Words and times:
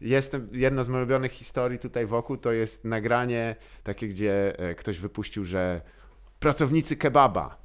Jestem, 0.00 0.48
jedna 0.52 0.84
z 0.84 0.88
moich 0.88 0.98
ulubionych 0.98 1.32
historii 1.32 1.78
tutaj 1.78 2.06
wokół 2.06 2.36
to 2.36 2.52
jest 2.52 2.84
nagranie 2.84 3.56
takie, 3.82 4.08
gdzie 4.08 4.58
e, 4.58 4.74
ktoś 4.74 4.98
wypuścił, 4.98 5.44
że 5.44 5.80
pracownicy 6.42 6.96
kebaba 6.96 7.56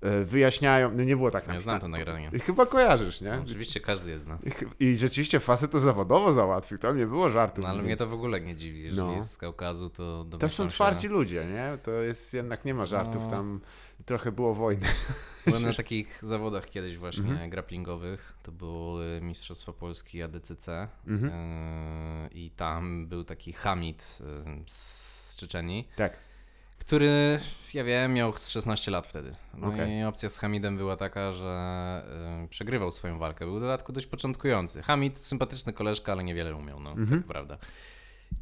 e, 0.00 0.24
wyjaśniają, 0.24 0.90
no 0.94 1.04
nie 1.04 1.16
było 1.16 1.30
tak 1.30 1.46
Ja 1.46 1.52
napisane. 1.52 1.78
znam 1.78 1.80
to 1.80 1.88
nagranie. 1.98 2.30
Chyba 2.30 2.66
kojarzysz, 2.66 3.20
nie? 3.20 3.34
Oczywiście 3.44 3.80
każdy 3.80 4.10
je 4.10 4.18
zna. 4.18 4.38
I 4.80 4.96
rzeczywiście 4.96 5.40
facet 5.40 5.70
to 5.70 5.78
zawodowo 5.78 6.32
załatwił, 6.32 6.78
tam 6.78 6.96
nie 6.98 7.06
było 7.06 7.28
żartów. 7.28 7.64
No, 7.64 7.70
ale 7.70 7.82
mnie 7.82 7.96
to 7.96 8.06
w 8.06 8.12
ogóle 8.12 8.40
nie 8.40 8.54
dziwi. 8.54 8.82
Jeżeli 8.82 9.06
No. 9.06 9.12
jest 9.14 9.32
z 9.32 9.38
Kaukazu, 9.38 9.90
to 9.90 10.24
To 10.38 10.48
są 10.48 10.64
się... 10.64 10.70
twardzi 10.70 11.08
ludzie, 11.08 11.44
nie? 11.44 11.78
To 11.82 11.90
jest 11.90 12.34
jednak, 12.34 12.64
nie 12.64 12.74
ma 12.74 12.86
żartów, 12.86 13.22
No. 13.24 13.30
tam 13.30 13.60
trochę 14.06 14.32
było 14.32 14.54
wojny. 14.54 14.86
Byłem 15.46 15.62
na 15.62 15.74
takich 15.74 16.18
zawodach 16.24 16.66
kiedyś 16.70 16.98
właśnie 16.98 17.30
Mhm. 17.30 17.50
grapplingowych. 17.50 18.34
To 18.42 18.52
były 18.52 19.20
Mistrzostwa 19.22 19.72
Polski 19.72 20.22
ADCC 20.22 20.88
Mhm. 21.06 21.32
yy, 22.22 22.28
i 22.32 22.50
tam 22.50 23.06
był 23.06 23.24
taki 23.24 23.52
Hamid 23.52 24.18
yy, 24.46 24.64
z 24.66 25.36
Czeczenii, 25.36 25.88
Tak. 25.96 26.12
Który, 26.80 27.38
ja 27.74 27.84
wiem, 27.84 28.14
miał 28.14 28.38
z 28.38 28.48
16 28.50 28.90
lat 28.90 29.06
wtedy. 29.06 29.34
No 29.54 29.66
Okej. 29.66 30.00
i 30.00 30.04
opcja 30.04 30.28
z 30.28 30.38
Hamidem 30.38 30.76
była 30.76 30.96
taka, 30.96 31.32
że 31.32 32.02
yy, 32.42 32.48
przegrywał 32.48 32.92
swoją 32.92 33.18
walkę. 33.18 33.44
Był 33.44 33.56
w 33.56 33.60
dodatku 33.60 33.92
dość 33.92 34.06
początkujący. 34.06 34.82
Hamid, 34.82 35.18
sympatyczny 35.18 35.72
koleżka, 35.72 36.12
ale 36.12 36.24
niewiele 36.24 36.54
umiał, 36.56 36.80
no, 36.80 36.90
Mhm. 36.90 37.08
tak 37.20 37.28
prawda. 37.28 37.58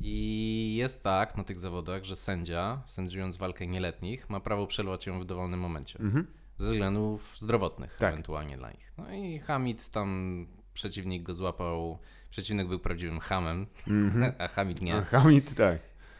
I 0.01 0.75
jest 0.79 1.03
tak 1.03 1.37
na 1.37 1.45
tych 1.45 1.59
zawodach, 1.59 2.05
że 2.05 2.17
sędzia, 2.17 2.83
sędziując 2.87 3.37
walkę 3.37 3.67
nieletnich, 3.67 4.31
ma 4.31 4.41
prawo 4.41 4.67
przerwać 4.67 5.07
ją 5.07 5.21
w 5.21 5.25
dowolnym 5.25 5.61
momencie 5.61 5.99
Mhm. 6.01 6.27
ze 6.59 6.67
względów 6.67 7.37
zdrowotnych 7.39 7.97
Tak. 7.99 8.13
ewentualnie 8.13 8.57
dla 8.57 8.71
nich. 8.71 8.93
No 8.99 9.13
i 9.13 9.39
Hamid 9.39 9.91
tam, 9.91 10.47
przeciwnik 10.75 11.23
go 11.23 11.35
złapał, 11.35 11.99
przeciwnik 12.31 12.69
był 12.69 12.79
prawdziwym 12.79 13.21
hamem, 13.21 13.67
Mhm. 13.87 14.33
a 14.39 14.49
Hamid 14.49 14.83
nie. 14.83 14.95
A 14.97 15.03
Hamid, 15.03 15.55
tak. 15.55 15.79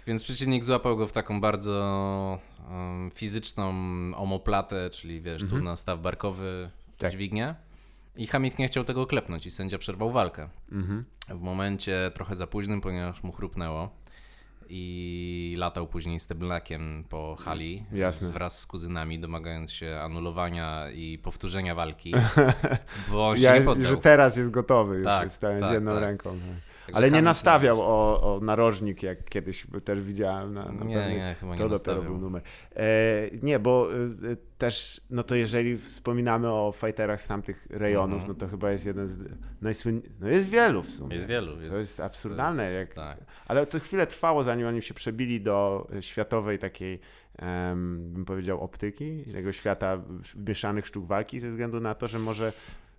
Więc 0.09 0.25
przeciwnik 0.25 0.65
złapał 0.65 0.97
go 0.97 1.07
w 1.07 1.13
taką 1.13 1.41
bardzo 1.41 2.39
um, 2.71 3.11
fizyczną 3.15 3.69
omoplatę, 4.17 4.91
czyli 4.91 5.21
wiesz, 5.21 5.45
tu 5.51 5.59
na 5.59 5.77
staw 5.77 6.01
barkowy, 6.01 6.71
Tak. 6.99 7.11
dźwignię. 7.13 7.55
I 8.17 8.27
Hamid 8.27 8.59
nie 8.59 8.69
chciał 8.69 8.85
tego 8.85 9.07
klepnąć 9.07 9.47
i 9.47 9.51
sędzia 9.51 9.79
przerwał 9.79 10.11
walkę. 10.11 10.49
Mhm. 10.73 11.05
W 11.29 11.41
momencie 11.41 12.11
trochę 12.15 12.37
za 12.37 12.47
późnym, 12.47 12.81
ponieważ 12.81 13.23
mu 13.23 13.33
chrupnęło 13.33 13.91
i 14.69 15.55
latał 15.59 15.87
później 15.87 16.21
steblakiem 16.21 17.05
po 17.09 17.37
hali 17.37 17.85
Jasne. 17.93 18.29
wraz 18.29 18.59
z 18.59 18.67
kuzynami, 18.67 19.19
domagając 19.21 19.73
się 19.73 20.01
anulowania 20.03 20.91
i 20.91 21.19
powtórzenia 21.19 21.75
walki, 21.75 22.15
bo 23.11 23.29
on 23.29 23.37
się 23.37 23.43
Ja, 23.43 23.59
nie 23.59 23.65
poddał. 23.65 23.89
że 23.91 23.97
teraz 23.97 24.37
jest 24.37 24.51
gotowy 24.51 24.95
już, 24.95 25.05
Tak, 25.05 25.25
jest 25.25 25.37
stałem 25.37 25.59
z 25.59 25.63
tak, 25.63 25.73
jedną 25.73 25.91
tak. 25.93 26.01
ręką. 26.01 26.39
Ale 26.93 27.11
nie 27.11 27.23
nastawiał 27.23 27.81
o, 27.83 28.23
o 28.37 28.41
narożnik, 28.41 29.03
jak 29.03 29.25
kiedyś 29.25 29.67
też 29.85 30.01
widziałem 30.03 30.55
na, 30.55 30.73
na 30.73 30.85
Nie, 30.85 30.95
nie, 30.95 31.35
chyba 31.41 31.53
nie 31.53 31.59
To 31.59 31.65
dopiero 31.69 31.69
nastawiał. 31.71 32.03
był 32.03 32.19
numer. 32.19 32.43
E, 32.77 32.83
nie, 33.43 33.59
bo 33.59 33.89
e, 33.93 33.97
też, 34.59 35.01
no 35.11 35.23
to 35.23 35.35
jeżeli 35.35 35.79
wspominamy 35.79 36.49
o 36.53 36.73
fighterach 36.77 37.21
z 37.21 37.27
tamtych 37.27 37.67
rejonów, 37.71 38.15
Mhm. 38.21 38.29
no 38.29 38.35
to 38.35 38.49
chyba 38.49 38.71
jest 38.71 38.87
jeden 38.87 39.09
z 39.09 39.19
najsłynniejszych, 39.63 40.13
no 40.21 40.29
jest 40.29 40.49
wielu 40.49 40.83
w 40.83 40.91
sumie. 40.91 41.15
Jest 41.15 41.27
wielu. 41.27 41.57
To 41.71 41.79
jest 41.79 42.01
absurdalne, 42.01 42.63
to 42.65 42.71
jest- 42.71 42.97
jak- 42.97 43.17
Tak. 43.19 43.27
Ale 43.47 43.67
to 43.67 43.81
chwilę 43.81 44.07
trwało, 44.07 44.43
zanim 44.43 44.67
oni 44.67 44.83
się 44.83 44.95
przebili 44.95 45.41
do 45.41 45.89
e, 45.97 46.03
światowej 46.03 46.59
takiej, 46.59 47.01
bym 47.87 48.25
powiedział, 48.27 48.61
optyki, 48.61 49.25
tego 49.33 49.53
świata 49.53 49.99
mieszanych 50.47 50.87
sztuk 50.87 51.07
walki, 51.07 51.41
ze 51.41 51.51
względu 51.51 51.81
na 51.81 51.95
to, 51.95 52.09
że 52.09 52.19
może, 52.19 52.53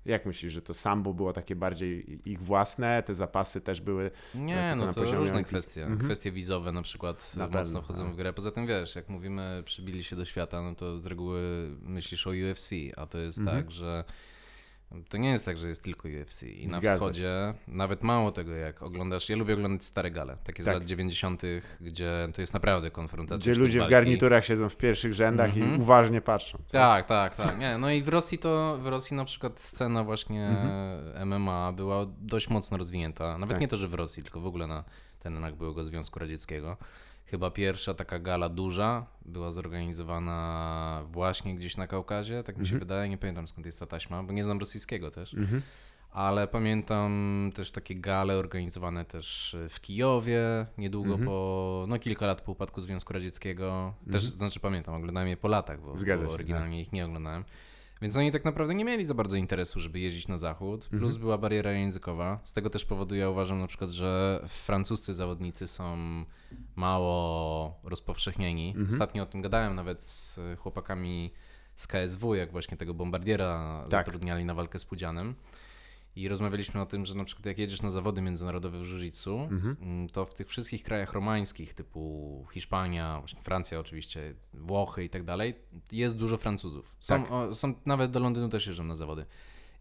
jak 0.09 0.25
myślisz, 0.25 0.53
że 0.53 0.61
to 0.61 0.73
sambo 0.73 1.13
było 1.13 1.33
takie 1.33 1.55
bardziej 1.55 2.19
ich 2.29 2.41
własne, 2.43 3.03
te 3.03 3.15
zapasy 3.15 3.61
też 3.61 3.81
były 3.81 4.11
Nie, 4.35 4.67
tylko 4.69 4.85
no 4.85 4.93
to 4.93 5.15
różne 5.15 5.43
kwestie. 5.43 5.81
Mhm. 5.81 5.99
Kwestie 5.99 6.31
wizowe 6.31 6.71
na 6.71 6.81
przykład 6.81 7.35
Na 7.35 7.45
mocno 7.45 7.59
pewno, 7.59 7.81
wchodzą 7.81 8.03
tak. 8.03 8.13
w 8.13 8.15
grę. 8.15 8.33
Poza 8.33 8.51
tym 8.51 8.67
wiesz, 8.67 8.95
jak 8.95 9.09
mówimy, 9.09 9.61
przybili 9.65 10.03
się 10.03 10.15
do 10.15 10.25
świata, 10.25 10.61
no 10.61 10.75
to 10.75 10.99
z 10.99 11.05
reguły 11.05 11.41
myślisz 11.81 12.27
o 12.27 12.29
UFC, 12.29 12.69
a 12.97 13.05
to 13.05 13.17
jest 13.17 13.39
Mhm. 13.39 13.57
tak, 13.57 13.71
że 13.71 14.03
to 15.09 15.17
nie 15.17 15.29
jest 15.29 15.45
tak, 15.45 15.57
że 15.57 15.67
jest 15.67 15.83
tylko 15.83 16.07
UFC. 16.21 16.43
I 16.43 16.67
na 16.67 16.77
Zgadza 16.77 16.91
się. 16.91 16.95
wschodzie, 16.95 17.53
nawet 17.67 18.03
mało 18.03 18.31
tego, 18.31 18.51
jak 18.51 18.83
oglądasz, 18.83 19.29
ja 19.29 19.35
lubię 19.35 19.53
oglądać 19.53 19.85
stare 19.85 20.11
gale, 20.11 20.37
takie 20.43 20.63
z 20.63 20.65
Tak. 20.65 20.75
lat 20.75 20.83
90., 20.83 21.41
gdzie 21.81 22.29
to 22.33 22.41
jest 22.41 22.53
naprawdę 22.53 22.91
konfrontacja 22.91 23.51
Gdzie 23.51 23.61
ludzie 23.61 23.79
w 23.79 23.81
walki. 23.81 23.91
garniturach 23.91 24.45
siedzą 24.45 24.69
w 24.69 24.75
pierwszych 24.77 25.13
rzędach 25.13 25.57
i 25.57 25.61
Mhm. 25.61 25.81
uważnie 25.81 26.21
patrzą. 26.21 26.57
co? 26.67 26.71
Tak, 26.77 27.05
tak, 27.07 27.35
tak. 27.35 27.59
Nie, 27.59 27.77
no 27.77 27.91
i 27.91 28.01
w 28.03 28.07
Rosji 28.07 28.37
to, 28.37 28.77
w 28.81 28.87
Rosji 28.87 29.17
na 29.17 29.25
przykład 29.25 29.59
scena 29.61 30.03
właśnie. 30.03 30.49
MMA 31.25 31.71
była 31.71 32.05
dość 32.21 32.49
mocno 32.49 32.77
rozwinięta. 32.77 33.37
Nawet 33.37 33.53
Tak. 33.55 33.61
nie 33.61 33.67
to, 33.67 33.77
że 33.77 33.87
w 33.87 33.93
Rosji, 33.93 34.23
tylko 34.23 34.39
w 34.41 34.45
ogóle 34.45 34.67
na 34.67 34.83
terenach 35.19 35.55
byłego 35.55 35.83
Związku 35.83 36.19
Radzieckiego. 36.19 36.77
Chyba 37.31 37.51
pierwsza 37.51 37.93
taka 37.93 38.19
gala 38.19 38.49
duża 38.49 39.05
była 39.25 39.51
zorganizowana 39.51 41.03
właśnie 41.11 41.55
gdzieś 41.55 41.77
na 41.77 41.87
Kaukazie, 41.87 42.43
tak 42.43 42.57
mi 42.57 42.67
się 42.67 42.79
wydaje. 42.79 43.09
Nie 43.09 43.17
pamiętam 43.17 43.47
skąd 43.47 43.65
jest 43.65 43.79
ta 43.79 43.85
taśma, 43.85 44.23
bo 44.23 44.33
nie 44.33 44.43
znam 44.43 44.59
rosyjskiego 44.59 45.11
też. 45.11 45.33
Mhm. 45.33 45.61
Ale 46.11 46.47
pamiętam 46.47 47.51
też 47.55 47.71
takie 47.71 47.95
gale 47.95 48.35
organizowane 48.37 49.05
też 49.05 49.55
w 49.69 49.81
Kijowie, 49.81 50.65
niedługo 50.77 51.09
Mhm. 51.09 51.25
po, 51.25 51.85
no 51.87 51.99
kilka 51.99 52.25
lat 52.25 52.41
po 52.41 52.51
upadku 52.51 52.81
Związku 52.81 53.13
Radzieckiego. 53.13 53.93
Też, 54.11 54.23
znaczy 54.23 54.59
pamiętam, 54.59 54.95
oglądałem 54.95 55.29
je 55.29 55.37
po 55.37 55.47
latach, 55.47 55.81
bo, 55.81 55.95
bo 56.23 56.31
oryginalnie 56.31 56.81
ich 56.81 56.91
nie 56.91 57.05
oglądałem. 57.05 57.43
Więc 58.01 58.17
oni 58.17 58.31
tak 58.31 58.45
naprawdę 58.45 58.75
nie 58.75 58.85
mieli 58.85 59.05
za 59.05 59.13
bardzo 59.13 59.35
interesu, 59.35 59.79
żeby 59.79 59.99
jeździć 59.99 60.27
na 60.27 60.37
zachód. 60.37 60.87
Plus 60.87 61.01
Mhm. 61.03 61.21
była 61.21 61.37
bariera 61.37 61.71
językowa. 61.71 62.39
Z 62.43 62.53
tego 62.53 62.69
też 62.69 62.85
powodu 62.85 63.15
ja 63.15 63.29
uważam 63.29 63.59
na 63.59 63.67
przykład, 63.67 63.89
że 63.89 64.41
francuscy 64.47 65.13
zawodnicy 65.13 65.67
są 65.67 65.97
mało 66.75 67.79
rozpowszechnieni. 67.83 68.67
Mhm. 68.69 68.87
Ostatnio 68.89 69.23
o 69.23 69.25
tym 69.25 69.41
gadałem 69.41 69.75
nawet 69.75 70.03
z 70.03 70.39
chłopakami 70.59 71.31
z 71.75 71.87
KSW, 71.87 72.35
jak 72.35 72.51
właśnie 72.51 72.77
tego 72.77 72.93
bombardiera 72.93 73.81
Tak. 73.89 74.05
zatrudniali 74.05 74.45
na 74.45 74.53
walkę 74.53 74.79
z 74.79 74.85
Pudzianem. 74.85 75.35
I 76.15 76.27
rozmawialiśmy 76.27 76.81
o 76.81 76.85
tym, 76.85 77.05
że 77.05 77.15
na 77.15 77.23
przykład 77.23 77.45
jak 77.45 77.57
jedziesz 77.57 77.81
na 77.81 77.89
zawody 77.89 78.21
międzynarodowe 78.21 78.79
w 78.79 78.85
jiu 78.85 79.39
Mhm. 79.51 80.07
to 80.09 80.25
w 80.25 80.33
tych 80.33 80.47
wszystkich 80.47 80.83
krajach 80.83 81.13
romańskich, 81.13 81.73
typu 81.73 82.45
Hiszpania, 82.51 83.21
Francja 83.43 83.79
oczywiście, 83.79 84.33
Włochy 84.53 85.03
i 85.03 85.09
tak 85.09 85.23
dalej, 85.23 85.53
jest 85.91 86.17
dużo 86.17 86.37
Francuzów. 86.37 86.95
Są, 86.99 87.23
Tak. 87.23 87.31
o, 87.31 87.55
są 87.55 87.73
nawet 87.85 88.11
do 88.11 88.19
Londynu 88.19 88.49
też 88.49 88.67
jeżdżą 88.67 88.83
na 88.83 88.95
zawody. 88.95 89.25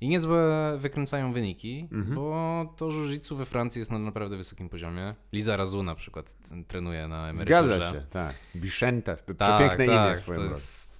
I 0.00 0.08
niezłe 0.08 0.72
wykręcają 0.80 1.32
wyniki, 1.32 1.88
Mhm. 1.92 2.14
bo 2.14 2.74
to 2.76 2.90
jiu 2.90 3.36
we 3.36 3.44
Francji 3.44 3.78
jest 3.78 3.90
na 3.90 3.98
naprawdę 3.98 4.36
wysokim 4.36 4.68
poziomie. 4.68 5.14
Liza 5.32 5.56
Razu 5.56 5.82
na 5.82 5.94
przykład 5.94 6.34
trenuje 6.68 7.08
na 7.08 7.16
emeryturze. 7.30 7.64
Zgadza 7.66 7.92
się, 7.92 8.06
tak. 8.10 8.34
Bichente, 8.56 9.16
Tak, 9.16 9.36
przepiękne 9.36 9.84
imię 9.84 9.94
tak, 9.94 10.18
swoją 10.18 10.38
to 10.38 10.44
jest, 10.44 10.97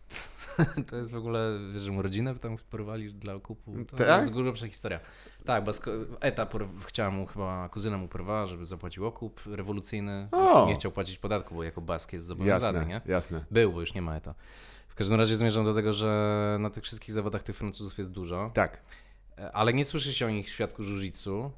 to 0.91 0.97
jest 0.97 1.11
w 1.11 1.17
ogóle, 1.17 1.59
wiesz, 1.73 1.83
że 1.83 1.93
mu 1.93 2.03
rodzinę 2.03 2.35
tam 2.35 2.57
porwali 2.71 3.15
dla 3.15 3.35
okupu. 3.35 3.73
To 3.85 3.97
Tak? 3.97 4.21
jest 4.21 4.33
grubsza 4.33 4.67
historia. 4.67 5.01
Tak, 5.45 5.65
bo 5.65 5.71
Eta 6.21 6.47
por- 6.47 6.69
chciała 6.87 7.11
mu 7.11 7.27
chyba, 7.27 7.69
kuzyna 7.69 7.99
mu 7.99 8.09
porwała, 8.09 8.47
żeby 8.47 8.67
zapłacił 8.67 9.07
okup 9.07 9.41
rewolucyjny. 9.47 10.29
O! 10.33 10.67
Nie 10.67 10.75
chciał 10.75 10.93
płacić 10.93 11.19
podatku, 11.19 11.55
bo 11.55 11.63
jako 11.65 11.81
bask 11.81 12.13
jest 12.13 12.27
zobowiązany, 12.27 12.79
Jasne, 12.79 12.95
nie? 12.95 13.01
jasne. 13.13 13.45
Był, 13.51 13.73
bo 13.73 13.81
już 13.81 13.95
nie 13.95 14.03
ma 14.03 14.17
Eta. 14.17 14.35
W 14.89 14.95
każdym 14.95 15.19
razie 15.19 15.37
zmierzam 15.37 15.65
do 15.65 15.75
tego, 15.75 15.93
że 15.93 16.57
na 16.61 16.71
tych 16.71 16.85
wszystkich 16.85 17.15
zawodach 17.15 17.43
tych 17.43 17.57
Francuzów 17.57 17.99
jest 17.99 18.13
dużo, 18.13 18.51
Tak, 18.55 18.83
ale 19.53 19.73
nie 19.73 19.85
słyszy 19.85 20.15
się 20.15 20.27
o 20.27 20.31
nich 20.31 20.47
w 20.47 20.51
świadku 20.51 20.83
jiu 20.83 20.99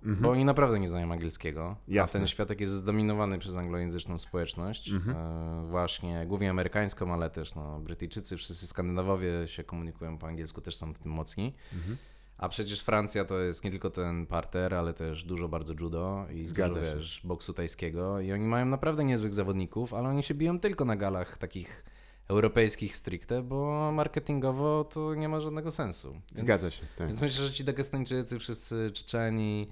Mhm. 0.04 0.16
bo 0.20 0.30
oni 0.30 0.44
naprawdę 0.44 0.80
nie 0.80 0.88
znają 0.88 1.12
angielskiego. 1.12 1.76
Jasne. 1.88 2.18
A 2.18 2.20
ten 2.20 2.26
światek 2.26 2.60
jest 2.60 2.72
zdominowany 2.72 3.38
przez 3.38 3.56
anglojęzyczną 3.56 4.18
społeczność, 4.18 4.91
Mhm. 4.91 5.16
e, 5.16 5.66
właśnie 5.70 6.24
głównie 6.26 6.50
amerykańską, 6.50 7.14
ale 7.14 7.30
też 7.30 7.54
no, 7.54 7.80
Brytyjczycy, 7.80 8.36
wszyscy 8.36 8.66
Skandynawowie 8.66 9.48
się 9.48 9.64
komunikują 9.64 10.18
po 10.18 10.26
angielsku, 10.26 10.60
też 10.60 10.76
są 10.76 10.94
w 10.94 10.98
tym 10.98 11.12
mocni. 11.12 11.54
Mhm. 11.74 11.96
A 12.38 12.48
przecież 12.48 12.80
Francja 12.80 13.24
to 13.24 13.38
jest 13.38 13.64
nie 13.64 13.70
tylko 13.70 13.91
ten 13.91 14.26
parter, 14.26 14.74
ale 14.74 14.94
też 14.94 15.24
dużo 15.24 15.48
bardzo 15.48 15.74
judo 15.80 16.26
i 16.32 16.48
Zgadza 16.48 16.80
dużo 16.80 16.97
wiesz, 16.97 17.20
boksu 17.24 17.53
tajskiego 17.53 18.21
i 18.21 18.32
oni 18.32 18.44
mają 18.44 18.66
naprawdę 18.66 19.04
niezłych 19.04 19.34
zawodników, 19.34 19.94
ale 19.94 20.09
oni 20.09 20.22
się 20.22 20.34
biją 20.34 20.60
tylko 20.60 20.84
na 20.84 20.97
galach 20.97 21.38
takich 21.38 21.84
europejskich 22.30 22.97
stricte, 22.97 23.42
bo 23.42 23.91
marketingowo 23.92 24.84
to 24.84 25.15
nie 25.15 25.28
ma 25.28 25.41
żadnego 25.41 25.71
sensu. 25.71 26.12
Więc, 26.12 26.41
zgadza 26.41 26.71
się. 26.71 26.86
Tak. 26.98 27.06
Więc 27.06 27.21
myślę, 27.21 27.47
że 27.47 27.53
ci 27.53 27.65
Dagestańczycy, 27.65 28.38
wszyscy 28.38 28.91
Czeczeni, 28.92 29.68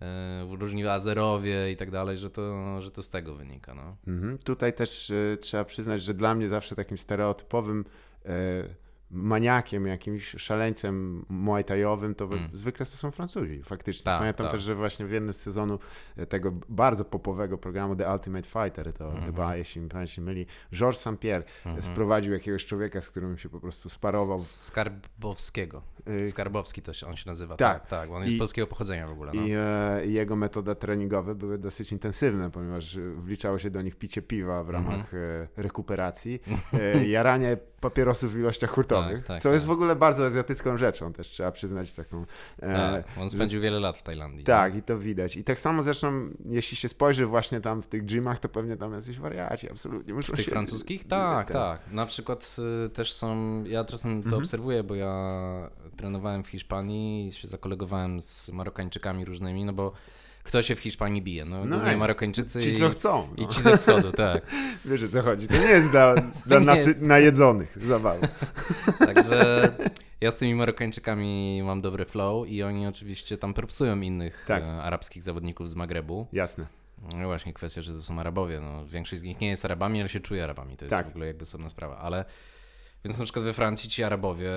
e, 0.00 0.56
różni 0.56 0.86
Azerowie 0.86 1.72
i 1.72 1.76
tak 1.76 1.90
dalej, 1.90 2.18
że 2.18 2.30
to, 2.30 2.82
że 2.82 2.90
to 2.90 3.02
z 3.02 3.10
tego 3.10 3.34
wynika. 3.34 3.74
No. 3.74 3.96
Mhm. 4.06 4.38
Tutaj 4.38 4.72
też 4.72 5.10
e, 5.10 5.36
trzeba 5.36 5.64
przyznać, 5.64 6.02
że 6.02 6.14
dla 6.14 6.34
mnie 6.34 6.48
zawsze 6.48 6.76
takim 6.76 6.98
stereotypowym 6.98 7.84
e, 8.24 8.83
maniakiem, 9.14 9.86
jakimś 9.86 10.30
szaleńcem 10.38 11.24
muay 11.28 11.64
thaiowym, 11.64 12.14
to 12.14 12.24
Mm. 12.24 12.48
zwykle 12.52 12.86
to 12.86 12.96
są 12.96 13.10
Francuzi, 13.10 13.62
faktycznie. 13.62 14.04
Tak, 14.04 14.18
Pamiętam 14.18 14.44
tak. 14.46 14.52
też, 14.52 14.62
że 14.62 14.74
właśnie 14.74 15.06
w 15.06 15.10
jednym 15.12 15.34
z 15.34 15.40
sezonu 15.40 15.78
tego 16.28 16.52
bardzo 16.68 17.04
popowego 17.04 17.58
programu 17.58 17.96
The 17.96 18.12
Ultimate 18.12 18.48
Fighter, 18.48 18.92
to 18.92 19.04
Mhm. 19.06 19.24
chyba, 19.24 19.56
jeśli 19.56 19.80
mi 19.80 19.88
pamięć 19.88 20.18
nie 20.18 20.24
myli, 20.24 20.46
Georges 20.72 21.00
St-Pierre 21.00 21.44
Mhm. 21.66 21.82
sprowadził 21.84 22.32
jakiegoś 22.32 22.66
człowieka, 22.66 23.00
z 23.00 23.10
którym 23.10 23.38
się 23.38 23.48
po 23.48 23.60
prostu 23.60 23.88
sparował. 23.88 24.38
Skarbowskiego. 24.38 25.82
Y, 26.24 26.30
Skarbowski 26.30 26.82
to 26.82 26.92
się, 26.92 27.06
on 27.06 27.16
się 27.16 27.24
nazywa. 27.26 27.56
tak. 27.56 27.80
Tak, 27.80 27.86
tak. 27.90 28.10
On 28.10 28.22
jest 28.22 28.34
I- 28.34 28.38
polskiego 28.38 28.66
pochodzenia 28.66 29.08
w 29.08 29.10
ogóle. 29.10 29.32
No. 29.34 29.42
I 29.42 29.50
e, 29.56 30.06
jego 30.06 30.36
metoda 30.36 30.74
treningowe 30.74 31.34
były 31.34 31.58
dosyć 31.58 31.92
intensywne, 31.92 32.50
ponieważ 32.50 32.96
e, 32.96 33.00
wliczało 33.18 33.58
się 33.58 33.70
do 33.70 33.82
nich 33.82 33.96
picie 33.96 34.22
piwa 34.22 34.64
w 34.64 34.70
ramach 34.70 35.14
e, 35.14 35.48
rekuperacji, 35.56 36.40
e, 36.72 37.06
jaranie 37.06 37.56
papierosów 37.80 38.32
w 38.32 38.38
ilościach 38.38 38.70
hurtowych, 38.70 39.03
Tak, 39.12 39.22
tak, 39.26 39.42
co 39.42 39.52
jest 39.52 39.64
tak. 39.64 39.68
w 39.68 39.72
ogóle 39.72 39.96
bardzo 39.96 40.26
azjatycką 40.26 40.76
rzeczą, 40.76 41.12
też 41.12 41.28
trzeba 41.28 41.52
przyznać 41.52 41.92
taką. 41.92 42.24
E, 42.62 42.74
tak. 43.02 43.18
On 43.20 43.28
spędził 43.30 43.60
wiele 43.60 43.80
lat 43.80 43.98
w 43.98 44.02
Tajlandii. 44.02 44.44
tak, 44.44 44.76
i 44.76 44.82
to 44.82 44.98
widać. 44.98 45.36
I 45.36 45.44
tak 45.44 45.60
samo 45.60 45.82
zresztą, 45.82 46.30
jeśli 46.44 46.76
się 46.76 46.88
spojrzy 46.88 47.26
właśnie 47.26 47.60
tam 47.60 47.82
w 47.82 47.86
tych 47.86 48.04
gymach, 48.04 48.38
to 48.38 48.48
pewnie 48.48 48.76
tam 48.76 48.92
jacyś 48.92 49.18
wariaci, 49.18 49.70
absolutnie. 49.70 50.14
Muszą 50.14 50.32
W 50.32 50.36
tych 50.36 50.44
się... 50.44 50.50
francuskich? 50.50 51.06
Tak, 51.06 51.50
tak. 51.50 51.80
Na 51.92 52.06
przykład 52.06 52.56
y, 52.86 52.90
też 52.90 53.12
są, 53.12 53.64
ja 53.64 53.84
czasem 53.84 54.12
to 54.22 54.24
Mhm. 54.24 54.42
obserwuję, 54.42 54.84
bo 54.84 54.94
ja 54.94 55.14
trenowałem 55.96 56.44
w 56.44 56.48
Hiszpanii 56.48 57.26
i 57.26 57.32
się 57.32 57.48
zakolegowałem 57.48 58.20
z 58.22 58.50
Marokańczykami 58.50 59.24
różnymi, 59.24 59.64
no 59.64 59.72
bo 59.72 59.92
kto 60.44 60.62
się 60.62 60.74
w 60.74 60.80
Hiszpanii 60.80 61.22
bije? 61.22 61.44
No, 61.44 61.64
No 61.64 61.76
głównie 61.76 61.90
ej, 61.92 61.96
Marokańczycy 61.96 62.60
Ci, 62.62 62.68
i, 62.70 62.76
co 62.76 62.88
chcą. 62.90 63.28
i 63.36 63.42
No. 63.42 63.48
ci 63.48 63.60
ze 63.62 63.76
wschodu, 63.76 64.12
tak. 64.26 64.42
Wiesz, 64.84 65.02
o 65.02 65.08
co 65.08 65.22
chodzi. 65.22 65.48
To 65.48 65.54
nie 65.54 65.66
jest 65.66 65.90
dla, 65.90 66.14
dla 66.46 66.60
nasy... 66.60 66.94
najedzonych 67.00 67.78
zabawą. 67.86 68.20
Także 69.06 69.68
ja 70.20 70.30
z 70.30 70.36
tymi 70.36 70.54
Marokańczykami 70.54 71.62
mam 71.62 71.80
dobry 71.80 72.04
flow 72.04 72.48
i 72.48 72.62
oni 72.62 72.86
oczywiście 72.86 73.38
tam 73.38 73.54
propsują 73.54 74.00
innych 74.00 74.44
Tak. 74.48 74.62
e, 74.62 74.66
arabskich 74.82 75.22
zawodników 75.22 75.70
z 75.70 75.74
Magrebu. 75.74 76.26
Jasne. 76.32 76.66
No 77.18 77.24
właśnie 77.26 77.52
kwestia, 77.52 77.82
że 77.82 77.92
to 77.92 77.98
są 78.02 78.20
Arabowie. 78.20 78.60
No, 78.60 78.86
większość 78.86 79.20
z 79.20 79.24
nich 79.24 79.40
nie 79.40 79.48
jest 79.48 79.64
Arabami, 79.64 80.00
ale 80.00 80.08
się 80.08 80.20
czuje 80.20 80.44
Arabami. 80.44 80.76
To 80.76 80.84
jest 80.84 80.90
Tak. 80.90 81.06
w 81.06 81.10
ogóle 81.10 81.26
jakby 81.26 81.42
osobna 81.42 81.68
sprawa. 81.68 81.96
Ale 81.96 82.24
więc 83.04 83.18
na 83.18 83.24
przykład 83.24 83.44
we 83.44 83.52
Francji 83.52 83.90
ci 83.90 84.02
Arabowie 84.02 84.50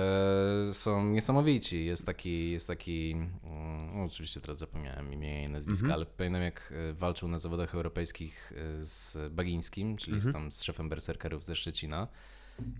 są 0.72 1.04
niesamowici. 1.04 1.84
Jest 1.84 2.06
taki, 2.06 2.50
jest 2.50 2.66
taki 2.66 3.10
mm, 3.12 3.96
no, 3.96 4.04
oczywiście 4.04 4.40
teraz 4.40 4.58
zapomniałem 4.58 5.12
imienia 5.12 5.42
i 5.44 5.48
nazwiska, 5.48 5.84
Mhm. 5.86 5.94
ale 6.00 6.06
pamiętam 6.06 6.42
jak 6.42 6.72
e, 6.90 6.92
walczył 6.92 7.28
na 7.28 7.38
zawodach 7.38 7.74
europejskich 7.74 8.52
e, 8.56 8.84
z 8.84 9.18
Bagińskim, 9.32 9.96
czyli 9.96 10.16
Mhm. 10.16 10.32
z, 10.32 10.36
tam 10.36 10.52
z 10.52 10.62
szefem 10.62 10.88
berserkerów 10.88 11.44
ze 11.44 11.56
Szczecina. 11.56 12.08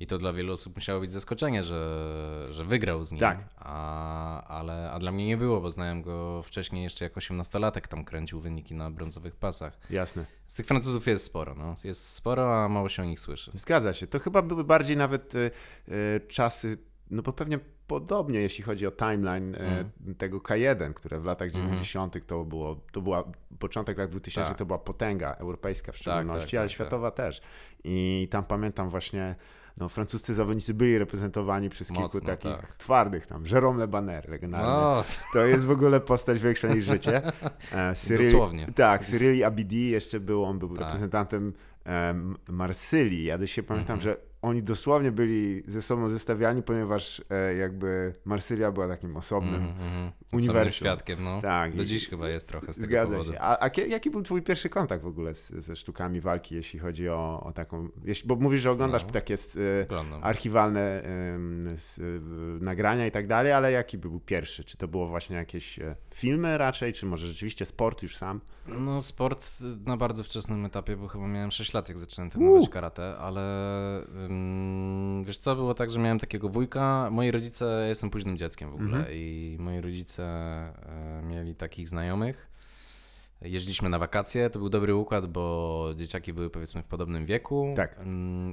I 0.00 0.06
to 0.06 0.18
dla 0.18 0.32
wielu 0.32 0.52
osób 0.52 0.74
musiało 0.76 1.00
być 1.00 1.10
zaskoczenie, 1.10 1.64
że, 1.64 2.48
że 2.50 2.64
wygrał 2.64 3.04
z 3.04 3.12
nim. 3.12 3.20
Tak. 3.20 3.38
A, 3.56 4.42
ale, 4.44 4.90
a 4.90 4.98
dla 4.98 5.12
mnie 5.12 5.26
nie 5.26 5.36
było, 5.36 5.60
bo 5.60 5.70
znałem 5.70 6.02
go 6.02 6.42
wcześniej 6.42 6.84
jeszcze 6.84 7.04
jako 7.04 7.20
18-latek, 7.20 7.88
tam 7.88 8.04
kręcił 8.04 8.40
wyniki 8.40 8.74
na 8.74 8.90
brązowych 8.90 9.36
pasach. 9.36 9.78
Jasne. 9.90 10.24
Z 10.46 10.54
tych 10.54 10.66
Francuzów 10.66 11.06
jest 11.06 11.24
sporo, 11.24 11.54
no. 11.54 11.74
Jest 11.84 12.06
sporo, 12.08 12.64
a 12.64 12.68
mało 12.68 12.88
się 12.88 13.02
o 13.02 13.06
nich 13.06 13.20
słyszy. 13.20 13.50
Zgadza 13.54 13.92
się. 13.92 14.06
To 14.06 14.18
chyba 14.18 14.42
były 14.42 14.64
bardziej 14.64 14.96
nawet 14.96 15.34
e, 15.34 15.50
e, 15.88 16.20
czasy, 16.20 16.78
no 17.10 17.22
bo 17.22 17.32
pewnie 17.32 17.58
podobnie, 17.86 18.40
jeśli 18.40 18.64
chodzi 18.64 18.86
o 18.86 18.90
timeline 18.90 19.54
Mhm. 19.54 19.90
tego 20.18 20.38
K1, 20.38 20.94
które 20.94 21.20
w 21.20 21.24
latach 21.24 21.46
Mhm. 21.48 21.64
90. 21.66 22.26
to 22.26 22.44
było, 22.44 22.80
to 22.92 23.00
była, 23.02 23.24
początek 23.58 23.98
lat 23.98 24.10
2000 24.10 24.48
Tak. 24.48 24.58
to 24.58 24.66
była 24.66 24.78
potęga 24.78 25.34
europejska 25.34 25.92
w 25.92 25.96
szczególności, 25.96 26.50
tak, 26.50 26.58
ale 26.60 26.68
tak. 26.68 26.74
światowa 26.74 27.10
też. 27.10 27.40
I 27.84 28.28
tam 28.30 28.44
pamiętam 28.44 28.88
właśnie, 28.90 29.34
no 29.80 29.88
francuscy 29.88 30.34
zawodnicy 30.34 30.74
byli 30.74 30.98
reprezentowani 30.98 31.68
przez 31.68 31.88
kilku 31.88 32.02
Mocno, 32.02 32.20
takich 32.20 32.50
tak. 32.56 32.76
twardych 32.76 33.26
tam, 33.26 33.44
Jérôme 33.44 33.78
Le 33.78 33.88
Banner, 33.88 34.28
legendarny. 34.28 34.66
No, 34.68 35.02
To 35.32 35.46
jest 35.46 35.64
w 35.64 35.70
ogóle 35.70 36.00
postać 36.00 36.40
większa 36.40 36.68
niż 36.68 36.84
życie. 36.84 37.22
E, 37.72 37.94
Cyril, 37.94 38.26
Dosłownie. 38.32 38.72
Tak, 38.74 39.04
Cyril 39.04 39.44
Abidi 39.44 39.90
jeszcze 39.90 40.20
był, 40.20 40.44
on 40.44 40.58
był 40.58 40.68
Tak. 40.68 40.78
reprezentantem 40.86 41.52
em, 41.84 42.36
Marsylii. 42.48 43.24
Ja 43.24 43.38
do 43.38 43.46
dzisiaj 43.46 43.64
pamiętam, 43.64 43.94
Mhm. 43.98 44.02
że 44.16 44.27
oni 44.42 44.62
dosłownie 44.62 45.12
byli 45.12 45.62
ze 45.66 45.82
sobą 45.82 46.08
zestawiani, 46.08 46.62
ponieważ 46.62 47.22
e, 47.30 47.54
jakby 47.54 48.14
Marsylia 48.24 48.72
była 48.72 48.88
takim 48.88 49.16
osobnym. 49.16 49.54
mm, 49.54 49.76
mm, 49.80 50.12
uniwersum. 50.32 50.70
świadkiem, 50.70 51.24
no. 51.24 51.42
Tak, 51.42 51.74
Do 51.76 51.82
i- 51.82 51.86
dziś 51.86 52.08
chyba 52.08 52.28
jest 52.28 52.48
trochę 52.48 52.72
z 52.72 52.76
tego 52.76 52.86
Zgadza 52.86 53.12
powodu. 53.12 53.32
się. 53.32 53.40
A, 53.40 53.64
a 53.66 53.80
jaki 53.80 54.10
był 54.10 54.22
twój 54.22 54.42
pierwszy 54.42 54.68
kontakt 54.68 55.04
w 55.04 55.06
ogóle 55.06 55.34
z, 55.34 55.48
ze 55.50 55.76
sztukami 55.76 56.20
walki, 56.20 56.54
jeśli 56.54 56.78
chodzi 56.78 57.08
o, 57.08 57.40
o 57.44 57.52
taką... 57.52 57.88
Jeśli, 58.04 58.28
bo 58.28 58.36
mówisz, 58.36 58.60
że 58.60 58.70
oglądasz 58.70 59.04
No. 59.04 59.10
takie 59.10 59.34
e, 59.84 60.22
archiwalne 60.22 60.80
e, 61.04 61.38
nagrania 62.60 63.06
i 63.06 63.10
tak 63.10 63.26
dalej, 63.26 63.52
ale 63.52 63.72
jaki 63.72 63.98
był 63.98 64.20
pierwszy? 64.20 64.64
Czy 64.64 64.76
to 64.76 64.88
było 64.88 65.06
właśnie 65.08 65.36
jakieś 65.36 65.78
e, 65.78 65.96
filmy 66.14 66.58
raczej, 66.58 66.92
czy 66.92 67.06
może 67.06 67.26
rzeczywiście 67.26 67.66
sport 67.66 68.02
już 68.02 68.16
sam? 68.16 68.40
No 68.66 69.02
sport 69.02 69.50
na 69.86 69.96
bardzo 69.96 70.24
wczesnym 70.24 70.64
etapie, 70.64 70.96
bo 70.96 71.08
chyba 71.08 71.26
miałem 71.28 71.50
6 71.50 71.72
lat, 71.74 71.88
jak 71.88 71.98
zacząłem 71.98 72.30
trenować 72.30 72.68
karate, 72.68 73.16
ale 73.18 73.40
wiesz 75.24 75.38
co, 75.38 75.56
było 75.56 75.74
tak, 75.74 75.90
że 75.90 75.98
miałem 75.98 76.18
takiego 76.18 76.48
wujka, 76.48 77.08
moi 77.12 77.30
rodzice, 77.30 77.64
ja 77.82 77.86
jestem 77.88 78.10
późnym 78.10 78.36
dzieckiem 78.36 78.70
w 78.70 78.74
ogóle 78.74 78.88
Mhm. 78.98 79.06
i 79.12 79.56
moi 79.60 79.80
rodzice 79.80 80.24
e, 80.26 81.22
mieli 81.22 81.54
takich 81.54 81.88
znajomych, 81.88 82.48
Jeździliśmy 83.42 83.88
na 83.88 83.98
wakacje, 83.98 84.50
to 84.50 84.58
był 84.58 84.68
dobry 84.68 84.94
układ, 84.94 85.26
bo 85.26 85.84
dzieciaki 85.96 86.32
były 86.32 86.50
powiedzmy 86.50 86.82
w 86.82 86.86
podobnym 86.86 87.26
wieku 87.26 87.72
Tak. 87.76 88.00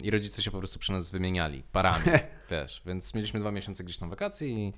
i 0.03 0.11
rodzice 0.11 0.41
się 0.41 0.51
po 0.51 0.57
prostu 0.57 0.79
przy 0.79 0.91
nas 0.91 1.09
wymieniali 1.09 1.63
parami, 1.71 2.05
wiesz, 2.51 2.81
więc 2.85 3.13
mieliśmy 3.13 3.39
dwa 3.39 3.51
miesiące 3.51 3.83
gdzieś 3.83 3.97
tam 3.97 4.09
wakacji 4.09 4.53
i 4.67 4.73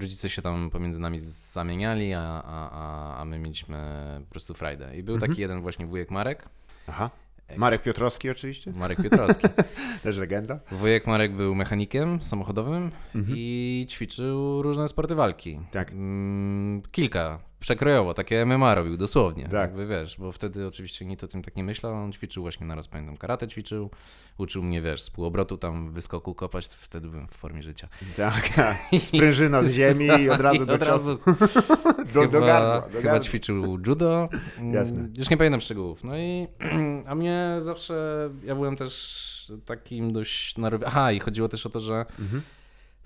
rodzice 0.00 0.30
się 0.30 0.42
tam 0.42 0.70
pomiędzy 0.70 0.98
nami 1.00 1.18
zamieniali, 1.20 2.14
a, 2.14 2.20
a, 2.22 2.70
a, 2.70 3.16
a 3.20 3.24
my 3.24 3.38
mieliśmy 3.38 3.76
po 4.24 4.30
prostu 4.30 4.54
frajdę. 4.54 4.96
I 4.96 5.02
był 5.02 5.14
Mhm. 5.14 5.30
taki 5.30 5.40
jeden 5.42 5.60
właśnie 5.60 5.86
wujek 5.86 6.10
Marek, 6.10 6.48
Aha. 6.86 7.10
Marek 7.56 7.82
Piotrowski 7.82 8.30
oczywiście, 8.30 8.72
Marek 8.72 9.02
Piotrowski. 9.02 9.46
też 10.02 10.16
legenda. 10.18 10.58
Wujek 10.72 11.06
Marek 11.06 11.32
był 11.36 11.54
mechanikiem 11.54 12.22
samochodowym 12.22 12.90
Mhm. 13.14 13.34
i 13.38 13.86
ćwiczył 13.90 14.62
różne 14.62 14.88
sporty 14.88 15.14
walki. 15.14 15.60
Tak. 15.70 15.90
Mm, 15.92 16.82
kilka, 16.90 17.38
przekrojowo, 17.66 18.14
takie 18.14 18.46
MMA 18.46 18.74
robił, 18.74 18.96
dosłownie. 18.96 19.44
Tak. 19.44 19.52
Jakby 19.52 19.86
wiesz, 19.86 20.16
bo 20.18 20.32
wtedy 20.32 20.66
oczywiście 20.66 21.04
nikt 21.04 21.24
o 21.24 21.28
tym 21.28 21.42
tak 21.42 21.56
nie 21.56 21.64
myślał, 21.64 21.94
on 21.94 22.12
ćwiczył 22.12 22.42
właśnie 22.42 22.66
naraz, 22.66 22.88
pamiętam, 22.88 23.16
karate 23.16 23.48
ćwiczył, 23.48 23.90
uczył 24.38 24.62
mnie, 24.62 24.82
wiesz, 24.82 25.02
z 25.02 25.10
półobrotu 25.10 25.58
tam 25.58 25.90
wyskoku 25.92 26.34
kopać, 26.34 26.66
wtedy 26.66 27.08
byłem 27.08 27.26
w 27.26 27.30
formie 27.30 27.62
życia. 27.62 27.88
Tak, 28.16 28.48
tak. 28.56 28.76
Sprężyna 28.98 29.62
z 29.62 29.72
ziemi 29.72 30.06
i 30.06 30.30
od 30.30 30.40
razu 30.40 30.66
do 30.66 30.74
od 30.74 30.82
razu 30.82 31.18
Do, 32.14 32.20
chyba, 32.20 32.26
do 32.26 32.40
gardła. 32.40 32.88
Do 32.92 33.00
chyba 33.00 33.20
ćwiczył 33.20 33.78
judo. 33.86 34.28
Mm, 34.58 34.74
Jasne. 34.74 35.08
Już 35.18 35.30
nie 35.30 35.36
pamiętam 35.36 35.60
szczegółów. 35.60 36.04
No 36.04 36.18
i 36.18 36.48
a 37.10 37.14
mnie 37.14 37.56
zawsze, 37.58 38.30
ja 38.44 38.54
byłem 38.54 38.76
też 38.76 39.52
takim 39.64 40.12
dość 40.12 40.58
narowi... 40.58 40.84
Aha, 40.84 41.12
i 41.12 41.18
chodziło 41.20 41.48
też 41.48 41.66
o 41.66 41.70
to, 41.70 41.80
że 41.80 42.06
Mhm. 42.18 42.42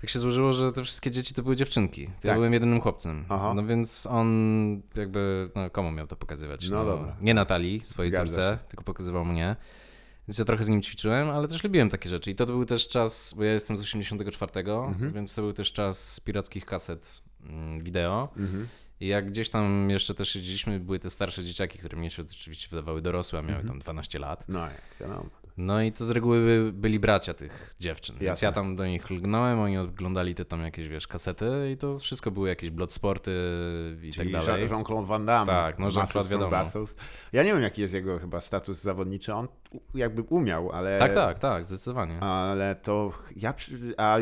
Tak 0.01 0.09
się 0.09 0.19
złożyło, 0.19 0.53
że 0.53 0.71
te 0.73 0.83
wszystkie 0.83 1.11
dzieci 1.11 1.33
to 1.33 1.43
były 1.43 1.55
dziewczynki. 1.55 2.05
To 2.05 2.11
Ja 2.13 2.19
Tak. 2.21 2.35
byłem 2.35 2.53
jedynym 2.53 2.81
chłopcem. 2.81 3.25
Aha. 3.29 3.53
No 3.55 3.65
więc 3.65 4.05
on 4.09 4.27
jakby, 4.95 5.49
no 5.55 5.69
komu 5.69 5.91
miał 5.91 6.07
to 6.07 6.15
pokazywać? 6.15 6.69
No 6.69 6.85
dobra. 6.85 7.15
Nie 7.21 7.33
Natalii, 7.33 7.79
swojej 7.79 8.11
Zgadza 8.13 8.25
córce, 8.25 8.57
tylko 8.69 8.83
pokazywał 8.83 9.25
mnie. 9.25 9.55
Więc 10.27 10.37
ja 10.39 10.45
trochę 10.45 10.63
z 10.63 10.69
nim 10.69 10.81
ćwiczyłem, 10.81 11.29
ale 11.29 11.47
też 11.47 11.63
lubiłem 11.63 11.89
takie 11.89 12.09
rzeczy. 12.09 12.31
I 12.31 12.35
to 12.35 12.45
był 12.45 12.65
też 12.65 12.87
czas, 12.87 13.33
bo 13.37 13.43
ja 13.43 13.53
jestem 13.53 13.77
z 13.77 13.81
84, 13.81 14.51
Mhm. 14.71 15.13
więc 15.13 15.35
to 15.35 15.41
był 15.41 15.53
też 15.53 15.71
czas 15.73 16.19
pirackich 16.19 16.65
kaset 16.65 17.21
mm, 17.45 17.83
wideo. 17.83 18.29
Mhm. 18.37 18.67
I 18.99 19.07
jak 19.07 19.27
gdzieś 19.27 19.49
tam 19.49 19.89
jeszcze 19.89 20.13
też 20.13 20.29
siedzieliśmy, 20.29 20.79
były 20.79 20.99
te 20.99 21.09
starsze 21.09 21.43
dzieciaki, 21.43 21.79
które 21.79 21.97
mnie 21.97 22.09
się 22.09 22.21
oczywiście 22.21 22.67
wydawały 22.69 23.01
dorosłe, 23.01 23.39
a 23.39 23.41
miały 23.41 23.53
Mhm. 23.53 23.67
tam 23.67 23.79
12 23.79 24.19
lat. 24.19 24.45
No, 24.49 24.59
jak 24.59 24.81
wiadomo. 24.99 25.29
No 25.57 25.81
i 25.81 25.91
to 25.91 26.05
z 26.05 26.09
reguły 26.11 26.39
by, 26.39 26.71
byli 26.73 26.99
bracia 26.99 27.33
tych 27.33 27.73
dziewczyn. 27.79 28.15
Więc 28.15 28.27
Jasne. 28.27 28.45
ja 28.45 28.51
tam 28.51 28.75
do 28.75 28.85
nich 28.87 29.09
lgnąłem, 29.09 29.59
oni 29.59 29.77
oglądali 29.77 30.35
te 30.35 30.45
tam 30.45 30.61
jakieś, 30.61 30.87
wiesz, 30.87 31.07
kasety 31.07 31.71
i 31.73 31.77
to 31.77 31.99
wszystko 31.99 32.31
były 32.31 32.49
jakieś 32.49 32.69
bloodsporty 32.69 33.31
i 34.03 34.11
Czyli 34.11 34.31
tak 34.33 34.45
dalej. 34.45 34.67
Jean- 34.67 34.71
Jean-Claude 34.71 35.07
Van 35.07 35.25
Damme. 35.25 35.53
Tak, 35.53 35.79
no 35.79 35.87
Jean-Claude 35.95 36.29
wiadomo. 36.29 36.49
Brussels. 36.57 36.95
Ja 37.33 37.43
nie 37.43 37.53
wiem, 37.53 37.61
jaki 37.61 37.81
jest 37.81 37.93
jego 37.93 38.19
chyba 38.19 38.39
status 38.39 38.81
zawodniczy. 38.81 39.33
On 39.33 39.47
jakby 39.93 40.21
umiał, 40.21 40.71
ale... 40.71 40.99
Tak, 40.99 41.13
tak, 41.13 41.39
tak, 41.39 41.65
zdecydowanie. 41.65 42.19
Ale 42.19 42.75
to 42.75 43.11
ja, 43.35 43.53
a 43.97 44.17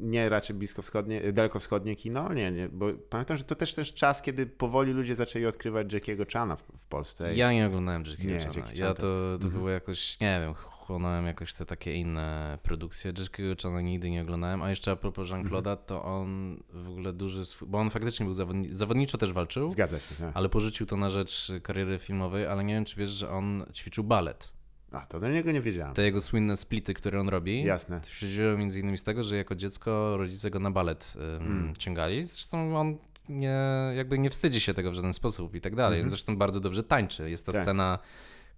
nie 0.00 0.28
raczej 0.28 0.56
bliskowschodnie, 0.56 1.32
dalekowschodnie 1.32 1.96
kino, 1.96 2.32
nie, 2.34 2.52
nie, 2.52 2.68
bo 2.68 2.86
pamiętam, 3.10 3.36
że 3.36 3.44
to 3.44 3.54
też 3.54 3.74
też 3.74 3.94
czas, 3.94 4.22
kiedy 4.22 4.46
powoli 4.46 4.92
ludzie 4.92 5.16
zaczęli 5.16 5.46
odkrywać 5.46 5.92
Jackiego 5.92 6.24
Chana 6.32 6.56
w, 6.56 6.62
w 6.78 6.86
Polsce. 6.86 7.34
Ja 7.34 7.52
nie 7.52 7.66
oglądałem 7.66 8.04
Jackie 8.06 8.26
Nie, 8.26 8.38
Chana. 8.38 8.52
Jackie 8.56 8.80
Ja 8.80 8.88
to, 8.88 8.94
to- 8.94 9.02
to 9.40 9.44
Mhm. 9.44 9.52
było 9.52 9.68
jakoś, 9.70 10.20
nie 10.20 10.40
wiem, 10.44 10.54
chłonąłem 10.54 11.26
jakoś 11.26 11.54
te 11.54 11.66
takie 11.66 11.94
inne 11.94 12.58
produkcje. 12.62 13.12
Jackiego 13.18 13.54
Chana 13.62 13.80
nigdy 13.80 14.10
nie 14.10 14.22
oglądałem, 14.22 14.62
a 14.62 14.70
jeszcze 14.70 14.90
a 14.90 14.96
propos 14.96 15.28
Jean-Claude'a, 15.30 15.76
to 15.76 16.04
on 16.04 16.56
w 16.72 16.88
ogóle 16.88 17.12
duży 17.12 17.44
swój, 17.44 17.68
bo 17.68 17.78
on 17.78 17.90
faktycznie 17.90 18.26
był 18.26 18.34
zawodni- 18.34 18.72
zawodniczo 18.72 19.18
też 19.18 19.32
walczył, 19.32 19.70
Zgadza 19.70 19.98
się, 19.98 20.14
tak. 20.18 20.30
ale 20.34 20.48
porzucił 20.48 20.86
to 20.86 20.96
na 20.96 21.10
rzecz 21.10 21.52
kariery 21.62 21.98
filmowej, 21.98 22.46
ale 22.46 22.64
nie 22.64 22.74
wiem, 22.74 22.84
czy 22.84 22.96
wiesz, 22.96 23.10
że 23.10 23.30
on 23.30 23.64
ćwiczył 23.72 24.04
balet. 24.04 24.52
A, 24.92 25.00
to 25.06 25.20
do 25.20 25.28
niego 25.28 25.52
nie 25.52 25.60
wiedziałem. 25.60 25.94
Te 25.94 26.02
jego 26.02 26.20
słynne 26.20 26.56
splity, 26.56 26.94
które 26.94 27.20
on 27.20 27.28
robi, 27.28 27.62
Jasne. 27.64 28.00
to 28.00 28.06
się 28.08 28.26
wzięło 28.26 28.56
między 28.58 28.80
innymi 28.80 28.98
z 28.98 29.02
tego, 29.02 29.22
że 29.22 29.36
jako 29.36 29.54
dziecko 29.54 30.16
rodzice 30.16 30.50
go 30.50 30.58
na 30.58 30.70
balet 30.70 31.14
ym, 31.40 31.46
Mm. 31.46 31.76
ciągali. 31.76 32.24
Zresztą 32.24 32.76
on 32.76 32.96
nie, 33.28 33.54
jakby 33.96 34.18
nie 34.18 34.30
wstydzi 34.30 34.60
się 34.60 34.74
tego 34.74 34.90
w 34.90 34.94
żaden 34.94 35.12
sposób 35.12 35.54
i 35.54 35.60
tak 35.60 35.74
dalej. 35.76 35.98
Mhm. 35.98 36.10
Zresztą 36.10 36.36
bardzo 36.36 36.60
dobrze 36.60 36.82
tańczy. 36.82 37.30
Jest 37.30 37.46
ta 37.46 37.52
Tak. 37.52 37.62
scena, 37.62 37.98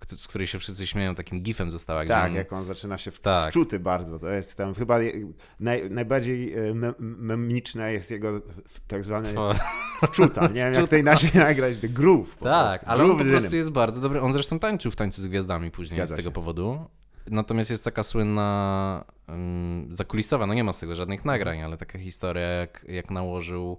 z 0.09 0.29
której 0.29 0.47
się 0.47 0.59
wszyscy 0.59 0.87
śmieją, 0.87 1.15
takim 1.15 1.43
gifem 1.43 1.71
została. 1.73 2.05
Tak, 2.05 2.31
on, 2.31 2.37
jak 2.37 2.53
on 2.53 2.65
zaczyna 2.65 2.99
się 2.99 3.11
w, 3.11 3.21
Tak. 3.21 3.51
wczuty 3.51 3.81
bardzo. 3.81 4.19
To 4.19 4.29
jest 4.29 4.57
tam 4.57 4.75
chyba 4.75 4.99
naj, 5.61 5.91
najbardziej 5.91 6.55
e, 6.69 6.75
mem, 6.75 6.95
memiczne 6.99 7.93
jest 7.93 8.11
jego 8.11 8.43
tak 8.87 9.05
zwane 9.05 9.29
Twa- 9.29 9.55
wczuta. 10.13 10.47
Nie 10.47 10.55
wiem, 10.55 10.75
jak 10.75 10.89
to 10.91 10.97
inaczej 10.97 11.31
nagrać. 11.35 11.79
The 11.81 11.89
groove. 11.89 12.37
po 12.37 12.45
Tak, 12.45 12.83
ale 12.87 13.03
on 13.03 13.09
Groove 13.09 13.19
po 13.19 13.25
is 13.25 13.29
in 13.33 13.39
prostu 13.39 13.57
jest 13.57 13.71
bardzo 13.71 14.01
dobry. 14.01 14.21
On 14.21 14.33
zresztą 14.33 14.59
tańczył 14.59 14.91
w 14.91 14.97
Tańcu 14.97 15.23
z 15.23 15.27
Gwiazdami 15.27 15.71
później 15.71 15.99
Zgadza 15.99 16.15
z 16.15 16.17
tego 16.17 16.29
się. 16.31 16.35
powodu. 16.35 16.85
Natomiast 17.27 17.71
jest 17.71 17.85
taka 17.85 18.03
słynna 18.03 19.05
um, 19.29 19.89
zakulisowa, 19.93 20.47
no 20.47 20.55
nie 20.55 20.65
ma 20.65 20.73
z 20.73 20.79
tego 20.79 20.95
żadnych 20.97 21.25
nagrań, 21.25 21.63
ale 21.63 21.77
taka 21.77 21.99
historia, 21.99 22.47
jak, 22.47 22.85
jak 22.89 23.11
nałożył 23.11 23.79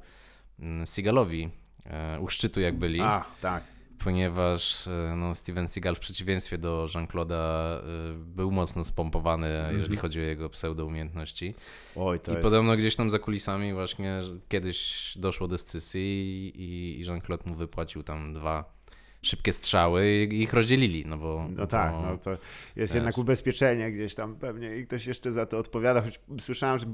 um, 0.60 0.88
Seagalowi 0.88 1.50
e, 1.86 2.20
u 2.20 2.30
szczytu 2.30 2.62
jak 2.62 2.76
byli, 2.76 3.02
Ach, 3.02 3.32
tak. 3.42 3.64
Ponieważ 4.04 4.88
e, 4.88 5.16
no, 5.18 5.36
Steven 5.36 5.68
Seagal 5.68 5.96
w 5.96 6.00
przeciwieństwie 6.00 6.58
do 6.58 6.88
Jean-Claude'a 6.94 7.34
e, 7.34 7.82
był 8.16 8.52
mocno 8.52 8.84
spompowany, 8.84 9.48
jeżeli 9.72 9.98
chodzi 9.98 10.20
o 10.20 10.24
jego 10.24 10.50
pseudoumiejętności. 10.50 11.56
Oj, 11.96 12.20
to 12.20 12.32
I 12.32 12.36
jest... 12.36 12.44
podobno 12.44 12.78
gdzieś 12.78 12.96
tam 12.96 13.10
za 13.10 13.20
kulisami 13.20 13.74
właśnie 13.74 14.22
kiedyś 14.50 15.12
doszło 15.18 15.48
do 15.48 15.58
scysji 15.58 16.52
i, 16.56 17.00
i 17.02 17.06
Jean-Claude 17.06 17.50
mu 17.50 17.56
wypłacił 17.56 18.04
tam 18.04 18.34
dwa 18.34 18.81
szybkie 19.22 19.54
strzały 19.54 20.08
i 20.32 20.42
ich 20.42 20.54
rozdzielili, 20.54 21.06
no 21.08 21.18
bo... 21.18 21.48
No 21.56 21.68
tak, 21.68 21.92
bo, 21.92 22.02
no 22.02 22.18
to 22.18 22.30
jest 22.32 22.42
wiesz. 22.76 22.94
jednak 22.94 23.18
ubezpieczenie 23.18 23.92
gdzieś 23.92 24.16
tam 24.16 24.36
pewnie 24.36 24.76
i 24.78 24.86
ktoś 24.86 25.06
jeszcze 25.08 25.32
za 25.32 25.46
to 25.46 25.58
odpowiada, 25.58 26.02
choć 26.02 26.20
słyszałem, 26.40 26.80
że 26.80 26.86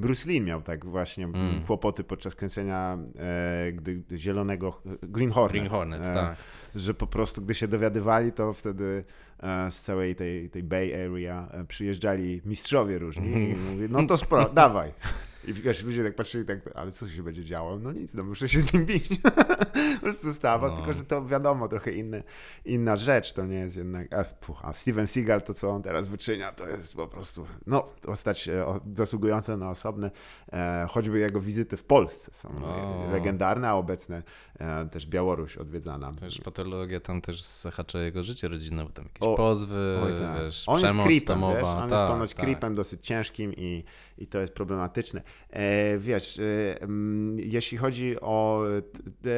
Bruce 0.00 0.30
Lee 0.30 0.40
miał 0.40 0.62
tak 0.62 0.84
właśnie 0.84 1.24
Mm. 1.24 1.62
kłopoty 1.62 2.04
podczas 2.04 2.34
kręcenia 2.34 2.98
e, 3.18 3.72
gdy 3.72 4.02
zielonego 4.16 4.82
Green 5.02 5.30
Hornet. 5.30 5.52
Green 5.52 5.68
Hornet, 5.70 6.08
e, 6.08 6.14
tak. 6.14 6.36
Że 6.74 6.94
po 6.94 7.06
prostu 7.06 7.42
gdy 7.42 7.54
się 7.54 7.68
dowiadywali, 7.68 8.32
to 8.32 8.52
wtedy 8.52 9.04
e, 9.42 9.70
z 9.70 9.82
całej 9.82 10.14
tej, 10.14 10.50
tej 10.50 10.62
Bay 10.62 11.04
Area 11.06 11.48
e, 11.52 11.64
przyjeżdżali 11.64 12.40
mistrzowie 12.44 12.98
różni 12.98 13.28
i 13.28 13.54
mówi, 13.56 13.86
no 13.88 14.06
to 14.06 14.16
spro, 14.16 14.48
dawaj. 14.48 14.92
I 15.46 15.52
wiesz, 15.52 15.84
ludzie 15.84 16.04
tak 16.04 16.14
patrzyli, 16.14 16.44
tak, 16.44 16.58
ale 16.74 16.92
co 16.92 17.08
się 17.08 17.22
będzie 17.22 17.44
działo? 17.44 17.78
No 17.78 17.92
nic, 17.92 18.14
no 18.14 18.24
muszę 18.24 18.48
się 18.48 18.60
z 18.60 18.72
nim 18.72 18.86
bić. 18.86 19.08
po 19.94 20.00
prostu 20.00 20.32
stawa, 20.34 20.68
No. 20.68 20.76
tylko 20.76 20.92
że 20.94 21.04
to 21.04 21.26
wiadomo, 21.26 21.68
trochę 21.68 21.92
inny, 21.92 22.22
inna 22.64 22.96
rzecz, 22.96 23.32
to 23.32 23.46
nie 23.46 23.56
jest 23.58 23.76
jednak... 23.76 24.14
A, 24.14 24.24
puch, 24.24 24.58
a 24.62 24.72
Steven 24.72 25.06
Seagal, 25.06 25.42
to 25.42 25.54
co 25.54 25.70
on 25.70 25.82
teraz 25.82 26.08
wyczynia, 26.08 26.52
to 26.52 26.68
jest 26.68 26.94
po 26.96 27.08
prostu, 27.08 27.46
no, 27.66 27.82
postać 28.02 28.48
e, 28.48 28.80
zasługująca 28.96 29.56
na 29.56 29.70
osobne, 29.70 30.10
e, 30.52 30.86
choćby 30.90 31.18
jego 31.18 31.40
wizyty 31.40 31.76
w 31.76 31.84
Polsce 31.84 32.30
są 32.34 32.48
O. 32.64 33.08
legendarne, 33.12 33.68
a 33.68 33.74
obecne 33.74 34.22
e, 34.58 34.88
też 34.88 35.06
Białoruś 35.06 35.56
odwiedzana. 35.56 36.12
Też 36.12 36.40
patologia 36.40 37.00
tam 37.00 37.20
też 37.20 37.42
zahacza 37.42 37.98
jego 37.98 38.22
życie 38.22 38.48
rodzinne, 38.48 38.84
bo 38.84 38.90
tam 38.90 39.04
jakieś 39.04 39.22
O, 39.28 39.34
pozwy, 39.34 39.98
Oj, 40.04 40.12
tak. 40.20 40.42
wiesz, 40.44 40.64
on 40.68 40.74
jest 40.74 40.86
przemoc 40.86 41.06
creepem, 41.06 41.26
domowa. 41.26 41.54
wiesz? 41.54 41.64
On 41.64 41.88
tak, 41.90 41.98
jest 42.00 42.12
ponoć 42.12 42.34
tak. 42.34 42.44
creepem 42.44 42.74
dosyć 42.74 43.06
ciężkim 43.06 43.52
i, 43.56 43.84
i 44.18 44.26
to 44.26 44.38
jest 44.38 44.54
problematyczne. 44.54 45.22
E, 45.50 45.98
wiesz, 45.98 46.38
e, 46.38 46.82
mm, 46.82 47.38
jeśli 47.40 47.78
chodzi 47.78 48.20
o 48.20 48.62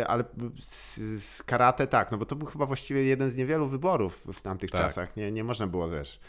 ale 0.07 0.25
z, 0.61 1.43
karate 1.43 1.87
tak, 1.87 2.11
no 2.13 2.19
bo 2.19 2.27
to 2.27 2.37
był 2.37 2.47
chyba 2.47 2.67
właściwie 2.67 3.05
jeden 3.05 3.31
z 3.31 3.37
niewielu 3.37 3.67
wyborów 3.67 4.27
w 4.33 4.41
tamtych 4.43 4.71
Tak. 4.71 4.81
czasach. 4.81 5.17
Nie, 5.17 5.33
nie 5.33 5.45
można 5.45 5.67
było, 5.67 5.91
wiesz. 5.91 6.21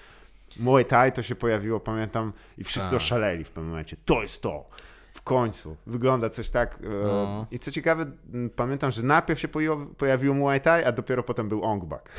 Muay 0.60 0.86
Thai 0.86 1.12
to 1.12 1.22
się 1.22 1.36
pojawiło, 1.36 1.80
pamiętam, 1.80 2.34
i 2.58 2.64
wszyscy 2.64 2.90
Tak. 2.90 2.98
oszaleli 2.98 3.44
w 3.44 3.50
pewnym 3.50 3.70
momencie. 3.70 3.98
To 4.06 4.22
jest 4.22 4.42
to! 4.42 4.70
W 5.14 5.22
końcu. 5.22 5.76
Wygląda 5.88 6.30
coś 6.30 6.50
tak. 6.50 6.80
e, 6.84 6.88
No. 7.04 7.48
I 7.52 7.60
co 7.60 7.72
ciekawe, 7.72 8.06
pamiętam, 8.56 8.92
że 8.92 9.04
najpierw 9.04 9.40
się 9.40 9.48
pojawiło 9.98 10.36
Muay 10.36 10.62
Thai, 10.62 10.84
a 10.84 10.92
dopiero 10.92 11.24
potem 11.24 11.50
był 11.50 11.64
Ong 11.64 11.86
Bak. 11.86 12.10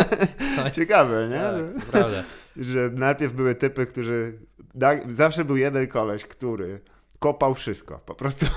Ciekawe, 0.76 1.28
nie? 1.28 1.40
Tak, 1.74 1.84
to 1.86 1.92
prawda. 1.92 2.22
że 2.56 2.90
najpierw 2.92 3.32
były 3.32 3.54
typy, 3.54 3.86
którzy. 3.86 4.38
Da, 4.74 4.90
zawsze 5.08 5.44
był 5.44 5.56
jeden 5.56 5.88
koleś, 5.88 6.24
który 6.24 6.80
kopał 7.18 7.54
wszystko. 7.54 7.98
Po 7.98 8.14
prostu. 8.14 8.46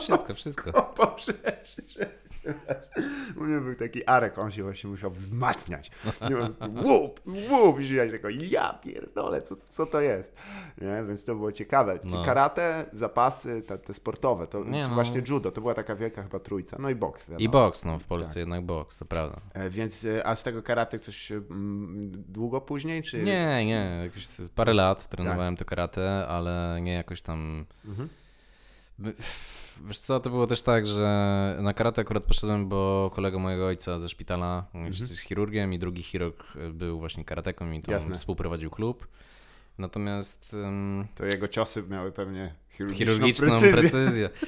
Wszystko, 0.00 0.34
wszystko. 0.34 0.72
kopał 0.72 1.18
rzeczy. 1.18 1.82
U 3.36 3.40
mnie 3.40 3.60
był 3.60 3.74
taki 3.74 4.06
Arek, 4.06 4.38
on 4.38 4.50
się 4.50 4.62
właśnie 4.62 4.90
musiał 4.90 5.10
wzmacniać. 5.10 5.90
Nie 6.30 6.36
prostu 6.36 6.64
łup, 6.84 7.20
łup, 7.50 7.80
i 7.80 7.94
ja 7.94 8.08
tylko, 8.08 8.28
ja 8.28 8.78
pierdolę, 8.84 9.42
co, 9.42 9.56
co 9.68 9.86
to 9.86 10.00
jest? 10.00 10.38
Nie? 10.80 11.04
Więc 11.08 11.24
to 11.24 11.34
było 11.34 11.52
ciekawe. 11.52 11.98
No. 12.04 12.24
Karate, 12.24 12.84
zapasy, 12.92 13.62
te, 13.62 13.78
te 13.78 13.94
sportowe, 13.94 14.46
to 14.46 14.64
Nie, 14.64 14.80
no. 14.80 14.88
właśnie 14.88 15.22
judo, 15.28 15.50
to 15.50 15.60
była 15.60 15.74
taka 15.74 15.94
wielka 15.96 16.22
chyba 16.22 16.38
trójca. 16.38 16.76
No 16.80 16.90
i 16.90 16.94
boks. 16.94 17.26
Wiadomo. 17.26 17.44
I 17.44 17.48
boks, 17.48 17.84
no 17.84 17.98
w 17.98 18.04
Polsce 18.04 18.34
Tak. 18.34 18.40
jednak 18.40 18.64
boks, 18.64 18.98
to 18.98 19.04
prawda. 19.04 19.40
E, 19.54 19.70
Więc, 19.70 20.04
e, 20.04 20.26
a 20.26 20.34
z 20.34 20.42
tego 20.42 20.62
karate 20.62 20.98
coś 20.98 21.32
mm, 21.32 22.12
długo 22.28 22.60
później, 22.60 23.02
czy? 23.02 23.22
Nie, 23.22 23.66
nie, 23.66 24.00
jakieś 24.04 24.28
parę 24.54 24.74
lat 24.74 25.08
trenowałem 25.08 25.56
to 25.56 25.64
karate, 25.64 26.26
ale 26.28 26.78
nie 26.82 26.92
jakoś 26.94 27.22
tam... 27.22 27.66
Mhm. 27.84 28.08
Wiesz 29.86 29.98
co, 29.98 30.20
to 30.20 30.30
było 30.30 30.46
też 30.46 30.62
tak, 30.62 30.86
że 30.86 31.56
na 31.60 31.74
karate 31.74 32.00
akurat 32.02 32.22
poszedłem, 32.24 32.68
bo 32.68 33.10
kolega 33.14 33.38
mojego 33.38 33.66
ojca 33.66 33.98
ze 33.98 34.08
szpitala, 34.08 34.64
Mhm. 34.74 34.92
jest 34.92 35.20
chirurgiem 35.20 35.72
i 35.72 35.78
drugi 35.78 36.02
chirurg 36.02 36.44
był 36.72 36.98
właśnie 36.98 37.24
karateką 37.24 37.72
i 37.72 37.82
tam 37.82 37.92
Jasne. 37.94 38.14
współprowadził 38.14 38.70
klub. 38.70 39.08
Natomiast 39.78 40.54
ym, 40.54 41.06
To 41.14 41.24
jego 41.24 41.48
ciosy 41.48 41.82
miały 41.82 42.12
pewnie 42.12 42.54
chirurgiczną, 42.70 43.06
chirurgiczną 43.06 43.48
precyzję. 43.48 43.72
precyzję. 43.72 44.30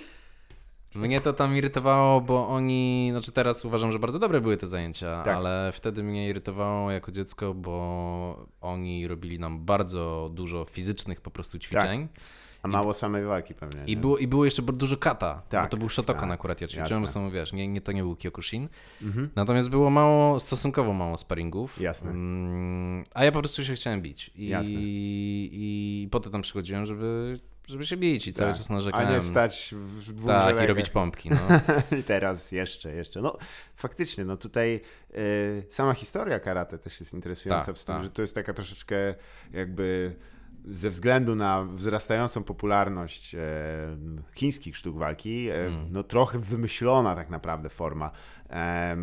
Mnie 0.94 1.20
to 1.20 1.32
tam 1.32 1.56
irytowało, 1.56 2.20
bo 2.20 2.48
oni, 2.48 3.08
znaczy 3.12 3.32
teraz 3.32 3.64
uważam, 3.64 3.92
że 3.92 3.98
bardzo 3.98 4.18
dobre 4.18 4.40
były 4.40 4.56
te 4.56 4.66
zajęcia, 4.66 5.22
Tak. 5.24 5.36
ale 5.36 5.70
wtedy 5.72 6.02
mnie 6.02 6.28
irytowało 6.28 6.90
jako 6.90 7.12
dziecko, 7.12 7.54
bo 7.54 8.46
oni 8.60 9.08
robili 9.08 9.38
nam 9.38 9.64
bardzo 9.64 10.30
dużo 10.32 10.64
fizycznych 10.64 11.20
po 11.20 11.30
prostu 11.30 11.58
ćwiczeń. 11.58 12.08
A 12.62 12.68
mało 12.68 12.94
samej 12.94 13.24
walki 13.24 13.54
pewnie. 13.54 13.84
I 13.86 13.90
nie? 13.90 13.96
było, 13.96 14.18
I 14.18 14.26
było 14.26 14.44
jeszcze 14.44 14.62
dużo 14.62 14.96
kata, 14.96 15.42
Tak, 15.48 15.64
bo 15.64 15.70
to 15.70 15.76
był 15.76 15.88
Shotokan 15.88 16.28
tak, 16.28 16.38
akurat, 16.38 16.60
ja 16.60 16.68
ćwiczyłem, 16.68 17.06
są, 17.06 17.30
wiesz, 17.30 17.52
nie, 17.52 17.68
nie, 17.68 17.80
to 17.80 17.92
nie 17.92 18.02
był 18.02 18.16
Kyokushin. 18.16 18.68
Mhm. 19.02 19.30
Natomiast 19.36 19.70
było 19.70 19.90
mało, 19.90 20.40
stosunkowo 20.40 20.92
mało 20.92 21.16
sparingów. 21.16 21.80
Jasne. 21.80 22.10
Mm, 22.10 23.04
a 23.14 23.24
ja 23.24 23.32
po 23.32 23.38
prostu 23.38 23.64
się 23.64 23.74
chciałem 23.74 24.02
bić. 24.02 24.30
I, 24.34 24.48
Jasne. 24.48 24.72
i 24.74 26.08
po 26.10 26.20
to 26.20 26.30
tam 26.30 26.42
przychodziłem, 26.42 26.86
żeby, 26.86 27.40
żeby 27.66 27.86
się 27.86 27.96
bić 27.96 28.26
i 28.26 28.32
cały 28.32 28.50
Tak. 28.50 28.58
czas 28.58 28.70
narzekałem. 28.70 29.08
A 29.08 29.12
nie 29.12 29.20
stać 29.20 29.74
w 29.76 30.12
dwóch 30.12 30.26
Tak, 30.26 30.62
i 30.64 30.66
robić 30.66 30.90
pompki, 30.90 31.30
no. 31.30 31.36
I 31.98 32.02
teraz 32.02 32.52
jeszcze, 32.52 32.92
jeszcze. 32.94 33.20
No 33.20 33.38
faktycznie, 33.76 34.24
no 34.24 34.36
tutaj 34.36 34.80
y, 35.14 35.66
sama 35.70 35.94
historia 35.94 36.40
karate 36.40 36.78
też 36.78 37.00
jest 37.00 37.14
interesująca 37.14 37.66
Tak, 37.66 37.76
w 37.76 37.84
tym, 37.84 37.94
tak. 37.94 38.04
że 38.04 38.10
to 38.10 38.22
jest 38.22 38.34
taka 38.34 38.54
troszeczkę 38.54 39.14
jakby 39.52 40.16
ze 40.64 40.90
względu 40.90 41.34
na 41.34 41.64
wzrastającą 41.64 42.44
popularność 42.44 43.34
e, 43.34 43.38
chińskich 44.34 44.76
sztuk 44.76 44.96
walki, 44.98 45.48
e, 45.48 45.66
Mm. 45.66 45.86
no 45.92 46.02
trochę 46.02 46.38
wymyślona 46.38 47.14
tak 47.14 47.30
naprawdę 47.30 47.68
forma, 47.68 48.10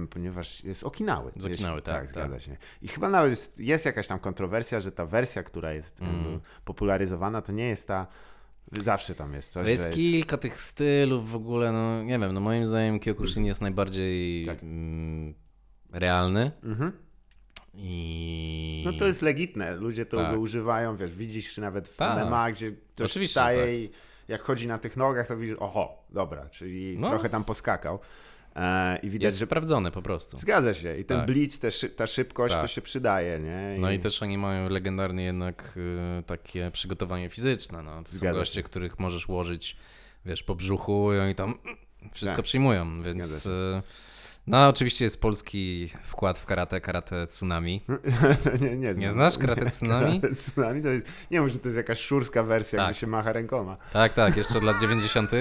ponieważ 0.10 0.64
jest 0.64 0.84
Okinały. 0.84 1.32
Z 1.36 1.46
Okinawy, 1.46 1.82
tak, 1.82 1.94
tak. 1.96 2.02
tak. 2.04 2.10
zgadza 2.10 2.40
się. 2.40 2.58
I 2.82 2.88
chyba 2.88 3.10
nawet 3.10 3.30
jest, 3.30 3.60
jest 3.60 3.86
jakaś 3.86 4.08
tam 4.08 4.20
kontrowersja, 4.20 4.80
że 4.80 4.92
ta 4.92 5.06
wersja, 5.06 5.44
która 5.44 5.74
jest 5.74 6.02
Mm. 6.02 6.40
popularyzowana, 6.66 7.42
to 7.42 7.52
nie 7.52 7.68
jest 7.68 7.88
ta, 7.88 8.08
zawsze 8.72 9.16
tam 9.16 9.34
jest 9.34 9.52
coś, 9.52 9.68
Jest 9.68 9.84
że 9.84 9.90
kilka 9.90 10.38
tych 10.38 10.58
stylów 10.60 11.32
w 11.32 11.36
ogóle, 11.36 11.72
no 11.72 12.04
nie 12.04 12.20
wiem, 12.20 12.34
no 12.34 12.40
moim 12.40 12.66
zdaniem 12.66 13.00
Kyokushin 13.00 13.46
jest 13.46 13.62
najbardziej 13.62 14.46
Tak. 14.46 14.64
mm, 14.64 15.34
realny 15.92 16.52
Mhm. 16.64 16.92
I... 17.78 18.82
No 18.86 18.94
to 18.94 19.08
jest 19.08 19.22
legitne, 19.22 19.76
ludzie 19.76 20.06
to 20.06 20.18
Tak. 20.18 20.38
używają, 20.40 20.96
wiesz, 20.98 21.12
widzisz 21.14 21.54
czy 21.54 21.62
nawet 21.62 21.88
w 21.88 21.96
Tak. 21.98 22.28
MMA, 22.28 22.52
gdzie 22.52 22.72
ktoś 22.72 23.12
Oczywiście, 23.12 23.30
wstaje 23.40 23.60
tak. 23.62 23.70
i 23.70 23.90
jak 24.28 24.42
chodzi 24.42 24.68
na 24.68 24.78
tych 24.78 24.98
nogach, 24.98 25.28
to 25.28 25.38
widzisz, 25.38 25.56
oho, 25.60 26.04
dobra, 26.10 26.50
czyli 26.50 26.98
No. 27.00 27.10
trochę 27.10 27.30
tam 27.30 27.44
poskakał 27.44 28.00
e, 28.56 28.98
i 29.04 29.10
widać, 29.10 29.24
jest 29.24 29.40
że 29.40 29.46
sprawdzony 29.46 29.92
po 29.92 30.02
prostu. 30.02 30.38
zgadza 30.40 30.74
się 30.74 30.98
i 30.98 31.06
ten 31.06 31.18
Tak. 31.18 31.26
blitz, 31.26 31.60
te 31.60 31.72
szy, 31.72 31.90
ta 31.90 32.08
szybkość, 32.08 32.56
to 32.56 32.62
Tak. 32.62 32.70
się 32.70 32.82
przydaje, 32.82 33.40
nie? 33.40 33.76
No 33.80 33.92
i 33.92 34.00
też 34.00 34.24
oni 34.24 34.38
mają 34.38 34.70
legendarnie 34.70 35.24
jednak 35.24 35.78
y, 36.20 36.24
takie 36.24 36.72
przygotowanie 36.72 37.30
fizyczne. 37.30 37.84
No. 37.84 38.04
To 38.04 38.12
są 38.12 38.18
Zgadza 38.18 38.40
goście, 38.40 38.56
się. 38.56 38.64
których 38.64 39.00
możesz 39.00 39.28
łożyć, 39.28 39.78
wiesz, 40.26 40.44
po 40.44 40.56
brzuchu 40.56 41.14
i 41.14 41.18
oni 41.20 41.36
tam 41.36 41.54
wszystko 42.14 42.36
Tak. 42.38 42.46
przyjmują, 42.46 43.04
więc... 43.04 43.46
Y, 43.46 43.82
No 44.48 44.68
oczywiście 44.68 45.06
jest 45.06 45.22
polski 45.22 45.90
wkład 46.04 46.40
w 46.40 46.46
karate, 46.46 46.82
karate 46.82 47.28
tsunami. 47.28 47.82
Nie, 48.62 48.76
nie, 48.78 48.94
znam. 48.94 49.02
Nie 49.06 49.12
znasz 49.12 49.38
Karate 49.38 49.66
Tsunami? 49.66 50.22
Karate 50.22 50.36
Tsunami 50.36 50.82
to 50.84 50.88
jest, 50.90 51.08
nie 51.32 51.40
wiem, 51.40 51.50
że 51.50 51.60
to 51.60 51.68
jest 51.68 51.78
jakaś 51.78 52.00
szurska 52.02 52.44
wersja, 52.44 52.80
Tak. 52.80 52.92
gdzie 52.92 53.00
się 53.00 53.08
macha 53.08 53.34
rękoma. 53.34 53.78
Tak, 53.94 54.14
tak, 54.14 54.38
jeszcze 54.38 54.58
od 54.58 54.64
lat 54.64 54.82
90. 54.82 55.32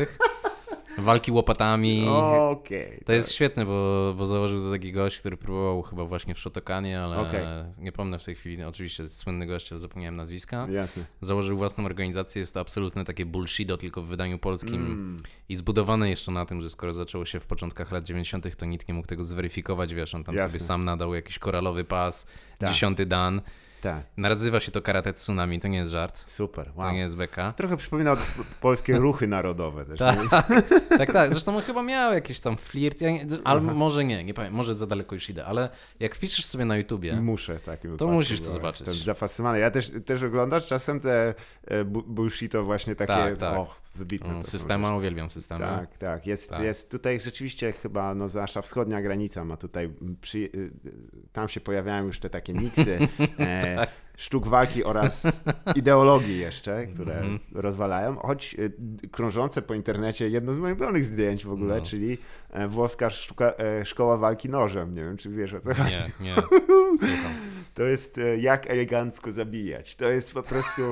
walki 0.99 1.33
łopatami. 1.33 2.09
Okej. 2.09 3.01
To 3.05 3.13
jest 3.13 3.33
świetne, 3.33 3.67
bo, 3.67 4.15
bo 4.19 4.27
założył 4.27 4.63
to 4.63 4.71
taki 4.71 4.93
gość, 4.93 5.19
który 5.19 5.37
próbował 5.37 5.83
chyba 5.83 6.05
właśnie 6.05 6.35
w 6.35 6.39
Shotokanie, 6.39 7.01
ale 7.01 7.19
Okej. 7.19 7.45
nie 7.79 7.93
pomnę 7.93 8.19
w 8.19 8.25
tej 8.25 8.35
chwili, 8.35 8.65
oczywiście 8.65 9.09
słynny 9.09 9.47
gość, 9.47 9.73
ale 9.73 9.79
zapomniałem 9.79 10.17
nazwiska. 10.17 10.67
Jasne. 10.71 11.05
Założył 11.21 11.57
własną 11.57 11.85
organizację, 11.85 12.41
jest 12.41 12.55
to 12.55 12.61
absolutne 12.61 13.05
takie 13.05 13.27
bullshido, 13.27 13.77
tylko 13.77 14.03
w 14.03 14.07
wydaniu 14.07 14.39
polskim 14.39 14.77
Mm. 14.87 15.17
i 15.49 15.57
zbudowane 15.57 16.11
jeszcze 16.11 16.33
na 16.33 16.47
tym, 16.47 16.61
że 16.61 16.71
skoro 16.71 16.93
zaczęło 16.93 17.25
się 17.25 17.41
w 17.41 17.47
początkach 17.47 17.93
lat 17.93 18.05
90., 18.05 18.57
to 18.57 18.67
nikt 18.67 18.89
nie 18.89 18.95
mógł 18.95 19.09
tego 19.09 19.25
zweryfikować, 19.25 19.95
wiesz, 19.95 20.15
on 20.15 20.25
tam 20.25 20.35
Jasne. 20.35 20.51
sobie 20.51 20.61
sam 20.61 20.85
nadał 20.85 21.15
jakiś 21.15 21.39
koralowy 21.39 21.85
pas, 21.85 22.27
Tak. 22.59 22.69
dziesiąty 22.69 23.07
dan. 23.07 23.41
Tak, 23.81 24.03
Nazywa 24.17 24.61
się 24.61 24.73
to 24.73 24.83
karate 24.83 25.13
tsunami, 25.13 25.61
to 25.61 25.69
nie 25.69 25.79
jest 25.79 25.91
żart, 25.91 26.25
super. 26.31 26.67
to 26.67 26.81
Wow. 26.81 26.93
nie 26.93 26.99
jest 26.99 27.17
beka. 27.17 27.53
Trochę 27.53 27.77
przypomina 27.77 28.17
polskie 28.61 28.99
ruchy 28.99 29.27
narodowe 29.27 29.85
też. 29.85 29.99
Tak. 29.99 30.19
tak, 30.99 31.13
tak. 31.13 31.31
Zresztą 31.31 31.57
on 31.57 31.63
chyba 31.63 31.83
miał 31.83 32.15
jakiś 32.15 32.41
tam 32.41 32.57
flirt, 32.57 33.01
ja 33.01 33.11
nie, 33.11 33.27
ale 33.45 33.61
może 33.61 34.05
nie, 34.05 34.25
nie 34.25 34.35
pamiętam, 34.35 34.57
może 34.57 34.75
za 34.75 34.87
daleko 34.87 35.15
już 35.15 35.31
idę, 35.31 35.45
ale 35.45 35.69
jak 36.01 36.15
wpiszesz 36.15 36.45
sobie 36.45 36.65
na 36.65 36.77
YouTubie, 36.77 37.17
Muszę 37.21 37.59
takim 37.61 37.97
To 37.97 38.07
musisz 38.07 38.41
to 38.41 38.51
zobaczyć. 38.51 38.87
Jestem 38.87 39.05
zafascynowany. 39.05 39.59
Ja 39.59 39.71
też, 39.71 39.93
też 40.07 40.23
oglądasz 40.23 40.67
czasem 40.67 41.01
te 41.01 41.35
e, 41.67 41.85
bu- 41.85 42.03
bullshito 42.03 42.65
właśnie 42.65 42.95
takie, 42.95 43.13
Tak, 43.13 43.39
tak. 43.39 43.55
Wybitne. 43.97 44.31
mm, 44.31 44.45
systema, 44.45 44.97
uwielbiam 44.97 45.31
systemy. 45.31 45.61
Tak, 45.61 45.99
tak. 45.99 46.27
Jest, 46.27 46.51
Tak. 46.51 46.63
jest 46.63 46.91
tutaj 46.91 47.21
rzeczywiście 47.21 47.73
chyba 47.73 48.15
no, 48.15 48.27
nasza 48.35 48.63
wschodnia 48.63 49.03
granica 49.03 49.45
ma 49.45 49.57
tutaj, 49.57 49.91
przy, 50.21 50.39
y, 50.39 50.43
y, 50.45 50.71
tam 51.33 51.49
się 51.49 51.61
pojawiają 51.61 52.05
już 52.05 52.21
te 52.21 52.31
takie 52.31 52.53
miksy 52.53 52.99
e, 53.39 53.77
Tak. 53.77 53.91
Sztuk 54.17 54.47
walki 54.49 54.85
oraz 54.85 55.27
ideologii 55.75 56.39
jeszcze, 56.39 56.87
które 56.87 57.15
Mhm. 57.15 57.39
rozwalają, 57.55 58.17
choć 58.17 58.57
y, 58.59 58.73
krążące 59.11 59.63
po 59.63 59.75
internecie 59.75 60.29
jedno 60.29 60.55
z 60.55 60.59
moich 60.59 60.77
ulubionych 60.77 61.05
zdjęć 61.05 61.45
w 61.45 61.53
ogóle, 61.53 61.77
No. 61.79 61.85
czyli 61.85 62.19
e, 62.51 62.69
włoska 62.69 63.11
sztuka, 63.11 63.53
e, 63.59 63.85
szkoła 63.85 64.17
walki 64.17 64.49
nożem. 64.49 64.93
Nie 64.93 65.03
wiem, 65.05 65.17
czy 65.17 65.31
wiesz 65.31 65.55
o 65.55 65.61
co 65.61 65.75
chodzi. 65.75 65.97
Nie, 66.21 66.27
nie. 66.27 66.35
Słucham. 66.99 67.33
To 67.75 67.83
jest 67.83 68.19
e, 68.19 68.37
jak 68.39 68.71
elegancko 68.71 69.33
zabijać. 69.33 69.97
To 69.97 70.09
jest 70.11 70.33
po 70.35 70.43
prostu 70.43 70.83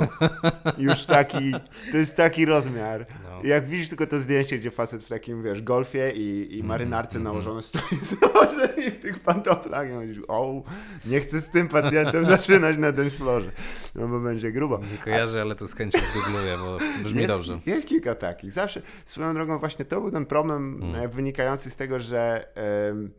już 0.78 1.06
taki, 1.06 1.52
to 1.92 1.96
jest 1.96 2.16
taki 2.16 2.44
rozmiar. 2.44 3.06
No. 3.24 3.40
Jak 3.44 3.66
widzisz 3.68 3.88
tylko 3.88 4.06
to 4.06 4.18
zdjęcie, 4.18 4.58
gdzie 4.58 4.70
facet 4.70 5.02
w 5.02 5.08
takim, 5.08 5.42
wiesz, 5.42 5.62
golfie 5.62 6.10
i, 6.10 6.42
Mhm, 6.42 6.58
i 6.58 6.62
marynarce 6.62 7.18
nałożone 7.20 7.62
stoi 7.62 7.96
z 8.02 8.20
nożem 8.20 8.70
i 8.86 8.90
w 8.90 8.98
tych 9.00 9.18
pantoflach 9.20 9.88
i 9.90 9.92
mówisz, 9.92 10.18
o, 10.28 10.62
nie 11.06 11.20
chcę 11.20 11.40
z 11.40 11.50
tym 11.50 11.68
pacjentem 11.68 12.24
zaczynać 12.34 12.76
na 12.76 12.92
dance 12.92 13.13
floorze, 13.16 13.50
no 13.94 14.08
bo 14.08 14.20
będzie 14.20 14.52
grubo. 14.52 14.78
Nie 14.92 14.98
kojarzę, 15.04 15.40
ale 15.40 15.54
to 15.54 15.66
z 15.66 15.74
chęcią 15.74 15.98
zgoogluję, 16.12 16.56
bo 16.58 16.78
brzmi 17.04 17.20
jest, 17.22 17.32
dobrze. 17.32 17.58
Jest 17.66 17.88
kilka 17.88 18.14
takich. 18.14 18.52
Zawsze, 18.52 18.82
swoją 19.06 19.34
drogą, 19.34 19.58
właśnie 19.58 19.84
to 19.84 20.00
był 20.00 20.10
ten 20.10 20.26
problem 20.26 20.82
Mm. 20.82 20.94
e, 21.02 21.08
wynikający 21.08 21.70
z 21.70 21.76
tego, 21.76 22.00
że 22.00 22.48
em, 22.88 23.10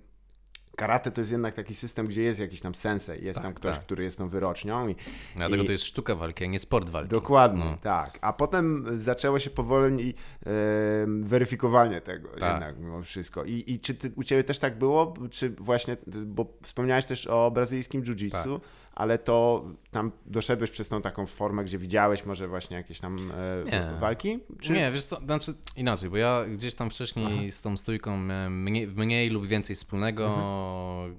karate 0.77 1.11
to 1.11 1.21
jest 1.21 1.31
jednak 1.31 1.53
taki 1.53 1.73
system, 1.75 2.07
gdzie 2.07 2.21
jest 2.23 2.39
jakiś 2.39 2.61
tam 2.61 2.75
sensei, 2.75 3.25
jest 3.25 3.41
tam 3.41 3.53
ktoś, 3.53 3.75
tak. 3.75 3.85
który 3.85 4.03
jest 4.03 4.17
tą 4.17 4.29
wyrocznią 4.29 4.87
i 4.87 4.95
Dlatego 5.35 5.63
i- 5.63 5.65
to 5.65 5.71
jest 5.71 5.83
sztuka 5.83 6.15
walki, 6.15 6.43
a 6.43 6.47
nie 6.47 6.59
sport 6.59 6.89
walki. 6.89 7.09
Dokładnie, 7.09 7.65
No. 7.65 7.77
tak. 7.81 8.19
A 8.21 8.33
potem 8.33 8.85
zaczęło 8.99 9.39
się 9.39 9.49
powoli 9.49 10.13
em, 10.45 11.23
weryfikowanie 11.23 12.01
tego 12.01 12.27
Tak. 12.29 12.51
jednak 12.53 12.79
mimo 12.79 13.01
wszystko. 13.03 13.43
I, 13.43 13.63
I 13.67 13.79
czy 13.79 13.93
ty, 13.95 14.11
u 14.15 14.23
Ciebie 14.23 14.43
też 14.43 14.59
tak 14.59 14.77
było? 14.77 15.13
Czy 15.31 15.49
właśnie, 15.49 15.97
bo 16.25 16.45
wspomniałeś 16.63 17.05
też 17.05 17.27
o 17.27 17.51
brazylijskim 17.51 18.03
jiu-jitsu, 18.03 18.59
Tak. 18.59 18.69
ale 18.93 19.17
to 19.17 19.65
tam 19.95 20.11
doszedłeś 20.25 20.71
przez 20.71 20.89
tą 20.89 21.01
taką 21.01 21.25
formę, 21.25 21.63
gdzie 21.63 21.77
widziałeś 21.77 22.25
może 22.25 22.47
właśnie 22.47 22.77
jakieś 22.77 22.99
tam 22.99 23.31
e, 23.71 23.97
walki? 23.99 24.39
Czy... 24.61 24.73
Nie, 24.73 24.91
wiesz 24.91 25.05
co, 25.05 25.15
znaczy 25.15 25.51
inaczej, 25.77 26.09
bo 26.09 26.17
ja 26.17 26.45
gdzieś 26.45 26.75
tam 26.75 26.89
wcześniej 26.89 27.51
z 27.51 27.61
tą 27.61 27.77
stójką 27.77 28.17
miałem 28.17 28.63
mniej, 28.63 28.87
mniej 28.87 29.29
lub 29.29 29.47
więcej 29.47 29.75
wspólnego, 29.75 30.25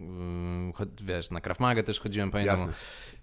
mm, 0.00 0.73
cho- 0.73 0.87
wiesz, 1.02 1.30
na 1.30 1.40
Krav 1.40 1.59
też 1.87 2.00
chodziłem, 2.00 2.30
pamiętam. 2.30 2.59
Jasne. 2.59 2.73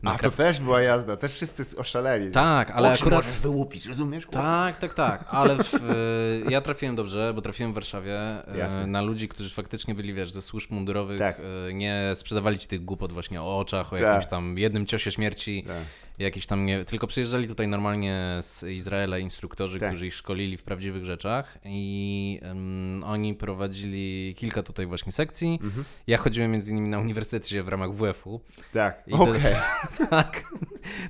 A 0.03 0.17
to 0.17 0.31
też 0.31 0.59
była 0.59 0.81
jazda, 0.81 1.17
też 1.17 1.33
wszyscy 1.33 1.77
oszaleli. 1.77 2.31
Tak, 2.31 2.71
ale 2.71 2.91
Oczy 2.91 3.01
akurat... 3.01 3.25
możesz 3.25 3.39
wyłupić, 3.39 3.85
rozumiesz? 3.85 4.27
Tak, 4.31 4.77
tak, 4.77 4.93
tak, 4.93 5.25
ale 5.29 5.57
w, 5.57 5.73
y, 5.73 6.51
ja 6.51 6.61
trafiłem 6.61 6.95
dobrze, 6.95 7.31
bo 7.35 7.41
trafiłem 7.41 7.71
w 7.71 7.75
Warszawie 7.75 8.19
y, 8.55 8.57
Jasne. 8.57 8.87
na 8.87 9.01
ludzi, 9.01 9.27
którzy 9.27 9.49
faktycznie 9.49 9.95
byli, 9.95 10.13
wiesz, 10.13 10.31
ze 10.31 10.41
służb 10.41 10.71
mundurowych, 10.71 11.19
Tak. 11.19 11.41
y, 11.69 11.73
nie 11.73 12.11
sprzedawali 12.15 12.57
ci 12.57 12.67
tych 12.67 12.85
głupot 12.85 13.11
właśnie 13.13 13.41
o 13.41 13.57
oczach, 13.59 13.93
o 13.93 13.95
Tak. 13.95 14.05
jakimś 14.05 14.27
tam 14.27 14.57
jednym 14.57 14.85
ciosie 14.85 15.11
śmierci, 15.11 15.42
Tak. 15.67 15.75
jakiś 16.19 16.47
tam 16.47 16.65
nie, 16.65 16.85
tylko 16.85 17.07
przyjeżdżali 17.07 17.47
tutaj 17.47 17.67
normalnie 17.67 18.37
z 18.41 18.63
Izraela 18.63 19.17
instruktorzy, 19.17 19.79
Tak. 19.79 19.89
którzy 19.89 20.07
ich 20.07 20.13
szkolili 20.15 20.57
w 20.57 20.63
prawdziwych 20.63 21.05
rzeczach 21.05 21.57
i 21.65 22.39
em, 22.43 23.03
oni 23.05 23.33
prowadzili 23.33 24.33
kilka 24.37 24.63
tutaj 24.63 24.85
właśnie 24.85 25.11
sekcji. 25.11 25.59
Mhm. 25.63 25.83
Ja 26.07 26.17
chodziłem 26.17 26.51
między 26.51 26.71
innymi 26.71 26.89
na 26.89 26.99
uniwersytecie 26.99 27.63
w 27.63 27.67
ramach 27.67 27.93
WF-u. 27.93 28.41
Tak, 28.73 29.03
okej. 29.11 29.41
tak, 30.09 30.43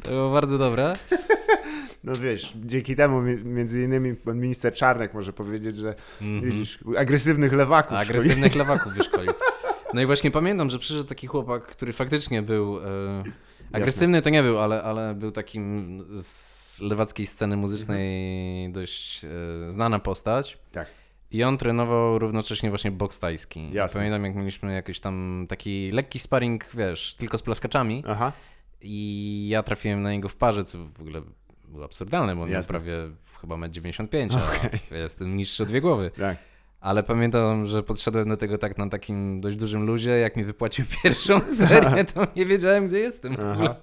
to 0.03 0.09
było 0.09 0.31
bardzo 0.31 0.57
dobre. 0.57 0.93
No 2.03 2.13
wiesz, 2.15 2.53
dzięki 2.65 2.95
temu 2.95 3.21
mi- 3.21 3.43
między 3.43 3.83
innymi 3.83 4.15
pan 4.15 4.39
minister 4.39 4.73
Czarnek 4.73 5.13
może 5.13 5.33
powiedzieć, 5.33 5.75
że 5.75 5.95
widzisz, 6.43 6.79
agresywnych 6.97 7.53
lewaków 7.53 7.87
szkoli. 7.97 8.01
Agresywnych 8.09 8.55
lewaków 8.55 8.93
wyszkolił. 8.97 9.33
No 9.93 10.01
i 10.01 10.05
właśnie 10.05 10.31
pamiętam, 10.31 10.69
że 10.69 10.79
przyszedł 10.79 11.03
taki 11.03 11.27
chłopak, 11.27 11.63
który 11.65 11.93
faktycznie 11.93 12.41
był. 12.41 12.77
E, 12.79 13.23
agresywny 13.73 14.21
to 14.21 14.29
nie 14.29 14.43
był, 14.43 14.59
ale, 14.59 14.83
ale 14.83 15.15
był 15.15 15.31
takim 15.31 16.03
z 16.11 16.81
lewackiej 16.81 17.25
sceny 17.25 17.57
muzycznej 17.57 18.71
dość 18.71 19.25
e, 19.25 19.29
znana 19.71 19.99
postać. 19.99 20.57
Tak. 20.71 20.87
I 21.31 21.43
on 21.43 21.57
trenował 21.57 22.19
równocześnie 22.19 22.69
właśnie 22.69 22.91
boks 22.91 23.19
tajski. 23.19 23.71
Jasne. 23.71 23.99
Pamiętam, 23.99 24.23
jak 24.25 24.35
mieliśmy 24.35 24.73
jakiś 24.73 24.99
tam 24.99 25.45
taki 25.49 25.91
lekki 25.91 26.19
sparring, 26.19 26.65
wiesz, 26.73 27.15
tylko 27.15 27.37
z 27.37 27.41
plaskaczami. 27.41 28.03
Aha, 28.07 28.31
I 28.81 29.47
ja 29.49 29.63
trafiłem 29.63 30.01
na 30.03 30.11
niego 30.11 30.29
w 30.29 30.35
parze, 30.35 30.63
co 30.63 30.77
w 30.77 31.01
ogóle 31.01 31.21
było 31.67 31.85
absurdalne, 31.85 32.35
bo 32.35 32.41
on 32.41 32.49
miał 32.49 32.57
Jasne. 32.57 32.67
prawie 32.67 32.93
chyba 33.41 33.55
1,95 33.55 34.17
m, 34.35 34.41
a 34.91 34.95
ja 34.95 35.01
jestem 35.01 35.35
niższy 35.37 35.63
o 35.63 35.65
dwie 35.65 35.81
głowy. 35.81 36.11
tak. 36.19 36.37
Ale 36.83 37.03
pamiętam, 37.03 37.65
że 37.65 37.83
podszedłem 37.83 38.29
do 38.29 38.37
tego 38.37 38.57
tak 38.57 38.77
na 38.77 38.89
takim 38.89 39.41
dość 39.41 39.57
dużym 39.57 39.85
luzie. 39.85 40.11
Jak 40.11 40.35
mi 40.37 40.43
wypłacił 40.43 40.85
pierwszą 41.03 41.47
serię, 41.47 42.05
to 42.05 42.27
nie 42.35 42.45
wiedziałem, 42.45 42.87
gdzie 42.87 42.97
jestem. 42.97 43.35
w 43.35 43.39
ogóle. 43.39 43.75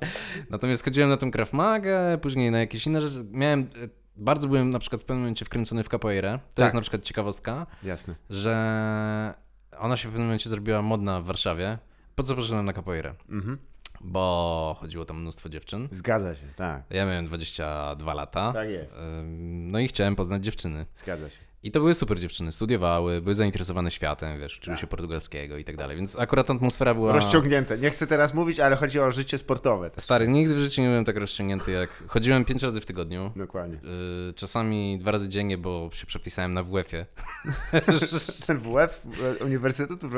Natomiast 0.50 0.84
chodziłem 0.84 1.10
na 1.10 1.16
tą 1.16 1.30
Krav 1.30 1.52
Magę, 1.52 2.18
później 2.22 2.50
na 2.50 2.58
jakieś 2.58 2.86
inne 2.86 3.00
rzeczy. 3.00 3.24
Miałem, 3.30 3.70
bardzo 4.16 4.48
byłem 4.48 4.70
na 4.70 4.78
przykład 4.78 5.02
w 5.02 5.04
pewnym 5.04 5.20
momencie 5.22 5.44
wkręcony 5.44 5.82
w 5.84 5.88
capoeirę. 5.88 6.38
To 6.38 6.54
Tak. 6.54 6.62
jest 6.62 6.74
na 6.74 6.80
przykład 6.80 7.02
ciekawostka, 7.02 7.66
Jasne. 7.82 8.14
że 8.30 9.34
ona 9.78 9.96
się 9.96 10.08
w 10.08 10.10
pewnym 10.10 10.26
momencie 10.26 10.50
zrobiła 10.50 10.82
modna 10.82 11.20
w 11.20 11.24
Warszawie. 11.24 11.78
Po 12.14 12.22
co 12.22 12.34
poszedłem 12.34 12.66
na 12.66 12.72
capoeirę? 12.72 13.14
Mhm. 13.30 13.58
Bo 14.00 14.76
chodziło 14.80 15.04
tam 15.04 15.20
mnóstwo 15.20 15.48
dziewczyn. 15.48 15.88
Zgadza 15.90 16.34
się, 16.34 16.46
tak. 16.56 16.82
Ja 16.90 17.06
miałem 17.06 17.26
22 17.26 18.14
lata. 18.14 18.52
Tak 18.52 18.68
jest. 18.68 18.90
No 19.48 19.78
i 19.78 19.88
chciałem 19.88 20.16
poznać 20.16 20.44
dziewczyny. 20.44 20.86
Zgadza 20.94 21.28
się. 21.28 21.49
I 21.62 21.70
to 21.70 21.80
były 21.80 21.94
super 21.94 22.20
dziewczyny, 22.20 22.52
studiowały, 22.52 23.20
były 23.22 23.34
zainteresowane 23.34 23.90
światem, 23.90 24.40
wiesz, 24.40 24.58
uczyły 24.58 24.76
się 24.76 24.86
portugalskiego 24.86 25.56
i 25.56 25.64
tak 25.64 25.76
dalej, 25.76 25.96
więc 25.96 26.18
akurat 26.18 26.50
atmosfera 26.50 26.94
była... 26.94 27.12
Rozciągnięte. 27.12 27.78
Nie 27.78 27.90
chcę 27.90 28.06
teraz 28.06 28.34
mówić, 28.34 28.60
ale 28.60 28.76
chodzi 28.76 29.00
o 29.00 29.10
życie 29.10 29.38
sportowe. 29.38 29.90
Też. 29.90 30.04
Stary, 30.04 30.28
nigdy 30.28 30.54
w 30.54 30.58
życiu 30.58 30.82
nie 30.82 30.88
byłem 30.88 31.04
tak 31.04 31.16
rozciągnięty 31.16 31.72
jak... 31.72 31.90
Chodziłem 32.08 32.44
pięć 32.44 32.62
razy 32.62 32.80
w 32.80 32.86
tygodniu, 32.86 33.32
Dokładnie. 33.36 33.78
yy, 34.26 34.32
czasami 34.34 34.98
dwa 34.98 35.10
razy 35.10 35.28
dziennie, 35.28 35.58
bo 35.58 35.90
się 35.92 36.06
przepisałem 36.06 36.54
na 36.54 36.62
WF-ie. 36.62 37.06
Ten 38.46 38.58
WF 38.58 39.02
Uniwersytetu 39.44 40.08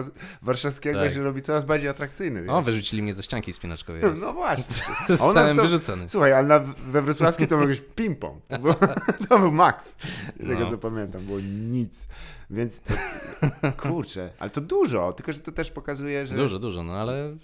Warszawskiego 0.43 0.99
Tak. 1.05 1.13
się 1.15 1.23
robi 1.23 1.43
coraz 1.43 1.65
bardziej 1.65 1.89
atrakcyjny. 1.89 2.53
O, 2.53 2.63
wyrzucili 2.63 3.03
mnie 3.03 3.15
ze 3.15 3.23
ścianki 3.23 3.53
spinaczkowej 3.53 4.03
raz. 4.03 4.21
No 4.21 4.33
właśnie. 4.33 4.65
Zostałem 5.17 5.57
to- 5.57 5.63
wyrzucony. 5.63 6.09
Słuchaj, 6.09 6.33
ale 6.33 6.49
na, 6.49 6.59
we 6.89 7.03
Wrocławskim 7.03 7.47
to 7.47 7.57
był 7.59 7.69
jakiś 7.69 7.85
ping-pong. 7.97 8.35
To, 8.49 8.59
było, 8.59 8.75
to 9.29 9.39
był 9.39 9.53
maks. 9.53 9.97
Tego 10.39 10.55
No. 10.61 10.71
co 10.71 10.79
pamiętam, 10.79 11.23
było 11.37 11.41
nic. 11.71 12.07
Więc 12.51 12.81
kurczę, 13.83 14.31
ale 14.39 14.51
to 14.51 14.61
dużo, 14.61 15.13
tylko 15.13 15.33
że 15.33 15.39
to 15.41 15.53
też 15.53 15.71
pokazuje, 15.71 16.27
że... 16.27 16.35
Dużo, 16.35 16.59
dużo, 16.59 16.83
no 16.83 16.93
ale 16.93 17.37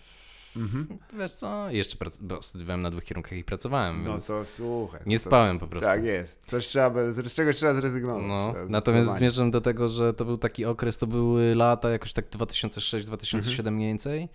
Mhm. 0.56 0.86
wiesz 1.18 1.32
co, 1.32 1.70
jeszcze 1.70 1.96
prac... 1.96 2.18
bo 2.18 2.42
studiowałem 2.42 2.82
na 2.82 2.90
dwóch 2.90 3.04
kierunkach 3.04 3.32
i 3.38 3.44
pracowałem, 3.44 4.04
No 4.04 4.10
więc 4.10 4.26
to 4.26 4.44
słuchaj. 4.44 5.00
nie 5.06 5.18
to, 5.18 5.24
spałem 5.24 5.58
po 5.58 5.66
prostu. 5.66 5.86
Tak 5.88 6.04
jest. 6.04 6.46
Coś 6.46 6.66
trzeba, 6.66 7.12
z 7.12 7.32
czego 7.34 7.52
trzeba 7.52 7.74
zrezygnować. 7.74 8.24
No, 8.26 8.50
Trzeba 8.52 8.66
natomiast 8.68 9.14
zmierzam 9.14 9.50
do 9.50 9.60
tego, 9.60 9.88
że 9.88 10.14
to 10.14 10.24
był 10.24 10.38
taki 10.38 10.64
okres, 10.64 10.98
to 10.98 11.06
były 11.06 11.54
lata 11.54 11.90
jakoś 11.90 12.12
tak 12.12 12.30
2006-2007 12.30 13.58
Mhm. 13.58 13.74
mniej 13.74 13.88
więcej. 13.88 14.28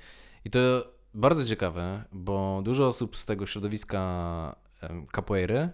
I 0.45 0.49
to 0.49 0.59
bardzo 1.13 1.45
ciekawe, 1.45 2.03
bo 2.11 2.61
dużo 2.63 2.87
osób 2.87 3.17
z 3.17 3.25
tego 3.25 3.45
środowiska 3.45 4.55
capoeiry 5.15 5.69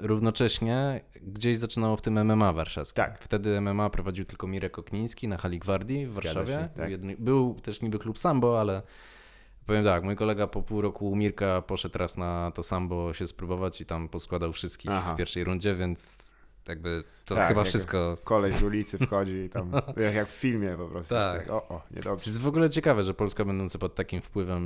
równocześnie 0.00 1.00
gdzieś 1.22 1.58
zaczynało 1.58 1.96
w 1.96 2.02
tym 2.02 2.24
MMA 2.24 2.52
warszawskim. 2.52 3.04
Tak. 3.04 3.18
Wtedy 3.20 3.60
MMA 3.60 3.90
prowadził 3.90 4.24
tylko 4.24 4.46
Mirek 4.46 4.78
Okniński 4.78 5.28
na 5.28 5.38
hali 5.38 5.58
Gwardii 5.58 6.06
w 6.06 6.12
Warszawie. 6.12 6.52
się, 6.52 6.68
tak. 6.76 7.16
Był 7.18 7.54
też 7.54 7.82
niby 7.82 7.98
klub 7.98 8.18
sambo, 8.18 8.60
ale 8.60 8.82
powiem 9.66 9.84
tak, 9.84 10.04
mój 10.04 10.16
kolega 10.16 10.46
po 10.46 10.62
pół 10.62 10.80
roku 10.80 11.16
Mirka 11.16 11.62
poszedł 11.62 11.98
raz 11.98 12.16
na 12.16 12.50
to 12.54 12.62
sambo 12.62 13.14
się 13.14 13.26
spróbować 13.26 13.80
i 13.80 13.86
tam 13.86 14.08
poskładał 14.08 14.52
wszystkich 14.52 14.90
Aha. 14.90 15.14
w 15.14 15.16
pierwszej 15.16 15.44
rundzie, 15.44 15.74
więc 15.74 16.31
jakby 16.68 17.04
to 17.24 17.34
Tak, 17.34 17.48
chyba 17.48 17.64
wszystko... 17.64 18.16
Koleś 18.24 18.54
z 18.56 18.62
ulicy 18.72 18.98
wchodzi 18.98 19.32
i 19.32 19.48
tam, 19.50 19.72
jak, 19.96 20.14
jak 20.14 20.28
w 20.28 20.32
filmie 20.34 20.74
po 20.78 20.88
prostu. 20.88 21.14
Tak. 21.14 21.38
jest 21.38 21.50
O, 21.50 21.68
o, 21.68 21.68
To 21.68 21.82
niedobrze. 21.96 22.24
jest 22.30 22.40
w 22.40 22.46
ogóle 22.48 22.70
ciekawe, 22.70 23.04
że 23.04 23.14
Polska 23.14 23.44
będąca 23.44 23.78
pod 23.78 23.94
takim 23.94 24.20
wpływem 24.22 24.62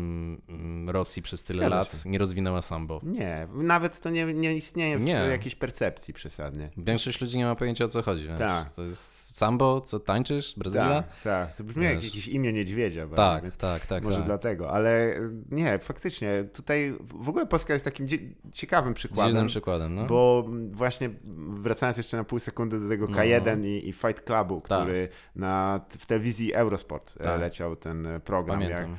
mm, 0.49 0.91
Rosji 0.91 1.23
przez 1.23 1.45
tyle 1.45 1.59
Zgadza 1.59 1.77
lat 1.77 2.03
się. 2.03 2.11
nie 2.11 2.19
rozwinęła 2.19 2.63
sambo. 2.63 3.01
Nie, 3.03 3.49
nawet 3.55 4.01
to 4.01 4.11
nie, 4.11 4.25
nie 4.35 4.55
istnieje 4.57 4.99
w 4.99 5.05
Nie. 5.05 5.13
jakiejś 5.13 5.55
percepcji 5.55 6.15
przesadnie. 6.15 6.71
Większość 6.77 7.21
ludzi 7.21 7.39
nie 7.39 7.45
ma 7.45 7.55
pojęcia 7.55 7.85
o 7.85 7.89
co 7.89 8.03
chodzi. 8.03 8.29
Tak. 8.39 8.73
To 8.73 8.83
jest 8.83 9.26
sambo, 9.37 9.81
co 9.81 10.01
tańczysz, 10.01 10.55
Brazylia? 10.59 11.03
Tak, 11.03 11.23
tak. 11.25 11.57
To 11.57 11.65
brzmi 11.65 11.85
jak 11.85 11.95
Wiesz. 11.97 12.05
jakieś 12.05 12.29
imię 12.29 12.53
niedźwiedzia. 12.53 13.07
Tak, 13.07 13.43
bardzo, 13.43 13.59
tak, 13.59 13.81
tak, 13.81 13.87
tak. 13.87 14.05
Może 14.05 14.17
tak. 14.17 14.27
dlatego, 14.27 14.71
ale 14.71 15.21
nie, 15.51 15.79
faktycznie 15.79 16.45
tutaj 16.53 16.95
w 17.15 17.29
ogóle 17.29 17.47
Polska 17.47 17.73
jest 17.73 17.85
takim 17.85 18.07
ciekawym 18.53 18.95
przykładem. 18.95 19.27
Dziwnym 19.27 19.47
przykładem, 19.47 19.95
no. 19.95 20.07
Bo 20.07 20.49
właśnie 20.71 21.11
wracając 21.49 21.97
jeszcze 21.97 22.17
na 22.17 22.25
pół 22.25 22.39
sekundy 22.39 22.81
do 22.81 22.89
tego 22.89 23.07
No. 23.11 23.17
K1 23.17 23.65
i, 23.65 23.89
i 23.89 23.93
Fight 23.93 24.25
Clubu, 24.25 24.63
Tak. 24.69 24.81
który 24.83 25.09
na, 25.37 25.81
w 25.99 26.07
telewizji 26.07 26.55
Eurosport 26.55 27.15
e, 27.21 27.25
Tak. 27.25 27.41
leciał 27.41 27.77
ten 27.77 28.09
program. 28.25 28.61
Jak, 28.61 28.73
Pamiętam. 28.73 28.97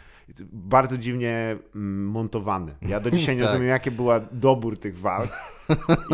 Bardzo 0.51 0.97
dziwnie 0.97 1.57
mm, 1.75 2.05
montowany. 2.05 2.75
Ja 2.81 2.99
do 2.99 3.11
dzisiaj 3.11 3.35
nie 3.35 3.41
Tak. 3.43 3.49
rozumiem, 3.51 3.69
jaki 3.69 3.91
był 3.91 4.07
dobór 4.31 4.79
tych 4.79 4.99
walk. 4.99 5.29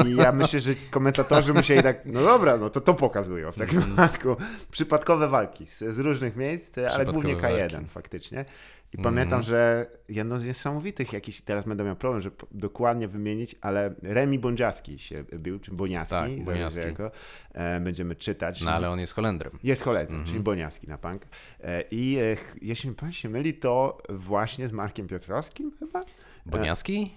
I 0.05 0.15
ja 0.15 0.31
myślę, 0.31 0.59
że 0.59 0.71
komentatorzy 0.91 1.53
musieli 1.53 1.83
tak, 1.83 2.05
no 2.05 2.21
dobra, 2.21 2.57
no 2.57 2.69
to 2.69 2.81
to 2.81 2.93
pokazują 2.93 3.51
w 3.51 3.55
takim 3.57 3.81
wypadku. 3.81 4.35
Przypadkowe 4.71 5.27
walki 5.27 5.67
z, 5.67 5.79
z 5.79 5.99
różnych 5.99 6.35
miejsc, 6.35 6.77
ale 6.77 7.05
głównie 7.05 7.35
K1 7.35 7.39
Przypadkowe 7.39 7.69
walki. 7.69 7.89
faktycznie. 7.89 8.45
I 8.93 8.97
Mhm. 8.97 9.15
pamiętam, 9.15 9.41
że 9.41 9.85
jedno 10.09 10.39
z 10.39 10.47
niesamowitych 10.47 11.13
jakiś, 11.13 11.41
teraz 11.41 11.65
będę 11.65 11.83
miał 11.83 11.95
problem, 11.95 12.21
żeby 12.21 12.35
dokładnie 12.51 13.07
wymienić, 13.07 13.55
ale 13.61 13.93
Remi 14.03 14.39
Bądziaski 14.39 14.99
się 14.99 15.23
bił, 15.23 15.59
czy 15.59 15.71
Boniaski, 15.71 16.15
Tak, 16.15 16.43
Boniaski. 16.43 16.81
jako, 16.81 17.11
e, 17.53 17.79
będziemy 17.79 18.15
czytać. 18.15 18.61
No 18.61 18.71
ale 18.71 18.89
on 18.89 18.99
jest 18.99 19.13
Holendrem. 19.13 19.59
Jest 19.63 19.83
Holendrem, 19.83 20.17
Mhm. 20.19 20.31
czyli 20.31 20.43
Boniaski 20.43 20.87
na 20.87 20.97
punk. 20.97 21.21
E, 21.63 21.83
I 21.91 22.17
e, 22.19 22.37
jeśli 22.61 22.91
pan 22.91 23.11
się 23.11 23.29
myli, 23.29 23.53
to 23.53 23.97
właśnie 24.09 24.67
z 24.67 24.71
Markiem 24.71 25.07
Piotrowskim 25.07 25.71
chyba? 25.79 26.01
Boniaski? 26.45 27.11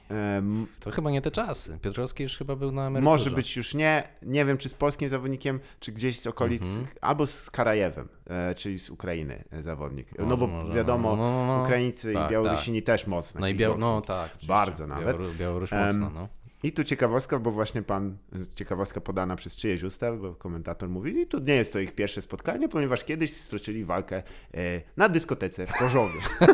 To 0.80 0.90
chyba 0.90 1.10
nie 1.10 1.20
te 1.22 1.30
czasy. 1.30 1.78
Piotrowski 1.82 2.22
już 2.22 2.36
chyba 2.36 2.56
był 2.56 2.72
na 2.72 2.86
emeryturze. 2.86 3.10
może 3.10 3.30
być 3.30 3.56
już 3.56 3.74
nie, 3.74 4.08
nie 4.22 4.44
wiem 4.44 4.58
czy 4.58 4.68
z 4.68 4.74
polskim 4.74 5.08
zawodnikiem, 5.08 5.60
czy 5.80 5.92
gdzieś 5.92 6.20
z 6.20 6.26
okolic, 6.26 6.62
Mhm. 6.62 6.86
albo 7.00 7.26
z 7.26 7.50
Karajewem, 7.50 8.08
e, 8.30 8.54
czyli 8.54 8.78
z 8.78 8.90
Ukrainy 8.90 9.44
e, 9.52 9.62
zawodnik. 9.62 10.08
no 10.18 10.24
Może, 10.24 10.36
bo 10.36 10.46
może, 10.46 10.72
wiadomo, 10.74 11.16
no, 11.16 11.46
no, 11.46 11.56
no. 11.56 11.62
Ukraińcy 11.62 12.12
Tak, 12.12 12.28
i 12.28 12.32
Białorusini 12.32 12.82
też 12.82 13.06
mocno. 13.06 13.40
No 13.40 13.48
i 13.48 13.54
Biał... 13.54 13.78
No 13.78 14.00
tak. 14.00 14.30
Bardzo 14.48 14.86
nawet. 14.86 15.04
Białoru... 15.16 15.34
Białoruś 15.38 15.72
mocno, 15.72 16.10
no. 16.10 16.28
I 16.66 16.72
tu 16.72 16.84
ciekawostka, 16.84 17.38
bo 17.38 17.50
właśnie 17.50 17.82
pan, 17.82 18.16
ciekawostka 18.54 19.00
podana 19.00 19.36
przez 19.36 19.56
czyjeś 19.56 19.82
usta, 19.82 20.12
bo 20.12 20.34
komentator 20.34 20.88
mówi, 20.88 21.20
i 21.20 21.26
tu 21.26 21.38
nie 21.38 21.54
jest 21.54 21.72
to 21.72 21.78
ich 21.78 21.94
pierwsze 21.94 22.22
spotkanie, 22.22 22.68
ponieważ 22.68 23.04
kiedyś 23.04 23.36
stoczyli 23.36 23.84
walkę 23.84 24.22
e, 24.54 24.82
na 24.96 25.08
dyskotece 25.08 25.66
w 25.66 25.72
Korzowie. 25.72 26.20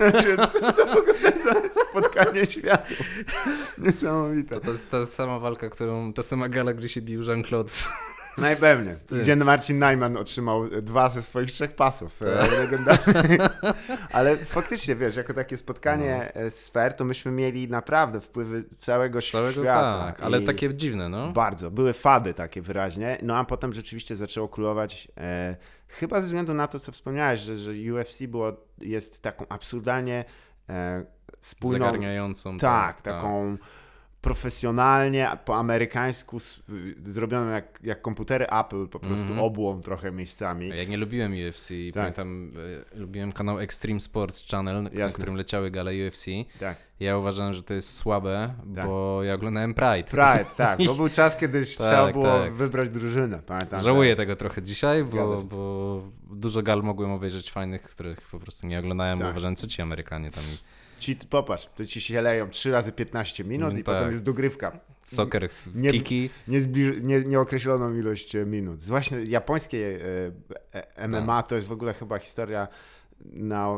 Więc 0.00 0.52
to 0.52 1.04
za 1.44 1.54
spotkanie 1.90 2.46
światów. 2.46 3.00
Niesamowite. 3.78 4.60
To, 4.60 4.70
jest 4.70 4.90
ta 4.90 5.06
sama 5.06 5.38
walka, 5.38 5.70
którą, 5.70 6.12
ta 6.12 6.22
sama 6.22 6.48
gala, 6.48 6.74
gdzie 6.74 6.88
się 6.88 7.02
bił 7.02 7.22
Jean-Claude. 7.22 7.88
Najpewniej. 8.48 8.94
Gdzie 9.22 9.36
Marcin 9.36 9.78
Najman 9.78 10.16
otrzymał 10.16 10.68
dwa 10.82 11.08
ze 11.08 11.22
swoich 11.22 11.50
trzech 11.50 11.74
pasów 11.74 12.22
e, 12.22 12.46
Tak. 12.84 13.04
Ale 14.12 14.36
faktycznie, 14.36 14.96
wiesz, 14.96 15.16
jako 15.16 15.34
takie 15.34 15.56
spotkanie 15.56 16.30
No. 16.34 16.40
e, 16.40 16.50
sfer, 16.50 16.94
to 16.94 17.04
myśmy 17.04 17.32
mieli 17.32 17.68
naprawdę 17.68 18.20
wpływy 18.20 18.64
całego, 18.64 19.20
całego 19.20 19.62
świata. 19.62 20.04
tak, 20.06 20.22
ale 20.22 20.40
takie 20.40 20.74
dziwne, 20.74 21.08
no. 21.08 21.32
Bardzo. 21.32 21.70
Były 21.70 21.92
fady 21.92 22.34
takie 22.34 22.62
wyraźnie. 22.62 23.18
No 23.22 23.36
a 23.36 23.44
potem 23.44 23.72
rzeczywiście 23.72 24.16
zaczęło 24.16 24.48
królować. 24.48 25.08
E, 25.16 25.56
chyba 25.88 26.20
ze 26.20 26.26
względu 26.26 26.54
na 26.54 26.66
to, 26.66 26.78
co 26.80 26.92
wspomniałeś, 26.92 27.40
że, 27.40 27.56
że 27.56 27.72
UFC 27.94 28.22
było, 28.22 28.52
jest 28.80 29.22
taką 29.22 29.48
absurdalnie 29.48 30.24
e, 30.68 31.04
spójną. 31.40 31.86
Zagarniającą. 31.86 32.58
Tak, 32.58 33.02
taką 33.02 33.56
profesjonalnie, 34.20 35.30
po 35.44 35.56
amerykańsku 35.56 36.36
s- 36.36 36.62
zrobioną 37.04 37.50
jak, 37.50 37.78
jak 37.82 38.02
komputery 38.02 38.46
Apple, 38.46 38.88
po 38.88 38.98
prostu 39.00 39.24
Mhm. 39.26 39.40
obłom 39.40 39.82
trochę 39.82 40.12
miejscami. 40.12 40.68
Ja 40.68 40.84
nie 40.84 40.96
lubiłem 40.96 41.32
UFC. 41.48 41.68
Tak. 41.94 41.94
Pamiętam, 42.02 42.52
e, 42.94 42.98
lubiłem 42.98 43.32
kanał 43.32 43.60
Extreme 43.60 44.00
Sports 44.00 44.46
Channel, 44.50 44.82
na 44.82 45.08
którym 45.08 45.34
leciały 45.34 45.70
gale 45.70 45.90
UFC. 46.06 46.26
Tak. 46.60 46.76
Ja 47.00 47.18
uważałem, 47.18 47.54
że 47.54 47.62
to 47.62 47.74
jest 47.74 47.94
słabe, 47.94 48.54
Tak. 48.74 48.86
bo 48.86 49.24
ja 49.24 49.34
oglądałem 49.34 49.74
Pride. 49.74 50.04
Pride, 50.10 50.46
tak. 50.56 50.78
To 50.86 50.94
był 50.94 51.08
czas, 51.08 51.36
kiedy 51.36 51.64
trzeba 51.64 52.12
było 52.12 52.24
tak. 52.24 52.52
wybrać 52.54 52.88
drużynę. 52.90 53.42
Pamiętam, 53.46 53.78
że- 53.78 53.84
Żałuję 53.84 54.16
tego 54.16 54.36
trochę 54.36 54.62
dzisiaj, 54.62 55.04
bo, 55.04 55.42
bo 55.42 56.02
dużo 56.30 56.62
gal 56.62 56.82
mogłem 56.82 57.10
obejrzeć 57.12 57.50
fajnych, 57.50 57.82
których 57.82 58.20
po 58.20 58.38
prostu 58.38 58.66
nie 58.66 58.78
oglądałem, 58.78 59.18
bo 59.18 59.24
Tak. 59.24 59.32
uważałem, 59.32 59.56
co 59.56 59.66
ci 59.66 59.82
Amerykanie 59.82 60.30
tam. 60.30 60.44
Ci, 60.98 61.16
popatrz, 61.16 61.68
to 61.76 61.86
ci 61.86 62.00
się 62.00 62.22
leją 62.22 62.50
3 62.50 62.70
razy 62.70 62.92
15 62.92 63.44
minut 63.44 63.68
Mm, 63.68 63.80
i 63.80 63.84
potem 63.84 64.02
tak. 64.02 64.12
jest 64.12 64.24
dogrywka. 64.24 64.80
Soccer, 65.02 65.48
Nie- 65.74 65.90
kiki. 65.90 66.30
Niezbliż, 66.48 66.92
nie, 67.02 67.20
nieokreśloną 67.22 67.94
ilość 67.94 68.36
e, 68.36 68.46
minut. 68.46 68.84
Właśnie 68.84 69.18
japońskie 69.24 69.98
e, 70.74 70.80
e, 70.98 71.08
MMA 71.08 71.42
Tak. 71.42 71.48
to 71.50 71.54
jest 71.54 71.66
w 71.66 71.72
ogóle 71.72 71.94
chyba 71.94 72.18
historia 72.18 72.68
na 73.24 73.68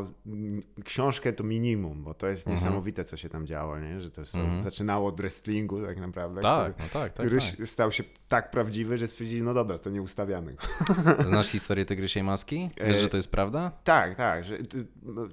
książkę 0.83 1.33
to 1.33 1.43
minimum, 1.43 2.03
bo 2.03 2.13
to 2.13 2.27
jest 2.27 2.47
Mhm. 2.47 2.57
niesamowite, 2.65 3.03
co 3.03 3.17
się 3.17 3.29
tam 3.29 3.45
działo, 3.47 3.79
nie? 3.79 4.01
że 4.01 4.11
to 4.11 4.25
są, 4.25 4.39
Mhm. 4.39 4.63
zaczynało 4.63 5.07
od 5.09 5.17
wrestlingu 5.17 5.85
tak 5.85 5.97
naprawdę, 5.99 6.41
Tak, 6.41 6.73
który, 6.73 6.87
no 6.87 6.93
tak, 6.99 7.13
tak, 7.13 7.25
który 7.27 7.41
tak. 7.59 7.67
stał 7.67 7.91
się 7.91 8.03
tak 8.29 8.51
prawdziwy, 8.51 8.97
że 8.97 9.07
stwierdzili, 9.07 9.41
no 9.41 9.53
dobra, 9.53 9.77
to 9.79 9.89
nie 9.89 10.01
ustawiamy 10.01 10.53
go. 10.53 10.61
Znasz 11.29 11.47
historię 11.47 11.85
Tygrysiej 11.85 12.23
Maski? 12.23 12.69
Wiesz, 12.85 12.97
że 12.97 13.09
to 13.09 13.17
jest 13.17 13.31
prawda? 13.31 13.71
Tak, 13.83 14.15
tak. 14.15 14.43
Że, 14.43 14.57
to, 14.57 14.77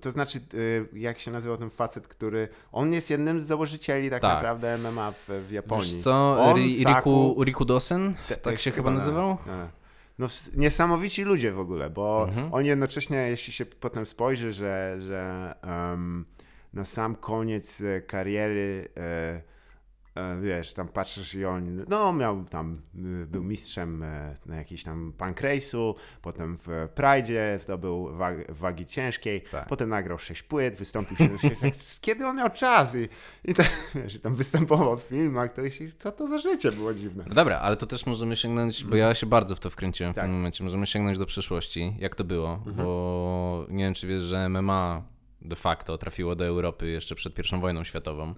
to 0.00 0.10
znaczy, 0.10 0.38
e, 0.94 0.98
jak 0.98 1.20
się 1.20 1.30
nazywał 1.30 1.56
ten 1.58 1.70
facet, 1.70 2.08
który. 2.08 2.48
On 2.72 2.92
jest 2.92 3.10
jednym 3.10 3.40
z 3.40 3.44
założycieli 3.44 4.10
tak, 4.10 4.22
Tak. 4.22 4.34
naprawdę 4.34 4.78
MMA 4.78 5.12
w, 5.12 5.30
w 5.48 5.50
Japonii. 5.52 5.84
Wiesz 5.92 6.02
co, 6.02 6.42
On, 6.42 6.56
Ri, 6.56 6.84
Saku- 6.84 6.96
Riku, 6.96 7.44
Riku 7.44 7.64
Dosen? 7.64 8.14
Tak 8.42 8.58
się 8.58 8.70
chyba 8.70 8.90
nazywał? 8.90 9.36
tak. 9.46 9.77
No, 10.18 10.26
niesamowici 10.56 11.22
ludzie 11.22 11.52
w 11.52 11.58
ogóle, 11.60 11.90
bo 11.90 12.24
Mhm. 12.28 12.54
oni 12.54 12.68
jednocześnie, 12.68 13.16
jeśli 13.16 13.52
się 13.52 13.66
potem 13.66 14.06
spojrzy, 14.06 14.52
że, 14.52 14.96
że 15.00 15.54
em, 15.62 16.24
na 16.72 16.84
sam 16.84 17.14
koniec 17.16 17.82
kariery, 18.06 18.88
e, 18.96 19.42
wiesz, 20.42 20.72
tam 20.72 20.88
patrzysz 20.88 21.34
i 21.34 21.44
on, 21.44 21.84
no 21.88 22.12
miał 22.12 22.44
tam, 22.44 22.80
y, 23.22 23.26
był 23.26 23.44
mistrzem 23.44 24.02
e, 24.02 24.36
na 24.46 24.56
jakiś 24.56 24.82
tam 24.84 25.12
punk 25.18 25.40
race'u, 25.40 25.94
potem 26.22 26.56
w 26.58 26.68
Pride'zie 26.94 27.58
zdobył 27.58 28.16
wagi, 28.16 28.42
wagi 28.48 28.86
ciężkiej, 28.86 29.42
Tak. 29.50 29.68
potem 29.68 29.88
nagrał 29.88 30.18
sześć 30.18 30.42
płyt, 30.42 30.76
wystąpił 30.76 31.16
się, 31.16 31.28
tak, 31.28 31.70
kiedy 32.00 32.26
on 32.26 32.36
miał 32.36 32.50
czas 32.50 32.94
i, 32.96 33.08
i 33.44 33.54
tak, 33.54 33.70
wiesz, 33.94 34.14
i 34.14 34.20
tam 34.20 34.34
występował 34.34 34.96
w 34.96 35.02
filmach, 35.02 35.52
to 35.52 35.70
się, 35.70 35.84
co 35.96 36.12
to 36.12 36.26
za 36.26 36.38
życie 36.38 36.72
było 36.72 36.94
dziwne. 36.94 37.24
No 37.28 37.34
dobra, 37.34 37.58
ale 37.58 37.76
to 37.76 37.86
też 37.86 38.06
możemy 38.06 38.36
sięgnąć, 38.36 38.84
bo 38.84 38.96
ja 38.96 39.14
się 39.14 39.26
bardzo 39.26 39.56
w 39.56 39.60
to 39.60 39.70
wkręciłem 39.70 40.12
w 40.12 40.16
Tak. 40.16 40.24
tym 40.24 40.32
momencie. 40.32 40.64
Możemy 40.64 40.86
sięgnąć 40.86 41.18
do 41.18 41.26
przyszłości, 41.26 41.94
jak 41.98 42.14
to 42.14 42.24
było, 42.24 42.52
Mhm. 42.54 42.76
bo 42.76 43.66
nie 43.70 43.84
wiem, 43.84 43.94
czy 43.94 44.06
wiesz, 44.06 44.22
że 44.22 44.48
MMA 44.48 45.02
de 45.42 45.56
facto 45.56 45.98
trafiło 45.98 46.34
do 46.34 46.44
Europy 46.44 46.88
jeszcze 46.90 47.14
przed 47.14 47.34
pierwszą 47.34 47.60
wojną 47.60 47.84
światową. 47.84 48.34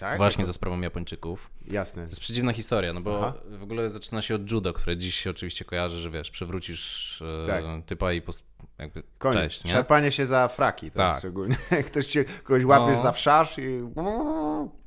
Tak? 0.00 0.16
Właśnie 0.16 0.46
za 0.46 0.52
sprawą 0.52 0.80
Japończyków. 0.80 1.50
Jasne. 1.70 2.02
To 2.02 2.08
jest 2.08 2.20
przedziwna 2.20 2.52
historia, 2.52 2.92
no 2.92 3.00
bo 3.00 3.18
Aha. 3.28 3.34
w 3.50 3.62
ogóle 3.62 3.90
zaczyna 3.90 4.22
się 4.22 4.34
od 4.34 4.50
judo, 4.50 4.72
które 4.72 4.96
dziś 4.96 5.14
się 5.14 5.30
oczywiście 5.30 5.64
kojarzy, 5.64 5.98
że 5.98 6.10
wiesz, 6.10 6.30
przewrócisz 6.30 7.22
e, 7.42 7.46
Tak. 7.46 7.64
typa 7.86 8.12
i 8.12 8.22
pos- 8.22 8.42
jakby 8.78 9.02
Koniec. 9.18 9.36
cześć, 9.42 9.64
nie? 9.64 9.72
Szarpanie 9.72 10.10
się 10.10 10.26
za 10.26 10.48
fraki, 10.48 10.90
Tak. 10.90 11.18
szczególnie. 11.18 11.56
Ktoś 11.90 12.06
cię, 12.06 12.24
kogoś 12.24 12.64
łapiesz 12.64 12.96
No. 12.96 13.02
za 13.02 13.12
wszarz 13.12 13.58
i 13.58 13.80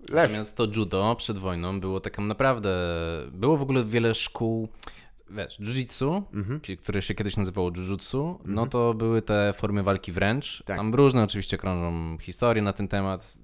leż. 0.10 0.30
Natomiast 0.30 0.58
to 0.58 0.68
judo 0.76 1.16
przed 1.18 1.38
wojną 1.38 1.80
było 1.80 2.00
taką 2.00 2.24
naprawdę. 2.24 2.70
Było 3.32 3.58
w 3.58 3.62
ogóle 3.62 3.86
wiele 3.86 4.16
szkół. 4.16 4.68
Wiesz, 5.30 5.60
jiu-jitsu, 5.60 6.22
Mhm. 6.34 6.60
które 6.82 7.02
się 7.02 7.14
kiedyś 7.16 7.38
nazywało 7.38 7.72
jiu-jitsu, 7.72 8.36
no 8.46 8.68
to 8.68 8.94
były 8.94 9.22
te 9.22 9.54
formy 9.54 9.84
walki 9.84 10.12
wręcz. 10.12 10.64
Tak. 10.66 10.78
Tam 10.78 10.96
różne 10.96 11.24
oczywiście 11.24 11.58
krążą 11.58 12.18
historie 12.22 12.62
na 12.62 12.74
ten 12.74 12.88
temat. 12.88 13.38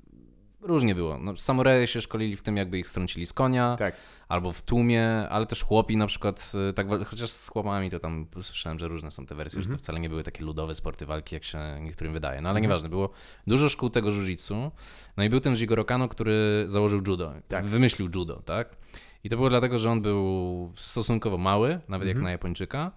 Różnie 0.61 0.95
było. 0.95 1.17
No, 1.17 1.37
samuraje 1.37 1.87
się 1.87 2.01
szkolili 2.01 2.37
w 2.37 2.41
tym, 2.41 2.57
jakby 2.57 2.79
ich 2.79 2.89
strącili 2.89 3.25
z 3.25 3.33
konia, 3.33 3.75
Tak. 3.79 3.95
albo 4.29 4.51
w 4.51 4.61
tłumie, 4.61 5.07
ale 5.29 5.45
też 5.45 5.63
chłopi 5.63 5.97
na 5.97 6.07
przykład, 6.07 6.51
y, 6.69 6.73
tak, 6.73 6.87
chociaż 7.07 7.29
z 7.29 7.49
chłopami 7.49 7.91
to 7.91 7.99
tam 7.99 8.27
słyszałem, 8.41 8.79
że 8.79 8.87
różne 8.87 9.11
są 9.11 9.25
te 9.25 9.35
wersje, 9.35 9.57
Mhm. 9.57 9.71
że 9.71 9.77
to 9.77 9.83
wcale 9.83 9.99
nie 9.99 10.09
były 10.09 10.23
takie 10.23 10.43
ludowe 10.43 10.75
sporty 10.75 11.05
walki, 11.05 11.35
jak 11.35 11.43
się 11.43 11.59
niektórym 11.81 12.13
wydaje. 12.13 12.41
No 12.41 12.49
ale 12.49 12.61
nieważne, 12.61 12.89
było 12.89 13.09
dużo 13.47 13.69
szkół 13.69 13.89
tego 13.89 14.09
jiu-jitsu. 14.09 14.71
No 15.17 15.23
i 15.23 15.29
był 15.29 15.39
ten 15.39 15.55
Jigoro 15.55 15.85
Kano, 15.85 16.07
który 16.09 16.65
założył 16.67 17.01
judo, 17.07 17.33
Tak. 17.47 17.65
wymyślił 17.65 18.09
judo, 18.15 18.41
tak? 18.45 18.75
I 19.23 19.29
to 19.29 19.35
było 19.35 19.49
dlatego, 19.49 19.79
że 19.79 19.91
on 19.91 20.01
był 20.01 20.71
stosunkowo 20.75 21.37
mały, 21.37 21.69
nawet 21.69 22.07
Mhm. 22.07 22.07
jak 22.07 22.23
na 22.23 22.31
Japończyka. 22.31 22.91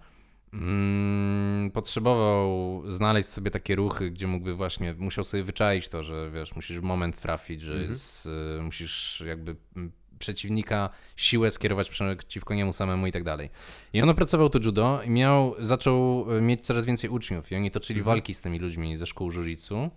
Mm, 0.53 1.71
potrzebował 1.71 2.83
znaleźć 2.91 3.29
sobie 3.29 3.51
takie 3.51 3.75
ruchy, 3.75 4.11
gdzie 4.11 4.27
mógłby 4.27 4.53
właśnie, 4.53 4.93
musiał 4.97 5.23
sobie 5.23 5.43
wyczaić 5.43 5.89
to, 5.89 6.03
że 6.03 6.31
wiesz, 6.31 6.55
musisz 6.55 6.79
moment 6.79 7.21
trafić, 7.21 7.61
że 7.61 7.71
Mhm. 7.71 7.89
jest, 7.91 8.29
y, 8.59 8.61
musisz 8.61 9.23
jakby 9.27 9.55
mm, 9.75 9.91
przeciwnika 10.19 10.89
siłę 11.15 11.51
skierować 11.51 11.89
przeciwko 11.89 12.53
niemu 12.53 12.73
samemu 12.73 13.07
i 13.07 13.11
tak 13.11 13.23
dalej. 13.23 13.49
I 13.93 14.01
on 14.01 14.09
opracował 14.09 14.49
to 14.49 14.59
judo 14.63 15.01
i 15.05 15.09
miał, 15.09 15.55
zaczął 15.59 16.25
e, 16.37 16.41
mieć 16.41 16.61
coraz 16.65 16.85
więcej 16.85 17.09
uczniów 17.09 17.51
i 17.51 17.55
oni 17.55 17.71
toczyli 17.71 17.99
Mhm. 17.99 18.15
walki 18.15 18.33
z 18.33 18.41
tymi 18.41 18.59
ludźmi 18.59 18.97
ze 18.97 19.05
szkół 19.05 19.31
jiu-jitsu 19.31 19.89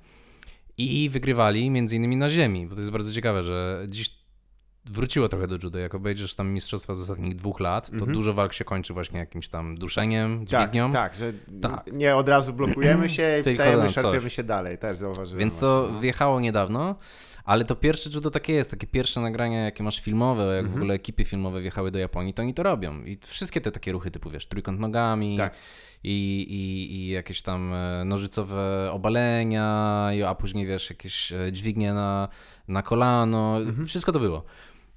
i 0.78 1.10
wygrywali 1.10 1.70
między 1.70 1.96
innymi 1.96 2.16
na 2.16 2.30
ziemi, 2.30 2.66
bo 2.66 2.74
to 2.74 2.80
jest 2.80 2.92
bardzo 2.92 3.12
ciekawe, 3.12 3.44
że 3.44 3.86
dziś 3.88 4.10
wróciło 4.92 5.29
trochę 5.29 5.46
do 5.46 5.57
judo. 5.62 5.79
Jak 5.79 5.94
obejrzysz 5.94 6.35
tam 6.35 6.48
mistrzostwa 6.51 6.94
z 6.94 7.01
ostatnich 7.01 7.35
dwóch 7.37 7.61
lat, 7.61 7.87
to 7.88 7.94
Mhm. 7.94 8.12
dużo 8.12 8.33
walk 8.33 8.53
się 8.53 8.64
kończy 8.64 8.92
właśnie 8.94 9.18
jakimś 9.18 9.48
tam 9.48 9.74
duszeniem, 9.79 10.46
Tak, 10.46 10.61
dźwignią. 10.70 10.92
tak, 10.92 11.14
że 11.14 11.33
Tak. 11.62 11.85
nie 11.92 12.16
od 12.16 12.29
razu 12.29 12.53
blokujemy 12.53 13.09
się 13.16 13.38
i 13.40 13.42
Tylko 13.44 13.62
wstajemy, 13.62 13.83
coś. 13.87 13.94
szarpiemy 13.94 14.31
się 14.31 14.44
dalej. 14.44 14.79
Też 14.79 14.96
zauważyłem. 14.98 15.38
Więc 15.40 15.59
to 15.59 15.79
właśnie, 15.81 15.94
no. 15.94 16.01
wjechało 16.01 16.40
niedawno, 16.40 16.94
ale 17.44 17.64
to 17.64 17.77
pierwsze 17.77 18.11
judo 18.14 18.31
takie 18.31 18.53
jest, 18.53 18.70
takie 18.70 18.87
pierwsze 18.87 19.20
nagrania, 19.20 19.64
jakie 19.64 19.83
masz 19.83 20.01
filmowe, 20.01 20.42
jak 20.44 20.59
Mhm. 20.64 20.72
w 20.72 20.77
ogóle 20.77 20.94
ekipy 20.94 21.24
filmowe 21.24 21.61
wjechały 21.61 21.90
do 21.90 21.98
Japonii, 21.98 22.35
to 22.35 22.42
oni 22.42 22.55
to 22.55 22.62
robią. 22.62 23.05
I 23.05 23.18
wszystkie 23.24 23.61
te 23.61 23.72
takie 23.72 23.92
ruchy 23.92 24.11
typu, 24.11 24.31
wiesz, 24.31 24.46
trójkąt 24.46 24.81
nogami 24.81 25.37
Tak. 25.37 25.55
i, 26.05 26.46
i, 26.51 26.94
i 26.96 27.09
jakieś 27.09 27.42
tam 27.42 27.72
e, 27.72 28.05
nożycowe 28.05 28.88
obalenia, 28.92 29.64
a 30.29 30.35
później, 30.35 30.66
wiesz, 30.66 30.90
jakieś 30.90 31.33
e, 31.33 31.53
dźwignie 31.53 31.92
na, 31.94 32.29
na 32.68 32.83
kolano, 32.83 33.57
Mhm. 33.59 33.87
wszystko 33.87 34.12
to 34.12 34.20
było. 34.20 34.44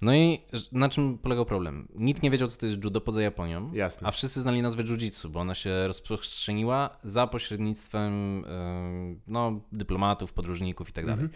No 0.02 0.16
i 0.16 0.42
na 0.72 0.90
czym 0.90 1.18
polegał 1.18 1.46
problem? 1.46 1.88
Nikt 1.96 2.24
nie 2.24 2.32
wiedział, 2.32 2.48
co 2.48 2.60
to 2.60 2.66
jest 2.66 2.84
judo 2.84 3.02
poza 3.02 3.22
Japonią, 3.22 3.74
Jasne. 3.74 4.08
a 4.08 4.12
wszyscy 4.12 4.42
znali 4.42 4.62
nazwę 4.62 4.84
jiu-jitsu, 4.84 5.30
bo 5.30 5.40
ona 5.40 5.56
się 5.56 5.88
rozprzestrzeniła 5.88 6.98
za 7.04 7.28
pośrednictwem 7.28 8.44
e, 8.46 9.16
no, 9.28 9.62
dyplomatów, 9.72 10.34
podróżników 10.34 10.90
i 10.90 10.94
tak 10.94 11.06
dalej. 11.06 11.30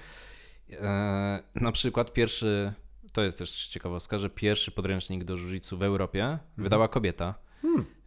E, 0.71 1.43
Na 1.55 1.71
przykład 1.71 2.13
pierwszy, 2.13 2.73
to 3.13 3.23
jest 3.23 3.37
też 3.37 3.67
ciekawostka, 3.67 4.17
że 4.17 4.29
pierwszy 4.29 4.71
podręcznik 4.71 5.23
do 5.23 5.35
jiu-jitsu 5.35 5.77
w 5.77 5.83
Europie 5.83 6.39
wydała 6.57 6.87
kobieta 6.87 7.35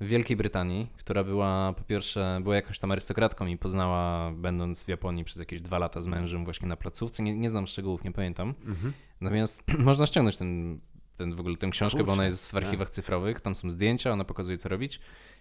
w 0.01 0.07
Wielkiej 0.07 0.37
Brytanii, 0.37 0.87
która 0.97 1.25
była 1.25 1.73
po 1.77 1.85
pierwsze, 1.85 2.41
była 2.43 2.55
jakąś 2.57 2.79
tam 2.79 2.91
arystokratką 2.93 3.47
i 3.47 3.57
poznała, 3.57 4.33
będąc 4.33 4.85
w 4.85 4.89
Japonii 4.89 5.25
przez 5.25 5.39
jakieś 5.39 5.63
dwa 5.63 5.79
lata 5.79 6.01
z 6.01 6.07
mężem 6.07 6.45
właśnie 6.45 6.69
na 6.69 6.77
placówce. 6.77 7.23
Nie, 7.23 7.37
nie 7.37 7.51
znam 7.51 7.67
szczegółów, 7.67 8.05
nie 8.05 8.13
pamiętam. 8.13 8.55
Mhm. 8.67 8.93
Natomiast 9.21 9.63
można 9.79 10.07
ściągnąć 10.07 10.37
ten, 10.37 10.81
ten 11.17 11.35
w 11.35 11.41
ogóle 11.41 11.57
tę 11.57 11.69
książkę, 11.71 11.99
bo 11.99 12.05
Kurczę, 12.05 12.13
ona 12.13 12.25
jest 12.25 12.53
w 12.53 12.57
archiwach 12.57 12.91
cyfrowych, 12.91 13.41
tam 13.41 13.55
są 13.55 13.71
zdjęcia, 13.71 14.13
ona 14.13 14.25
pokazuje 14.25 14.57
co 14.59 14.69
robić. 14.69 15.01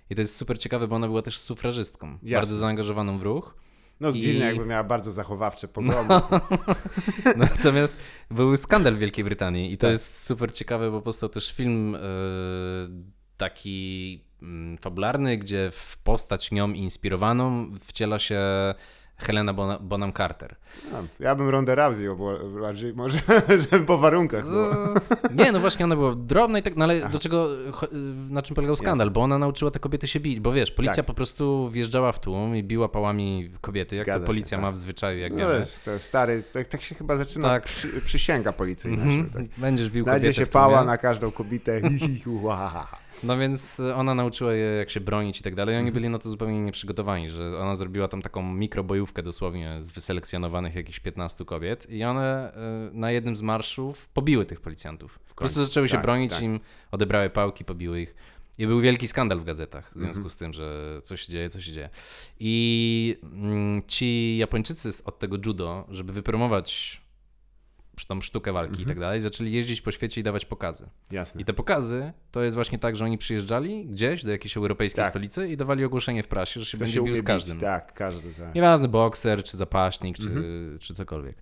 I 0.09 0.15
to 0.15 0.21
jest 0.21 0.35
super 0.35 0.59
ciekawe, 0.59 0.87
bo 0.87 0.95
ona 0.95 1.07
była 1.07 1.21
też 1.21 1.37
sufrażystką, 1.37 2.07
Jasne. 2.11 2.29
bardzo 2.31 2.57
zaangażowaną 2.57 3.17
w 3.19 3.23
ruch. 3.23 3.55
No 3.99 4.09
I- 4.09 4.39
jakby 4.39 4.65
miała 4.65 4.83
bardzo 4.83 5.11
zachowawcze 5.11 5.67
poglądy. 5.77 6.13
Natomiast 7.35 7.97
był 8.31 8.57
skandal 8.57 8.95
w 8.95 8.99
Wielkiej 8.99 9.23
Brytanii 9.23 9.71
i 9.73 9.77
to 9.77 9.81
Tak. 9.81 9.91
jest 9.91 10.23
super 10.25 10.53
ciekawe, 10.53 10.91
bo 10.91 11.01
powstał 11.01 11.29
też 11.29 11.53
film 11.53 11.95
e, 11.95 11.99
taki 13.37 14.21
mm, 14.41 14.77
fabularny, 14.77 15.37
gdzie 15.37 15.69
w 15.71 15.97
postać 15.97 16.51
nią 16.51 16.71
inspirowaną 16.71 17.67
wciela 17.79 18.19
się 18.19 18.39
Helena 19.17 19.53
Bonham 19.81 20.13
Carter. 20.13 20.55
No, 20.91 20.97
ja 21.19 21.35
bym 21.35 21.49
Ronda 21.49 21.75
Rousey 21.75 22.07
bardziej 22.61 22.93
może, 22.93 23.19
żeby 23.71 23.85
po 23.85 23.97
warunkach 23.97 24.45
było. 24.45 24.67
Nie, 25.33 25.51
no 25.51 25.59
właśnie 25.59 25.85
ona 25.85 25.95
była 25.95 26.15
drobna 26.15 26.59
i 26.59 26.61
tak, 26.61 26.75
no 26.75 26.83
ale 26.83 27.09
do 27.09 27.19
czego, 27.19 27.47
na 28.29 28.41
czym 28.41 28.55
polegał 28.55 28.75
skandal? 28.75 29.11
Bo 29.11 29.21
ona 29.21 29.37
nauczyła 29.37 29.71
te 29.71 29.79
kobiety 29.79 30.07
się 30.07 30.19
bić, 30.19 30.39
bo 30.39 30.51
wiesz, 30.51 30.71
policja 30.71 30.95
Tak. 30.95 31.05
po 31.05 31.13
prostu 31.13 31.69
wjeżdżała 31.69 32.11
w 32.11 32.19
tłum 32.19 32.55
i 32.55 32.63
biła 32.63 32.89
pałami 32.89 33.49
kobiety, 33.61 33.95
jak 33.95 34.05
Zgadza 34.05 34.19
to 34.19 34.23
się, 34.23 34.27
policja 34.27 34.57
tak. 34.57 34.61
ma 34.63 34.71
w 34.71 34.77
zwyczaju, 34.77 35.19
jak 35.19 35.31
No 35.31 35.37
wiemy. 35.37 35.65
to 35.85 35.99
stary, 35.99 36.43
tak, 36.53 36.67
tak 36.67 36.81
się 36.81 36.95
chyba 36.95 37.15
zaczyna 37.15 37.47
Tak. 37.47 37.63
przy, 37.63 38.01
przysięga 38.01 38.51
policyjna. 38.53 39.03
Mhm. 39.03 39.29
Tak. 39.29 39.43
Będziesz 39.57 39.89
bił 39.89 40.03
Znajdzie 40.03 40.27
kobietę 40.27 40.45
się 40.45 40.51
pała 40.51 40.83
na 40.83 40.97
każdą 40.97 41.31
kobietę. 41.31 41.81
No 43.23 43.37
więc 43.37 43.79
e, 43.79 43.95
ona 43.95 44.15
nauczyła 44.15 44.53
je, 44.53 44.65
jak 44.65 44.89
się 44.89 44.99
bronić 44.99 45.39
i 45.39 45.43
tak 45.43 45.55
dalej. 45.55 45.75
Mhm. 45.75 45.85
Oni 45.85 45.91
byli 45.93 46.09
na 46.09 46.19
to 46.19 46.29
zupełnie 46.29 46.61
nieprzygotowani, 46.61 47.29
że 47.29 47.59
ona 47.59 47.75
zrobiła 47.75 48.07
tam 48.07 48.21
taką 48.21 48.53
mikrobojówkę 48.53 49.23
dosłownie 49.23 49.77
z 49.79 49.89
wyselekcjonowanych 49.89 50.75
jakichś 50.75 50.99
15 50.99 51.45
kobiet 51.45 51.89
i 51.89 52.03
one 52.03 52.53
e, 52.53 52.89
na 52.93 53.11
jednym 53.11 53.35
z 53.35 53.41
marszów 53.41 54.07
pobiły 54.09 54.45
tych 54.45 54.61
policjantów. 54.61 55.19
Po 55.19 55.35
prostu 55.35 55.65
zaczęły 55.65 55.87
się 55.87 55.95
Tak, 55.95 56.01
bronić, 56.01 56.31
tak. 56.31 56.41
im 56.41 56.59
odebrały 56.91 57.29
pałki, 57.29 57.65
pobiły 57.65 58.01
ich. 58.01 58.15
I 58.59 58.67
był 58.67 58.81
wielki 58.81 59.07
skandal 59.07 59.39
w 59.39 59.43
gazetach 59.43 59.89
w 59.89 59.93
związku 59.93 60.07
Mhm. 60.17 60.29
z 60.29 60.37
tym, 60.37 60.53
że 60.53 60.99
coś 61.03 61.21
się 61.21 61.31
dzieje, 61.31 61.49
coś 61.49 61.65
się 61.65 61.71
dzieje. 61.71 61.89
I 62.39 63.17
mm, 63.23 63.81
ci 63.87 64.37
Japończycy 64.37 64.89
od 65.05 65.19
tego 65.19 65.37
judo, 65.45 65.85
żeby 65.89 66.13
wypromować 66.13 67.01
tą 68.05 68.21
sztukę 68.21 68.53
walki 68.53 68.69
Mhm. 68.69 68.85
i 68.85 68.87
tak 68.87 68.99
dalej, 68.99 69.21
zaczęli 69.21 69.51
jeździć 69.51 69.81
po 69.81 69.91
świecie 69.91 70.21
i 70.21 70.23
dawać 70.23 70.45
pokazy. 70.45 70.89
Jasne. 71.11 71.41
I 71.41 71.45
te 71.45 71.53
pokazy 71.53 72.11
to 72.31 72.43
jest 72.43 72.55
właśnie 72.55 72.79
tak, 72.79 72.95
że 72.95 73.05
oni 73.05 73.17
przyjeżdżali 73.17 73.85
gdzieś 73.85 74.23
do 74.23 74.31
jakiejś 74.31 74.57
europejskiej 74.57 75.03
Tak. 75.03 75.09
stolicy 75.11 75.47
i 75.47 75.57
dawali 75.57 75.83
ogłoszenie 75.85 76.23
w 76.23 76.27
prasie, 76.27 76.59
że 76.59 76.65
się 76.65 76.77
To 76.77 76.79
będzie 76.79 76.93
się 76.93 77.03
bił 77.03 77.15
z 77.15 77.19
bić, 77.19 77.27
każdym. 77.27 77.59
Tak, 77.59 77.93
każdy, 77.93 78.33
tak. 78.33 78.55
Nieważny 78.55 78.87
bokser, 78.87 79.43
czy 79.43 79.57
zapaśnik, 79.57 80.17
czy, 80.17 80.27
Mhm. 80.27 80.77
czy 80.81 80.93
cokolwiek. 80.93 81.37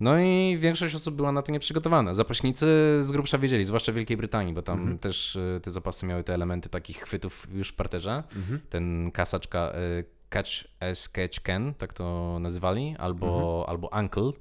No 0.00 0.18
i 0.20 0.56
większość 0.60 0.94
osób 0.94 1.14
była 1.14 1.32
na 1.32 1.42
to 1.42 1.52
nieprzygotowana. 1.52 2.14
Zapaśnicy 2.14 2.66
z 3.00 3.12
grubsza 3.12 3.38
wiedzieli, 3.38 3.64
zwłaszcza 3.64 3.92
w 3.92 3.94
Wielkiej 3.94 4.16
Brytanii, 4.16 4.54
bo 4.54 4.62
tam 4.62 4.78
Mhm. 4.78 4.98
też 4.98 5.36
y, 5.36 5.60
te 5.62 5.70
zapasy 5.70 6.06
miały 6.06 6.24
te 6.24 6.34
elementy 6.34 6.68
takich 6.68 6.96
chwytów 6.98 7.46
już 7.54 7.68
w 7.68 7.74
parterze. 7.76 8.22
Mhm. 8.36 8.60
Ten 8.70 9.10
kasaczka 9.10 9.72
y, 10.00 10.04
catch 10.28 10.50
as 10.80 11.08
catch 11.08 11.40
can, 11.40 11.74
tak 11.74 11.92
to 11.92 12.38
nazywali, 12.40 12.94
albo, 12.98 13.26
Mhm. 13.26 13.70
albo 13.70 13.90
uncle, 14.00 14.32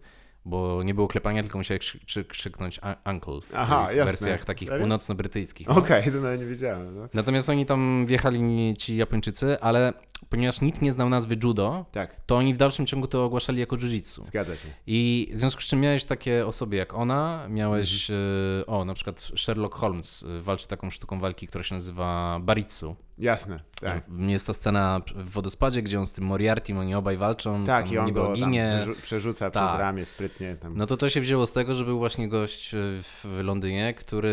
bo 0.46 0.84
nie 0.84 0.94
było 0.94 1.08
klepania, 1.08 1.42
tylko 1.42 1.58
musiałeś 1.58 1.82
krzy- 1.82 2.00
krzy- 2.06 2.26
krzyknąć 2.26 2.80
un- 2.84 3.12
uncle 3.14 3.42
w 3.42 3.52
Aha, 3.56 3.88
wersjach 4.06 4.46
takich 4.46 4.70
północno-brytyjskich. 4.70 5.68
no. 5.68 5.76
Okej, 5.76 6.04
to 6.12 6.18
nawet 6.18 6.40
nie 6.40 6.46
wiedziałem. 6.48 6.96
No. 6.96 7.08
Natomiast 7.14 7.50
oni 7.50 7.66
tam 7.66 8.06
wjechali 8.08 8.74
ci 8.78 8.98
Japończycy, 8.98 9.60
ale 9.62 9.94
ponieważ 10.30 10.62
nikt 10.62 10.82
nie 10.82 10.92
znał 10.92 11.10
nazwy 11.10 11.38
judo, 11.44 11.86
Tak, 11.92 12.16
to 12.26 12.38
oni 12.38 12.54
w 12.54 12.58
dalszym 12.58 12.86
ciągu 12.86 13.08
to 13.08 13.26
ogłaszali 13.26 13.60
jako 13.60 13.76
jiu-jitsu. 13.78 14.26
zgadza 14.26 14.56
się. 14.56 14.68
I 14.88 15.30
w 15.34 15.38
związku 15.38 15.62
z 15.62 15.66
czym 15.66 15.80
miałeś 15.80 16.04
takie 16.04 16.48
osoby 16.48 16.76
jak 16.76 16.94
ona, 16.94 17.46
miałeś, 17.50 18.10
Mhm. 18.12 18.30
e, 18.62 18.66
o 18.66 18.86
na 18.86 18.94
przykład 18.94 19.22
Sherlock 19.38 19.76
Holmes 19.76 20.24
e, 20.38 20.42
walczy 20.42 20.68
taką 20.68 20.90
sztuką 20.92 21.20
walki, 21.20 21.48
która 21.48 21.64
się 21.64 21.76
nazywa 21.76 22.40
Baritsu. 22.44 22.96
Jasne, 23.18 23.60
tak. 23.82 24.04
Jest 24.20 24.48
to 24.48 24.54
scena 24.54 25.02
w 25.16 25.30
wodospadzie, 25.30 25.82
gdzie 25.82 26.00
on 26.00 26.06
z 26.06 26.14
tym 26.14 26.24
Moriartym, 26.26 26.78
oni 26.78 26.96
obaj 26.96 27.18
walczą, 27.18 27.66
Tak, 27.66 27.86
tam 27.86 27.94
i 27.94 27.98
on 27.98 28.14
go 28.14 28.34
ginie. 28.34 28.80
przerzuca 29.04 29.52
Tak. 29.52 29.66
przez 29.68 29.80
ramię 29.80 30.06
sprytnie. 30.06 30.56
Tam. 30.56 30.78
No 30.78 30.86
to 30.86 30.98
to 30.98 31.10
się 31.10 31.22
wzięło 31.22 31.48
z 31.48 31.52
tego, 31.52 31.76
że 31.76 31.86
był 31.86 32.00
właśnie 32.00 32.28
gość 32.30 32.74
e, 32.74 32.78
w 33.04 33.26
Londynie, 33.44 33.94
który 33.94 34.32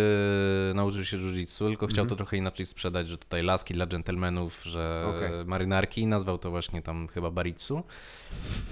nauczył 0.75 1.05
się 1.05 1.17
jiu-jitsu, 1.19 1.69
tylko 1.69 1.87
chciał 1.87 2.03
Mhm. 2.03 2.09
to 2.09 2.17
trochę 2.17 2.37
inaczej 2.37 2.67
sprzedać, 2.67 3.09
że 3.09 3.19
tutaj 3.19 3.43
laski 3.43 3.75
dla 3.75 3.87
dżentelmenów, 3.87 4.63
że 4.65 5.05
Okej. 5.17 5.31
marynarki, 5.47 6.07
nazwał 6.07 6.39
to 6.39 6.51
właśnie 6.51 6.83
tam 6.83 7.09
chyba 7.09 7.31
Baritsu. 7.31 7.83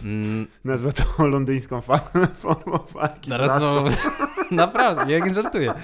Mm, 0.04 0.46
Nazwę 0.64 0.92
to 0.92 1.04
londyńską 1.26 1.80
formą 2.34 2.78
walki. 2.94 3.26
z 3.26 3.28
Zaraz 3.28 3.48
laską. 3.48 3.84
no, 3.84 3.90
naprawdę, 4.64 5.12
ja 5.12 5.18
nie 5.26 5.34
żartuję. 5.34 5.74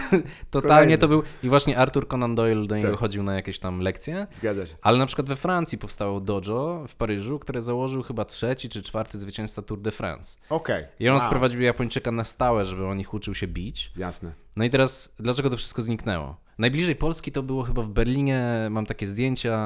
Totalnie 0.50 0.98
to 0.98 1.08
był. 1.08 1.22
I 1.42 1.48
właśnie 1.48 1.78
Arthur 1.78 2.08
Conan 2.08 2.34
Doyle 2.34 2.66
do 2.66 2.76
niego 2.76 2.90
Tak. 2.90 2.98
chodził 3.00 3.22
na 3.22 3.34
jakieś 3.34 3.58
tam 3.58 3.80
lekcje. 3.80 4.26
Zgadza 4.32 4.66
się. 4.66 4.74
Ale 4.82 4.98
na 4.98 5.06
przykład 5.06 5.28
we 5.28 5.36
Francji 5.36 5.78
powstało 5.78 6.20
dojo 6.20 6.84
w 6.88 6.94
Paryżu, 6.94 7.38
które 7.38 7.62
założył 7.62 8.02
chyba 8.02 8.24
trzeci 8.24 8.68
czy 8.68 8.82
czwarty 8.82 9.18
zwycięzca 9.18 9.62
Tour 9.62 9.80
de 9.80 9.90
France. 9.90 10.38
Okej. 10.50 10.84
I 11.00 11.08
on 11.08 11.16
Wow. 11.16 11.26
sprowadził 11.26 11.60
Japończyka 11.60 12.12
na 12.12 12.24
stałe, 12.24 12.64
żeby 12.64 12.86
on 12.86 13.00
ich 13.00 13.14
uczył 13.14 13.34
się 13.34 13.46
bić. 13.46 13.90
Jasne. 13.96 14.32
No 14.56 14.64
i 14.64 14.70
teraz, 14.70 15.14
dlaczego 15.18 15.50
to 15.50 15.56
wszystko 15.56 15.82
zniknęło? 15.82 16.36
Najbliżej 16.60 16.96
Polski 16.96 17.32
to 17.32 17.42
było 17.42 17.62
chyba 17.62 17.82
w 17.82 17.88
Berlinie. 17.88 18.44
Mam 18.70 18.86
takie 18.86 19.06
zdjęcia, 19.06 19.56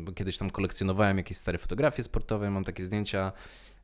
bo 0.00 0.12
kiedyś 0.12 0.38
tam 0.38 0.50
kolekcjonowałem 0.50 1.16
jakieś 1.16 1.36
stare 1.36 1.58
fotografie 1.58 2.02
sportowe. 2.02 2.50
Mam 2.50 2.64
takie 2.64 2.84
zdjęcia, 2.84 3.32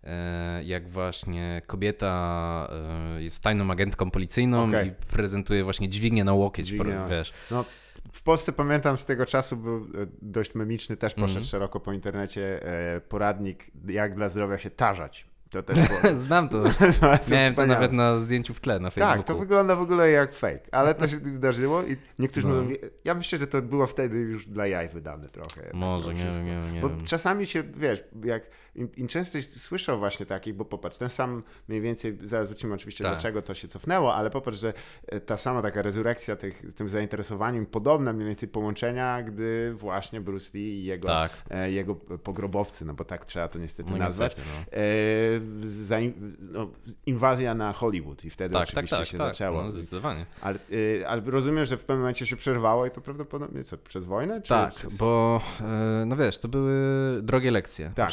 e, 0.04 0.64
jak 0.64 0.88
właśnie 0.88 1.62
kobieta 1.66 2.68
e, 3.16 3.22
jest 3.22 3.42
tajną 3.42 3.70
agentką 3.70 4.10
policyjną 4.10 4.68
Okej. 4.68 4.88
i 4.88 4.92
prezentuje 4.92 5.64
właśnie 5.64 5.88
dźwignię 5.88 6.24
na 6.24 6.32
łokieć, 6.32 6.72
wiesz. 7.10 7.32
No, 7.50 7.64
w 8.12 8.22
Polsce 8.22 8.52
pamiętam 8.52 8.98
z 8.98 9.06
tego 9.06 9.26
czasu 9.26 9.56
był 9.56 9.76
e, 9.76 9.80
dość 10.22 10.54
memiczny, 10.54 10.96
też 10.96 11.14
poszedł 11.14 11.28
Mhm. 11.30 11.46
szeroko 11.46 11.80
po 11.80 11.92
internecie 11.92 12.60
poradnik, 13.08 13.70
jak 13.88 14.14
dla 14.14 14.28
zdrowia 14.28 14.58
się 14.58 14.70
tarzać. 14.70 15.31
To 15.52 15.62
też 15.62 15.78
było. 15.88 16.14
Znam 16.26 16.48
to. 16.52 16.64
jest 16.66 17.30
Miałem 17.30 17.54
to 17.54 17.66
nawet 17.66 17.92
na 17.92 18.18
zdjęciu 18.18 18.54
w 18.54 18.60
tle 18.60 18.80
na 18.80 18.90
Facebooku. 18.90 19.16
Tak, 19.18 19.26
to 19.26 19.38
wygląda 19.38 19.74
w 19.74 19.80
ogóle 19.82 20.10
jak 20.10 20.34
fake, 20.34 20.60
ale 20.72 20.94
to 20.94 21.08
się 21.08 21.16
zdarzyło 21.40 21.82
i 21.82 21.96
niektórzy 22.18 22.48
No. 22.48 22.54
mówią, 22.62 22.76
ja 23.04 23.14
myślę, 23.14 23.38
że 23.38 23.46
to 23.46 23.62
było 23.62 23.86
wtedy 23.86 24.18
już 24.18 24.46
dla 24.46 24.66
jaj 24.66 24.88
wydane 24.88 25.28
trochę. 25.28 25.62
tak 25.62 25.74
Może, 25.74 26.04
to 26.04 26.12
nie 26.12 26.24
nie 26.24 26.72
nie 26.72 26.80
Bo 26.80 26.90
czasami 27.04 27.46
się, 27.46 27.62
wiesz, 27.76 28.04
jak 28.24 28.42
im, 28.74 28.88
im 28.96 29.08
częściej 29.08 29.42
słyszał 29.42 29.98
właśnie 29.98 30.26
takich, 30.26 30.54
bo 30.54 30.64
popatrz, 30.64 30.96
ten 30.98 31.08
sam 31.08 31.42
mniej 31.68 31.80
więcej, 31.80 32.18
zaraz 32.22 32.48
wrócimy 32.48 32.74
oczywiście 32.74 33.04
Tak. 33.04 33.12
dlaczego 33.12 33.42
to 33.42 33.54
się 33.54 33.68
cofnęło, 33.68 34.14
ale 34.14 34.30
popatrz, 34.30 34.58
że 34.58 34.72
e, 35.06 35.20
ta 35.20 35.36
sama 35.36 35.62
taka 35.62 35.82
rezurekcja 35.82 36.36
tych, 36.36 36.70
z 36.70 36.74
tym 36.74 36.88
zainteresowaniem, 36.88 37.66
podobne 37.66 38.12
mniej 38.12 38.26
więcej 38.26 38.48
połączenia, 38.48 39.22
gdy 39.22 39.72
właśnie 39.74 40.20
Bruce 40.20 40.58
Lee 40.58 40.80
i 40.80 40.84
jego, 40.84 41.08
Tak. 41.08 41.30
e, 41.50 41.70
jego 41.72 41.94
pogrobowcy, 41.94 42.84
no 42.84 42.94
bo 42.94 43.04
tak 43.04 43.24
trzeba 43.26 43.48
to 43.48 43.58
niestety 43.58 43.90
No 43.92 43.96
nazwać, 43.98 44.36
niestety, 44.36 44.48
no. 44.72 44.78
e, 44.78 45.68
za, 45.68 45.96
no, 46.40 46.70
inwazja 47.06 47.54
na 47.54 47.72
Hollywood 47.72 48.24
i 48.24 48.30
wtedy 48.30 48.54
Tak, 48.54 48.60
tak, 48.62 48.68
oczywiście 48.68 48.96
tak, 48.96 49.06
się 49.06 49.18
tak, 49.18 49.28
zaczęło. 49.28 49.62
no, 49.62 49.70
zdecydowanie. 49.70 50.26
Ale, 50.40 50.58
y, 50.72 51.04
ale 51.08 51.22
rozumiem, 51.26 51.64
że 51.64 51.76
w 51.76 51.80
pewnym 51.80 51.98
momencie 51.98 52.26
się 52.26 52.36
przerwało 52.36 52.86
i 52.86 52.90
to 52.90 53.00
prawdopodobnie 53.00 53.64
co, 53.64 53.78
przez 53.78 54.04
wojnę? 54.04 54.42
Czy, 54.42 54.48
Tak, 54.48 54.74
czy... 54.74 54.86
bo 54.98 55.40
e, 55.60 56.04
no 56.06 56.16
wiesz, 56.16 56.38
to 56.38 56.48
były 56.48 56.72
drogie 57.22 57.50
lekcje. 57.50 57.88
Te 57.88 57.94
Tak. 57.94 58.10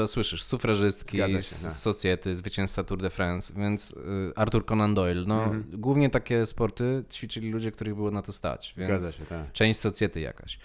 Dodge, 0.00 0.06
słyszysz, 0.06 0.42
sufrażystki 0.44 1.16
się, 1.16 1.42
z, 1.42 1.48
z 1.48 1.78
Society, 1.78 2.36
zwycięzca 2.36 2.84
Tour 2.84 3.00
de 3.02 3.10
France, 3.10 3.52
więc 3.56 3.94
e, 4.32 4.38
Arthur 4.38 4.66
Conan 4.66 4.94
Doyle, 4.94 5.24
no 5.26 5.44
Mhm. 5.44 5.64
głównie 5.72 6.10
takie 6.10 6.46
sporty 6.46 7.04
ćwiczyli 7.12 7.50
ludzie, 7.50 7.72
których 7.72 7.94
było 7.94 8.10
na 8.10 8.22
to 8.22 8.32
stać, 8.32 8.74
więc 8.76 9.16
się, 9.16 9.24
tak. 9.26 9.52
część 9.52 9.80
Society 9.80 10.20
jakaś. 10.20 10.58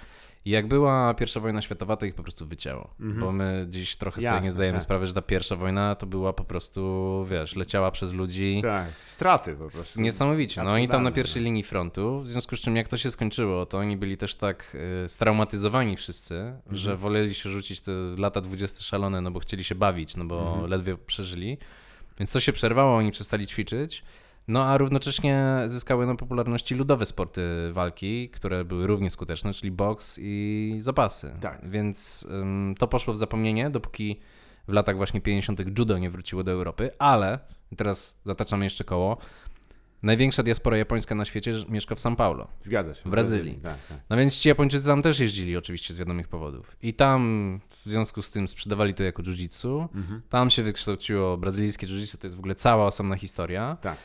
I 0.46 0.50
jak 0.50 0.68
była 0.68 1.14
pierwsza 1.14 1.40
wojna 1.40 1.62
światowa, 1.62 1.98
to 1.98 2.06
ich 2.06 2.16
po 2.16 2.24
prostu 2.24 2.46
wycięło. 2.48 2.94
Bo 3.00 3.32
my 3.32 3.66
dziś 3.70 3.96
trochę 3.96 4.22
sobie 4.22 4.34
Jasne, 4.34 4.46
nie 4.48 4.52
zdajemy 4.52 4.78
tak. 4.78 4.84
sprawy, 4.84 5.08
że 5.08 5.14
ta 5.14 5.22
pierwsza 5.22 5.56
wojna 5.56 5.96
to 5.96 6.06
była 6.06 6.34
po 6.34 6.44
prostu, 6.44 7.26
wiesz, 7.30 7.56
leciała 7.56 7.92
przez 7.92 8.14
ludzi. 8.14 8.60
Tak, 8.62 8.90
straty 9.00 9.52
po 9.52 9.58
prostu. 9.68 10.02
Niesamowicie. 10.02 10.64
No 10.64 10.72
oni 10.72 10.88
tam 10.88 11.04
na 11.04 11.12
pierwszej 11.12 11.44
linii 11.44 11.64
frontu, 11.64 12.22
w 12.22 12.30
związku 12.30 12.56
z 12.56 12.60
czym 12.60 12.76
jak 12.76 12.88
to 12.88 12.98
się 12.98 13.12
skończyło, 13.12 13.66
to 13.66 13.78
oni 13.78 13.98
byli 13.98 14.18
też 14.18 14.36
tak 14.36 14.78
y, 15.06 15.10
straumatyzowani 15.10 15.96
wszyscy, 15.98 16.36
Mhm. 16.40 16.76
że 16.76 16.96
woleli 16.98 17.34
się 17.34 17.50
rzucić 17.50 17.82
te 17.82 17.92
lata 18.18 18.42
20 18.42 18.82
szalone, 18.84 19.22
no 19.22 19.32
bo 19.32 19.40
chcieli 19.40 19.64
się 19.64 19.76
bawić, 19.76 20.16
no 20.18 20.26
bo 20.26 20.48
Mhm. 20.52 20.70
ledwie 20.70 20.98
przeżyli. 20.98 21.58
Więc 22.20 22.32
to 22.32 22.40
się 22.40 22.54
przerwało, 22.54 22.96
oni 22.98 23.12
przestali 23.12 23.48
ćwiczyć. 23.48 24.04
No 24.48 24.64
a 24.64 24.78
równocześnie 24.78 25.46
zyskały 25.68 26.06
na 26.06 26.16
popularności 26.16 26.76
ludowe 26.76 27.06
sporty 27.06 27.42
walki, 27.72 28.30
które 28.30 28.66
były 28.66 28.88
równie 28.88 29.10
skuteczne, 29.10 29.54
czyli 29.54 29.72
boks 29.72 30.20
i 30.22 30.76
zapasy. 30.80 31.34
Tak. 31.42 31.70
Więc 31.70 32.28
ym, 32.32 32.76
to 32.80 32.88
poszło 32.88 33.14
w 33.14 33.18
zapomnienie, 33.18 33.70
dopóki 33.70 34.20
w 34.68 34.74
latach 34.74 34.98
właśnie 34.98 35.22
50. 35.22 35.80
judo 35.80 35.98
nie 35.98 36.10
wróciło 36.10 36.44
do 36.44 36.52
Europy, 36.52 36.90
ale 37.00 37.40
teraz 37.78 38.20
zataczamy 38.26 38.64
jeszcze 38.64 38.84
koło. 38.84 39.18
Największa 40.04 40.44
diaspora 40.44 40.78
japońska 40.78 41.16
na 41.16 41.26
świecie 41.26 41.54
mieszka 41.70 41.96
w 41.96 41.98
São 41.98 42.16
Paulo. 42.16 42.48
Zgadza 42.62 42.94
się. 42.94 43.02
W 43.06 43.10
Brazylii. 43.10 43.56
Tak, 43.56 43.78
tak. 43.90 43.98
No 44.10 44.18
więc 44.18 44.40
ci 44.40 44.50
Japończycy 44.50 44.86
tam 44.86 45.02
też 45.02 45.20
jeździli 45.20 45.58
oczywiście 45.58 45.94
z 45.94 45.98
wiadomych 45.98 46.28
powodów. 46.28 46.78
I 46.82 46.94
tam 46.94 47.60
w 47.70 47.84
związku 47.84 48.22
z 48.22 48.32
tym 48.32 48.48
sprzedawali 48.48 48.94
to 48.94 49.04
jako 49.04 49.24
jiu-jitsu. 49.24 49.88
Mhm. 49.96 50.22
Tam 50.30 50.50
się 50.50 50.64
wykształciło 50.64 51.38
brazylijskie 51.38 51.88
jiu-jitsu, 51.88 52.18
to 52.18 52.28
jest 52.28 52.36
w 52.36 52.40
ogóle 52.40 52.56
cała 52.56 52.86
osobna 52.86 53.16
historia. 53.16 53.78
Tak. 53.82 53.98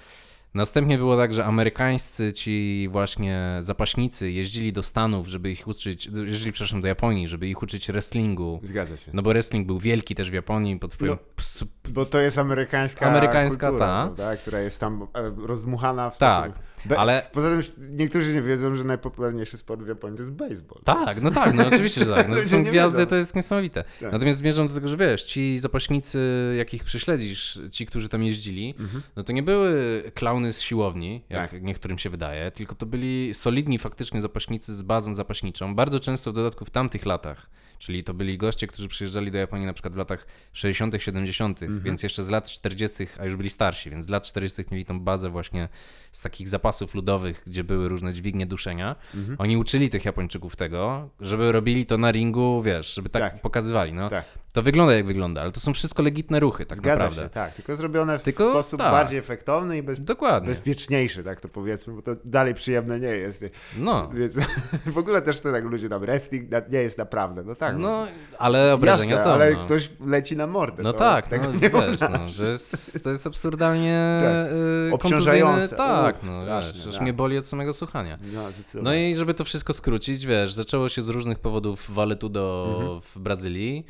Następnie 0.57 0.99
było 0.99 1.17
tak, 1.17 1.35
że 1.35 1.45
amerykańscy 1.45 2.33
ci 2.33 2.89
właśnie 2.93 3.57
zapaśnicy 3.61 4.31
jeździli 4.33 4.73
do 4.73 4.83
Stanów, 4.83 5.27
żeby 5.29 5.51
ich 5.51 5.69
uczyć, 5.69 6.07
jeździli 6.27 6.53
przepraszam 6.53 6.81
do 6.81 6.89
Japonii, 6.89 7.29
żeby 7.29 7.49
ich 7.49 7.63
uczyć 7.63 7.87
wrestlingu. 7.87 8.61
Zgadza 8.63 8.97
się. 8.97 9.11
No 9.15 9.23
bo 9.23 9.31
wrestling 9.31 9.67
był 9.67 9.79
wielki 9.79 10.15
też 10.15 10.31
w 10.31 10.35
Japonii 10.35 10.79
pod 10.79 10.95
wpływem 10.95 11.19
No, 11.61 11.67
Bo 11.91 12.05
to 12.07 12.21
jest 12.21 12.39
amerykańska, 12.39 13.07
Amerykańska, 13.07 13.67
kultura, 13.69 13.87
ta. 13.87 14.05
prawda, 14.15 14.37
która 14.37 14.61
jest 14.61 14.81
tam 14.81 15.03
e, 15.15 15.33
rozdmuchana 15.47 16.11
w 16.11 16.19
Tak, 16.19 16.45
sposób... 16.53 16.67
Be- 16.85 16.99
ale- 16.99 17.27
Poza 17.33 17.49
tym 17.51 17.61
niektórzy 17.91 18.35
nie 18.35 18.43
wiedzą, 18.43 18.75
że 18.75 18.85
najpopularniejszy 18.85 19.59
sport 19.59 19.83
w 19.83 19.89
Japonii 19.89 20.17
to 20.17 20.23
jest 20.23 20.33
baseball. 20.33 20.83
Tak, 20.85 21.23
no 21.23 21.31
tak, 21.31 21.55
no 21.55 21.67
oczywiście, 21.73 22.05
że 22.05 22.15
tak. 22.15 22.29
No, 22.29 22.37
są 22.37 22.65
gwiazdy, 22.65 22.99
wiedzą. 22.99 23.11
to 23.11 23.17
jest 23.17 23.37
niesamowite. 23.37 23.85
Tak. 24.01 24.13
Natomiast 24.13 24.39
zmierzam 24.39 24.69
do 24.69 24.75
tego, 24.75 24.89
że 24.89 24.97
wiesz, 24.97 25.23
ci 25.23 25.59
zapaśnicy, 25.59 26.55
jakich 26.59 26.85
prześledzisz, 26.85 27.61
ci, 27.71 27.87
którzy 27.87 28.09
tam 28.09 28.23
jeździli, 28.23 28.75
Mhm. 28.81 29.03
no 29.17 29.23
to 29.23 29.33
nie 29.33 29.43
były 29.43 30.03
klauny 30.15 30.53
z 30.53 30.61
siłowni, 30.61 31.23
jak 31.31 31.51
Tak. 31.51 31.63
niektórym 31.63 31.99
się 31.99 32.11
wydaje, 32.11 32.51
tylko 32.51 32.75
to 32.75 32.87
byli 32.87 33.35
solidni 33.35 33.79
faktycznie 33.79 34.21
zapaśnicy 34.21 34.75
z 34.75 34.83
bazą 34.83 35.15
zapaśniczą, 35.15 35.75
bardzo 35.75 36.01
często 36.01 36.33
w 36.33 36.35
dodatku 36.35 36.65
w 36.65 36.71
tamtych 36.71 37.07
latach. 37.07 37.51
Czyli 37.79 38.05
to 38.05 38.15
byli 38.15 38.39
goście, 38.39 38.67
którzy 38.67 38.89
przyjeżdżali 38.89 39.31
do 39.31 39.39
Japonii 39.39 39.67
na 39.67 39.73
przykład 39.73 39.95
w 39.95 39.97
latach 39.97 40.27
60., 40.53 40.95
70., 41.03 41.63
Mhm. 41.63 41.81
więc 41.83 42.03
jeszcze 42.03 42.25
z 42.25 42.31
lat 42.31 42.51
40., 42.51 43.07
a 43.21 43.25
już 43.25 43.37
byli 43.37 43.51
starsi, 43.51 43.91
więc 43.91 44.05
z 44.07 44.09
lat 44.09 44.25
40. 44.25 44.65
mieli 44.71 44.85
tą 44.85 45.01
bazę 45.01 45.31
właśnie 45.31 45.69
z 46.13 46.23
takich 46.23 46.49
zapasów 46.49 46.95
ludowych, 46.95 47.43
gdzie 47.47 47.65
były 47.65 47.89
różne 47.89 48.13
dźwignie 48.13 48.47
duszenia. 48.47 48.97
Mhm. 49.15 49.37
Oni 49.41 49.57
uczyli 49.57 49.89
tych 49.91 50.05
Japończyków 50.05 50.57
tego, 50.57 51.09
żeby 51.21 51.53
robili 51.53 51.87
to 51.87 51.99
na 51.99 52.11
ringu, 52.13 52.63
wiesz, 52.63 52.95
żeby 52.95 53.09
tak, 53.09 53.23
Tak. 53.33 53.41
pokazywali. 53.43 53.93
No, 53.93 54.11
Tak. 54.11 54.25
To 54.57 54.63
wygląda 54.63 54.95
jak 54.95 55.07
wygląda, 55.07 55.43
ale 55.43 55.53
to 55.53 55.61
są 55.61 55.73
wszystko 55.75 56.03
legitne 56.03 56.41
ruchy, 56.41 56.67
tak 56.67 56.79
Zgadza 56.79 57.05
naprawdę. 57.05 57.23
się, 57.23 57.29
tak. 57.29 57.55
Tylko 57.55 57.77
zrobione 57.77 58.19
w 58.19 58.23
Tylko 58.23 58.51
sposób 58.51 58.81
tak. 58.81 58.91
bardziej 58.93 59.19
efektowny 59.19 59.79
i 59.79 59.83
bez... 59.83 60.05
Dokładnie. 60.05 60.49
bezpieczniejszy, 60.49 61.25
tak 61.25 61.41
to 61.41 61.49
powiedzmy, 61.49 61.93
bo 61.93 62.03
to 62.03 62.11
dalej 62.25 62.55
przyjemne 62.55 63.01
nie 63.01 63.09
jest. 63.09 63.45
No. 63.79 64.09
Więc 64.15 64.37
w 64.95 64.99
ogóle 64.99 65.23
też 65.23 65.41
to 65.41 65.53
tak 65.53 65.65
ludzie 65.65 65.89
tam 65.89 66.01
wrestling 66.01 66.51
nie 66.71 66.79
jest 66.79 66.99
naprawdę, 66.99 67.43
no 67.45 67.55
tak. 67.55 67.77
No, 67.79 68.07
ale 68.39 68.75
obrażenia 68.75 69.11
Jasne, 69.11 69.25
są. 69.25 69.33
ale 69.33 69.53
no. 69.53 69.65
ktoś 69.65 69.91
leci 70.07 70.37
na 70.37 70.47
mordę. 70.47 70.83
No 70.83 70.93
to 70.93 70.99
tak, 70.99 71.31
no, 71.43 71.53
nie 71.53 71.59
wiesz, 71.59 71.73
no, 71.73 71.81
wyobrażasz. 71.81 72.33
że 72.33 72.51
jest, 72.51 73.05
to 73.05 73.11
jest 73.11 73.27
absurdalnie 73.27 74.21
Tak. 74.23 74.53
y, 74.91 74.95
Obciążające. 74.95 75.77
Tak, 75.77 76.17
Uff, 76.17 76.25
no 76.27 76.43
straszne, 76.43 76.73
wiesz, 76.87 76.95
tak. 76.95 77.03
mnie 77.03 77.13
boli 77.13 77.39
od 77.39 77.47
samego 77.47 77.73
słuchania. 77.73 78.19
No, 78.35 78.43
No 78.83 78.95
i 78.95 79.15
żeby 79.17 79.35
to 79.35 79.45
wszystko 79.45 79.73
skrócić, 79.73 80.27
wiesz, 80.27 80.53
zaczęło 80.53 80.89
się 80.89 81.03
z 81.03 81.09
różnych 81.09 81.39
powodów 81.39 81.95
waletudo 81.95 82.75
Mhm. 82.81 83.01
w 83.01 83.19
Brazylii, 83.19 83.87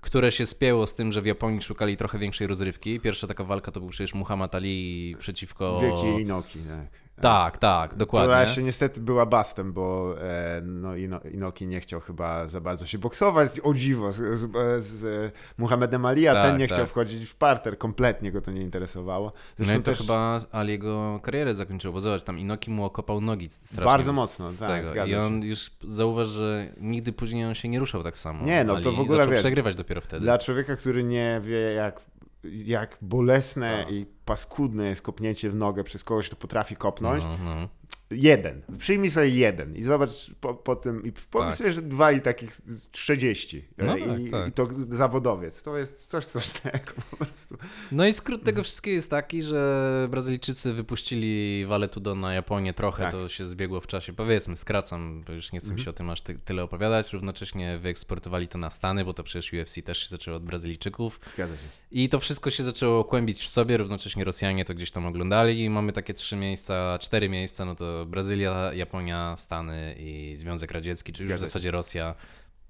które 0.00 0.32
się 0.32 0.46
spięło 0.46 0.86
z 0.86 0.94
tym, 0.94 1.12
że 1.12 1.22
w 1.22 1.26
Japonii 1.26 1.62
szukali 1.62 1.96
trochę 1.96 2.18
większej 2.18 2.46
rozrywki. 2.46 3.00
Pierwsza 3.00 3.26
taka 3.26 3.44
walka 3.44 3.72
to 3.72 3.80
był 3.80 3.88
przecież 3.88 4.14
Muhammad 4.14 4.54
Ali 4.54 5.16
przeciwko... 5.18 5.80
Wielki 5.80 6.22
Inoki, 6.22 6.58
tak. 6.58 7.07
Tak, 7.20 7.58
tak, 7.58 7.90
Która 7.90 7.98
dokładnie. 7.98 8.40
jeszcze 8.40 8.62
niestety 8.62 9.00
była 9.00 9.26
bastem, 9.26 9.72
bo 9.72 10.14
e, 10.22 10.60
no, 10.64 10.96
Ino, 10.96 11.20
Inoki 11.20 11.66
nie 11.66 11.80
chciał 11.80 12.00
chyba 12.00 12.48
za 12.48 12.60
bardzo 12.60 12.86
się 12.86 12.98
boksować, 12.98 13.60
o 13.62 13.74
dziwo, 13.74 14.12
z, 14.12 14.38
z, 14.38 14.84
z 14.84 15.32
Muhammedem 15.58 16.06
Ali, 16.06 16.28
a 16.28 16.34
Tak, 16.34 16.42
ten 16.44 16.56
nie 16.56 16.68
tak. 16.68 16.76
chciał 16.76 16.86
wchodzić 16.86 17.24
w 17.30 17.34
parter, 17.36 17.78
kompletnie 17.78 18.32
go 18.32 18.40
to 18.40 18.50
nie 18.50 18.62
interesowało. 18.62 19.26
No 19.58 19.64
Zresztą 19.64 19.80
i 19.80 19.82
to 19.82 19.90
też- 19.90 20.00
chyba 20.00 20.40
Aliego 20.52 21.20
karierę 21.22 21.54
zakończyło, 21.54 21.94
bo 21.94 22.00
zobacz, 22.00 22.22
tam 22.22 22.38
Inoki 22.38 22.70
mu 22.70 22.84
okopał 22.84 23.20
nogi 23.20 23.48
strasznie 23.48 23.84
Bardzo 23.84 24.12
mocno, 24.12 24.48
z 24.48 24.60
tak, 24.60 24.88
tego. 24.88 25.04
I 25.04 25.14
on 25.14 25.42
się. 25.42 25.48
już 25.48 25.70
zauważ, 25.88 26.28
że 26.28 26.66
nigdy 26.80 27.12
później 27.12 27.44
on 27.44 27.54
się 27.54 27.68
nie 27.68 27.78
ruszał 27.78 28.02
tak 28.02 28.18
samo. 28.18 28.44
Nie, 28.46 28.64
no 28.64 28.72
to 28.80 28.88
Ali 28.88 28.96
w 28.96 29.00
ogóle, 29.00 29.16
zaczął 29.18 29.30
wiesz, 29.30 29.40
przegrywać 29.40 29.74
dopiero 29.74 30.00
wtedy. 30.00 30.22
Dla 30.22 30.38
człowieka, 30.38 30.76
który 30.76 31.04
nie 31.04 31.40
wie, 31.44 31.72
jak, 31.72 32.00
jak 32.44 32.98
bolesne 33.02 33.82
Tak. 33.84 33.92
i 33.94 34.06
paskudne 34.24 34.86
jest 34.88 35.02
kopnięcie 35.02 35.50
w 35.50 35.54
nogę 35.54 35.84
przez 35.84 36.04
kogoś, 36.04 36.26
kto 36.26 36.36
potrafi 36.36 36.76
kopnąć, 36.76 37.24
No, 37.24 37.38
no. 37.38 37.68
Jeden. 38.10 38.62
Przyjmij 38.78 39.10
sobie 39.10 39.28
jeden 39.28 39.76
i 39.76 39.82
zobacz 39.82 40.10
po, 40.40 40.54
po 40.54 40.76
tym, 40.76 41.04
i 41.06 41.12
pomyśl 41.30 41.48
Tak. 41.50 41.58
sobie, 41.58 41.72
że 41.72 41.82
dwa 41.82 42.12
i 42.12 42.20
takich 42.20 42.52
z 42.54 42.90
30. 42.90 43.64
No 43.78 43.96
I, 43.96 44.00
tak, 44.04 44.18
tak. 44.30 44.48
I 44.48 44.52
to 44.52 44.68
zawodowiec. 44.90 45.62
To 45.62 45.78
jest 45.78 46.06
coś 46.06 46.24
strasznego 46.24 46.92
po 47.10 47.16
prostu. 47.16 47.56
no 47.92 48.06
i 48.06 48.12
skrót 48.12 48.44
tego 48.44 48.62
wszystkiego 48.62 48.94
jest 48.94 49.10
taki, 49.10 49.42
że 49.42 50.08
Brazylijczycy 50.10 50.72
wypuścili 50.72 51.66
Valetudo 51.66 52.14
na 52.14 52.34
Japonię 52.34 52.74
trochę, 52.74 53.02
Tak. 53.02 53.12
to 53.12 53.28
się 53.28 53.46
zbiegło 53.46 53.80
w 53.80 53.86
czasie. 53.86 54.12
Powiedzmy, 54.12 54.56
skracam, 54.56 55.22
bo 55.26 55.32
już 55.32 55.52
nie 55.52 55.60
chcę 55.60 55.74
mi 55.74 55.80
się 55.80 55.90
o 55.90 55.92
tym 55.92 56.10
aż 56.10 56.22
ty, 56.22 56.38
tyle 56.44 56.62
opowiadać. 56.62 57.12
Równocześnie 57.12 57.78
wyeksportowali 57.78 58.48
to 58.48 58.58
na 58.58 58.70
Stany, 58.70 59.04
bo 59.04 59.14
to 59.14 59.22
przecież 59.22 59.52
UFC 59.52 59.82
też 59.84 59.98
się 59.98 60.08
zaczęło 60.08 60.36
od 60.36 60.44
Brazylijczyków. 60.44 61.20
Zgadza 61.34 61.54
się. 61.56 61.62
I 61.90 62.08
to 62.08 62.20
wszystko 62.20 62.50
się 62.50 62.62
zaczęło 62.62 63.04
kłębić 63.04 63.42
w 63.44 63.48
sobie, 63.48 63.76
równocześnie 63.76 64.24
Rosjanie 64.24 64.64
to 64.64 64.74
gdzieś 64.74 64.90
tam 64.90 65.06
oglądali 65.06 65.64
i 65.64 65.70
mamy 65.70 65.92
takie 65.92 66.14
trzy 66.14 66.36
miejsca, 66.36 66.98
cztery 67.00 67.28
miejsca, 67.28 67.64
no 67.64 67.74
to 67.74 67.97
Brazylia, 68.06 68.72
Japonia, 68.74 69.34
Stany 69.36 69.94
i 69.98 70.34
Związek 70.36 70.70
Radziecki, 70.70 71.12
czyli 71.12 71.28
już 71.30 71.38
w 71.38 71.40
zasadzie 71.40 71.70
Rosja. 71.70 72.14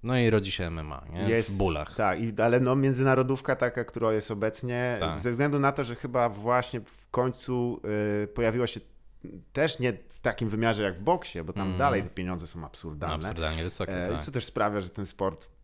No 0.02 0.18
i 0.18 0.30
rodzi 0.30 0.52
się 0.52 0.70
MMA, 0.70 1.04
nie? 1.12 1.42
w 1.42 1.50
bólach. 1.50 1.94
Tak, 1.96 2.18
ale 2.42 2.60
no 2.60 2.76
międzynarodówka 2.76 3.56
taka, 3.56 3.84
która 3.84 4.12
jest 4.12 4.30
obecnie, 4.30 4.96
Tak. 5.00 5.20
ze 5.20 5.30
względu 5.30 5.58
na 5.58 5.72
to, 5.72 5.84
że 5.84 5.94
chyba 5.94 6.28
właśnie 6.28 6.80
w 6.80 7.08
końcu 7.10 7.80
y, 8.24 8.26
pojawiła 8.28 8.66
się 8.66 8.80
też 9.52 9.78
nie 9.78 9.92
w 10.08 10.20
takim 10.20 10.48
wymiarze 10.48 10.82
jak 10.82 10.94
w 10.98 11.00
boksie, 11.00 11.42
bo 11.42 11.52
tam 11.52 11.62
Mhm. 11.62 11.78
dalej 11.78 12.02
te 12.02 12.08
pieniądze 12.10 12.46
są 12.46 12.64
absurdalne. 12.64 13.14
absurdalnie 13.16 13.62
wysokie, 13.64 13.92
E, 14.04 14.08
tak. 14.08 14.22
Co 14.24 14.30
też 14.32 14.44
sprawia, 14.44 14.80
że 14.80 14.88
ten 14.90 15.06
sport 15.06 15.44
mm, 15.44 15.57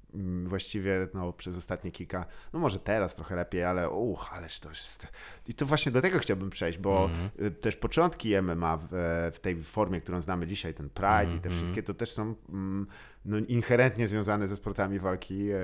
właściwie 0.45 1.09
no, 1.15 1.33
przez 1.33 1.57
ostatnie 1.57 1.91
kilka, 1.91 2.27
no 2.53 2.59
może 2.59 2.79
teraz 2.79 3.15
trochę 3.15 3.37
lepiej, 3.37 3.65
ale 3.65 3.91
uch, 3.91 4.31
ależ 4.33 4.61
to 4.61 4.69
jest... 4.69 5.09
I 5.49 5.55
to 5.55 5.67
właśnie 5.67 5.93
do 5.93 6.03
tego 6.03 6.19
chciałbym 6.19 6.51
przejść, 6.51 6.79
bo 6.79 7.05
Mhm. 7.05 7.31
y, 7.47 7.51
też 7.51 7.77
początki 7.77 8.43
MMA 8.43 8.77
w, 8.77 8.95
e, 8.95 9.31
w 9.31 9.41
tej 9.41 9.63
formie, 9.63 10.01
którą 10.01 10.21
znamy 10.23 10.47
dzisiaj, 10.47 10.75
ten 10.75 10.89
Pride 10.91 11.25
i 11.25 11.41
te 11.41 11.49
Mhm. 11.49 11.55
wszystkie, 11.55 11.83
to 11.83 11.95
też 11.95 12.13
są 12.13 12.35
mm, 12.49 12.87
no, 13.25 13.39
inherentnie 13.39 14.09
związane 14.09 14.49
ze 14.49 14.57
sportami 14.57 14.99
walki 14.99 15.51
e, 15.51 15.57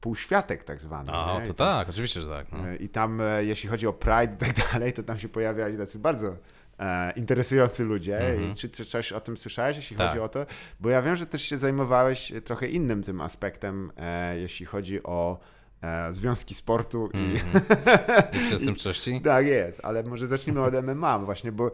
półświatek 0.00 0.64
tak 0.64 0.80
zwane. 0.80 1.12
A, 1.12 1.40
nie? 1.40 1.46
to 1.46 1.52
I 1.52 1.54
tak, 1.54 1.88
oczywiście, 1.88 2.20
że 2.20 2.30
tak. 2.30 2.52
No. 2.52 2.68
E, 2.68 2.76
I 2.76 2.88
tam, 2.88 3.20
e, 3.20 3.44
jeśli 3.44 3.68
chodzi 3.68 3.86
o 3.86 3.92
Pride 3.92 4.34
i 4.34 4.36
tak 4.36 4.52
dalej, 4.72 4.92
to 4.92 5.02
tam 5.02 5.18
się 5.18 5.28
pojawiali 5.28 5.76
tacy 5.78 5.98
bardzo 5.98 6.36
e, 6.78 7.12
interesujący 7.12 7.84
ludzie. 7.84 8.18
Mhm. 8.18 8.54
Czy, 8.54 8.68
czy 8.68 8.84
coś 8.84 9.12
o 9.12 9.20
tym 9.20 9.36
słyszałeś, 9.36 9.76
jeśli 9.76 9.96
Tak. 9.96 10.08
chodzi 10.08 10.20
o 10.20 10.28
to? 10.28 10.46
Bo 10.80 10.90
ja 10.90 11.02
wiem, 11.02 11.16
że 11.16 11.26
też 11.26 11.42
się 11.42 11.58
zajmowałeś 11.58 12.32
trochę 12.44 12.66
innym 12.68 13.02
tym 13.02 13.20
aspektem, 13.20 13.92
e, 13.96 14.38
jeśli 14.38 14.66
chodzi 14.66 15.02
o 15.02 15.38
e, 15.82 16.12
związki 16.12 16.54
sportu 16.54 17.10
i... 17.14 17.18
Mhm. 17.18 17.64
I 18.44 18.46
przestępczości? 18.46 19.20
Tak 19.20 19.46
jest, 19.46 19.80
ale 19.82 20.02
może 20.02 20.26
zacznijmy 20.26 20.62
od 20.62 20.74
MMA 20.84 21.18
właśnie, 21.18 21.52
bo 21.52 21.66
e, 21.66 21.70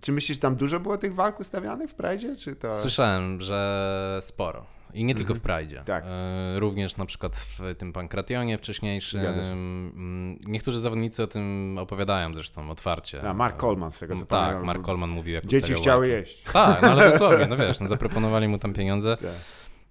czy 0.00 0.12
myślisz, 0.12 0.36
że 0.36 0.42
tam 0.42 0.56
dużo 0.56 0.80
było 0.80 0.98
tych 0.98 1.14
walk 1.14 1.40
ustawianych 1.40 1.90
w 1.90 1.94
Pride, 1.94 2.36
czy 2.36 2.56
to... 2.56 2.74
Słyszałem, 2.74 3.40
że 3.40 4.18
sporo. 4.22 4.77
I 4.94 5.04
nie 5.04 5.14
tylko 5.14 5.34
w 5.34 5.40
Prajdzie. 5.40 5.82
Tak. 5.84 6.04
E, 6.06 6.60
również 6.60 6.96
na 6.96 7.06
przykład 7.06 7.36
w 7.36 7.60
tym 7.78 7.92
Pankrationie 7.92 8.58
wcześniejszym. 8.58 9.20
Mm, 9.26 10.38
Niektórzy 10.46 10.80
zawodnicy 10.80 11.22
o 11.22 11.26
tym 11.26 11.76
opowiadają 11.80 12.34
zresztą 12.34 12.70
otwarcie. 12.70 13.22
A 13.22 13.34
Mark 13.34 13.60
Coleman 13.60 13.92
z 13.92 13.98
tego 13.98 14.14
co 14.14 14.20
No, 14.20 14.26
tak, 14.26 14.40
pamiętam, 14.40 14.64
Mark 14.66 14.84
Coleman 14.84 15.10
mówił 15.10 15.34
jak 15.34 15.46
Dzieci 15.46 15.74
chciały 15.74 16.08
jeść. 16.08 16.42
Tak, 16.52 16.82
no 16.82 16.88
ale 16.90 17.04
dosłownie, 17.10 17.46
no 17.46 17.56
wiesz, 17.56 17.80
no 17.80 17.86
zaproponowali 17.86 18.48
mu 18.48 18.58
tam 18.58 18.72
pieniądze. 18.72 19.16
Tak. 19.16 19.30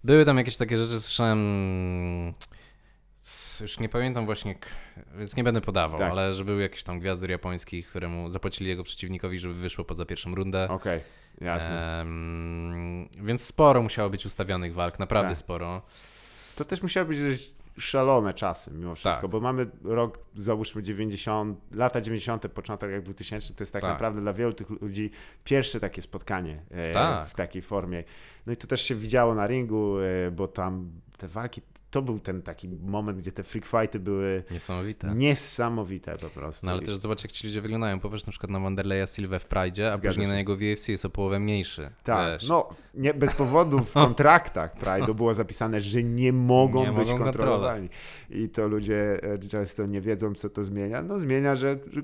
Były 0.03 0.25
tam 0.25 0.37
jakieś 0.37 0.57
takie 0.57 0.77
rzeczy, 0.77 0.99
słyszałem. 0.99 1.37
mm, 1.39 2.33
Już 3.61 3.79
nie 3.79 3.89
pamiętam 3.89 4.25
właśnie, 4.25 4.55
więc 5.17 5.35
nie 5.35 5.43
będę 5.43 5.61
podawał, 5.61 5.99
Tak. 5.99 6.11
ale 6.11 6.33
że 6.33 6.45
były 6.45 6.61
jakieś 6.61 6.83
tam 6.83 6.99
gwiazdy 6.99 7.27
japońskich, 7.27 7.87
któremu 7.87 8.29
zapłacili 8.29 8.69
jego 8.69 8.83
przeciwnikowi, 8.83 9.39
żeby 9.39 9.53
wyszło 9.53 9.85
poza 9.85 10.05
pierwszą 10.05 10.35
rundę. 10.35 10.67
Okej, 10.69 11.01
jasne. 11.41 12.05
Więc 13.21 13.45
sporo 13.45 13.81
musiało 13.81 14.09
być 14.09 14.25
ustawianych 14.25 14.73
walk, 14.73 14.99
naprawdę 14.99 15.29
Tak. 15.29 15.37
sporo. 15.37 15.81
To 16.55 16.65
też 16.65 16.81
musiały 16.81 17.07
być 17.07 17.51
szalone 17.77 18.33
czasy 18.33 18.71
mimo 18.73 18.95
wszystko, 18.95 19.21
Tak. 19.21 19.31
bo 19.31 19.39
mamy 19.39 19.67
rok, 19.83 20.19
załóżmy 20.35 20.83
90, 20.83 21.59
lata 21.71 22.01
90, 22.01 22.47
początek 22.49 22.91
jak 22.91 23.01
2000, 23.01 23.53
to 23.53 23.61
jest 23.61 23.73
tak, 23.73 23.81
Tak. 23.81 23.91
naprawdę 23.91 24.21
dla 24.21 24.33
wielu 24.33 24.53
tych 24.53 24.69
ludzi 24.69 25.11
pierwsze 25.43 25.79
takie 25.79 26.01
spotkanie 26.01 26.61
e, 26.71 26.91
Tak. 26.91 27.27
w 27.27 27.33
takiej 27.35 27.61
formie. 27.61 28.03
No 28.45 28.53
i 28.53 28.57
to 28.57 28.67
też 28.67 28.81
się 28.81 28.95
widziało 28.95 29.35
na 29.35 29.47
ringu, 29.47 29.97
e, 29.99 30.31
bo 30.31 30.47
tam 30.47 30.91
te 31.17 31.27
walki, 31.27 31.61
to 31.91 32.01
był 32.01 32.19
ten 32.19 32.41
taki 32.41 32.69
moment, 32.69 33.17
gdzie 33.19 33.31
te 33.31 33.43
freak 33.43 33.65
fighty 33.65 33.99
były 33.99 34.43
Niesamowite. 34.51 35.15
niesamowite 35.15 36.15
po 36.17 36.29
prostu. 36.29 36.65
No 36.65 36.71
ale 36.71 36.81
też 36.81 36.97
zobacz, 36.97 37.23
jak 37.23 37.31
ci 37.31 37.47
ludzie 37.47 37.61
wyglądają. 37.61 37.99
Popatrz 37.99 38.25
na 38.25 38.31
przykład 38.31 38.49
na 38.51 38.59
Wanderleya 38.59 39.07
Silva 39.07 39.39
w 39.39 39.49
Pride'zie, 39.49 39.83
a 39.83 39.97
Zgadza 39.97 40.09
później 40.09 40.25
się. 40.25 40.31
na 40.31 40.37
jego 40.37 40.53
UFC 40.53 40.87
jest 40.89 41.05
o 41.05 41.09
połowę 41.09 41.39
mniejszy. 41.39 41.89
Tak, 42.03 42.31
wiesz. 42.41 42.49
no 42.49 42.69
nie, 42.93 43.13
bez 43.13 43.33
powodu 43.33 43.79
w 43.79 43.93
kontraktach 44.03 44.73
Pride 44.75 45.13
było 45.13 45.33
zapisane, 45.33 45.81
że 45.81 46.03
nie 46.03 46.33
mogą 46.33 46.85
Nie 46.85 46.91
być 46.91 47.11
mogą 47.11 47.23
kontrolowani. 47.23 47.89
I 48.29 48.49
to 48.49 48.67
ludzie 48.67 49.19
e, 49.23 49.39
często 49.39 49.85
nie 49.85 50.01
wiedzą, 50.01 50.33
co 50.35 50.49
to 50.49 50.63
zmienia. 50.63 51.01
No 51.01 51.19
zmienia, 51.19 51.55
że, 51.55 51.79
że 51.91 52.01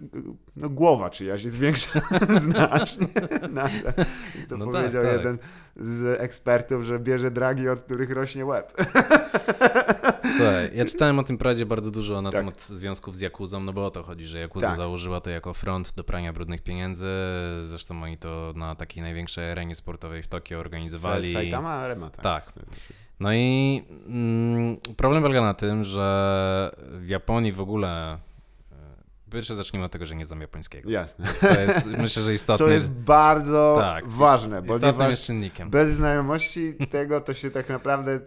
no, 0.55 0.69
głowa 0.69 1.09
czyjaś 1.09 1.43
jest 1.43 1.57
większa 1.57 2.01
znacznie. 2.49 3.07
I 4.45 4.47
To 4.47 4.57
No 4.57 4.65
tak, 4.65 4.73
powiedział 4.75 5.03
tak. 5.03 5.13
jeden 5.17 5.37
z 5.75 6.21
ekspertów, 6.21 6.83
że 6.83 6.99
bierze 6.99 7.31
dragi, 7.31 7.69
od 7.69 7.81
których 7.81 8.11
rośnie 8.11 8.45
łeb. 8.45 8.73
Słuchaj, 10.37 10.71
ja 10.75 10.85
czytałem 10.85 11.19
o 11.19 11.23
tym 11.23 11.37
Pradzie 11.37 11.65
bardzo 11.65 11.91
dużo 11.91 12.21
na 12.21 12.31
Tak. 12.31 12.39
temat 12.39 12.61
związków 12.61 13.17
z 13.17 13.21
Jakuzą, 13.21 13.59
no 13.59 13.73
bo 13.73 13.85
o 13.85 13.91
to 13.91 14.03
chodzi, 14.03 14.27
że 14.27 14.39
Jakuza 14.39 14.67
Tak. 14.67 14.75
założyła 14.75 15.21
to 15.21 15.29
jako 15.29 15.53
front 15.53 15.93
do 15.95 16.03
prania 16.03 16.33
brudnych 16.33 16.61
pieniędzy. 16.61 17.07
Zresztą 17.61 18.03
oni 18.03 18.17
to 18.17 18.53
na 18.55 18.75
takiej 18.75 19.03
największej 19.03 19.51
arenie 19.51 19.75
sportowej 19.75 20.23
w 20.23 20.27
Tokio 20.27 20.59
organizowali. 20.59 21.33
Saitama 21.33 21.69
Arema, 21.69 22.09
tak. 22.09 22.23
Tak. 22.23 22.53
No 23.19 23.33
i 23.33 23.81
mm, 24.07 24.77
problem 24.97 25.23
polega 25.23 25.41
na 25.41 25.53
tym, 25.53 25.83
że 25.83 26.71
w 26.91 27.07
Japonii 27.07 27.51
w 27.51 27.59
ogóle. 27.59 28.17
Pierwsze 29.33 29.55
zacznijmy 29.55 29.85
od 29.85 29.91
tego, 29.91 30.05
że 30.05 30.15
nie 30.15 30.25
znam 30.25 30.41
japońskiego. 30.41 30.89
Jasne. 30.91 31.27
To 31.41 31.59
jest, 31.61 31.85
myślę, 31.87 32.23
że 32.23 32.33
istotne. 32.33 32.65
Co 32.65 32.71
jest 32.71 32.89
bardzo 32.91 33.75
tak, 33.79 34.07
ważne, 34.07 34.61
bo 34.61 34.75
istotnym 34.75 35.09
jest 35.09 35.23
czynnikiem. 35.23 35.69
Bez 35.69 35.91
znajomości 35.95 36.73
tego 36.91 37.21
to 37.21 37.33
się 37.33 37.51
tak 37.51 37.69
naprawdę 37.69 38.19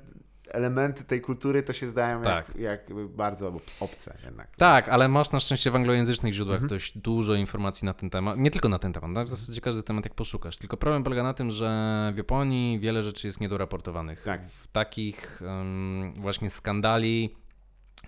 elementy 0.51 1.05
tej 1.05 1.21
kultury 1.21 1.63
to 1.63 1.73
się 1.73 1.89
zdają 1.89 2.23
Tak. 2.23 2.49
jak, 2.49 2.91
jak 2.91 3.07
bardzo 3.09 3.53
obce 3.81 4.19
jednak. 4.25 4.57
Tak, 4.57 4.89
ale 4.89 5.09
masz 5.09 5.33
na 5.33 5.41
szczęście 5.41 5.71
w 5.71 5.77
anglojęzycznych 5.77 6.35
źródłach 6.35 6.57
Mhm. 6.57 6.69
dość 6.69 6.99
dużo 6.99 7.35
informacji 7.35 7.87
na 7.87 7.95
ten 7.95 8.11
temat. 8.11 8.39
Nie 8.39 8.51
tylko 8.51 8.69
na 8.69 8.79
ten 8.79 8.93
temat, 8.93 9.11
no 9.11 9.25
w 9.25 9.29
zasadzie 9.29 9.61
każdy 9.61 9.83
temat 9.83 10.05
jak 10.05 10.15
poszukasz. 10.15 10.59
Tylko 10.59 10.77
problem 10.77 11.05
polega 11.05 11.23
na 11.23 11.35
tym, 11.35 11.51
że 11.51 12.11
w 12.15 12.17
Japonii 12.17 12.79
wiele 12.79 13.03
rzeczy 13.03 13.27
jest 13.27 13.41
niedoraportowanych. 13.41 14.23
Tak. 14.23 14.47
W 14.49 14.67
takich 14.67 15.43
em, 15.43 16.15
właśnie 16.15 16.51
skandali, 16.51 17.37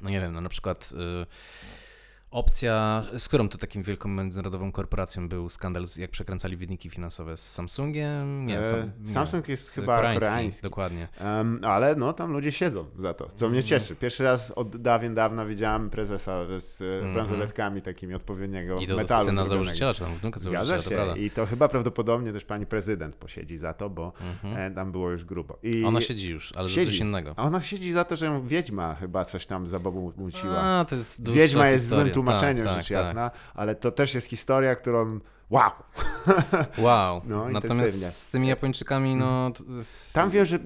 no 0.03 0.11
nie 0.11 0.21
wiem, 0.21 0.33
no 0.33 0.41
na 0.41 0.49
przykład 0.49 0.93
y, 1.23 1.27
opcja, 2.31 3.03
z 3.19 3.29
którą 3.29 3.49
to 3.49 3.59
takim 3.59 3.83
wielką 3.83 4.09
międzynarodową 4.09 4.73
korporacją 4.73 5.29
był 5.29 5.49
skandal, 5.49 5.85
jak 5.99 6.11
przekręcali 6.11 6.57
wyniki 6.57 6.91
finansowe 6.91 7.37
z 7.37 7.53
Samsungiem? 7.53 8.47
Nie, 8.47 8.59
E, 8.59 8.65
sam, 8.65 8.91
nie. 9.01 9.09
Samsung 9.13 9.49
jest 9.49 9.71
chyba 9.75 9.97
koreański, 9.97 10.29
koreański. 10.29 10.63
Dokładnie. 10.63 11.09
Em, 11.19 11.61
ale 11.65 11.97
no 11.97 12.13
tam 12.13 12.33
ludzie 12.33 12.53
siedzą 12.53 12.85
za 12.99 13.15
to, 13.15 13.27
co 13.35 13.49
mnie 13.49 13.63
cieszy. 13.63 13.97
Pierwszy 13.97 14.25
raz 14.25 14.51
od 14.51 14.77
dawien 14.77 15.15
dawna 15.15 15.45
widziałem 15.47 15.91
prezesa 15.91 16.45
z 16.59 16.83
mm 16.83 17.15
bransoletkami 17.15 17.83
takimi 17.83 18.15
odpowiedniego 18.15 18.75
I 18.75 18.87
to 18.87 18.97
metalu. 18.97 19.27
syna 19.27 19.45
założyciela, 19.45 19.95
czy 19.95 20.01
tam 20.01 20.15
wnuka 20.19 20.41
założyciela, 20.41 20.83
to 20.83 20.91
prawda. 20.91 21.17
I 21.17 21.31
to 21.31 21.47
chyba 21.47 21.69
prawdopodobnie 21.69 22.33
też 22.33 22.45
pani 22.45 22.67
prezydent 22.67 23.17
posiedzi 23.17 23.59
za 23.59 23.75
to, 23.75 23.91
bo 23.91 24.13
Mhm. 24.21 24.57
e, 24.73 24.75
tam 24.75 24.93
było 24.93 25.11
już 25.11 25.25
grubo. 25.25 25.59
I 25.63 25.85
Ona 25.85 26.01
siedzi 26.01 26.31
już, 26.31 26.53
ale 26.57 26.69
za 26.69 26.75
siedzi. 26.75 26.91
coś 26.91 26.99
innego. 26.99 27.35
A 27.37 27.43
ona 27.43 27.61
siedzi 27.61 27.93
za 27.93 28.05
to, 28.05 28.17
że 28.17 28.27
ją 28.27 28.47
wiedźma 28.47 28.95
chyba 28.95 29.25
coś 29.25 29.47
tam 29.47 29.67
za 29.67 29.79
bobą 29.81 30.13
muciła. 30.17 30.57
A, 30.57 30.85
to 30.89 30.97
jest 30.97 31.31
Wiedźma 31.33 31.69
jest 31.69 31.85
historia. 31.85 32.05
złym 32.05 32.15
tłumaczeniem, 32.25 32.65
tak, 32.67 32.77
rzecz 32.77 32.89
tak, 32.89 32.97
jasna, 32.99 33.31
ale 33.55 33.75
to 33.75 33.91
też 33.91 34.15
jest 34.15 34.27
historia, 34.27 34.75
którą 34.75 35.19
wow. 35.51 35.71
Tak. 36.25 36.79
Wow. 36.79 37.23
No, 37.25 37.49
Natomiast 37.49 38.23
z 38.23 38.31
tymi 38.31 38.49
Japończykami, 38.49 39.17
no. 39.17 39.51
t- 39.51 39.65
Tam 40.13 40.31
wiem, 40.31 40.45
że 40.45 40.59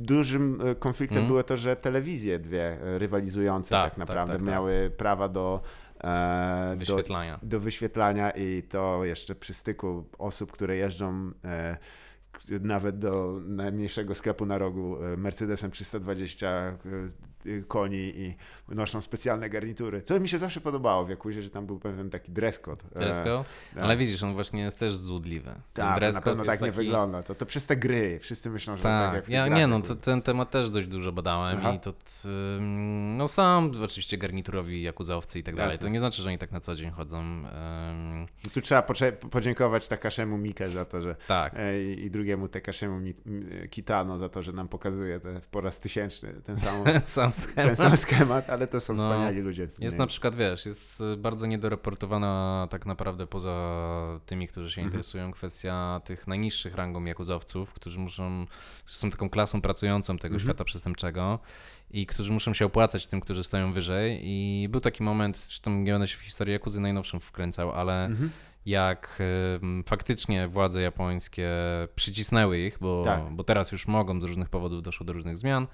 dużym 0.00 0.60
e, 0.66 0.74
konfliktem 0.74 1.18
Mhm. 1.18 1.28
było 1.28 1.42
to, 1.42 1.56
że 1.56 1.76
telewizje 1.76 2.38
dwie 2.38 2.64
e, 2.82 2.98
rywalizujące 2.98 3.70
Tak, 3.70 3.82
tak, 3.84 3.90
tak, 3.90 3.98
naprawdę 3.98 4.32
tak, 4.32 4.42
tak. 4.42 4.48
miały 4.50 4.92
prawa 4.96 5.28
do, 5.28 5.60
e, 6.04 6.70
do, 6.72 6.78
wyświetlania. 6.78 7.38
do 7.42 7.60
wyświetlania 7.60 8.30
i 8.30 8.62
to 8.62 9.04
jeszcze 9.04 9.34
przy 9.34 9.54
styku 9.54 10.04
osób, 10.18 10.52
które 10.52 10.76
jeżdżą 10.76 11.30
e, 11.44 11.76
nawet 12.60 12.98
do 12.98 13.40
najmniejszego 13.44 14.14
sklepu 14.14 14.46
na 14.46 14.58
rogu 14.58 14.96
Mercedesem 15.16 15.70
320 15.70 16.46
e, 16.48 16.76
e, 17.50 17.60
koni 17.68 18.12
i 18.20 18.36
noszą 18.74 19.00
specjalne 19.00 19.50
garnitury. 19.50 20.02
Co 20.02 20.20
mi 20.20 20.28
się 20.28 20.38
zawsze 20.38 20.60
podobało 20.60 21.04
w 21.04 21.10
Jakuzie, 21.10 21.42
że 21.42 21.50
tam 21.50 21.66
był 21.66 21.78
pewien 21.78 22.10
taki 22.10 22.32
dress 22.32 22.58
code. 22.58 22.82
E, 22.94 22.94
Dress 22.94 23.18
code? 23.18 23.44
tak. 23.74 23.82
Ale 23.84 23.96
widzisz, 23.96 24.22
on 24.22 24.34
właśnie 24.34 24.60
jest 24.62 24.78
też 24.78 24.96
zudliwy. 24.96 25.44
Ten 25.72 25.86
Tak, 25.86 25.96
dress 25.98 26.14
na 26.14 26.22
pewno 26.22 26.44
tak 26.44 26.60
nie 26.60 26.66
taki- 26.66 26.76
wygląda. 26.76 27.22
To, 27.22 27.34
to 27.34 27.46
przez 27.46 27.66
te 27.66 27.76
gry. 27.76 28.18
Wszyscy 28.18 28.50
myślą, 28.50 28.76
że 28.76 28.82
tak, 28.82 29.02
Tak, 29.06 29.14
jak 29.14 29.22
w 29.24 29.26
tych 29.26 29.34
ja, 29.34 29.48
nie 29.48 29.66
no, 29.66 29.80
to, 29.80 29.94
ten 29.94 30.22
temat 30.22 30.50
też 30.50 30.70
dość 30.70 30.86
dużo 30.86 31.12
badałem 31.12 31.56
Aha. 31.58 31.72
i 31.72 31.80
to, 31.80 31.92
no 33.16 33.28
sam 33.28 33.70
oczywiście 33.84 34.18
garniturowi, 34.18 34.82
jakuzowcy 34.82 35.38
i 35.38 35.42
tak 35.42 35.54
dalej, 35.56 35.72
Jasne. 35.72 35.86
to 35.86 35.92
nie 35.92 35.98
znaczy, 35.98 36.22
że 36.22 36.28
oni 36.28 36.38
tak 36.38 36.52
na 36.52 36.60
co 36.60 36.74
dzień 36.74 36.90
chodzą. 36.90 37.20
ym, 37.20 37.46
Tu 38.54 38.60
trzeba 38.60 38.82
podziękować 39.30 39.88
Takaszemu 39.88 40.38
Mikę 40.38 40.68
za 40.68 40.84
to, 40.84 41.00
że 41.00 41.16
tak, 41.26 41.52
e, 41.56 41.82
i 41.82 42.10
drugiemu 42.10 42.48
Takaszemu 42.48 43.00
Kitano 43.70 44.18
za 44.18 44.28
to, 44.28 44.42
że 44.42 44.52
nam 44.52 44.68
pokazuje 44.68 45.20
te, 45.20 45.40
po 45.50 45.60
raz 45.60 45.80
tysięczny 45.80 46.32
ten 46.44 46.58
sam, 46.58 46.84
sam 47.04 47.24
ten 47.24 47.32
schemat. 47.32 47.78
sam 47.78 47.96
schemat, 47.96 48.50
ale 48.50 48.61
to 48.66 48.80
są 48.80 48.94
No, 48.94 49.02
wspaniali 49.02 49.40
ludzie. 49.40 49.68
Jest 49.78 49.96
Nie. 49.96 49.98
na 49.98 50.06
przykład, 50.06 50.34
wiesz, 50.36 50.66
jest 50.66 51.00
y, 51.00 51.16
bardzo 51.16 51.46
niedoraportowana 51.46 52.66
tak 52.70 52.86
naprawdę 52.86 53.26
poza 53.26 54.18
tymi, 54.26 54.48
którzy 54.48 54.70
się 54.70 54.80
Mhm. 54.80 54.86
interesują, 54.88 55.32
kwestia 55.32 56.00
tych 56.04 56.26
najniższych 56.26 56.74
rangą 56.74 57.04
jakuzowców, 57.04 57.72
którzy 57.72 58.00
muszą, 58.00 58.46
którzy 58.84 58.98
są 58.98 59.10
taką 59.10 59.30
klasą 59.30 59.60
pracującą 59.60 60.18
tego 60.18 60.34
Mhm. 60.34 60.40
świata 60.48 60.64
przestępczego 60.64 61.38
i 61.90 62.06
którzy 62.06 62.32
muszą 62.32 62.54
się 62.54 62.66
opłacać 62.66 63.06
tym, 63.06 63.20
którzy 63.20 63.44
stoją 63.44 63.72
wyżej 63.72 64.20
i 64.22 64.68
był 64.70 64.80
taki 64.80 65.02
moment, 65.02 65.36
zresztą 65.36 65.70
nie 65.70 65.92
będę 65.92 66.08
się 66.08 66.16
w 66.18 66.20
historii 66.20 66.52
jakuzy 66.52 66.80
najnowszym 66.80 67.20
wkręcał, 67.20 67.72
ale 67.72 68.04
Mhm. 68.04 68.30
jak 68.66 69.18
ym, 69.62 69.84
faktycznie 69.86 70.48
władze 70.48 70.82
japońskie 70.82 71.48
przycisnęły 71.94 72.58
ich, 72.58 72.78
bo, 72.80 73.02
Tak. 73.04 73.22
bo 73.30 73.44
teraz 73.44 73.72
już 73.72 73.86
mogą, 73.86 74.20
z 74.20 74.24
różnych 74.24 74.48
powodów 74.48 74.82
doszło 74.82 75.06
do 75.06 75.12
różnych 75.12 75.36
zmian. 75.38 75.66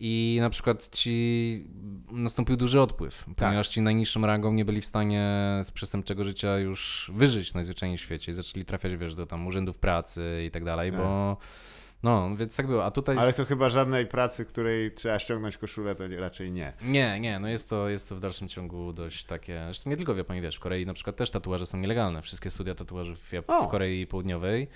I 0.00 0.38
na 0.40 0.50
przykład 0.50 0.88
ci 0.88 1.64
nastąpił 2.12 2.56
duży 2.56 2.80
odpływ, 2.80 3.24
Tak. 3.24 3.34
ponieważ 3.36 3.68
ci 3.68 3.80
najniższą 3.80 4.26
rangą 4.26 4.52
nie 4.52 4.64
byli 4.64 4.80
w 4.80 4.86
stanie 4.86 5.26
z 5.62 5.70
przestępczego 5.70 6.24
życia 6.24 6.58
już 6.58 7.10
wyżyć 7.14 7.54
najzwyczajniej 7.54 7.98
w 7.98 8.00
świecie 8.00 8.30
i 8.32 8.34
zaczęli 8.34 8.64
trafiać, 8.64 8.96
wiesz, 8.96 9.14
do 9.14 9.26
tam 9.26 9.46
urzędów 9.46 9.78
pracy 9.78 10.42
i 10.46 10.50
tak 10.50 10.64
dalej, 10.64 10.90
Tak. 10.90 11.00
bo 11.00 11.36
no, 12.02 12.36
więc 12.36 12.56
tak 12.56 12.66
było. 12.66 12.84
A 12.84 12.90
tutaj 12.90 13.18
Ale 13.18 13.32
z- 13.32 13.36
to 13.36 13.44
chyba 13.44 13.68
żadnej 13.68 14.06
pracy, 14.06 14.44
której 14.44 14.92
trzeba 14.94 15.18
ściągnąć 15.18 15.56
koszulę, 15.58 15.94
to 15.94 16.04
raczej 16.18 16.52
nie. 16.52 16.72
Nie, 16.82 17.20
nie, 17.20 17.38
no 17.38 17.48
jest 17.48 17.70
to, 17.70 17.88
jest 17.88 18.08
to 18.08 18.16
w 18.16 18.20
dalszym 18.20 18.48
ciągu 18.48 18.92
dość 18.92 19.24
takie. 19.24 19.60
Zresztą 19.64 19.90
nie 19.90 19.96
tylko 19.96 20.14
w 20.14 20.18
Japonii, 20.18 20.42
wiesz, 20.42 20.56
w 20.56 20.60
Korei 20.60 20.86
na 20.86 20.94
przykład 20.94 21.16
też 21.16 21.30
tatuaże 21.30 21.66
są 21.66 21.78
nielegalne. 21.78 22.22
Wszystkie 22.22 22.50
studia 22.50 22.74
tatuaży 22.74 23.14
w, 23.14 23.32
w 23.64 23.68
Korei 23.68 24.06
Południowej 24.06 24.68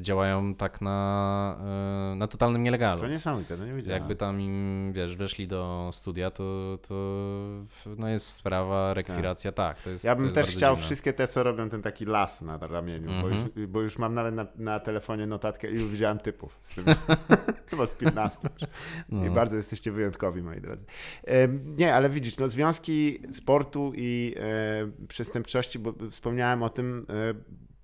działają 0.00 0.54
tak 0.54 0.80
na, 0.80 1.58
y, 2.12 2.16
na 2.16 2.26
totalnym 2.28 2.62
nielegalu. 2.62 3.00
To 3.00 3.08
niesamowite, 3.08 3.56
to 3.56 3.64
nie 3.66 3.72
wiedziałem. 3.74 4.00
Jakby 4.00 4.16
tam 4.16 4.40
im, 4.40 4.92
wiesz, 4.92 5.16
weszli 5.16 5.46
do 5.48 5.90
studia, 5.92 6.30
to, 6.30 6.78
to 6.88 6.94
no 7.98 8.08
jest 8.08 8.26
sprawa, 8.26 8.94
rekwiracja, 8.94 9.52
tak. 9.52 9.82
to 9.82 9.90
jest, 9.90 10.04
Ja 10.04 10.16
bym 10.16 10.24
jest 10.24 10.34
też 10.34 10.46
chciał 10.46 10.74
dziwne. 10.74 10.86
wszystkie 10.86 11.12
te, 11.12 11.26
co 11.28 11.42
robią 11.42 11.68
ten 11.70 11.82
taki 11.82 12.04
las 12.04 12.42
na 12.42 12.58
ramieniu, 12.58 13.06
bo, 13.08 13.14
Mhm. 13.28 13.34
już, 13.56 13.66
bo 13.68 13.80
już 13.80 13.98
mam 13.98 14.14
nawet 14.14 14.34
na, 14.34 14.46
na 14.56 14.80
telefonie 14.80 15.26
notatkę 15.26 15.70
i 15.70 15.74
już 15.74 15.84
widziałem 15.84 16.18
typów 16.18 16.58
z 16.60 16.74
tym. 16.74 16.84
Chyba 17.70 17.86
z 17.86 17.94
15. 17.94 18.48
No. 19.08 19.26
I 19.26 19.30
bardzo 19.30 19.56
jesteście 19.56 19.92
wyjątkowi, 19.92 20.42
moi 20.42 20.60
drodzy. 20.60 20.84
Nie, 21.76 21.94
ale 21.94 22.10
widzisz, 22.10 22.38
no, 22.38 22.48
związki 22.48 23.18
sportu 23.32 23.92
i 23.96 24.34
e, 24.38 25.06
przestępczości, 25.08 25.78
bo 25.78 25.92
wspomniałem 26.10 26.62
o 26.62 26.68
tym 26.68 27.06
e, 27.08 27.34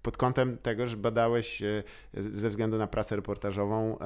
pod 0.03 0.17
kątem 0.17 0.59
tego, 0.59 0.87
że 0.87 0.97
badałeś 0.97 1.63
e, 1.63 1.83
ze 2.15 2.49
względu 2.49 2.79
na 2.79 2.87
pracę 2.87 3.17
reportażową 3.17 3.99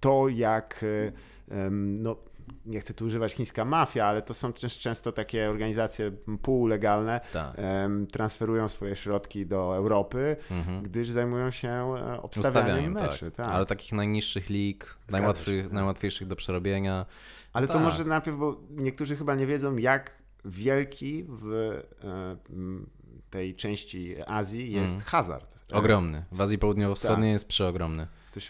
to, 0.00 0.28
jak 0.28 0.84
e, 1.50 1.70
no, 1.70 2.16
nie 2.66 2.80
chcę 2.80 2.94
tu 2.94 3.04
używać 3.04 3.34
chińska 3.34 3.64
mafia, 3.64 4.06
ale 4.06 4.22
to 4.22 4.34
są 4.34 4.52
też 4.52 4.78
często 4.78 5.12
takie 5.12 5.50
organizacje 5.50 6.12
półlegalne, 6.42 7.20
Tak. 7.32 7.56
transferują 8.12 8.68
swoje 8.68 8.96
środki 8.96 9.46
do 9.46 9.76
Europy, 9.76 10.36
Mhm. 10.50 10.82
gdyż 10.82 11.08
zajmują 11.08 11.50
się 11.50 11.68
e, 11.68 12.22
obstawianiem 12.22 12.92
meczy. 12.92 13.30
tak. 13.30 13.46
Tak. 13.46 13.54
Ale 13.54 13.66
takich 13.66 13.92
najniższych 13.92 14.50
lig, 14.50 14.96
tak. 15.06 15.22
najłatwiejszych 15.72 16.26
do 16.28 16.36
przerobienia. 16.36 17.06
Ale 17.52 17.66
to 17.66 17.72
Tak. 17.72 17.82
może 17.82 18.04
najpierw, 18.04 18.36
bo 18.36 18.60
niektórzy 18.70 19.16
chyba 19.16 19.34
nie 19.34 19.46
wiedzą, 19.46 19.76
jak 19.76 20.10
wielki 20.44 21.24
w 21.28 21.70
tej 23.32 23.54
części 23.54 24.14
Azji 24.26 24.72
jest 24.72 24.94
Mm. 24.94 25.04
hazard. 25.06 25.52
Ogromny. 25.72 26.24
W 26.32 26.40
Azji 26.40 26.58
Południowo-Wschodniej 26.58 27.28
Tak. 27.28 27.32
jest 27.32 27.48
przeogromny. 27.48 28.06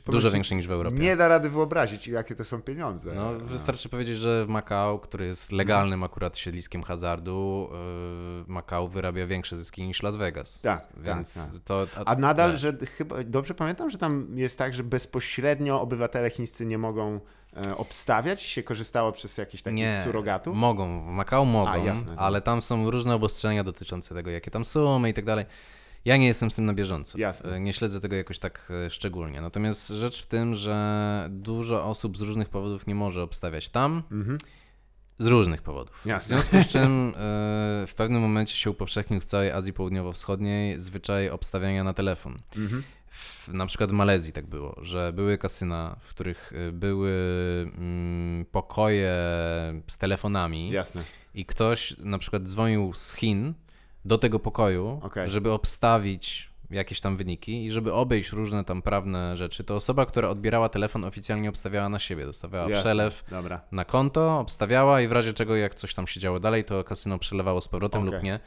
Dużo 0.07 0.30
większy 0.30 0.55
niż 0.55 0.66
w 0.66 0.70
Europie. 0.70 0.97
Nie 0.97 1.16
da 1.16 1.28
rady 1.28 1.51
wyobrazić, 1.51 2.09
jakie 2.09 2.35
to 2.35 2.45
są 2.45 2.62
pieniądze. 2.62 3.12
No, 3.14 3.33
wystarczy 3.39 3.89
powiedzieć, 3.89 4.18
że 4.18 4.45
w 4.47 4.49
Makao, 4.49 4.99
który 4.99 5.26
jest 5.26 5.53
legalnym 5.53 6.03
akurat 6.03 6.37
siedliskiem 6.39 6.83
hazardu, 6.83 7.68
yy, 8.39 8.45
Makao 8.53 8.89
wyrabia 8.89 9.26
większe 9.26 9.57
zyski 9.57 9.87
niż 9.87 10.03
Las 10.03 10.16
Vegas. 10.16 10.61
Tak, 10.61 10.87
Więc 10.97 11.35
tak, 11.35 11.53
tak. 11.53 11.62
to. 11.64 11.87
A 12.09 12.14
nadal, 12.14 12.51
tak. 12.51 12.59
że 12.59 12.72
chyba, 12.99 13.16
dobrze 13.24 13.55
pamiętam, 13.55 13.91
że 13.91 13.99
tam 13.99 14.39
jest 14.39 14.59
tak, 14.59 14.74
że 14.74 14.85
bezpośrednio 14.85 15.80
obywatele 15.80 16.30
chińscy 16.30 16.66
nie 16.66 16.78
mogą 16.78 17.20
obstawiać, 17.77 18.43
się 18.43 18.63
korzystało 18.63 19.13
przez 19.13 19.39
jakichś 19.39 19.63
takich 19.63 19.77
Nie, 19.77 20.01
surogatów. 20.05 20.57
mogą, 20.57 21.03
w 21.03 21.07
Makao 21.07 21.45
mogą, 21.45 21.71
A, 21.71 21.77
jasne. 21.79 22.15
ale 22.17 22.41
tam 22.43 22.63
są 22.63 22.91
różne 22.91 23.15
obostrzenia 23.15 23.65
dotyczące 23.65 24.15
tego, 24.15 24.31
jakie 24.31 24.51
tam 24.51 24.65
sumy 24.65 25.11
i 25.11 25.15
tak 25.15 25.25
dalej. 25.25 25.45
Ja 26.05 26.17
nie 26.17 26.27
jestem 26.27 26.51
z 26.51 26.57
tym 26.57 26.65
na 26.67 26.75
bieżąco. 26.75 27.19
Jasne. 27.19 27.53
E, 27.57 27.61
Nie 27.61 27.73
śledzę 27.73 28.01
tego 28.01 28.17
jakoś 28.17 28.39
tak 28.39 28.73
e, 28.87 28.91
szczególnie. 28.91 29.41
Natomiast 29.41 29.89
rzecz 29.89 30.23
w 30.23 30.27
tym, 30.27 30.55
że 30.55 31.27
dużo 31.31 31.85
osób 31.85 32.17
z 32.17 32.21
różnych 32.21 32.49
powodów 32.49 32.87
nie 32.87 32.95
może 32.95 33.23
obstawiać 33.23 33.69
tam. 33.69 34.03
Mhm. 34.13 34.39
Z 35.19 35.27
różnych 35.27 35.63
powodów. 35.63 36.07
Jasne. 36.07 36.39
W 36.39 36.41
związku 36.41 36.69
z 36.69 36.73
czym 36.73 37.09
e, 37.09 37.13
w 37.87 37.93
pewnym 37.97 38.23
momencie 38.23 38.57
się 38.57 38.71
upowszechnił 38.71 39.21
w 39.21 39.25
całej 39.25 39.51
Azji 39.51 39.73
Południowo-Wschodniej 39.73 40.79
zwyczaj 40.81 41.31
obstawiania 41.31 41.85
na 41.85 41.93
telefon. 41.95 42.37
Mhm. 42.57 42.83
W, 43.13 43.49
na 43.49 43.67
przykład 43.67 43.91
w 43.91 43.93
Malezji 43.93 44.33
tak 44.33 44.47
było, 44.47 44.77
że 44.83 45.13
były 45.13 45.39
kasyna, 45.39 45.97
w 46.01 46.11
których 46.11 46.53
y, 46.53 46.73
były 46.73 47.13
mm, 47.79 48.45
pokoje 48.45 49.13
z 49.87 49.99
telefonami 49.99 50.71
Jasne. 50.71 51.03
i 51.35 51.47
ktoś 51.47 51.99
na 51.99 52.19
przykład 52.19 52.43
dzwonił 52.43 52.95
z 52.95 53.15
Chin 53.17 53.55
do 54.05 54.19
tego 54.19 54.39
pokoju, 54.39 55.01
Okej. 55.03 55.31
żeby 55.31 55.53
obstawić 55.53 56.53
jakieś 56.71 57.01
tam 57.01 57.17
wyniki 57.17 57.65
i 57.67 57.73
żeby 57.73 57.93
obejść 57.93 58.33
różne 58.33 58.65
tam 58.65 58.83
prawne 58.83 59.37
rzeczy, 59.37 59.65
to 59.65 59.77
osoba, 59.77 60.07
która 60.07 60.29
odbierała 60.29 60.69
telefon 60.69 61.05
oficjalnie 61.05 61.49
obstawiała 61.49 61.89
na 61.89 61.99
siebie, 61.99 62.27
dostawała 62.27 62.69
Jasne. 62.69 62.83
przelew 62.83 63.25
Dobra. 63.31 63.61
na 63.73 63.85
konto, 63.85 64.39
obstawiała 64.39 65.01
i 65.01 65.09
w 65.09 65.13
razie 65.13 65.33
czego 65.33 65.57
jak 65.57 65.75
coś 65.75 65.95
tam 65.95 66.07
się 66.07 66.21
działo 66.21 66.41
dalej, 66.41 66.65
to 66.65 66.85
kasyno 66.85 67.19
przelewało 67.19 67.61
z 67.61 67.69
powrotem 67.69 68.03
Okej. 68.03 68.15
lub 68.15 68.23
nie. 68.23 68.41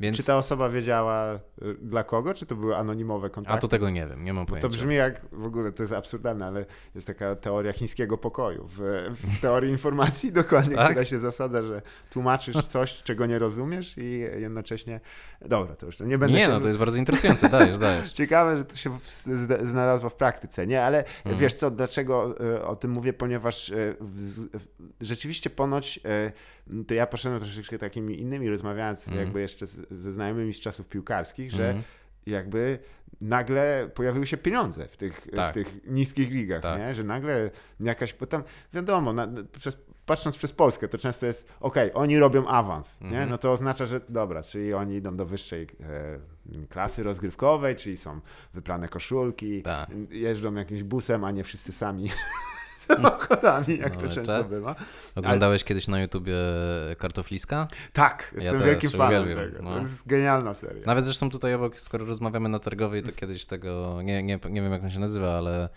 Więc... 0.00 0.16
Czy 0.16 0.24
ta 0.24 0.36
osoba 0.36 0.68
wiedziała 0.68 1.34
y, 1.34 1.38
dla 1.82 2.04
kogo, 2.04 2.34
czy 2.34 2.46
to 2.46 2.56
były 2.56 2.76
anonimowe 2.76 3.26
A 3.26 3.30
kontakty? 3.30 3.60
to 3.60 3.68
tego 3.68 3.90
nie 3.90 4.06
wiem, 4.06 4.24
nie 4.24 4.32
mam 4.32 4.44
Bo 4.44 4.48
pojęcia. 4.48 4.68
to 4.68 4.74
brzmi 4.74 4.94
jak, 4.94 5.20
w 5.32 5.44
ogóle 5.44 5.72
to 5.72 5.82
jest 5.82 5.92
absurdalne, 5.92 6.46
ale 6.46 6.64
jest 6.94 7.06
taka 7.06 7.36
teoria 7.36 7.72
chińskiego 7.72 8.18
pokoju. 8.18 8.68
W, 8.68 8.78
w 9.14 9.40
teorii 9.40 9.70
informacji 9.70 10.32
dokładnie, 10.42 10.76
Tak? 10.76 10.90
która 10.90 11.04
się 11.04 11.18
zasadza, 11.18 11.62
że 11.62 11.82
tłumczysz 12.10 12.56
coś, 12.66 13.02
czego 13.02 13.26
nie 13.26 13.38
rozumiesz 13.38 13.94
i 13.98 14.18
jednocześnie... 14.18 15.00
Dobra, 15.40 15.76
to 15.76 15.86
już 15.86 16.00
nie 16.00 16.16
będę 16.18 16.38
Nie, 16.38 16.44
się... 16.44 16.48
no 16.48 16.60
to 16.60 16.66
jest 16.66 16.78
bardzo 16.78 16.98
interesujące, 16.98 17.48
dajesz, 17.48 17.78
dajesz. 17.78 18.12
Ciekawe, 18.20 18.58
że 18.58 18.64
to 18.64 18.76
się 18.76 18.98
w- 18.98 19.10
znalazło 19.68 20.10
w 20.10 20.14
praktyce, 20.14 20.66
nie? 20.66 20.84
Ale 20.84 20.98
Mhm. 21.18 21.36
wiesz 21.38 21.54
co, 21.54 21.70
dlaczego 21.70 22.34
y, 22.56 22.64
o 22.64 22.76
tym 22.76 22.90
mówię? 22.90 23.12
Ponieważ 23.12 23.68
y, 23.68 23.96
w, 24.00 24.46
rzeczywiście 25.00 25.50
ponoć 25.50 26.00
to 26.88 26.94
ja 26.94 27.06
poszedłem 27.06 27.40
troszeczkę 27.40 27.78
takimi 27.78 28.20
innymi, 28.20 28.48
rozmawiając 28.50 29.08
Mhm. 29.08 29.24
jakby 29.26 29.40
jeszcze 29.40 29.66
ze 29.90 30.12
znajomymi 30.12 30.54
z 30.54 30.60
czasów 30.60 30.88
piłkarskich, 30.88 31.50
że 31.50 31.66
Mhm. 31.66 31.84
jakby 32.26 32.78
nagle 33.20 33.90
pojawiły 33.94 34.26
się 34.26 34.36
pieniądze 34.36 34.88
w 34.88 34.96
tych, 34.96 35.26
Tak. 35.36 35.50
w 35.50 35.54
tych 35.54 35.86
niskich 35.86 36.30
ligach, 36.30 36.62
Tak. 36.62 36.78
nie? 36.80 36.94
że 36.94 37.04
nagle 37.04 37.50
jakaś, 37.80 38.14
bo 38.14 38.26
tam 38.26 38.42
wiadomo, 38.72 39.12
na, 39.12 39.28
przez, 39.58 39.76
patrząc 40.06 40.36
przez 40.36 40.52
Polskę, 40.52 40.88
to 40.88 40.98
często 40.98 41.26
jest, 41.26 41.48
okej, 41.60 41.90
oni 41.94 42.18
robią 42.18 42.46
awans, 42.48 43.00
nie? 43.00 43.06
Mhm. 43.08 43.30
no 43.30 43.38
to 43.38 43.52
oznacza, 43.52 43.86
że 43.86 44.00
dobra, 44.08 44.42
czyli 44.42 44.74
oni 44.74 44.94
idą 44.96 45.16
do 45.16 45.26
wyższej 45.26 45.66
e, 46.52 46.66
klasy 46.68 47.02
rozgrywkowej, 47.02 47.76
czyli 47.76 47.96
są 47.96 48.20
wyprane 48.54 48.88
koszulki, 48.88 49.62
Tak. 49.62 49.90
jeżdżą 50.10 50.54
jakimś 50.54 50.82
busem, 50.82 51.24
a 51.24 51.30
nie 51.30 51.44
wszyscy 51.44 51.72
sami 51.72 52.10
samochodami, 52.96 53.78
jak 53.78 53.92
No, 53.94 53.98
to 54.00 54.04
ale 54.06 54.14
często 54.14 54.38
tak. 54.38 54.48
bywa. 54.48 54.74
Oglądałeś 55.14 55.64
kiedyś 55.64 55.88
na 55.88 56.00
YouTubie 56.00 56.34
Kartofliska? 56.98 57.68
Tak, 57.92 58.30
jestem 58.34 58.62
wielkim 58.62 58.90
fanem 58.90 59.22
uwielbiam, 59.22 59.50
tego. 59.52 59.64
no. 59.64 59.74
To 59.74 59.78
jest 59.80 60.06
genialna 60.06 60.54
seria. 60.54 60.82
Nawet 60.86 61.04
zresztą 61.04 61.30
tutaj 61.30 61.54
obok, 61.54 61.80
skoro 61.80 62.04
rozmawiamy 62.04 62.48
na 62.48 62.58
targowej, 62.58 63.02
to 63.02 63.12
kiedyś 63.12 63.46
tego, 63.46 64.02
nie, 64.02 64.22
nie, 64.22 64.38
nie 64.50 64.62
wiem 64.62 64.72
jak 64.72 64.82
on 64.82 64.90
się 64.90 65.00
nazywa, 65.00 65.38
ale 65.38 65.68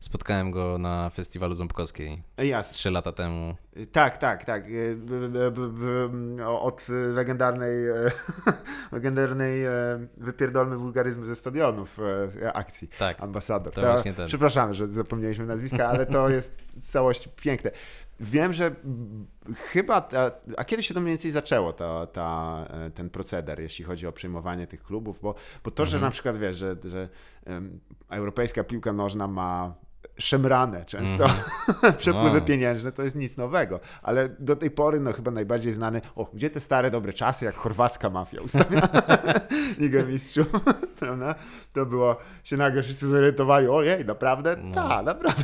spotkałem 0.00 0.50
go 0.50 0.78
na 0.78 1.10
festiwalu 1.10 1.54
Ząbkowskiej 1.54 2.22
jasne. 2.38 2.72
trzy 2.74 2.90
lata 2.90 3.12
temu. 3.12 3.54
Tak, 3.92 4.16
tak, 4.16 4.44
tak. 4.44 4.64
B- 4.96 5.50
b- 5.50 6.46
Od 6.46 6.86
legendarnej, 7.14 7.88
e, 7.88 7.94
legendarnej 8.92 9.64
e, 9.64 9.70
wypierdolmy 10.16 10.76
wulgaryzmy 10.76 11.26
ze 11.26 11.36
stadionów 11.36 11.98
e, 12.42 12.52
akcji. 12.52 12.88
Tak. 12.98 13.22
Ambasador. 13.22 13.72
To 13.72 13.80
właśnie 13.80 14.14
ten. 14.14 14.26
Przepraszamy, 14.26 14.74
że 14.74 14.88
zapomnieliśmy 14.88 15.46
nazwiska, 15.46 15.88
ale 15.88 16.06
to 16.06 16.28
jest 16.36 16.72
w 16.82 16.86
całości 16.86 17.30
piękne. 17.36 17.70
Wiem, 18.20 18.52
że 18.52 18.74
chyba, 19.56 20.00
ta, 20.00 20.30
a 20.56 20.64
kiedy 20.64 20.82
się 20.82 20.94
to 20.94 21.00
mniej 21.00 21.12
więcej 21.12 21.30
zaczęło, 21.30 21.72
ta, 21.72 22.06
ta, 22.06 22.56
ten 22.94 23.10
proceder, 23.10 23.60
jeśli 23.60 23.84
chodzi 23.84 24.06
o 24.06 24.12
przyjmowanie 24.12 24.66
tych 24.66 24.82
klubów, 24.82 25.18
bo, 25.22 25.34
bo 25.64 25.70
to, 25.70 25.86
że 25.86 25.96
Mhm. 25.96 26.08
na 26.08 26.10
przykład 26.12 26.36
wiesz, 26.36 26.56
że, 26.56 26.76
że 26.84 27.08
em, 27.46 27.80
europejska 28.10 28.64
piłka 28.64 28.92
nożna 28.92 29.28
ma 29.28 29.74
szemrane 30.18 30.84
często 30.84 31.24
Mhm. 31.24 31.94
przepływy 31.98 32.40
No. 32.40 32.46
pieniężne, 32.46 32.92
to 32.92 33.02
jest 33.02 33.16
nic 33.16 33.36
nowego, 33.36 33.80
ale 34.02 34.28
do 34.38 34.56
tej 34.56 34.70
pory 34.70 35.00
no 35.00 35.12
chyba 35.12 35.30
najbardziej 35.30 35.72
znany, 35.72 36.00
o, 36.16 36.30
gdzie 36.34 36.50
te 36.50 36.60
stare 36.60 36.90
dobre 36.90 37.12
czasy, 37.12 37.44
jak 37.44 37.54
chorwacka 37.54 38.10
mafia 38.10 38.40
ustawia 38.40 38.88
Ligę 39.78 40.04
Mistrzów, 40.04 40.46
prawda? 41.00 41.34
To 41.72 41.86
było, 41.86 42.16
się 42.44 42.56
nagle 42.56 42.82
wszyscy 42.82 43.06
zorientowali, 43.06 43.68
ojej, 43.68 44.04
naprawdę? 44.04 44.56
No. 44.62 44.74
Tak, 44.74 45.06
naprawdę, 45.06 45.42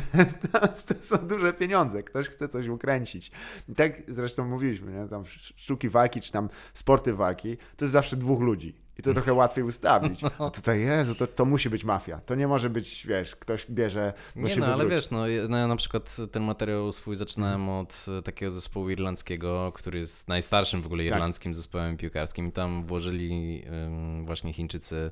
to 0.87 0.93
są 1.01 1.17
duże 1.17 1.53
pieniądze, 1.53 2.03
ktoś 2.03 2.29
chce 2.29 2.47
coś 2.47 2.67
ukręcić. 2.67 3.31
I 3.69 3.75
tak 3.75 3.93
zresztą 4.07 4.45
mówiliśmy, 4.45 4.91
nie? 4.91 5.07
tam 5.07 5.21
sz- 5.21 5.53
sztuki 5.55 5.89
walki, 5.89 6.21
czy 6.21 6.31
tam 6.31 6.49
sporty 6.73 7.13
walki, 7.13 7.57
to 7.77 7.85
jest 7.85 7.93
zawsze 7.93 8.15
dwóch 8.15 8.41
ludzi. 8.41 8.82
I 8.99 9.01
to 9.01 9.13
trochę 9.13 9.33
łatwiej 9.33 9.63
ustawić. 9.63 10.21
A 10.39 10.49
tutaj, 10.49 10.81
Jezu, 10.81 11.15
to, 11.15 11.27
to 11.27 11.45
musi 11.45 11.69
być 11.69 11.83
mafia. 11.83 12.19
To 12.25 12.35
nie 12.35 12.47
może 12.47 12.69
być, 12.69 13.07
wiesz, 13.07 13.35
ktoś 13.35 13.65
bierze, 13.69 14.13
bo 14.35 14.47
Nie 14.47 14.55
no, 14.55 14.65
ale 14.65 14.87
wiesz, 14.87 15.11
no, 15.11 15.27
ja- 15.27 15.47
no 15.49 15.57
ja 15.57 15.67
na 15.67 15.75
przykład 15.75 16.17
ten 16.31 16.43
materiał 16.43 16.91
swój 16.91 17.15
zaczynałem 17.15 17.69
od 17.69 18.05
takiego 18.23 18.51
zespołu 18.51 18.89
irlandzkiego, 18.89 19.71
który 19.75 19.99
jest 19.99 20.27
najstarszym 20.27 20.81
w 20.81 20.85
ogóle 20.85 21.03
Tak. 21.03 21.13
irlandzkim 21.13 21.55
zespołem 21.55 21.97
piłkarskim. 21.97 22.51
Tam 22.51 22.85
włożyli 22.85 23.63
ym, 23.85 24.25
właśnie 24.25 24.53
Chińczycy 24.53 25.11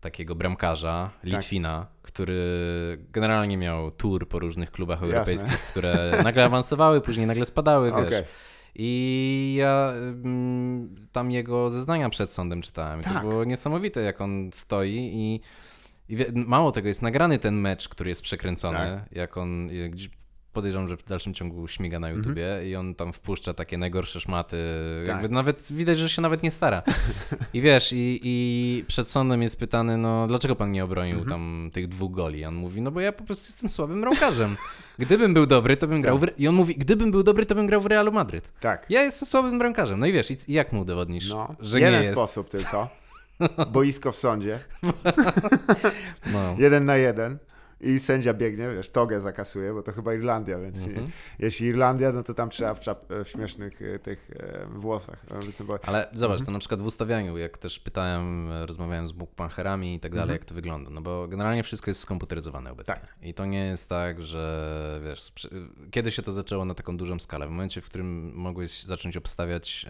takiego 0.00 0.34
bramkarza, 0.34 1.10
Tak. 1.14 1.24
Litwina, 1.32 1.86
który 2.02 2.36
generalnie 3.12 3.56
miał 3.56 3.90
tour 3.90 4.28
po 4.28 4.38
różnych 4.38 4.70
klubach 4.70 5.00
Jasne. 5.00 5.14
europejskich, 5.14 5.58
które 5.60 6.20
nagle 6.24 6.44
awansowały, 6.44 7.00
później 7.00 7.26
nagle 7.26 7.44
spadały, 7.44 7.92
wiesz. 7.96 8.06
Okej. 8.06 8.24
I 8.74 9.54
ja 9.58 9.92
ym, 10.24 10.94
tam 11.12 11.30
jego 11.30 11.70
zeznania 11.70 12.08
przed 12.08 12.30
sądem 12.30 12.62
czytałem. 12.62 13.02
Tak. 13.02 13.12
To 13.12 13.20
było 13.28 13.44
niesamowite, 13.44 14.00
jak 14.02 14.20
on 14.20 14.50
stoi 14.52 14.96
i, 14.96 15.40
i 16.08 16.16
mało 16.34 16.72
tego, 16.72 16.88
jest 16.88 17.02
nagrany 17.02 17.38
ten 17.38 17.54
mecz, 17.54 17.88
który 17.88 18.10
jest 18.10 18.22
przekręcony, 18.22 18.78
Tak. 18.78 19.12
jak 19.12 19.36
on 19.36 19.66
gdzieś 19.90 20.10
podejrzewam, 20.52 20.88
że 20.88 20.96
w 20.96 21.04
dalszym 21.04 21.34
ciągu 21.34 21.68
śmiga 21.68 21.98
na 22.00 22.08
Mhm. 22.08 22.22
YouTubie 22.24 22.68
i 22.70 22.76
on 22.76 22.94
tam 22.94 23.12
wpuszcza 23.12 23.54
takie 23.54 23.78
najgorsze 23.78 24.20
szmaty. 24.20 24.56
Tak. 25.06 25.08
Jakby 25.14 25.28
nawet 25.34 25.72
widać, 25.72 25.98
że 25.98 26.08
się 26.08 26.22
nawet 26.22 26.42
nie 26.42 26.50
stara. 26.50 26.82
I 27.54 27.60
wiesz, 27.60 27.92
i, 27.92 28.20
i 28.22 28.84
przed 28.88 29.08
sądem 29.10 29.42
jest 29.42 29.58
pytany, 29.58 29.98
no 29.98 30.26
dlaczego 30.26 30.56
pan 30.56 30.72
nie 30.72 30.84
obronił 30.84 31.18
Mhm. 31.18 31.30
tam 31.30 31.70
tych 31.72 31.88
dwóch 31.88 32.12
goli? 32.12 32.44
On 32.44 32.54
mówi, 32.54 32.80
no 32.82 32.90
bo 32.90 33.00
ja 33.00 33.12
po 33.12 33.24
prostu 33.24 33.46
jestem 33.48 33.68
słabym 33.70 34.00
bramkarzem. 34.00 34.56
Gdybym 34.98 35.34
był 35.34 35.46
dobry, 35.46 35.76
to 35.76 35.86
bym 35.86 36.00
grał 36.00 36.18
w... 36.18 36.22
Re- 36.22 36.32
I 36.38 36.48
on 36.48 36.54
mówi, 36.54 36.74
gdybym 36.74 37.10
był 37.10 37.22
dobry, 37.22 37.46
to 37.46 37.54
bym 37.54 37.66
grał 37.66 37.80
w 37.80 37.86
Realu 37.86 38.12
Madryt. 38.12 38.52
Tak. 38.60 38.86
Ja 38.90 39.02
jestem 39.02 39.28
słabym 39.28 39.58
bramkarzem. 39.58 40.00
No 40.00 40.06
i 40.06 40.12
wiesz, 40.12 40.30
i, 40.30 40.36
i 40.48 40.52
jak 40.52 40.72
mu 40.72 40.80
udowodnisz, 40.80 41.28
No, 41.30 41.54
że 41.60 41.78
jeden 41.80 41.92
nie 41.92 42.00
jest? 42.00 42.12
sposób 42.12 42.48
tylko. 42.48 42.88
Boisko 43.72 44.12
w 44.12 44.16
sądzie. 44.16 44.58
No. 46.32 46.54
Jeden 46.58 46.84
na 46.84 46.96
jeden. 46.96 47.38
I 47.80 47.98
sędzia 47.98 48.34
biegnie, 48.34 48.68
wiesz, 48.76 48.88
togę 48.90 49.20
zakasuje, 49.20 49.72
bo 49.74 49.82
to 49.82 49.92
chyba 49.92 50.14
Irlandia, 50.14 50.58
więc 50.58 50.86
Mhm. 50.86 51.06
jeśli 51.38 51.66
Irlandia, 51.66 52.12
no 52.12 52.22
to 52.22 52.34
tam 52.34 52.50
trzeba 52.50 52.74
w, 52.74 52.80
czap, 52.80 53.04
w 53.24 53.28
śmiesznych 53.28 53.82
e, 53.82 53.98
tych 53.98 54.30
e, 54.36 54.66
włosach. 54.66 55.24
e, 55.30 55.46
występować. 55.46 55.82
Ale 55.86 56.08
zobacz, 56.12 56.34
Mhm. 56.40 56.46
to 56.46 56.52
na 56.52 56.58
przykład 56.58 56.80
w 56.80 56.86
ustawianiu, 56.86 57.38
jak 57.38 57.58
też 57.58 57.78
pytałem, 57.80 58.50
e, 58.52 58.66
rozmawiałem 58.66 59.06
z 59.06 59.12
bookmacherami 59.12 59.94
i 59.94 60.00
tak 60.00 60.12
dalej, 60.12 60.22
Mhm. 60.22 60.38
jak 60.38 60.44
to 60.44 60.54
wygląda, 60.54 60.90
no 60.90 61.00
bo 61.00 61.28
generalnie 61.28 61.62
wszystko 61.62 61.90
jest 61.90 62.00
skomputeryzowane 62.00 62.72
obecnie. 62.72 62.94
Tak. 62.94 63.16
I 63.22 63.34
to 63.34 63.46
nie 63.46 63.66
jest 63.66 63.88
tak, 63.88 64.22
że 64.22 65.00
wiesz, 65.04 65.32
kiedy 65.90 66.10
się 66.10 66.22
to 66.22 66.32
zaczęło 66.32 66.64
na 66.64 66.74
taką 66.74 66.96
dużą 66.96 67.18
skalę? 67.18 67.46
W 67.46 67.50
momencie, 67.50 67.80
w 67.80 67.84
którym 67.86 68.32
mogłeś 68.34 68.82
zacząć 68.82 69.16
obstawiać 69.16 69.86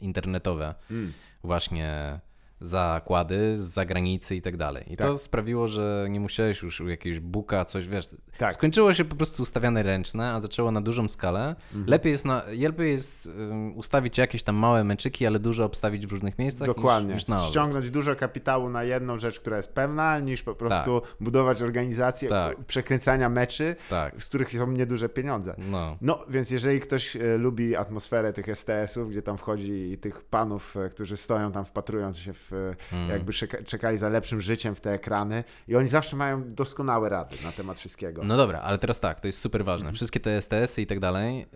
internetowe 0.00 0.74
Mm. 0.90 1.12
właśnie 1.44 2.20
zakłady 2.66 3.56
z 3.56 3.60
zagranicy 3.60 4.36
i 4.36 4.42
tak 4.42 4.56
dalej. 4.56 4.84
I 4.92 4.96
to 4.96 5.12
Tak. 5.12 5.18
sprawiło, 5.22 5.68
że 5.68 6.06
nie 6.10 6.20
musiałeś 6.20 6.62
już 6.62 6.80
u 6.80 6.88
jakiegoś 6.88 7.20
buka 7.20 7.64
coś, 7.64 7.88
wiesz, 7.88 8.06
Tak. 8.38 8.52
skończyło 8.52 8.94
się 8.94 9.04
po 9.04 9.16
prostu 9.16 9.42
ustawiane 9.42 9.82
ręczne, 9.82 10.32
a 10.32 10.40
zaczęło 10.40 10.70
na 10.70 10.80
dużą 10.80 11.08
skalę. 11.08 11.48
Mhm. 11.48 11.86
Lepiej 11.86 12.12
jest, 12.12 12.24
na, 12.24 12.42
lepiej 12.58 12.90
jest 12.90 13.26
um, 13.26 13.76
ustawić 13.76 14.18
jakieś 14.18 14.42
tam 14.42 14.56
małe 14.56 14.84
meczyki, 14.84 15.26
ale 15.26 15.38
dużo 15.38 15.64
obstawić 15.64 16.06
w 16.06 16.12
różnych 16.12 16.38
miejscach 16.38 16.66
Dokładnie. 16.66 17.14
niż, 17.14 17.28
niż. 17.28 17.42
Ściągnąć 17.48 17.90
dużo 17.90 18.16
kapitału 18.16 18.68
na 18.68 18.84
jedną 18.84 19.18
rzecz, 19.18 19.40
która 19.40 19.56
jest 19.56 19.72
pewna, 19.72 20.18
niż 20.18 20.42
po 20.42 20.54
prostu 20.54 21.02
budować 21.20 21.62
organizację 21.62 22.28
Tak. 22.28 22.64
przekręcania 22.64 23.28
meczy, 23.28 23.76
Tak, 23.90 24.22
z 24.22 24.26
których 24.26 24.50
są 24.52 24.66
nieduże 24.66 25.08
pieniądze. 25.08 25.54
no. 25.58 25.96
No, 26.00 26.24
więc 26.28 26.50
jeżeli 26.50 26.80
ktoś 26.80 27.16
e, 27.16 27.38
lubi 27.38 27.76
atmosferę 27.76 28.32
tych 28.32 28.48
STS-ów, 28.48 29.10
gdzie 29.10 29.22
tam 29.22 29.36
wchodzi 29.38 29.92
i 29.92 29.98
tych 29.98 30.24
panów, 30.24 30.76
e, 30.76 30.88
którzy 30.88 31.16
stoją 31.16 31.52
tam 31.52 31.64
wpatrując 31.64 32.18
się 32.18 32.32
w, 32.32 32.50
e, 32.54 32.74
Mm. 32.96 33.08
jakby 33.10 33.32
czeka, 33.32 33.58
czekali 33.62 33.98
za 33.98 34.08
lepszym 34.08 34.40
życiem 34.40 34.74
w 34.74 34.80
te 34.80 34.90
ekrany 34.92 35.44
i 35.68 35.76
oni 35.76 35.88
zawsze 35.88 36.16
mają 36.16 36.48
doskonałe 36.48 37.08
rady 37.08 37.36
na 37.44 37.52
temat 37.52 37.78
wszystkiego. 37.78 38.22
No 38.24 38.36
dobra, 38.36 38.60
ale 38.60 38.78
teraz 38.78 39.00
tak, 39.00 39.20
to 39.20 39.26
jest 39.26 39.38
super 39.40 39.64
ważne. 39.64 39.84
Mhm. 39.84 39.94
Wszystkie 39.94 40.20
te 40.20 40.36
STS-y 40.42 40.82
i 40.82 40.86
tak 40.86 41.00
dalej, 41.00 41.46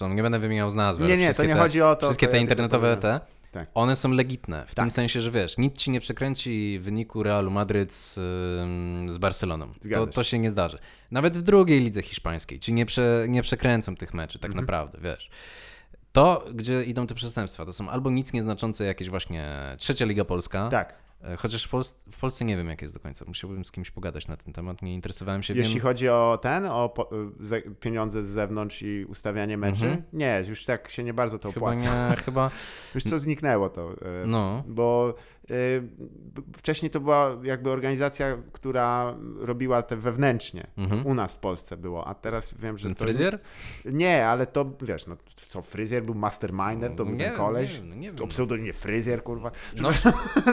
yy, 0.00 0.08
nie 0.14 0.22
będę 0.22 0.38
wymieniał 0.38 0.70
z 0.70 0.74
nazwy, 0.74 1.04
nie, 1.04 1.16
nie, 1.16 1.16
to 1.16 1.22
wszystkie 1.24 1.48
nie 1.48 1.54
te, 1.54 1.60
chodzi 1.60 1.82
o 1.82 1.96
to. 1.96 2.06
Wszystkie 2.06 2.28
te 2.28 2.38
internetowe 2.40 2.96
te, 2.96 3.20
Tak. 3.52 3.68
one 3.74 3.96
są 3.96 4.10
legitne. 4.12 4.62
W 4.66 4.74
Tak. 4.74 4.82
tym 4.84 4.90
sensie, 4.90 5.20
że 5.20 5.30
wiesz, 5.30 5.58
nic 5.58 5.76
ci 5.78 5.90
nie 5.90 6.00
przekręci 6.00 6.78
wyniku 6.82 7.22
Realu 7.22 7.50
Madryt 7.50 7.92
z, 7.94 8.14
z 9.12 9.18
Barceloną. 9.18 9.72
To, 9.82 9.88
się. 9.88 10.06
to 10.06 10.24
się 10.24 10.38
nie 10.38 10.50
zdarzy. 10.50 10.78
Nawet 11.10 11.38
w 11.38 11.42
drugiej 11.42 11.80
lidze 11.80 12.02
hiszpańskiej 12.02 12.60
ci 12.60 12.72
nie, 12.72 12.86
prze, 12.86 13.26
nie 13.28 13.42
przekręcą 13.42 13.96
tych 13.96 14.14
meczy, 14.14 14.38
tak 14.38 14.48
Mhm. 14.50 14.64
naprawdę, 14.66 14.98
wiesz. 15.02 15.30
To, 16.12 16.44
gdzie 16.54 16.84
idą 16.84 17.06
te 17.06 17.14
przestępstwa, 17.14 17.64
to 17.66 17.72
są 17.72 17.88
albo 17.88 18.10
nic 18.10 18.32
nieznaczące 18.32 18.84
jakieś 18.84 19.10
właśnie 19.10 19.48
trzecia 19.78 20.04
Liga 20.04 20.24
Polska, 20.24 20.68
Tak. 20.68 20.94
e, 21.22 21.36
chociaż 21.36 21.64
w, 21.64 21.72
Pols- 21.72 22.10
w 22.12 22.20
Polsce 22.20 22.44
nie 22.44 22.56
wiem, 22.56 22.68
jak 22.68 22.82
jest 22.82 22.94
do 22.94 23.00
końca. 23.00 23.24
Musiałbym 23.28 23.64
z 23.64 23.72
kimś 23.72 23.90
pogadać 23.90 24.28
na 24.28 24.36
ten 24.36 24.52
temat, 24.52 24.82
nie 24.82 24.94
interesowałem 24.94 25.42
się 25.42 25.54
Jeśli 25.54 25.74
wiem, 25.74 25.82
chodzi 25.82 26.08
o 26.08 26.38
ten, 26.42 26.66
o 26.66 26.94
ze, 27.40 27.60
pieniądze 27.62 28.24
z 28.24 28.28
zewnątrz 28.28 28.82
i 28.82 29.04
ustawianie 29.08 29.56
meczy, 29.58 29.84
Mhm. 29.86 30.02
nie, 30.12 30.44
już 30.48 30.64
tak 30.64 30.90
się 30.90 31.04
nie 31.04 31.14
bardzo 31.14 31.38
to 31.38 31.52
Chyba 31.52 31.66
opłaca. 31.66 32.10
nie, 32.10 32.16
chyba, 32.16 32.50
Już 32.94 33.04
co 33.04 33.18
zniknęło 33.18 33.68
to. 33.70 33.90
e, 33.92 34.26
no, 34.26 34.62
Bo 34.66 35.14
y, 35.39 35.39
wcześniej 36.56 36.90
to 36.90 37.00
była 37.00 37.36
jakby 37.42 37.70
organizacja, 37.70 38.36
która 38.52 39.14
robiła 39.38 39.82
te 39.82 39.96
wewnętrznie. 39.96 40.66
Mhm. 40.76 41.06
U 41.06 41.14
nas 41.14 41.34
w 41.34 41.38
Polsce 41.38 41.76
było, 41.76 42.06
a 42.06 42.14
teraz 42.14 42.54
wiem, 42.54 42.78
że 42.78 42.88
ten 42.88 42.94
to... 42.94 43.04
fryzjer? 43.04 43.38
Nie, 43.84 44.26
ale 44.26 44.46
to 44.46 44.70
wiesz, 44.82 45.06
no 45.06 45.16
co, 45.46 45.62
fryzjer 45.62 46.02
był 46.04 46.14
mastermindem, 46.14 46.96
to 46.96 47.04
był 47.04 47.14
nie, 47.14 47.24
ten 47.24 47.36
koleś. 47.36 47.80
Nie, 47.80 47.86
no 47.86 47.94
nie 47.94 48.12
To 48.12 48.26
pseudonimie 48.26 48.72
fryzjer, 48.72 49.22
kurwa. 49.22 49.50
No, 49.80 49.88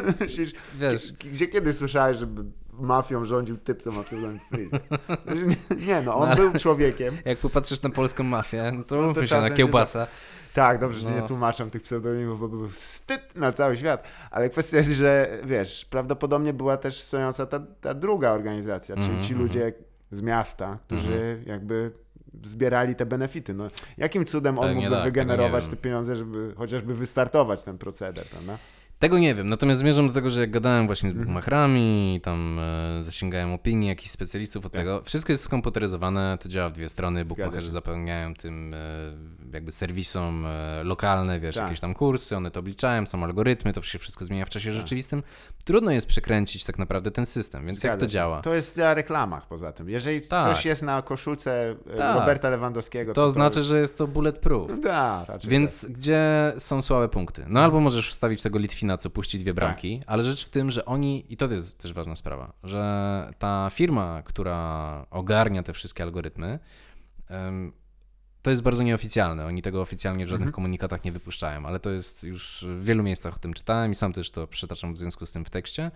wiesz, 0.79 1.13
Gdzie 1.13 1.47
kiedy 1.47 1.73
słyszałeś, 1.73 2.17
żeby 2.17 2.43
mafią 2.79 3.25
rządził 3.25 3.57
typ, 3.57 3.81
co 3.81 3.91
ma 3.91 4.03
pseudonim 4.03 4.39
Freezer? 4.49 4.81
Nie 5.87 6.01
no, 6.01 6.15
on 6.17 6.29
No, 6.29 6.35
był 6.35 6.53
człowiekiem. 6.53 7.17
jak 7.25 7.37
popatrzysz 7.37 7.81
na 7.81 7.89
polską 7.89 8.23
mafię, 8.23 8.71
to, 8.87 9.01
No 9.01 9.13
to 9.13 9.41
na 9.41 9.49
kiełbasa. 9.49 10.07
Tak, 10.57 10.79
dobrze, 10.79 10.99
że 10.99 11.09
No. 11.09 11.21
nie 11.21 11.27
tłumaczę 11.27 11.69
tych 11.69 11.81
pseudonimów, 11.81 12.39
bo 12.39 12.47
był 12.47 12.69
wstyd 12.69 13.35
na 13.35 13.51
cały 13.51 13.77
świat. 13.77 14.07
Ale 14.31 14.49
kwestia 14.49 14.77
jest, 14.77 14.91
że 14.91 15.39
wiesz, 15.43 15.85
prawdopodobnie 15.85 16.53
była 16.53 16.77
też 16.77 17.01
stojąca 17.01 17.45
ta, 17.45 17.59
ta 17.81 17.93
druga 17.93 18.31
organizacja, 18.31 18.95
czyli 18.95 19.07
Mhm, 19.07 19.23
ci 19.23 19.33
mhm. 19.33 19.47
ludzie 19.47 19.73
z 20.11 20.21
miasta, 20.21 20.77
którzy 20.85 21.43
jakby 21.45 21.91
zbierali 22.43 22.95
te 22.95 23.05
benefity. 23.05 23.53
No, 23.53 23.67
jakim 23.97 24.25
cudem 24.25 24.59
on 24.59 24.65
Pewnie 24.65 24.81
mógłby 24.81 24.95
tak, 24.95 25.05
wygenerować 25.05 25.67
te 25.67 25.75
pieniądze, 25.75 26.15
żeby 26.15 26.53
chociażby 26.57 26.95
wystartować 26.95 27.63
ten 27.63 27.77
proceder, 27.77 28.25
prawda? 28.25 28.57
Tego 28.99 29.17
nie 29.19 29.35
wiem, 29.35 29.49
natomiast 29.49 29.79
zmierzam 29.79 30.07
do 30.07 30.13
tego, 30.13 30.29
że 30.29 30.41
jak 30.41 30.51
gadałem 30.51 30.85
właśnie 30.87 31.09
z 31.09 31.13
Mhm. 31.13 31.25
bookmacherami, 31.27 32.19
tam 32.23 32.59
e, 32.59 33.03
zasięgałem 33.03 33.53
opinii 33.53 33.89
jakichś 33.89 34.09
specjalistów 34.11 34.65
od 34.65 34.71
Tak. 34.71 34.81
tego, 34.81 35.01
wszystko 35.03 35.33
jest 35.33 35.43
skomputeryzowane, 35.43 36.37
to 36.41 36.49
działa 36.49 36.69
w 36.69 36.73
dwie 36.73 36.89
strony, 36.89 37.25
bookmacherzy 37.25 37.69
zapełniają 37.69 38.33
tym 38.35 38.73
e, 38.73 38.77
jakby 39.53 39.71
serwisom 39.71 40.45
e, 40.45 40.83
lokalne, 40.83 41.39
wiesz, 41.39 41.55
Tak. 41.55 41.63
jakieś 41.63 41.79
tam 41.79 41.93
kursy, 41.93 42.37
one 42.37 42.51
to 42.51 42.59
obliczają, 42.59 43.05
są 43.05 43.23
algorytmy, 43.23 43.73
to 43.73 43.81
się 43.81 43.99
wszystko 43.99 44.25
zmienia 44.25 44.45
w 44.45 44.49
czasie 44.49 44.69
Tak. 44.69 44.77
rzeczywistym. 44.79 45.23
Trudno 45.65 45.91
jest 45.91 46.07
przekręcić 46.07 46.63
tak 46.63 46.79
naprawdę 46.79 47.11
ten 47.11 47.25
system, 47.25 47.65
więc 47.65 47.83
jak 47.83 47.91
Zgadza 47.93 47.99
to 47.99 48.05
się. 48.05 48.13
działa? 48.13 48.41
To 48.41 48.53
jest 48.53 48.77
na 48.77 48.93
reklamach 48.93 49.47
poza 49.47 49.71
tym. 49.71 49.89
Jeżeli 49.89 50.21
Tak. 50.21 50.55
coś 50.55 50.65
jest 50.65 50.81
na 50.83 51.01
koszulce 51.01 51.75
e, 51.93 51.97
Tak. 51.97 52.15
Roberta 52.19 52.49
Lewandowskiego, 52.49 53.13
To 53.13 53.21
to, 53.21 53.29
znaczy, 53.29 53.59
jest... 53.59 53.69
że 53.69 53.79
jest 53.79 53.97
to 53.97 54.07
bulletproof. 54.07 54.71
Da, 54.81 55.25
raczej 55.27 55.51
Więc 55.51 55.85
gdzie 55.89 56.53
są 56.57 56.81
słabe 56.81 57.09
punkty? 57.09 57.45
No 57.47 57.59
albo 57.63 57.79
możesz 57.79 58.09
wstawić 58.09 58.41
tego 58.41 58.59
Litwina, 58.59 58.86
co 58.97 59.09
puści 59.09 59.39
dwie 59.39 59.51
Tak. 59.51 59.55
bramki, 59.55 60.01
ale 60.07 60.23
rzecz 60.23 60.45
w 60.45 60.49
tym, 60.49 60.71
że 60.71 60.85
oni, 60.85 61.25
i 61.33 61.37
to 61.37 61.45
jest 61.51 61.77
też 61.77 61.93
ważna 61.93 62.15
sprawa, 62.15 62.53
że 62.63 63.29
ta 63.39 63.69
firma, 63.71 64.21
która 64.25 65.05
ogarnia 65.09 65.63
te 65.63 65.73
wszystkie 65.73 66.03
algorytmy, 66.03 66.59
to 68.41 68.49
jest 68.49 68.63
bardzo 68.63 68.83
nieoficjalne. 68.83 69.45
Oni 69.45 69.61
tego 69.61 69.81
oficjalnie 69.81 70.25
w 70.25 70.29
żadnych 70.29 70.47
Mhm. 70.47 70.55
komunikatach 70.55 71.03
nie 71.03 71.11
wypuszczają, 71.11 71.65
ale 71.65 71.79
to 71.79 71.89
jest 71.89 72.23
już 72.23 72.65
w 72.69 72.83
wielu 72.83 73.03
miejscach 73.03 73.35
o 73.35 73.39
tym 73.39 73.53
czytałem 73.53 73.91
i 73.91 73.95
sam 73.95 74.13
też 74.13 74.31
to 74.31 74.47
przytaczam 74.47 74.93
w 74.93 74.97
związku 74.97 75.25
z 75.25 75.31
tym 75.31 75.45
w 75.45 75.49
tekście, 75.49 75.91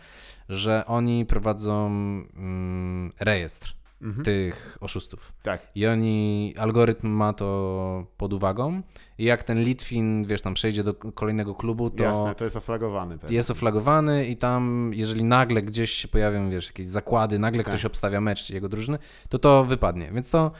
że 0.49 0.85
oni 0.85 1.25
prowadzą 1.25 1.85
mm, 1.87 3.11
rejestr 3.19 3.67
tak. 3.73 3.80
Mhm. 4.01 4.23
tych 4.25 4.77
oszustów. 4.81 5.33
Tak. 5.43 5.67
I 5.75 5.87
oni, 5.87 6.53
algorytm 6.57 7.07
ma 7.07 7.33
to 7.33 8.05
pod 8.17 8.33
uwagą 8.33 8.81
i 9.17 9.23
jak 9.23 9.43
ten 9.43 9.61
Litwin, 9.63 10.23
wiesz, 10.25 10.41
tam 10.41 10.53
przejdzie 10.53 10.83
do 10.83 10.93
kolejnego 10.93 11.55
klubu, 11.55 11.89
to 11.89 12.03
Jasne, 12.03 12.35
to 12.35 12.43
jest 12.43 12.55
oflagowany. 12.57 13.17
pewnie. 13.17 13.35
jest 13.35 13.51
oflagowany 13.51 14.25
i 14.25 14.37
tam, 14.37 14.91
jeżeli 14.93 15.23
nagle 15.23 15.61
gdzieś 15.61 15.91
się 15.91 16.07
pojawią, 16.07 16.49
wiesz, 16.49 16.67
jakieś 16.67 16.87
zakłady, 16.87 17.39
nagle 17.39 17.63
Tak. 17.63 17.67
ktoś 17.73 17.85
obstawia 17.85 18.21
mecz 18.21 18.49
jego 18.49 18.69
drużyny, 18.69 18.97
to 19.29 19.39
to 19.39 19.63
wypadnie. 19.63 20.11
Więc 20.13 20.29
to, 20.29 20.51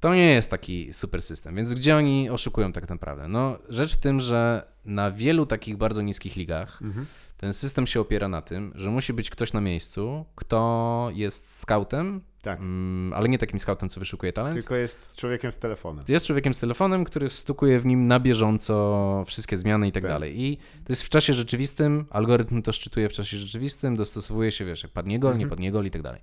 to 0.00 0.14
nie 0.14 0.32
jest 0.34 0.50
taki 0.50 0.92
super 0.92 1.22
system. 1.22 1.54
Więc 1.54 1.74
gdzie 1.74 1.96
oni 1.96 2.30
oszukują 2.30 2.72
tak 2.72 2.88
naprawdę? 2.88 3.28
No, 3.28 3.58
rzecz 3.68 3.94
w 3.94 4.00
tym, 4.00 4.20
że 4.20 4.62
na 4.84 5.10
wielu 5.10 5.46
takich 5.46 5.76
bardzo 5.76 6.02
niskich 6.02 6.36
ligach 6.36 6.82
Mhm. 6.82 7.06
ten 7.36 7.52
system 7.52 7.86
się 7.86 8.00
opiera 8.00 8.28
na 8.28 8.42
tym, 8.42 8.72
że 8.74 8.90
musi 8.90 9.12
być 9.12 9.30
ktoś 9.30 9.52
na 9.52 9.60
miejscu, 9.60 10.24
kto 10.34 11.08
jest 11.14 11.50
scoutem, 11.60 12.20
Tak. 12.42 12.60
mm, 12.60 13.12
ale 13.12 13.28
nie 13.28 13.38
takim 13.38 13.58
scoutem, 13.58 13.88
co 13.88 14.00
wyszukuje 14.00 14.32
talent, 14.32 14.54
Tylko 14.54 14.76
jest 14.76 15.10
człowiekiem 15.16 15.52
z 15.52 15.58
telefonem. 15.58 16.04
jest 16.08 16.26
człowiekiem 16.26 16.54
z 16.54 16.60
telefonem, 16.60 17.04
który 17.04 17.28
wstukuje 17.28 17.80
w 17.80 17.86
nim 17.86 18.06
na 18.06 18.20
bieżąco 18.20 19.24
wszystkie 19.26 19.56
zmiany 19.56 19.88
i 19.88 19.92
tak 19.92 20.02
Tak. 20.02 20.12
dalej. 20.12 20.40
I 20.40 20.56
to 20.56 20.92
jest 20.92 21.02
w 21.02 21.08
czasie 21.08 21.34
rzeczywistym, 21.34 22.04
algorytm 22.10 22.62
to 22.62 22.72
szczytuje 22.72 23.08
w 23.08 23.12
czasie 23.12 23.36
rzeczywistym, 23.38 23.96
dostosowuje 23.96 24.52
się, 24.52 24.64
wiesz, 24.64 24.82
jak 24.82 24.92
padnie 24.92 25.18
gol, 25.18 25.30
nie 25.32 25.34
Mhm. 25.44 25.50
padnie 25.50 25.72
gol 25.72 25.86
i 25.86 25.90
tak 25.90 26.02
dalej. 26.02 26.20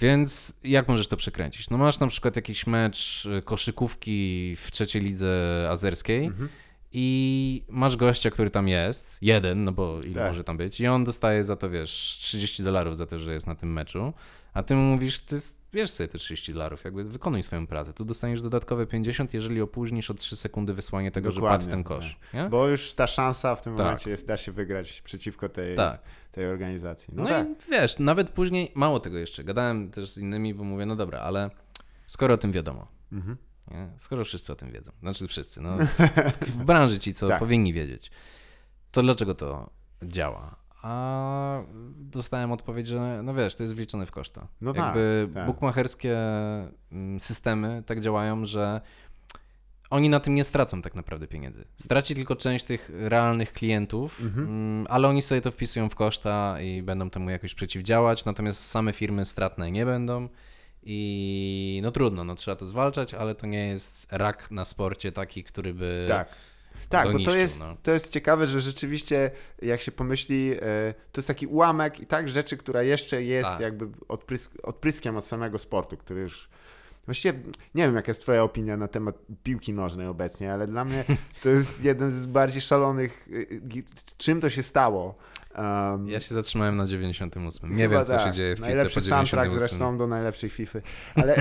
Więc 0.00 0.52
jak 0.64 0.88
możesz 0.88 1.08
to 1.08 1.16
przekręcić? 1.16 1.70
No 1.70 1.78
masz 1.78 2.00
na 2.00 2.06
przykład 2.06 2.36
jakiś 2.36 2.66
mecz 2.66 3.26
y, 3.26 3.42
koszykówki 3.42 4.54
w 4.56 4.70
trzeciej 4.70 5.02
lidze 5.02 5.66
azerskiej 5.70 6.24
Mhm. 6.26 6.48
I 6.92 7.64
masz 7.68 7.96
gościa, 7.96 8.30
który 8.30 8.50
tam 8.50 8.68
jest, 8.68 9.18
jeden, 9.22 9.64
no 9.64 9.72
bo 9.72 10.00
ile 10.02 10.14
Tak. 10.14 10.28
może 10.30 10.44
tam 10.44 10.56
być, 10.56 10.80
i 10.80 10.86
on 10.86 11.04
dostaje 11.04 11.44
za 11.44 11.56
to, 11.56 11.70
wiesz, 11.70 11.90
30 12.20 12.62
dolarów 12.62 12.96
za 12.96 13.06
to, 13.06 13.18
że 13.18 13.34
jest 13.34 13.46
na 13.46 13.54
tym 13.54 13.72
meczu, 13.72 14.12
a 14.54 14.62
ty 14.62 14.74
mu 14.74 14.82
mówisz, 14.82 15.20
ty 15.20 15.36
wiesz 15.72 15.90
sobie 15.90 16.08
te 16.08 16.18
30 16.18 16.52
dolarów, 16.52 16.84
jakby 16.84 17.04
wykonuj 17.04 17.42
swoją 17.42 17.66
pracę. 17.66 17.92
Tu 17.92 18.04
dostaniesz 18.04 18.42
dodatkowe 18.42 18.86
50, 18.86 19.34
jeżeli 19.34 19.60
opóźnisz 19.60 20.10
o 20.10 20.14
3 20.14 20.36
sekundy 20.36 20.74
wysłanie 20.74 21.10
tego, 21.10 21.30
że 21.30 21.34
Dokładnie, 21.40 21.58
padł 21.58 21.70
ten 21.70 21.84
kosz. 21.84 22.16
Nie? 22.34 22.48
Bo 22.48 22.68
już 22.68 22.92
ta 22.92 23.06
szansa 23.06 23.56
w 23.56 23.62
tym 23.62 23.72
Tak. 23.76 23.84
momencie 23.84 24.10
jest, 24.10 24.26
da 24.26 24.36
się 24.36 24.52
wygrać 24.52 25.02
przeciwko 25.02 25.48
tej, 25.48 25.76
Tak. 25.76 26.02
tej 26.32 26.46
organizacji. 26.46 27.14
No, 27.16 27.22
No, 27.22 27.28
tak. 27.28 27.46
i 27.48 27.70
wiesz, 27.70 27.98
nawet 27.98 28.30
później, 28.30 28.72
mało 28.74 29.00
tego 29.00 29.18
jeszcze, 29.18 29.44
gadałem 29.44 29.90
też 29.90 30.10
z 30.10 30.18
innymi, 30.18 30.54
bo 30.54 30.64
mówię, 30.64 30.86
no 30.86 30.96
dobra, 30.96 31.18
ale 31.20 31.50
skoro 32.06 32.34
o 32.34 32.38
tym 32.38 32.52
wiadomo, 32.52 32.86
Mhm. 33.12 33.36
Nie? 33.72 33.88
skoro 33.96 34.24
wszyscy 34.24 34.52
o 34.52 34.56
tym 34.56 34.72
wiedzą, 34.72 34.92
znaczy 35.00 35.28
wszyscy, 35.28 35.60
no 35.60 35.76
w, 36.40 36.64
branży 36.64 36.98
ci, 36.98 37.12
co 37.12 37.28
Tak. 37.28 37.38
powinni 37.38 37.72
wiedzieć, 37.72 38.10
to 38.92 39.02
dlaczego 39.02 39.34
to 39.34 39.70
działa? 40.02 40.56
A 40.82 41.62
dostałem 41.96 42.52
odpowiedź, 42.52 42.88
że 42.88 43.20
no 43.24 43.34
wiesz, 43.34 43.56
to 43.56 43.62
jest 43.62 43.74
wliczone 43.74 44.06
w 44.06 44.10
koszta. 44.10 44.46
No 44.60 44.72
tak, 44.72 44.84
Jakby 44.84 45.28
tak. 45.34 45.46
bukmacherskie 45.46 46.18
mm, 46.92 47.20
systemy 47.20 47.82
tak 47.86 48.00
działają, 48.00 48.46
że 48.46 48.80
oni 49.90 50.08
na 50.08 50.20
tym 50.20 50.34
nie 50.34 50.44
stracą 50.44 50.82
tak 50.82 50.94
naprawdę 50.94 51.26
pieniędzy. 51.26 51.64
Straci 51.76 52.14
tylko 52.14 52.36
część 52.36 52.64
tych 52.64 52.90
realnych 52.94 53.52
klientów, 53.52 54.20
mm, 54.20 54.86
ale 54.90 55.08
oni 55.08 55.22
sobie 55.22 55.40
to 55.40 55.50
wpisują 55.50 55.88
w 55.88 55.94
koszta 55.94 56.60
i 56.60 56.82
będą 56.82 57.10
temu 57.10 57.30
jakoś 57.30 57.54
przeciwdziałać, 57.54 58.24
natomiast 58.24 58.66
same 58.66 58.92
firmy 58.92 59.24
stratne 59.24 59.70
nie 59.70 59.86
będą. 59.86 60.28
I 60.82 61.80
no 61.82 61.92
trudno, 61.92 62.24
no 62.24 62.34
trzeba 62.34 62.56
to 62.56 62.66
zwalczać, 62.66 63.14
ale 63.14 63.34
to 63.34 63.46
nie 63.46 63.68
jest 63.68 64.12
rak 64.12 64.50
na 64.50 64.64
sporcie 64.64 65.12
taki, 65.12 65.44
który 65.44 65.74
by. 65.74 66.04
Tak. 66.08 66.28
Tak, 66.88 67.12
bo 67.12 67.18
to 67.18 67.36
jest, 67.36 67.60
no. 67.60 67.76
to 67.82 67.92
jest 67.92 68.12
ciekawe, 68.12 68.46
że 68.46 68.60
rzeczywiście, 68.60 69.30
jak 69.62 69.80
się 69.80 69.92
pomyśli, 69.92 70.52
e, 70.52 70.94
to 71.12 71.18
jest 71.18 71.28
taki 71.28 71.46
ułamek 71.46 72.00
i 72.00 72.06
tak 72.06 72.28
rzeczy, 72.28 72.56
która 72.56 72.82
jeszcze 72.82 73.22
jest 73.22 73.50
Tak. 73.50 73.60
jakby 73.60 73.88
odprysk, 74.08 74.52
odpryskiem 74.62 75.16
od 75.16 75.24
samego 75.24 75.58
sportu, 75.58 75.96
który 75.96 76.20
już. 76.20 76.48
Właściwie 77.04 77.38
nie 77.74 77.84
wiem, 77.84 77.94
jaka 77.94 78.10
jest 78.10 78.22
Twoja 78.22 78.42
opinia 78.42 78.76
na 78.76 78.88
temat 78.88 79.14
piłki 79.42 79.72
nożnej 79.72 80.06
obecnie, 80.06 80.52
ale 80.52 80.66
dla 80.66 80.84
mnie 80.84 81.04
to 81.42 81.48
jest 81.48 81.84
jeden 81.90 82.10
z 82.10 82.26
bardziej 82.26 82.62
szalonych. 82.62 83.28
y, 83.28 83.32
y, 83.76 83.84
Czym 84.18 84.40
to 84.40 84.50
się 84.50 84.62
stało? 84.62 85.14
Um, 85.58 86.08
Ja 86.08 86.20
się 86.20 86.34
zatrzymałem 86.34 86.76
na 86.76 86.86
98. 86.86 87.76
Nie 87.76 87.88
wiem, 87.88 88.04
co 88.04 88.18
się 88.18 88.24
tak. 88.24 88.32
dzieje 88.34 88.54
w 88.54 88.58
piłce 88.58 88.70
Najlepszy 88.74 89.00
po 89.00 89.06
soundtrack 89.06 89.44
98. 89.48 89.68
zresztą 89.68 89.98
do 89.98 90.06
najlepszej 90.06 90.50
FIFA. 90.50 90.78
Ale. 91.14 91.36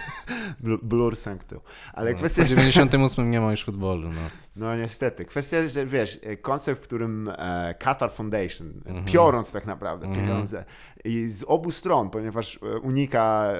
Bl- 0.64 0.78
Blur 0.82 1.16
Sanctum. 1.16 1.60
Ale 1.92 2.10
No, 2.12 2.18
kwestia 2.18 2.36
po 2.36 2.40
jest 2.42 2.50
98 2.52 3.30
nie 3.30 3.40
ma 3.40 3.50
już 3.50 3.64
futbolu. 3.64 4.08
No. 4.08 4.20
No 4.56 4.76
niestety. 4.76 5.24
Kwestia 5.24 5.68
że 5.68 5.86
wiesz, 5.86 6.18
e, 6.22 6.36
koncept, 6.36 6.80
w 6.80 6.84
którym 6.84 7.30
e, 7.38 7.74
Qatar 7.78 8.12
Foundation, 8.12 8.72
Mhm. 8.86 9.04
piorąc 9.04 9.52
tak 9.52 9.66
naprawdę 9.66 10.06
Mhm. 10.06 10.26
pieniądze 10.26 10.64
i 11.04 11.28
z 11.28 11.44
obu 11.46 11.70
stron, 11.70 12.10
ponieważ 12.10 12.58
e, 12.62 12.78
unika 12.78 13.52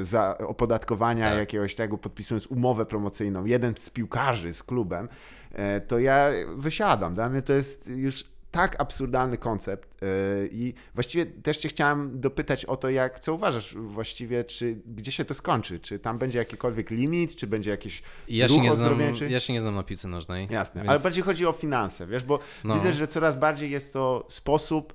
e, 0.00 0.04
za 0.04 0.38
opodatkowania 0.38 1.28
Tak. 1.30 1.38
jakiegoś 1.38 1.74
tego, 1.74 1.98
podpisując 1.98 2.46
umowę 2.46 2.86
promocyjną, 2.86 3.44
jeden 3.44 3.74
z 3.76 3.90
piłkarzy 3.90 4.52
z 4.52 4.62
klubem, 4.62 5.08
e, 5.52 5.80
to 5.80 5.98
ja 5.98 6.28
wysiadam. 6.56 7.14
Dla 7.14 7.28
mnie 7.28 7.42
to 7.42 7.52
jest 7.52 7.90
już 7.96 8.24
tak 8.56 8.80
absurdalny 8.80 9.38
koncept 9.38 10.02
e, 10.02 10.06
i 10.46 10.74
właściwie 10.94 11.26
też 11.26 11.56
cię 11.58 11.68
chciałem 11.68 12.20
dopytać 12.20 12.64
o 12.64 12.76
to, 12.76 12.90
jak, 12.90 13.20
co 13.20 13.34
uważasz 13.34 13.74
właściwie, 13.74 14.44
czy 14.44 14.76
gdzie 14.86 15.12
się 15.12 15.24
to 15.24 15.34
skończy? 15.34 15.80
Czy 15.80 15.98
tam 15.98 16.18
będzie 16.18 16.38
jakikolwiek 16.38 16.90
limit, 16.90 17.36
czy 17.36 17.46
będzie 17.46 17.70
jakieś 17.70 18.02
Ja, 18.28 18.48
się 18.48 18.54
ruch 18.54 18.62
nie 18.62 18.72
znam, 18.72 19.00
ja 19.28 19.40
się 19.40 19.52
nie 19.52 19.60
znam 19.60 19.74
na 19.74 19.82
piłce 19.82 20.08
nożnej. 20.08 20.48
Jasne, 20.50 20.80
więc- 20.80 20.90
ale 20.90 21.00
bardziej 21.00 21.22
chodzi 21.22 21.46
o 21.46 21.52
finanse, 21.52 22.06
wiesz, 22.06 22.24
bo 22.24 22.38
No. 22.64 22.74
widzę, 22.74 22.92
że 22.92 23.06
coraz 23.06 23.38
bardziej 23.38 23.70
jest 23.70 23.92
to 23.92 24.26
sposób 24.28 24.92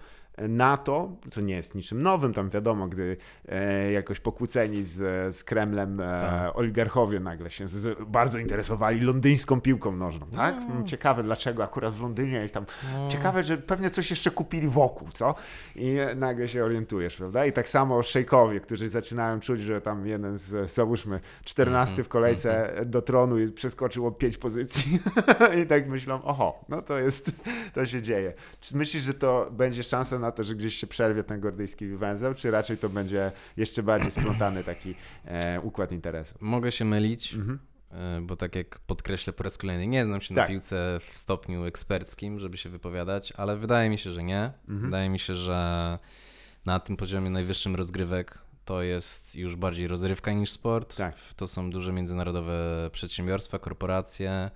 na 0.49 0.77
to, 0.77 1.11
co 1.31 1.41
nie 1.41 1.55
jest 1.55 1.75
niczym 1.75 2.01
nowym, 2.01 2.33
tam 2.33 2.49
wiadomo, 2.49 2.87
gdy 2.87 3.17
e, 3.49 3.91
jakoś 3.91 4.19
pokłóceni 4.19 4.83
z, 4.83 5.35
z 5.35 5.43
Kremlem 5.43 5.99
e, 6.01 6.03
Tak. 6.21 6.57
oligarchowie 6.57 7.19
nagle 7.19 7.49
się 7.49 7.69
z, 7.69 7.99
bardzo 8.07 8.37
interesowali 8.39 9.01
londyńską 9.01 9.61
piłką 9.61 9.91
nożną, 9.95 10.25
tak? 10.35 10.55
No. 10.55 10.73
Mm, 10.73 10.87
Ciekawe 10.87 11.23
dlaczego 11.23 11.63
akurat 11.63 11.93
w 11.93 12.01
Londynie 12.01 12.45
i 12.45 12.49
tam, 12.49 12.65
No. 12.93 13.07
ciekawe, 13.07 13.43
że 13.43 13.57
pewnie 13.57 13.89
coś 13.89 14.09
jeszcze 14.09 14.31
kupili 14.31 14.67
wokół, 14.67 15.07
co? 15.13 15.35
I 15.75 15.95
nagle 16.15 16.47
się 16.47 16.63
orientujesz, 16.65 17.17
prawda? 17.17 17.45
I 17.45 17.51
tak 17.53 17.69
samo 17.69 18.03
szejkowie, 18.03 18.59
którzy 18.59 18.89
zaczynają 18.89 19.39
czuć, 19.39 19.61
że 19.61 19.81
tam 19.81 20.07
jeden 20.07 20.37
z, 20.37 20.71
załóżmy, 20.71 21.19
14 21.43 21.91
Mhm, 21.93 22.05
w 22.05 22.07
kolejce 22.07 22.73
do 22.85 23.01
tronu 23.01 23.39
i 23.39 23.51
przeskoczył 23.51 24.07
o 24.07 24.11
5 24.11 24.37
pozycji 24.37 24.99
i 25.63 25.65
tak 25.67 25.87
myślą, 25.87 26.23
oho, 26.23 26.65
no 26.69 26.81
to 26.81 26.97
jest, 26.99 27.31
to 27.73 27.85
się 27.85 28.01
dzieje. 28.01 28.33
Czy 28.61 28.77
myślisz, 28.77 29.03
że 29.03 29.13
to 29.13 29.47
będzie 29.51 29.83
szansa 29.83 30.19
na 30.19 30.30
to, 30.31 30.43
że 30.43 30.55
gdzieś 30.55 30.75
się 30.75 30.87
przerwie 30.87 31.23
ten 31.23 31.39
gordyjski 31.39 31.87
węzeł, 31.87 32.33
czy 32.33 32.51
raczej 32.51 32.77
to 32.77 32.89
będzie 32.89 33.31
jeszcze 33.57 33.83
bardziej 33.83 34.11
splątany 34.11 34.63
taki 34.63 34.95
e, 35.25 35.61
układ 35.61 35.91
interesów? 35.91 36.41
Mogę 36.41 36.71
się 36.71 36.85
mylić, 36.85 37.33
Mhm. 37.33 37.59
e, 37.91 38.21
bo 38.21 38.35
tak 38.35 38.55
jak 38.55 38.79
podkreślę 38.79 39.33
po 39.33 39.43
raz 39.43 39.57
kolejny, 39.57 39.87
nie 39.87 40.05
znam 40.05 40.21
się 40.21 40.35
Tak. 40.35 40.43
na 40.43 40.53
piłce 40.53 40.97
w 40.99 41.17
stopniu 41.17 41.65
eksperckim, 41.65 42.39
żeby 42.39 42.57
się 42.57 42.69
wypowiadać, 42.69 43.33
ale 43.37 43.57
wydaje 43.57 43.89
mi 43.89 43.97
się, 43.97 44.11
że 44.11 44.23
nie. 44.23 44.43
Mhm. 44.61 44.81
Wydaje 44.81 45.09
mi 45.09 45.19
się, 45.19 45.35
że 45.35 45.99
na 46.65 46.79
tym 46.79 46.97
poziomie 46.97 47.29
najwyższym 47.29 47.75
rozgrywek 47.75 48.37
to 48.65 48.81
jest 48.81 49.35
już 49.35 49.55
bardziej 49.55 49.87
rozrywka 49.87 50.31
niż 50.33 50.51
sport. 50.51 50.95
Tak. 50.95 51.15
To 51.35 51.47
są 51.47 51.69
duże 51.71 51.93
międzynarodowe 51.93 52.89
przedsiębiorstwa, 52.91 53.59
korporacje. 53.59 54.51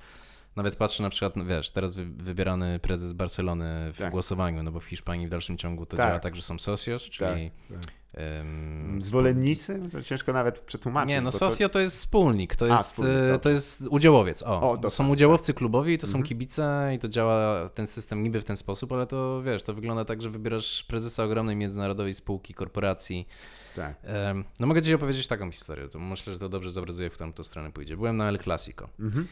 Nawet 0.56 0.76
patrzę 0.76 1.04
na 1.04 1.10
przykład, 1.10 1.36
no 1.36 1.46
wiesz, 1.46 1.72
teraz 1.72 1.96
wy, 1.96 2.06
wybierany 2.06 2.80
prezes 2.80 3.14
Barcelony 3.14 3.92
w 3.94 3.98
Tak. 3.98 4.12
głosowaniu, 4.12 4.64
no 4.64 4.72
bo 4.72 4.80
w 4.80 4.86
Hiszpanii 4.86 5.28
w 5.28 5.30
dalszym 5.30 5.58
ciągu 5.58 5.86
to 5.86 5.98
Tak. 5.98 6.08
działa 6.08 6.20
tak, 6.20 6.36
że 6.36 6.42
są 6.42 6.60
socios, 6.60 7.04
czyli 7.04 7.52
tak. 7.70 7.80
em, 8.14 9.02
Zwolennicy? 9.02 9.82
To 9.92 10.04
ciężko 10.04 10.34
nawet 10.34 10.60
przetłumaczyć. 10.60 11.10
nie, 11.10 11.22
no 11.22 11.32
bo 11.32 11.40
to- 11.40 11.52
Sofio 11.52 11.70
to 11.70 11.80
jest 11.80 11.96
wspólnik, 11.98 12.56
to 12.56 12.66
A, 12.66 12.68
jest, 12.68 12.86
wspólnik, 12.92 13.16
e, 13.36 13.40
to 13.40 13.50
jest 13.50 13.84
udziałowiec. 13.90 14.44
O, 14.44 14.72
O, 14.72 14.78
to 14.78 14.90
są 14.90 15.10
udziałowcy 15.10 15.54
klubowi 15.54 15.94
i 15.94 15.98
to 15.98 16.08
są 16.08 16.12
Mhm. 16.12 16.24
kibice 16.24 16.92
i 16.96 17.00
to 17.00 17.08
działa 17.08 17.70
ten 17.70 17.88
system 17.88 18.24
niby 18.24 18.42
w 18.42 18.46
ten 18.46 18.58
sposób, 18.58 18.92
ale 18.92 19.08
to 19.08 19.42
wiesz, 19.44 19.64
to 19.64 19.74
wygląda 19.74 20.06
tak, 20.06 20.22
że 20.22 20.30
wybierasz 20.30 20.84
prezesa 20.84 21.24
ogromnej 21.24 21.56
międzynarodowej 21.56 22.14
spółki, 22.14 22.54
korporacji. 22.54 23.28
Tak. 23.76 23.96
Em, 24.04 24.44
No 24.60 24.68
mogę 24.68 24.82
ci 24.82 24.94
opowiedzieć 24.94 25.28
taką 25.28 25.52
historię, 25.52 25.90
to 25.90 26.00
myślę, 26.00 26.34
że 26.34 26.40
to 26.40 26.50
dobrze 26.50 26.72
zobrazuje, 26.72 27.10
w 27.10 27.14
którą 27.14 27.34
to 27.34 27.44
stronę 27.44 27.72
pójdzie. 27.72 27.98
Byłem 27.98 28.18
na 28.18 28.30
El 28.30 28.40
Clasico 28.40 28.90
Mhm. 29.00 29.28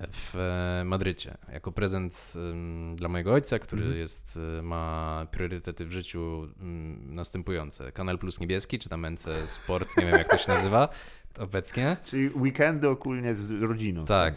W 0.00 0.36
e, 0.80 0.84
Madrycie 0.84 1.36
jako 1.52 1.72
prezent 1.72 2.32
dla 2.96 3.08
mojego 3.08 3.32
ojca, 3.32 3.58
który 3.58 3.82
Mhm. 3.82 4.00
jest, 4.00 4.38
e, 4.58 4.62
ma 4.62 5.26
priorytety 5.30 5.86
w 5.86 5.92
życiu 5.92 6.48
mm, 6.60 7.14
następujące. 7.14 7.92
Kanal 7.92 8.18
Plus 8.18 8.40
Niebieski, 8.40 8.78
czy 8.78 8.88
tam 8.88 9.06
NC 9.10 9.26
Sport, 9.46 9.96
nie 9.96 10.04
wiem 10.06 10.14
jak 10.14 10.28
to 10.30 10.38
się 10.38 10.48
nazywa 10.52 10.88
obecnie. 11.38 11.96
Czyli 12.04 12.30
weekendy 12.34 12.88
ogólnie 12.88 13.34
z 13.34 13.62
rodziną. 13.62 14.04
Tak, 14.04 14.34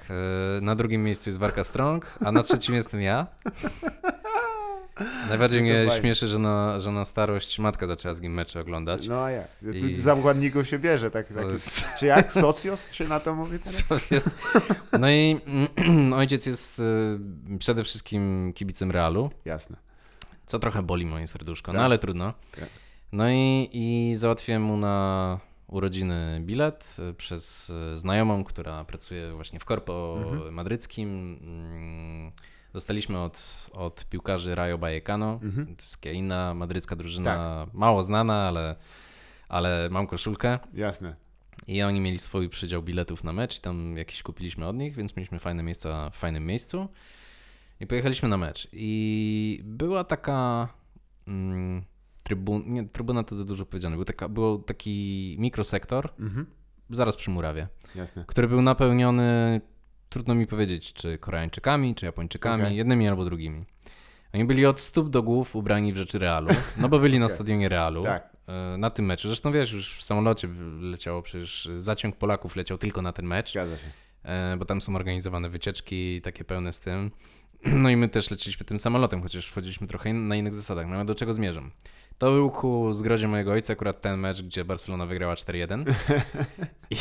e, 0.57 0.61
na 0.61 0.75
drugim 0.75 1.03
miejscu 1.03 1.29
jest 1.29 1.39
Warka 1.39 1.63
Strong, 1.63 2.17
a 2.25 2.31
na 2.31 2.43
trzecim 2.43 2.75
jestem 2.75 3.01
ja. 3.01 3.27
Najbardziej 5.29 5.61
No 5.61 5.63
mnie 5.63 5.73
fajnie. 5.73 5.91
śmieszy, 6.01 6.27
że 6.27 6.39
na, 6.39 6.79
że 6.79 6.91
na 6.91 7.05
starość 7.05 7.59
matka 7.59 7.87
zaczęła 7.87 8.13
z 8.13 8.21
nim 8.21 8.33
mecze 8.33 8.61
oglądać. 8.61 9.07
No 9.07 9.23
a 9.23 9.31
jak? 9.31 9.47
Tu 9.59 9.69
I- 9.87 9.95
zakładników 9.95 10.67
się 10.67 10.79
bierze. 10.79 11.11
Tak, 11.11 11.27
taki, 11.27 11.47
jest- 11.51 11.85
Czy 11.99 12.05
jak? 12.05 12.33
Socjos 12.33 12.91
się 12.91 13.07
na 13.07 13.19
to 13.19 13.35
mówi 13.35 13.57
teraz? 13.59 14.35
No 14.99 15.09
i 15.11 15.39
ojciec 16.15 16.45
jest 16.45 16.79
e, 16.79 17.57
przede 17.59 17.83
wszystkim 17.83 18.53
kibicem 18.55 18.91
Realu, 18.91 19.29
Jasne. 19.45 19.77
co 20.45 20.59
trochę 20.59 20.83
boli 20.83 21.05
moje 21.05 21.27
serduszko, 21.27 21.73
no 21.73 21.79
Tak. 21.79 21.85
ale 21.85 21.97
trudno. 21.97 22.33
Tak. 22.59 22.69
No 23.11 23.29
i, 23.29 23.69
i 23.73 24.15
załatwiłem 24.15 24.61
mu 24.61 24.77
na 24.77 25.39
urodziny 25.67 26.39
bilet 26.43 26.95
e, 27.09 27.13
przez 27.13 27.69
e, 27.93 27.97
znajomą, 27.97 28.43
która 28.43 28.85
pracuje 28.85 29.33
właśnie 29.33 29.59
w 29.59 29.65
korpo 29.65 30.17
Mhm. 30.23 30.53
madryckim. 30.53 31.39
Dostaliśmy 32.73 33.19
od, 33.19 33.67
od 33.73 34.05
piłkarzy 34.09 34.55
Rayo 34.55 34.77
Vallecano, 34.77 35.39
Mhm. 35.43 35.65
to 35.75 35.81
jest 35.83 36.05
inna 36.05 36.53
madrycka 36.53 36.95
drużyna, 36.95 37.67
mało 37.73 38.03
znana, 38.03 38.47
ale, 38.47 38.75
ale 39.49 39.87
mam 39.91 40.07
koszulkę. 40.07 40.59
Jasne. 40.73 41.15
I 41.67 41.81
oni 41.83 41.99
mieli 41.99 42.19
swój 42.19 42.49
przydział 42.49 42.81
biletów 42.83 43.23
na 43.23 43.33
mecz 43.33 43.57
i 43.57 43.61
tam 43.61 43.97
jakiś 43.97 44.23
kupiliśmy 44.23 44.67
od 44.67 44.77
nich, 44.77 44.95
więc 44.95 45.15
mieliśmy 45.15 45.39
fajne 45.39 45.63
miejsca 45.63 46.09
w 46.09 46.15
fajnym 46.15 46.45
miejscu. 46.45 46.87
I 47.79 47.87
pojechaliśmy 47.87 48.29
na 48.29 48.37
mecz. 48.37 48.67
I 48.73 49.61
była 49.63 50.03
taka 50.03 50.67
mm, 51.27 51.83
trybun, 52.23 52.63
nie, 52.67 52.87
trybuna 52.87 53.23
to 53.23 53.35
za 53.35 53.43
dużo 53.43 53.65
powiedziane, 53.65 53.95
był, 53.95 54.05
taka, 54.05 54.29
był 54.29 54.59
taki 54.59 55.35
mikrosektor 55.39 56.13
Mhm. 56.19 56.45
zaraz 56.89 57.15
przy 57.15 57.29
murawie, 57.31 57.67
Jasne. 57.95 58.25
który 58.27 58.47
był 58.47 58.61
napełniony, 58.61 59.61
trudno 60.09 60.35
mi 60.35 60.47
powiedzieć, 60.47 60.93
czy 60.93 61.17
Koreańczykami, 61.17 61.95
czy 61.95 62.05
Japończykami, 62.05 62.63
Okej. 62.63 62.77
jednymi 62.77 63.07
albo 63.07 63.25
drugimi. 63.25 63.65
Oni 64.33 64.45
byli 64.45 64.65
od 64.65 64.79
stóp 64.79 65.09
do 65.09 65.23
głów 65.23 65.55
ubrani 65.55 65.93
w 65.93 65.97
rzeczy 65.97 66.19
Realu, 66.19 66.49
no 66.77 66.89
bo 66.89 66.99
byli 66.99 67.19
na 67.19 67.25
Okej. 67.25 67.35
stadionie 67.35 67.69
Realu 67.69 68.03
Tak. 68.03 68.29
e, 68.47 68.77
na 68.77 68.89
tym 68.89 69.05
meczu. 69.05 69.27
Zresztą 69.27 69.51
wiesz, 69.51 69.71
już 69.71 69.95
w 69.95 70.03
samolocie 70.03 70.47
leciało 70.81 71.21
przecież 71.21 71.69
zaciąg 71.77 72.15
Polaków 72.15 72.55
leciał 72.55 72.77
tylko 72.77 73.01
na 73.01 73.13
ten 73.13 73.25
mecz, 73.25 73.51
Zgadza 73.51 73.77
się. 73.77 73.87
e, 74.23 74.57
bo 74.57 74.65
tam 74.65 74.81
są 74.81 74.95
organizowane 74.95 75.49
wycieczki 75.49 76.21
takie 76.21 76.43
pełne 76.43 76.73
z 76.73 76.79
tym. 76.79 77.11
No 77.65 77.89
i 77.89 77.97
my 77.97 78.09
też 78.09 78.31
leciliśmy 78.31 78.65
tym 78.65 78.79
samolotem, 78.79 79.21
chociaż 79.21 79.47
wchodziliśmy 79.47 79.87
trochę 79.87 80.13
na 80.13 80.35
innych 80.35 80.53
zasadach. 80.53 80.87
No 80.87 80.95
ale 80.95 81.05
do 81.05 81.15
czego 81.15 81.33
zmierzam? 81.33 81.71
To 82.17 82.31
był 82.31 82.49
ku 82.49 82.93
zgrozie 82.93 83.27
mojego 83.27 83.51
ojca 83.51 83.73
akurat 83.73 84.01
ten 84.01 84.19
mecz, 84.19 84.41
gdzie 84.41 84.65
Barcelona 84.65 85.05
wygrała 85.05 85.33
4-1. 85.33 85.93
I, 86.91 86.95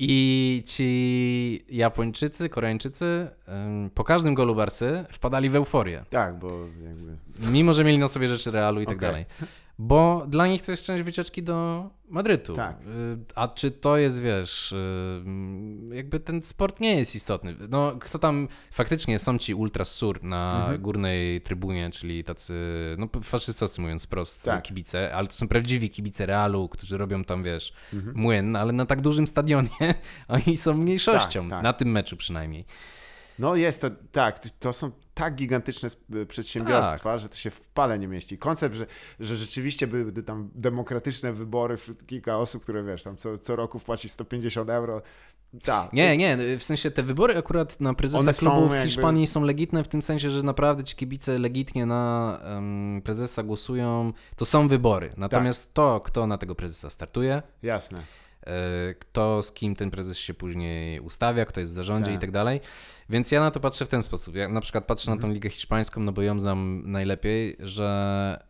I 0.00 0.62
ci 0.66 1.64
Japończycy, 1.68 2.48
Koreańczycy 2.48 3.28
po 3.94 4.04
każdym 4.04 4.34
golu 4.34 4.54
Barsy 4.54 5.04
wpadali 5.10 5.50
w 5.50 5.56
euforię. 5.56 6.04
Tak, 6.10 6.38
bo 6.38 6.48
jakby... 6.84 7.16
Mimo, 7.52 7.72
że 7.72 7.84
mieli 7.84 7.98
na 7.98 8.08
sobie 8.08 8.28
rzeczy 8.28 8.50
Realu 8.50 8.80
i 8.80 8.86
tak 8.86 8.96
Okej. 8.96 9.08
dalej. 9.08 9.26
Bo 9.80 10.24
dla 10.28 10.46
nich 10.46 10.62
to 10.62 10.70
jest 10.70 10.84
część 10.84 11.02
wycieczki 11.02 11.42
do 11.42 11.90
Madrytu. 12.08 12.54
Tak. 12.54 12.76
Y, 12.80 12.84
A 13.34 13.48
czy 13.48 13.70
to 13.70 13.96
jest, 13.96 14.22
wiesz, 14.22 14.72
y, 14.72 15.24
jakby 15.92 16.20
ten 16.20 16.42
sport 16.42 16.80
nie 16.80 16.94
jest 16.98 17.14
istotny. 17.14 17.54
No, 17.68 17.92
kto 18.00 18.18
tam, 18.18 18.48
faktycznie 18.72 19.18
są 19.18 19.38
ci 19.38 19.54
ultra 19.54 19.84
sur 19.84 20.22
na 20.22 20.60
Mhm. 20.60 20.82
górnej 20.82 21.40
trybunie, 21.40 21.90
czyli 21.90 22.24
tacy, 22.24 22.54
no 22.98 23.08
faszystowscy 23.22 23.80
mówiąc 23.80 24.04
wprost, 24.04 24.44
Tak. 24.44 24.62
kibice, 24.62 25.14
ale 25.14 25.26
to 25.26 25.32
są 25.32 25.48
prawdziwi 25.48 25.90
kibice 25.90 26.26
Realu, 26.26 26.68
którzy 26.68 26.98
robią 26.98 27.24
tam, 27.24 27.42
wiesz, 27.42 27.72
Mhm. 27.94 28.16
młyn, 28.16 28.56
ale 28.56 28.72
na 28.72 28.86
tak 28.86 29.00
dużym 29.00 29.26
stadionie 29.26 29.68
oni 30.28 30.56
są 30.56 30.74
mniejszością, 30.74 31.42
Tak, 31.42 31.50
tak. 31.50 31.62
na 31.62 31.72
tym 31.72 31.90
meczu 31.90 32.16
przynajmniej. 32.16 32.64
No 33.38 33.56
jest 33.56 33.80
to, 33.82 33.90
tak, 34.12 34.38
to 34.50 34.72
są 34.72 34.90
tak 35.18 35.34
gigantyczne 35.34 35.88
przedsiębiorstwa, 36.28 37.10
Tak. 37.12 37.20
że 37.20 37.28
to 37.28 37.36
się 37.36 37.50
w 37.50 37.60
pale 37.60 37.98
nie 37.98 38.08
mieści. 38.08 38.38
Koncept, 38.38 38.76
że, 38.76 38.86
że 39.20 39.36
rzeczywiście 39.36 39.86
były 39.86 40.12
tam 40.22 40.50
demokratyczne 40.54 41.32
wybory 41.32 41.76
wśród 41.76 42.06
kilka 42.06 42.36
osób, 42.38 42.62
które 42.62 42.84
wiesz, 42.84 43.02
tam 43.02 43.16
co, 43.16 43.38
co 43.38 43.56
roku 43.56 43.78
wpłaci 43.78 44.08
150 44.08 44.70
euro. 44.70 45.02
Tak. 45.64 45.92
Nie, 45.92 46.16
nie, 46.16 46.36
w 46.58 46.64
sensie 46.64 46.90
te 46.90 47.02
wybory 47.02 47.36
akurat 47.36 47.80
na 47.80 47.94
prezesa 47.94 48.20
One 48.22 48.34
klubu 48.34 48.68
w 48.68 48.72
jakby- 48.72 48.88
Hiszpanii 48.88 49.26
są 49.26 49.42
legitne 49.44 49.84
w 49.84 49.88
tym 49.88 50.02
sensie, 50.02 50.30
że 50.30 50.42
naprawdę 50.42 50.84
ci 50.84 50.96
kibice 50.96 51.38
legitnie 51.38 51.86
na 51.86 52.38
em, 52.42 53.02
prezesa 53.04 53.42
głosują. 53.42 54.12
To 54.36 54.44
są 54.44 54.68
wybory. 54.68 55.12
Natomiast 55.16 55.74
to, 55.74 56.00
kto 56.00 56.26
na 56.26 56.38
tego 56.38 56.54
prezesa 56.54 56.90
startuje, 56.90 57.42
Jasne. 57.62 58.02
E, 58.48 58.94
kto 58.94 59.42
z 59.42 59.52
kim 59.52 59.76
ten 59.76 59.90
prezes 59.90 60.18
się 60.18 60.34
później 60.34 61.00
ustawia, 61.00 61.44
kto 61.44 61.60
jest 61.60 61.72
w 61.72 61.74
zarządzie 61.74 62.04
Tak. 62.04 62.14
i 62.14 62.18
tak 62.18 62.30
dalej. 62.30 62.60
Więc 63.10 63.30
ja 63.32 63.40
na 63.40 63.50
to 63.50 63.60
patrzę 63.60 63.86
w 63.86 63.88
ten 63.88 64.02
sposób. 64.02 64.34
Ja 64.34 64.48
na 64.48 64.60
przykład 64.60 64.84
patrzę 64.84 65.04
Mhm. 65.10 65.18
na 65.18 65.22
tą 65.28 65.34
ligę 65.34 65.50
hiszpańską, 65.50 66.00
no 66.00 66.12
bo 66.12 66.22
ją 66.22 66.40
znam 66.40 66.82
najlepiej, 66.86 67.56
że 67.58 68.44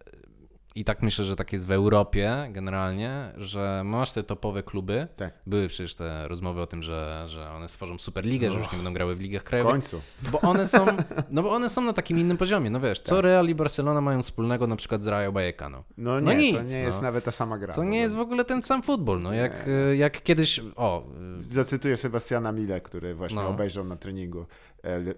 i 0.81 0.85
tak 0.85 1.03
myślę, 1.03 1.25
że 1.25 1.37
tak 1.37 1.53
jest 1.53 1.67
w 1.67 1.71
Europie 1.71 2.49
generalnie, 2.51 3.33
że 3.37 3.83
masz 3.85 4.13
te 4.13 4.23
topowe 4.23 4.63
kluby. 4.63 5.09
Tak. 5.17 5.33
Były 5.47 5.69
przecież 5.69 5.95
te 5.95 6.29
rozmowy 6.29 6.61
o 6.61 6.67
tym, 6.67 6.83
że, 6.83 7.25
że 7.27 7.51
one 7.51 7.69
stworzą 7.69 7.99
Superligę, 7.99 8.53
że 8.53 8.59
już 8.59 8.73
nie 8.73 8.77
będą 8.79 8.93
grały 8.93 9.15
w 9.15 9.21
ligach 9.21 9.43
W 9.43 9.45
krajowych. 9.45 9.73
końcu. 9.73 10.01
Bo 10.33 10.41
one 10.41 10.67
są, 10.67 10.87
no 11.31 11.43
bo 11.43 11.51
one 11.53 11.69
są 11.69 11.81
na 11.83 11.93
takim 11.93 12.19
innym 12.19 12.37
poziomie. 12.37 12.71
No 12.71 12.81
wiesz, 12.81 13.01
co 13.01 13.15
Tak. 13.15 13.25
Real 13.25 13.49
i 13.49 13.55
Barcelona 13.55 14.01
mają 14.01 14.23
wspólnego 14.23 14.67
na 14.67 14.77
przykład 14.77 15.03
z 15.05 15.07
Rayo 15.07 15.33
Vallecano? 15.33 15.85
No 15.99 16.21
No 16.21 16.33
nie, 16.33 16.53
to 16.55 16.61
nic, 16.63 16.71
nie 16.73 16.79
no. 16.79 16.85
jest 16.87 17.03
nawet 17.03 17.25
ta 17.25 17.33
sama 17.33 17.59
gra. 17.59 17.75
To 17.75 17.85
nie 17.85 17.99
jest 17.99 18.15
w 18.15 18.21
ogóle 18.21 18.45
ten 18.45 18.63
sam 18.63 18.83
futbol. 18.83 19.23
No 19.23 19.33
jak, 19.33 19.67
Nie. 19.67 19.73
e, 19.73 19.97
jak 19.97 20.23
kiedyś, 20.23 20.61
o, 20.77 21.05
Zacytuję 21.39 21.97
Sebastiana 21.97 22.53
Mille, 22.53 22.81
który 22.81 23.15
właśnie 23.15 23.43
No. 23.43 23.49
obejrzał 23.49 23.85
na 23.85 23.97
treningu 23.97 24.47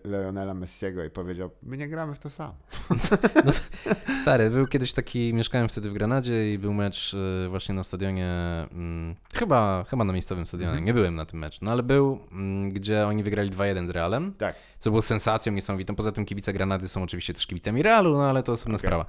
Leonela 0.05 0.55
Messiego 0.55 1.05
i 1.05 1.11
powiedział, 1.11 1.51
my 1.63 1.77
nie 1.77 1.89
gramy 1.89 2.15
w 2.15 2.19
to 2.19 2.31
samo. 2.31 2.55
Stary, 4.23 4.51
był 4.51 4.67
kiedyś 4.67 4.93
taki, 4.93 5.35
mieszkałem 5.35 5.69
wtedy 5.69 5.91
w 5.91 5.93
Granadzie 5.93 6.53
i 6.55 6.59
był 6.59 6.73
mecz 6.75 7.15
y, 7.15 7.49
właśnie 7.49 7.75
na 7.75 7.83
stadionie, 7.83 8.29
mm, 8.73 9.15
chyba, 9.35 9.85
chyba 9.91 10.05
na 10.05 10.13
miejscowym 10.13 10.47
stadionie, 10.47 10.71
Mhm. 10.71 10.85
nie 10.85 10.95
byłem 10.95 11.15
na 11.15 11.25
tym 11.27 11.41
meczu, 11.41 11.59
no 11.63 11.73
ale 11.73 11.83
był, 11.83 12.19
mm, 12.33 12.69
gdzie 12.69 13.07
oni 13.07 13.23
wygrali 13.23 13.51
2-1 13.51 13.87
z 13.87 13.91
Realem, 13.91 14.35
Tak. 14.39 14.55
co 14.79 14.91
było 14.91 15.03
sensacją 15.03 15.53
niesamowitą. 15.53 15.95
Poza 15.95 16.13
tym 16.13 16.25
kibice 16.25 16.53
Granady 16.53 16.89
są 16.89 17.03
oczywiście 17.03 17.35
też 17.35 17.47
kibicami 17.47 17.83
Realu, 17.83 18.13
no 18.13 18.31
ale 18.31 18.43
to 18.43 18.53
osobna 18.53 18.75
Okej. 18.75 18.87
sprawa. 18.89 19.07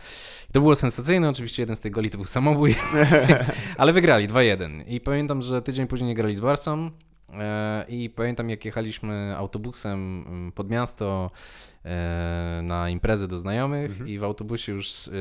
I 0.50 0.54
to 0.54 0.60
było 0.62 0.76
sensacyjne, 0.76 1.30
oczywiście 1.30 1.62
jeden 1.62 1.76
z 1.76 1.80
tych 1.80 1.92
goli 1.92 2.10
to 2.10 2.18
był 2.18 2.26
samobój, 2.28 2.76
więc, 3.30 3.52
ale 3.78 3.94
wygrali 3.94 4.28
2-1 4.28 4.84
i 4.88 5.02
pamiętam, 5.02 5.42
że 5.42 5.62
tydzień 5.62 5.88
później 5.88 6.08
nie 6.08 6.16
grali 6.16 6.36
z 6.36 6.40
Barsą, 6.40 6.72
E, 6.88 7.11
I 7.88 8.10
pamiętam, 8.10 8.50
jak 8.50 8.66
jechaliśmy 8.66 9.34
autobusem 9.38 10.24
mm, 10.28 10.52
pod 10.52 10.70
miasto 10.70 11.32
e, 11.86 12.60
na 12.64 12.90
imprezę 12.90 13.28
do 13.28 13.38
znajomych 13.38 13.92
Mhm. 13.92 14.10
i 14.10 14.20
w 14.20 14.24
autobusie 14.24 14.72
już 14.72 15.08
e, 15.08 15.12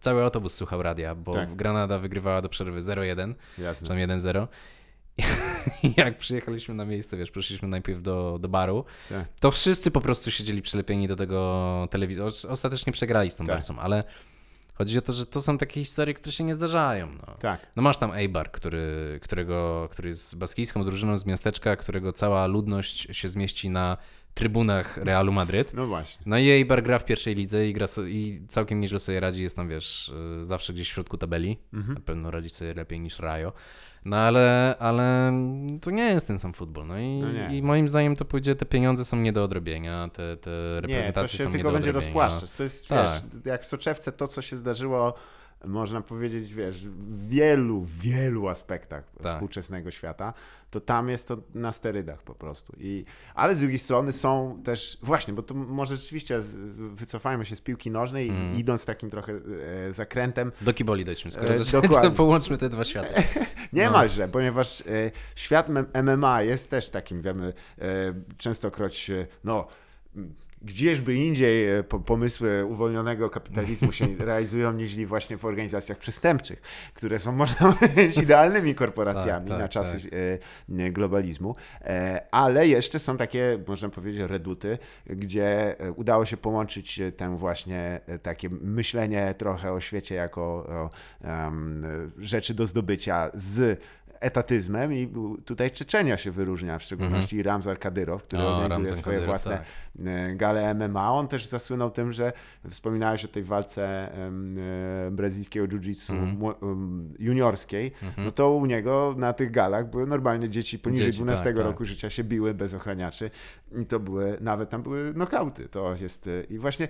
cały 0.00 0.22
autobus 0.22 0.54
słuchał 0.54 0.82
radia, 0.82 1.14
bo 1.14 1.32
Tak. 1.32 1.54
Granada 1.54 1.98
wygrywała 1.98 2.42
do 2.42 2.48
przerwy 2.48 2.80
0-1, 2.80 3.34
czy 3.56 3.88
tam 3.88 3.96
1-0. 3.96 4.46
I 5.82 5.92
jak 5.96 6.16
przyjechaliśmy 6.16 6.74
na 6.74 6.84
miejsce, 6.84 7.16
wiesz, 7.16 7.30
poszliśmy 7.30 7.68
najpierw 7.68 8.02
do, 8.02 8.38
do 8.40 8.48
baru, 8.48 8.84
Tak. 9.08 9.28
to 9.40 9.50
wszyscy 9.50 9.90
po 9.90 10.00
prostu 10.00 10.30
siedzieli 10.30 10.62
przylepieni 10.62 11.08
do 11.08 11.16
tego 11.16 11.88
telewizora. 11.90 12.30
Ostatecznie 12.48 12.92
przegrali 12.92 13.30
z 13.30 13.36
tą 13.36 13.46
Tak. 13.46 13.54
Barsą, 13.54 13.78
ale 13.78 14.04
chodzi 14.74 14.98
o 14.98 15.02
to, 15.02 15.12
że 15.12 15.26
to 15.26 15.42
są 15.42 15.58
takie 15.58 15.80
historie, 15.80 16.14
które 16.14 16.32
się 16.32 16.44
nie 16.44 16.54
zdarzają. 16.54 17.08
No. 17.26 17.34
Tak. 17.40 17.66
No 17.76 17.82
masz 17.82 17.98
tam 17.98 18.12
Eibar, 18.12 18.50
który, 18.50 19.18
którego, 19.22 19.88
który 19.92 20.08
jest 20.08 20.38
baskijską 20.38 20.84
drużyną 20.84 21.16
z 21.16 21.26
miasteczka, 21.26 21.76
którego 21.76 22.12
cała 22.12 22.46
ludność 22.46 23.16
się 23.16 23.28
zmieści 23.28 23.70
na 23.70 23.96
trybunach 24.34 24.96
Realu 24.96 25.32
Madryt. 25.32 25.74
No 25.74 25.86
właśnie. 25.86 26.22
No 26.26 26.38
i 26.38 26.48
Eibar 26.48 26.82
gra 26.82 26.98
w 26.98 27.04
pierwszej 27.04 27.34
lidze 27.34 27.68
i, 27.68 27.72
gra 27.72 27.86
so, 27.86 28.04
i 28.04 28.42
całkiem 28.48 28.80
nieźle 28.80 28.98
sobie 28.98 29.20
radzi, 29.20 29.42
jest 29.42 29.56
tam, 29.56 29.68
wiesz, 29.68 30.12
y, 30.42 30.44
zawsze 30.44 30.72
gdzieś 30.72 30.90
w 30.90 30.92
środku 30.92 31.16
tabeli. 31.16 31.58
Mhm. 31.72 31.94
Na 31.94 32.00
pewno 32.00 32.30
radzi 32.30 32.50
sobie 32.50 32.74
lepiej 32.74 33.00
niż 33.00 33.18
Rajo. 33.18 33.52
No 34.04 34.16
ale, 34.16 34.74
ale 34.78 35.32
to 35.82 35.90
nie 35.90 36.02
jest 36.02 36.26
ten 36.26 36.38
sam 36.38 36.52
futbol. 36.52 36.86
No 36.86 36.98
i, 36.98 37.18
No 37.20 37.32
nie. 37.32 37.56
i 37.58 37.62
moim 37.62 37.88
zdaniem 37.88 38.16
to 38.16 38.24
pójdzie, 38.24 38.54
te 38.54 38.66
pieniądze 38.66 39.04
są 39.04 39.16
nie 39.16 39.32
do 39.32 39.44
odrobienia, 39.44 40.08
te, 40.12 40.36
te 40.36 40.50
Nie, 40.50 40.76
to 40.76 40.80
reprezentacje 40.80 41.38
się 41.38 41.44
są 41.44 41.48
nie 41.50 41.52
tylko 41.52 41.68
do 41.68 41.74
będzie 41.74 41.90
odrobienia. 41.90 42.12
rozpłaszczać. 42.22 42.50
To 42.56 42.62
jest, 42.62 42.88
Tak. 42.88 43.10
wiesz, 43.10 43.22
jak 43.44 43.62
w 43.62 43.66
soczewce 43.66 44.12
to, 44.12 44.28
co 44.28 44.42
się 44.42 44.56
zdarzyło, 44.56 45.14
można 45.66 46.00
powiedzieć, 46.00 46.54
wiesz, 46.54 46.88
w 46.88 47.28
wielu, 47.28 47.82
wielu 47.84 48.48
aspektach 48.48 49.04
Tak. 49.22 49.32
współczesnego 49.32 49.90
świata, 49.90 50.32
to 50.70 50.80
tam 50.80 51.08
jest 51.08 51.28
to 51.28 51.36
na 51.54 51.72
sterydach 51.72 52.22
po 52.22 52.34
prostu. 52.34 52.76
I, 52.80 53.04
ale 53.34 53.54
z 53.54 53.58
drugiej 53.58 53.78
strony 53.78 54.12
są 54.12 54.60
też, 54.64 54.98
właśnie, 55.02 55.34
bo 55.34 55.42
to 55.42 55.54
może 55.54 55.96
rzeczywiście 55.96 56.42
z, 56.42 56.56
wycofajmy 56.94 57.44
się 57.44 57.56
z 57.56 57.60
piłki 57.60 57.90
nożnej 57.90 58.28
Mm. 58.28 58.58
idąc 58.58 58.84
takim 58.84 59.10
trochę 59.10 59.32
e, 59.88 59.92
zakrętem, 59.92 60.52
Do 60.60 60.72
kiboli 60.74 61.04
dojdźmy, 61.04 61.30
skoro 61.30 61.54
E, 61.54 61.58
dokładnie. 61.82 62.10
to 62.10 62.16
połączmy 62.16 62.58
te 62.58 62.68
dwa 62.70 62.84
światy. 62.84 63.22
Niemalże, 63.72 64.28
ponieważ 64.28 64.80
e, 64.80 64.84
świat 65.34 65.68
MMA 66.04 66.42
jest 66.42 66.70
też 66.70 66.90
takim, 66.90 67.20
wiemy, 67.22 67.52
e, 67.78 67.84
częstokroć, 68.38 69.10
e, 69.10 69.26
no, 69.44 69.66
gdzieżby 70.64 71.14
indziej 71.14 71.78
e, 71.78 71.82
po, 71.82 72.00
pomysły 72.00 72.64
uwolnionego 72.64 73.30
kapitalizmu 73.30 73.92
się 73.92 74.06
realizują, 74.18 74.72
niż 74.72 75.04
właśnie 75.06 75.36
w 75.36 75.44
organizacjach 75.44 75.98
przestępczych, 75.98 76.60
które 76.94 77.18
są, 77.18 77.32
można 77.44 77.72
powiedzieć, 77.72 78.18
idealnymi 78.18 78.74
korporacjami 78.74 79.48
Tak, 79.48 79.48
tak, 79.48 79.58
na 79.58 79.68
czasy 79.68 80.00
tak. 80.00 80.10
e, 80.78 80.90
globalizmu, 80.90 81.54
e, 81.80 82.26
ale 82.30 82.68
jeszcze 82.68 82.98
są 82.98 83.16
takie, 83.16 83.58
można 83.68 83.88
powiedzieć, 83.88 84.22
reduty, 84.22 84.78
gdzie 85.06 85.76
udało 85.96 86.26
się 86.26 86.36
połączyć 86.36 87.00
tę 87.16 87.36
właśnie 87.36 88.00
takie 88.22 88.48
myślenie 88.50 89.34
trochę 89.38 89.72
o 89.72 89.80
świecie 89.80 90.14
jako 90.14 90.42
o, 90.42 90.90
e, 91.24 91.52
rzeczy 92.18 92.54
do 92.54 92.66
zdobycia 92.66 93.30
z 93.34 93.80
etatyzmem 94.24 94.92
i 94.92 95.08
tutaj 95.44 95.70
Czeczenia 95.70 96.16
się 96.16 96.30
wyróżnia, 96.30 96.78
w 96.78 96.82
szczególności 96.82 97.42
Ramzar 97.42 97.78
Kadyrow, 97.78 98.22
który. 98.22 98.42
O, 98.42 98.46
organizuje 98.46 98.68
Ramzan 98.68 98.96
swoje 98.96 99.16
Kadyrow, 99.16 99.26
własne 99.42 99.58
tak. 99.58 100.06
e, 100.06 100.34
gale 100.34 100.74
MMA. 100.74 101.12
On 101.12 101.28
też 101.28 101.46
zasłynął 101.46 101.90
tym, 101.90 102.12
że 102.12 102.32
wspominałeś 102.70 103.24
o 103.24 103.28
tej 103.28 103.42
walce 103.42 103.84
e, 103.86 104.30
brazylijskiego 105.10 105.66
jiu-jitsu 105.66 106.36
mło- 106.38 106.54
em, 106.72 107.14
juniorskiej, 107.18 107.92
no 108.16 108.30
to 108.30 108.50
u 108.52 108.66
niego 108.66 109.14
na 109.18 109.32
tych 109.32 109.50
galach 109.50 109.90
były 109.90 110.06
normalnie 110.06 110.48
dzieci 110.48 110.78
poniżej 110.78 111.06
Dzieci, 111.06 111.18
12 111.18 111.44
tak, 111.44 111.56
tak. 111.56 111.64
roku 111.64 111.84
życia 111.84 112.10
się 112.10 112.24
biły 112.24 112.54
bez 112.54 112.74
ochraniaczy 112.74 113.30
i 113.82 113.86
to 113.86 114.00
były, 114.00 114.38
nawet 114.40 114.70
tam 114.70 114.82
były 114.82 115.14
nokauty. 115.14 115.68
To 115.68 115.94
jest 116.00 116.26
e, 116.26 116.42
i 116.50 116.58
właśnie 116.58 116.88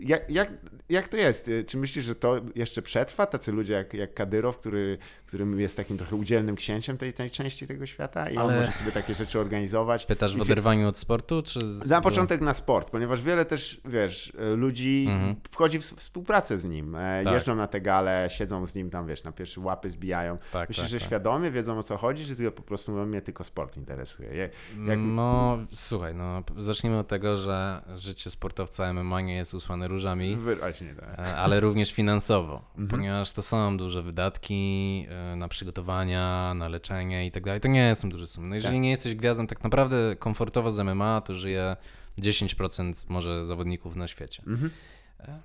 jak, 0.00 0.30
jak, 0.30 0.52
jak 0.88 1.08
to 1.08 1.16
jest? 1.16 1.50
Czy 1.66 1.78
myślisz, 1.78 2.04
że 2.04 2.14
to 2.14 2.40
jeszcze 2.54 2.82
przetrwa? 2.82 3.26
Tacy 3.26 3.52
ludzie 3.52 3.72
jak, 3.72 3.94
jak 3.94 4.14
Kadyrow, 4.14 4.58
który, 4.58 4.98
którym 5.26 5.60
jest 5.60 5.76
takim 5.76 5.98
trochę 5.98 6.16
udzielnym 6.16 6.41
księciem 6.56 6.98
tej, 6.98 7.12
tej 7.12 7.30
części 7.30 7.66
tego 7.66 7.86
świata 7.86 8.30
i 8.30 8.36
on 8.36 8.42
Ale- 8.50 8.60
może 8.60 8.72
sobie 8.72 8.92
takie 8.92 9.14
rzeczy 9.14 9.40
organizować. 9.40 10.06
Pytasz 10.06 10.36
w 10.36 10.40
oderwaniu 10.40 10.88
od 10.88 10.98
sportu, 10.98 11.42
czy... 11.42 11.58
na 11.86 12.00
początek 12.00 12.40
na 12.40 12.54
sport, 12.54 12.90
ponieważ 12.90 13.22
wiele 13.22 13.44
też, 13.44 13.80
wiesz, 13.84 14.32
ludzi 14.56 15.06
Mhm. 15.10 15.36
wchodzi 15.50 15.78
w 15.78 15.82
współpracę 15.84 16.58
z 16.58 16.64
nim. 16.64 16.94
E, 16.96 17.20
Tak. 17.24 17.32
Jeżdżą 17.34 17.54
na 17.56 17.66
te 17.66 17.80
gale, 17.80 18.28
siedzą 18.30 18.66
z 18.66 18.74
nim 18.74 18.90
tam, 18.90 19.06
wiesz, 19.06 19.24
na 19.24 19.32
pierwsze 19.32 19.60
łapy 19.60 19.90
zbijają. 19.90 20.38
Tak, 20.52 20.68
Myślisz, 20.68 20.84
tak, 20.84 20.90
że 20.90 20.98
tak. 20.98 21.06
świadomie 21.06 21.50
wiedzą 21.50 21.78
o 21.78 21.82
co 21.82 21.96
chodzi, 21.96 22.26
czy 22.26 22.36
tylko 22.36 22.52
po 22.52 22.62
prostu 22.62 22.92
mnie 22.92 23.22
tylko 23.22 23.44
sport 23.44 23.76
interesuje? 23.76 24.28
Je- 24.34 24.50
Jak... 24.86 24.98
No, 24.98 25.58
słuchaj, 25.72 26.14
no, 26.14 26.42
zacznijmy 26.58 26.98
od 26.98 27.08
tego, 27.08 27.36
że 27.36 27.82
życie 27.96 28.30
sportowca 28.30 28.92
MMA 28.92 29.20
nie 29.20 29.34
jest 29.36 29.54
usłane 29.54 29.88
różami, 29.88 30.36
Wyraźnie 30.36 30.94
tak. 30.94 31.18
e, 31.18 31.36
ale 31.36 31.60
również 31.60 31.92
finansowo, 31.92 32.62
Mhm. 32.78 32.88
ponieważ 32.88 33.32
to 33.32 33.42
są 33.42 33.76
duże 33.76 34.02
wydatki 34.02 35.06
e, 35.32 35.36
na 35.36 35.48
przygotowania, 35.48 36.31
na 36.54 36.68
leczenie 36.68 37.26
i 37.26 37.30
tak 37.30 37.44
dalej. 37.44 37.60
To 37.60 37.68
nie 37.68 37.94
są 37.94 38.08
duże 38.10 38.26
sumy. 38.26 38.48
No 38.48 38.54
jeżeli 38.54 38.74
Tak. 38.76 38.82
nie 38.82 38.90
jesteś 38.90 39.14
gwiazdą 39.14 39.46
tak 39.46 39.64
naprawdę 39.64 40.16
komfortowo 40.18 40.70
z 40.70 40.78
MMA, 40.78 41.20
to 41.20 41.34
żyje 41.34 41.76
10% 42.18 43.04
może 43.08 43.46
zawodników 43.46 43.96
na 43.96 44.08
świecie. 44.08 44.42
Mhm. 44.46 44.70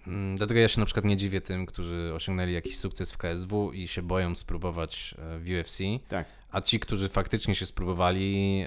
Mm, 0.07 0.35
Dlatego 0.35 0.59
ja 0.59 0.67
się 0.67 0.79
na 0.79 0.85
przykład 0.85 1.05
nie 1.05 1.15
dziwię 1.17 1.41
tym, 1.41 1.65
którzy 1.65 2.11
osiągnęli 2.15 2.53
jakiś 2.53 2.77
sukces 2.77 3.11
w 3.11 3.17
KSW 3.17 3.71
i 3.73 3.87
się 3.87 4.01
boją 4.01 4.35
spróbować 4.35 5.15
e, 5.17 5.39
w 5.39 5.49
UFC. 5.59 5.77
Tak. 6.09 6.27
A 6.51 6.61
ci, 6.61 6.79
którzy 6.79 7.09
faktycznie 7.09 7.55
się 7.55 7.65
spróbowali, 7.65 8.65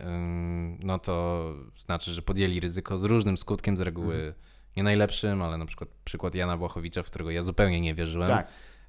no 0.82 0.98
to 0.98 1.44
znaczy, 1.78 2.12
że 2.12 2.22
podjęli 2.22 2.60
ryzyko 2.60 2.98
z 2.98 3.04
różnym 3.04 3.36
skutkiem, 3.36 3.76
z 3.76 3.80
reguły 3.80 4.14
Mhm. 4.14 4.32
nie 4.76 4.82
najlepszym, 4.82 5.42
ale 5.42 5.58
na 5.58 5.66
przykład 5.66 5.88
przykład 6.04 6.34
Jana 6.34 6.56
Błachowicza, 6.56 7.02
w 7.02 7.06
którego 7.06 7.30
ja 7.30 7.42
zupełnie 7.42 7.80
nie 7.80 7.94
wierzyłem. 7.94 8.28
Tak. 8.30 8.46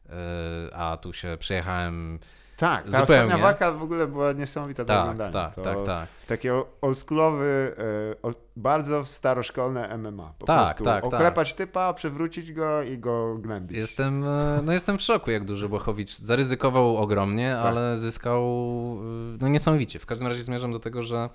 e, 0.09 0.75
a 0.75 0.97
tu 0.97 1.13
się 1.13 1.37
przyjechałem. 1.39 2.19
Tak, 2.61 2.83
ta 2.83 2.89
Zupełnie. 2.89 3.01
ostatnia 3.23 3.37
walka 3.37 3.71
w 3.71 3.83
ogóle 3.83 4.07
była 4.07 4.33
niesamowita 4.33 4.83
do 4.83 4.87
Tak, 4.87 5.01
oglądania. 5.01 5.31
tak, 5.31 5.55
to 5.55 5.61
tak, 5.61 5.81
tak. 5.81 6.09
Takie 6.27 6.53
oldschoolowy, 6.81 7.75
e, 8.23 8.33
bardzo 8.55 9.05
staroszkolne 9.05 9.97
MMA. 9.97 10.33
Po 10.39 10.45
Tak, 10.45 10.65
prostu 10.65 10.83
tak, 10.83 11.03
tak. 11.03 11.13
oklepać 11.13 11.53
typa, 11.53 11.93
przewrócić 11.93 12.53
go 12.53 12.83
i 12.83 12.97
go 12.97 13.37
gnębić. 13.37 13.77
Jestem, 13.77 14.23
e, 14.23 14.59
no 14.63 14.71
jestem 14.73 14.97
w 14.97 15.01
szoku, 15.01 15.31
jak 15.31 15.45
duży 15.45 15.69
Błachowicz 15.69 16.15
zaryzykował 16.15 16.97
ogromnie, 16.97 17.55
Tak. 17.57 17.65
ale 17.65 17.97
zyskał 17.97 18.41
e, 18.43 19.37
no 19.41 19.47
niesamowicie. 19.47 19.99
W 19.99 20.05
każdym 20.05 20.27
razie 20.27 20.43
zmierzam 20.43 20.71
do 20.71 20.79
tego, 20.79 21.03
że 21.03 21.29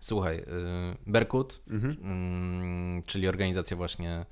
słuchaj, 0.00 0.44
Berkut, 1.06 1.60
Mhm. 1.70 1.96
mm, 2.02 3.02
czyli 3.02 3.28
organizacja 3.28 3.76
właśnie 3.76 4.26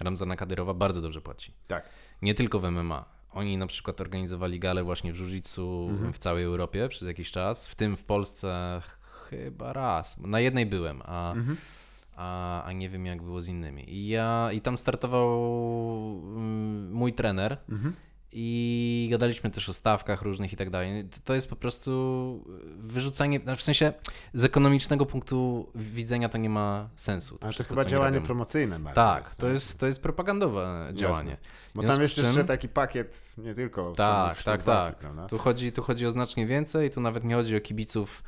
Ramzana 0.00 0.36
Kadyrowa, 0.36 0.74
bardzo 0.74 1.00
dobrze 1.00 1.20
płaci. 1.20 1.54
Tak. 1.68 1.84
Nie 2.22 2.34
tylko 2.34 2.58
w 2.58 2.64
MMA. 2.64 3.04
Oni 3.34 3.56
na 3.56 3.66
przykład 3.66 4.00
organizowali 4.00 4.58
galę 4.58 4.84
właśnie 4.84 5.12
w 5.12 5.16
jiu-jitsu 5.16 5.88
Mhm. 5.90 6.12
w 6.12 6.18
całej 6.18 6.44
Europie 6.44 6.88
przez 6.88 7.08
jakiś 7.08 7.30
czas, 7.30 7.66
w 7.68 7.74
tym 7.74 7.96
w 7.96 8.04
Polsce 8.04 8.82
chyba 9.30 9.72
raz. 9.72 10.18
Na 10.18 10.40
jednej 10.40 10.66
byłem, 10.66 11.02
a, 11.04 11.32
Mhm. 11.32 11.56
a, 12.16 12.62
a 12.64 12.72
nie 12.72 12.88
wiem 12.88 13.06
jak 13.06 13.22
było 13.22 13.42
z 13.42 13.48
innymi. 13.48 13.94
I 13.94 14.08
ja 14.08 14.52
i 14.52 14.60
tam 14.60 14.78
startował 14.78 15.32
mm, 16.36 16.92
mój 16.92 17.12
trener 17.12 17.58
Mhm. 17.68 17.94
I 18.34 19.08
gadaliśmy 19.10 19.50
też 19.50 19.68
o 19.68 19.72
stawkach 19.72 20.22
różnych 20.22 20.52
i 20.52 20.56
tak 20.56 20.70
dalej. 20.70 21.08
To- 21.24 21.34
jest 21.34 21.50
po 21.50 21.56
prostu 21.56 22.44
wyrzucanie, 22.78 23.40
znaczy 23.40 23.60
w 23.60 23.62
sensie 23.62 23.92
z 24.34 24.44
ekonomicznego 24.44 25.06
punktu 25.06 25.68
widzenia 25.74 26.28
to 26.28 26.38
nie 26.38 26.50
ma 26.50 26.88
sensu. 26.96 27.38
To 27.38 27.44
Ale 27.44 27.52
to 27.54 27.58
jest 27.58 27.68
chyba 27.70 27.84
działanie 27.84 28.20
promocyjne 28.20 28.78
bardziej. 28.78 28.94
Tak, 28.94 29.34
to 29.34 29.48
jest, 29.48 29.80
to 29.80 29.86
jest 29.86 30.02
propagandowe 30.02 30.90
działanie. 30.92 31.36
Bo 31.74 31.82
tam 31.82 32.02
jest 32.02 32.14
czym- 32.14 32.24
jeszcze 32.24 32.44
taki 32.44 32.68
pakiet, 32.68 33.28
nie 33.38 33.54
tylko 33.54 33.92
Tak, 33.96 34.36
tak, 34.36 34.44
tak. 34.44 34.62
walki, 34.62 35.00
prawda? 35.00 35.26
Tu 35.26 35.38
chodzi, 35.38 35.72
tu 35.72 35.82
chodzi 35.82 36.06
o 36.06 36.10
znacznie 36.10 36.46
więcej, 36.46 36.90
tu 36.90 37.00
nawet 37.00 37.24
nie 37.24 37.34
chodzi 37.34 37.56
o 37.56 37.60
kibiców 37.60 38.22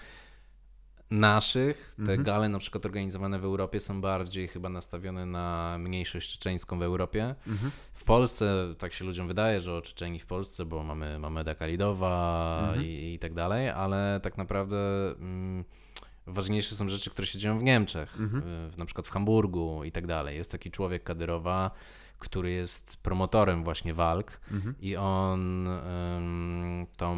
naszych. 1.18 1.94
Te 1.96 2.02
Mhm. 2.02 2.22
gale 2.22 2.48
na 2.48 2.58
przykład 2.58 2.86
organizowane 2.86 3.38
w 3.38 3.44
Europie 3.44 3.80
są 3.80 4.00
bardziej 4.00 4.48
chyba 4.48 4.68
nastawione 4.68 5.26
na 5.26 5.76
mniejszość 5.78 6.32
czeczeńską 6.32 6.78
w 6.78 6.82
Europie. 6.82 7.34
Mhm. 7.48 7.70
W 7.94 8.04
Polsce, 8.04 8.74
tak 8.78 8.92
się 8.92 9.04
ludziom 9.04 9.28
wydaje, 9.28 9.60
że 9.60 9.74
o 9.74 9.82
Czeczeni 9.82 10.18
w 10.20 10.26
Polsce, 10.26 10.64
bo 10.64 10.82
mamy 10.82 11.18
Mameda 11.18 11.54
Kalidowa 11.54 12.58
Mhm. 12.64 12.84
i, 12.86 13.12
i 13.14 13.18
tak 13.18 13.34
dalej, 13.34 13.68
ale 13.68 14.20
tak 14.22 14.38
naprawdę 14.38 14.76
mm, 15.18 15.64
ważniejsze 16.26 16.74
są 16.74 16.88
rzeczy, 16.88 17.10
które 17.10 17.26
się 17.26 17.38
dzieją 17.38 17.58
w 17.58 17.62
Niemczech, 17.62 18.16
Mhm. 18.20 18.42
w, 18.70 18.74
na 18.78 18.84
przykład 18.84 19.06
w 19.06 19.10
Hamburgu 19.10 19.84
i 19.84 19.92
tak 19.92 20.06
dalej. 20.06 20.36
Jest 20.36 20.52
taki 20.52 20.70
człowiek 20.70 21.04
Kadyrowa, 21.04 21.70
który 22.24 22.50
jest 22.50 22.96
promotorem 22.96 23.64
właśnie 23.64 23.94
walk 23.94 24.40
Mhm. 24.52 24.74
i 24.80 24.96
on 24.96 25.68
tą 26.96 27.16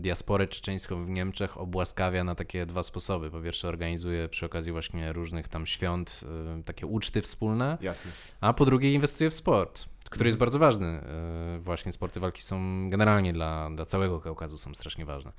diasporę 0.00 0.46
czeczeńską 0.48 1.04
w 1.04 1.10
Niemczech 1.10 1.58
obłaskawia 1.58 2.24
na 2.24 2.34
takie 2.34 2.66
dwa 2.66 2.82
sposoby. 2.82 3.30
Po 3.30 3.40
pierwsze 3.40 3.68
organizuje 3.68 4.28
przy 4.28 4.46
okazji 4.46 4.72
właśnie 4.72 5.12
różnych 5.12 5.48
tam 5.48 5.66
świąt 5.66 6.24
takie 6.64 6.86
uczty 6.86 7.22
wspólne, 7.22 7.78
Jasne. 7.80 8.10
a 8.40 8.52
po 8.52 8.64
drugie 8.64 8.92
inwestuje 8.92 9.30
w 9.30 9.34
sport, 9.34 9.84
który 10.10 10.28
jest 10.28 10.34
Mhm. 10.36 10.38
bardzo 10.40 10.58
ważny. 10.58 11.04
Yy, 11.52 11.58
Właśnie 11.60 11.92
sporty 11.92 12.20
walki 12.20 12.42
są 12.42 12.90
generalnie 12.90 13.32
dla, 13.32 13.70
dla 13.70 13.84
całego 13.84 14.20
Kaukazu 14.20 14.58
są 14.58 14.74
strasznie 14.74 15.04
ważne. 15.06 15.32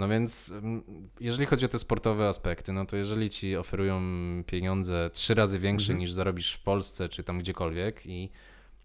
No 0.00 0.08
więc 0.08 0.48
ym, 0.48 0.82
jeżeli 1.20 1.46
chodzi 1.46 1.64
o 1.64 1.68
te 1.68 1.78
sportowe 1.78 2.28
aspekty, 2.28 2.72
no 2.72 2.86
to 2.86 2.96
jeżeli 2.96 3.30
ci 3.30 3.56
oferują 3.56 4.00
pieniądze 4.46 5.10
trzy 5.12 5.34
razy 5.34 5.58
większe 5.58 5.92
Mhm. 5.92 5.98
niż 6.00 6.12
zarobisz 6.12 6.52
w 6.54 6.62
Polsce 6.62 7.08
czy 7.08 7.22
tam 7.24 7.38
gdziekolwiek 7.38 8.06
i, 8.06 8.30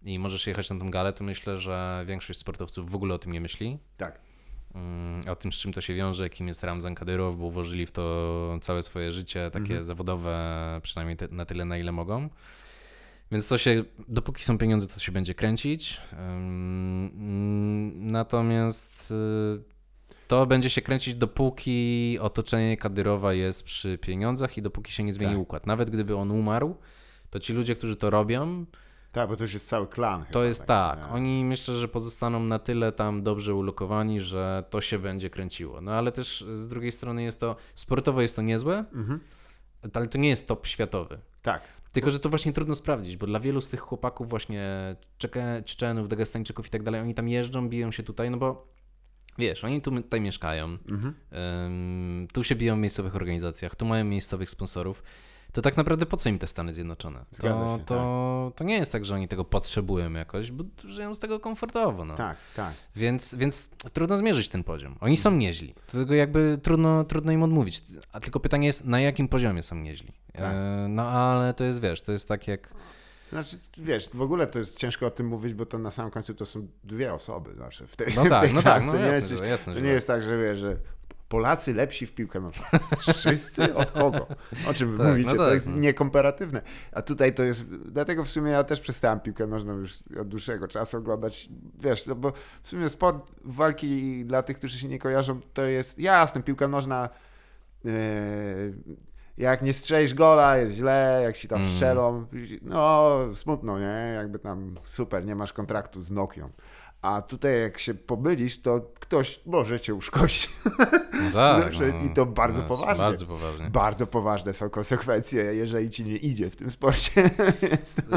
i 0.04 0.20
możesz 0.20 0.48
jechać 0.48 0.70
na 0.70 0.80
tą 0.80 0.92
galę, 0.92 1.14
to 1.14 1.24
myślę, 1.24 1.58
że 1.58 2.04
większość 2.08 2.40
sportowców 2.40 2.90
w 2.92 2.96
ogóle 2.96 3.16
o 3.16 3.20
tym 3.20 3.32
nie 3.32 3.42
myśli. 3.42 3.78
Tak. 3.98 4.20
Ym, 4.76 5.30
O 5.30 5.36
tym, 5.36 5.52
z 5.54 5.56
czym 5.56 5.74
to 5.74 5.82
się 5.82 5.94
wiąże, 5.94 6.30
kim 6.30 6.48
jest 6.48 6.64
Ramzan 6.64 6.96
Kadyrow, 6.96 7.38
bo 7.38 7.50
włożyli 7.50 7.86
w 7.86 7.92
to 7.92 8.58
całe 8.62 8.84
swoje 8.84 9.12
życie, 9.12 9.50
takie 9.52 9.64
Mhm. 9.66 9.84
zawodowe, 9.84 10.40
przynajmniej 10.84 11.18
na 11.32 11.46
tyle, 11.46 11.66
na 11.66 11.78
ile 11.78 11.92
mogą. 11.92 12.30
Więc 13.32 13.48
to 13.48 13.58
się, 13.58 13.84
dopóki 14.08 14.44
są 14.44 14.58
pieniądze, 14.58 14.88
to 14.88 15.00
się 15.00 15.12
będzie 15.12 15.34
kręcić. 15.34 16.02
Mm, 16.12 18.08
Natomiast 18.12 19.12
y, 19.12 19.75
to 20.28 20.46
będzie 20.46 20.70
się 20.70 20.82
kręcić, 20.82 21.16
dopóki 21.16 22.18
otoczenie 22.22 22.78
Kadyrowa 22.78 23.34
jest 23.34 23.64
przy 23.64 23.98
pieniądzach 23.98 24.58
i 24.58 24.62
dopóki 24.62 24.92
się 24.92 25.04
nie 25.04 25.14
zmieni 25.14 25.34
Tak. 25.34 25.42
układ. 25.42 25.68
Nawet 25.68 25.90
gdyby 25.90 26.16
on 26.16 26.32
umarł, 26.32 26.76
to 27.30 27.40
ci 27.40 27.54
ludzie, 27.54 27.76
którzy 27.76 27.96
to 27.96 28.10
robią, 28.10 28.66
Tak, 29.12 29.30
bo 29.30 29.36
to 29.36 29.44
już 29.44 29.54
jest 29.54 29.68
cały 29.70 29.88
klan. 29.88 30.22
to 30.22 30.28
chyba 30.28 30.46
jest 30.46 30.66
tak. 30.66 31.00
nie? 31.00 31.06
Oni 31.08 31.46
myślę, 31.46 31.76
że 31.76 31.88
pozostaną 31.88 32.40
na 32.40 32.60
tyle 32.60 32.92
tam 32.92 33.24
dobrze 33.24 33.56
ulokowani, 33.56 34.22
że 34.22 34.64
to 34.70 34.82
się 34.82 35.00
będzie 35.00 35.30
kręciło. 35.30 35.82
No 35.82 35.92
ale 35.92 36.12
też 36.12 36.46
z 36.56 36.68
drugiej 36.68 36.92
strony 36.92 37.24
jest 37.24 37.40
to, 37.40 37.56
sportowo 37.76 38.22
jest 38.22 38.36
to 38.36 38.42
niezłe, 38.42 38.78
Mhm. 38.94 39.20
ale 39.94 40.08
to 40.08 40.18
nie 40.18 40.30
jest 40.30 40.48
top 40.48 40.68
światowy. 40.68 41.20
Tak. 41.42 41.62
Tylko, 41.94 42.10
że 42.10 42.20
to 42.20 42.30
właśnie 42.30 42.54
trudno 42.54 42.76
sprawdzić, 42.76 43.18
bo 43.18 43.26
dla 43.28 43.40
wielu 43.40 43.62
z 43.62 43.70
tych 43.70 43.80
chłopaków 43.80 44.30
właśnie 44.30 44.96
Czeczenów, 45.66 46.08
Dagestańczyków 46.10 46.68
i 46.68 46.70
tak 46.70 46.84
dalej, 46.84 47.02
oni 47.02 47.14
tam 47.14 47.28
jeżdżą, 47.30 47.70
biją 47.70 47.92
się 47.92 48.04
tutaj, 48.04 48.30
no 48.32 48.38
bo 48.38 48.68
wiesz, 49.38 49.64
oni 49.64 49.82
tu 49.82 49.92
tutaj 49.92 50.22
mieszkają, 50.22 50.66
Mhm. 50.90 51.14
tu 52.34 52.44
się 52.44 52.56
biją 52.56 52.76
w 52.76 52.80
miejscowych 52.80 53.16
organizacjach, 53.16 53.76
tu 53.76 53.86
mają 53.86 54.06
miejscowych 54.06 54.50
sponsorów. 54.50 55.04
To 55.52 55.62
tak 55.62 55.78
naprawdę 55.78 56.06
po 56.06 56.18
co 56.18 56.30
im 56.30 56.40
te 56.40 56.48
Stany 56.48 56.74
Zjednoczone? 56.74 57.26
Zgadza 57.32 57.66
To, 57.66 57.78
się, 57.78 57.86
to, 57.86 58.52
to 58.56 58.64
nie 58.64 58.74
jest 58.76 58.92
tak, 58.92 59.06
że 59.06 59.16
oni 59.16 59.28
tego 59.28 59.46
potrzebują 59.46 60.14
jakoś, 60.14 60.52
bo 60.52 60.64
żyją 60.88 61.16
z 61.16 61.20
tego 61.20 61.40
komfortowo. 61.40 62.06
No. 62.06 62.16
Tak, 62.16 62.38
tak. 62.56 62.74
Więc, 62.96 63.36
więc 63.36 63.70
trudno 63.94 64.18
zmierzyć 64.18 64.50
ten 64.50 64.64
poziom. 64.64 64.96
Oni 65.02 65.18
są 65.18 65.32
nieźli. 65.32 65.74
To 65.88 65.92
Tego 65.98 66.14
jakby 66.14 66.60
trudno, 66.64 67.04
trudno 67.04 67.32
im 67.32 67.44
odmówić. 67.44 67.82
A 68.12 68.20
tylko 68.20 68.40
pytanie 68.40 68.68
jest, 68.68 68.86
na 68.86 69.00
jakim 69.02 69.28
poziomie 69.28 69.64
są 69.64 69.76
nieźli. 69.76 70.12
Tak. 70.34 70.42
E, 70.54 70.88
no 70.90 71.04
ale 71.04 71.54
to 71.54 71.64
jest, 71.64 71.82
wiesz, 71.82 72.02
to 72.02 72.12
jest 72.12 72.28
tak 72.28 72.48
jak... 72.48 72.74
To 73.26 73.30
znaczy, 73.30 73.58
wiesz, 73.78 74.10
w 74.14 74.22
ogóle 74.22 74.48
to 74.48 74.60
jest 74.60 74.78
ciężko 74.78 75.06
o 75.06 75.12
tym 75.12 75.28
mówić, 75.28 75.54
bo 75.54 75.66
to 75.66 75.78
na 75.78 75.92
samym 75.92 76.12
końcu 76.12 76.34
to 76.34 76.46
są 76.46 76.68
dwie 76.84 77.14
osoby 77.14 77.56
zawsze 77.56 77.88
w 77.88 77.96
tej, 77.96 78.14
No 78.16 78.26
tak, 78.30 78.44
tej 78.44 78.54
no 78.54 78.62
tak, 78.62 78.86
no 78.86 78.94
nie 78.94 79.00
jasne, 79.00 79.38
że, 79.38 79.48
jasne, 79.48 79.74
to 79.74 79.80
że 79.80 79.82
nie 79.82 79.90
tak. 79.90 79.96
jest 79.96 80.08
tak, 80.08 80.24
że 80.24 80.38
wiesz, 80.38 80.60
że 80.60 80.78
Polacy 81.30 81.74
lepsi 81.74 82.08
w 82.08 82.14
piłkę 82.14 82.40
nożną. 82.40 82.66
Wszyscy? 83.16 83.76
Od 83.76 83.92
kogo? 83.92 84.28
O 84.70 84.74
czym 84.74 84.92
wy 84.92 84.98
Tak, 84.98 85.08
mówicie? 85.08 85.30
no 85.30 85.36
to 85.36 85.46
tak, 85.46 85.54
jest 85.54 85.68
no. 85.68 85.78
niekomparatywne. 85.78 86.62
A 86.92 87.02
tutaj 87.02 87.34
to 87.34 87.44
jest, 87.44 87.76
dlatego 87.76 88.24
w 88.24 88.30
sumie 88.30 88.52
ja 88.52 88.64
też 88.64 88.80
przestałem 88.82 89.20
piłkę 89.20 89.48
nożną 89.48 89.78
już 89.78 89.94
od 90.22 90.28
dłuższego 90.28 90.68
czasu 90.68 90.98
oglądać, 90.98 91.50
wiesz, 91.80 92.06
no 92.06 92.16
bo 92.16 92.34
w 92.64 92.70
sumie 92.70 92.90
sport 92.90 93.32
walki 93.44 94.26
dla 94.26 94.44
tych, 94.44 94.58
którzy 94.58 94.80
się 94.80 94.88
nie 94.88 95.00
kojarzą, 95.00 95.42
to 95.54 95.66
jest 95.66 96.00
jasne, 96.00 96.44
piłka 96.44 96.68
nożna 96.68 97.10
yy, 97.84 97.92
jak 99.38 99.62
nie 99.62 99.74
strzelisz 99.74 100.14
gola, 100.14 100.58
jest 100.58 100.74
źle, 100.74 101.20
jak 101.24 101.38
ci 101.38 101.48
tam 101.48 101.60
Mm. 101.62 101.72
strzelą, 101.72 102.26
no 102.62 103.18
smutno, 103.36 103.80
nie? 103.80 104.12
Jakby 104.16 104.40
tam 104.40 104.76
super, 104.84 105.26
nie 105.26 105.36
masz 105.36 105.54
kontraktu 105.54 106.02
z 106.02 106.12
Nokią. 106.12 106.50
A 107.06 107.22
tutaj 107.22 107.62
jak 107.62 107.80
się 107.80 107.94
pomylisz, 107.94 108.62
to 108.62 108.82
ktoś 109.00 109.40
może 109.46 109.80
cię 109.80 109.96
uszkodzić. 109.96 110.50
No 111.14 111.32
tak, 111.34 111.74
no, 111.80 112.06
i 112.06 112.14
to 112.14 112.26
bardzo 112.26 112.62
no, 112.62 112.68
poważnie. 112.68 113.04
Bardzo 113.04 113.26
poważnie. 113.26 113.70
Bardzo 113.70 114.08
poważne 114.08 114.54
są 114.54 114.70
konsekwencje, 114.70 115.44
jeżeli 115.44 115.90
ci 115.90 116.06
nie 116.06 116.18
idzie 116.18 116.50
w 116.50 116.56
tym 116.56 116.72
sporcie. 116.72 117.12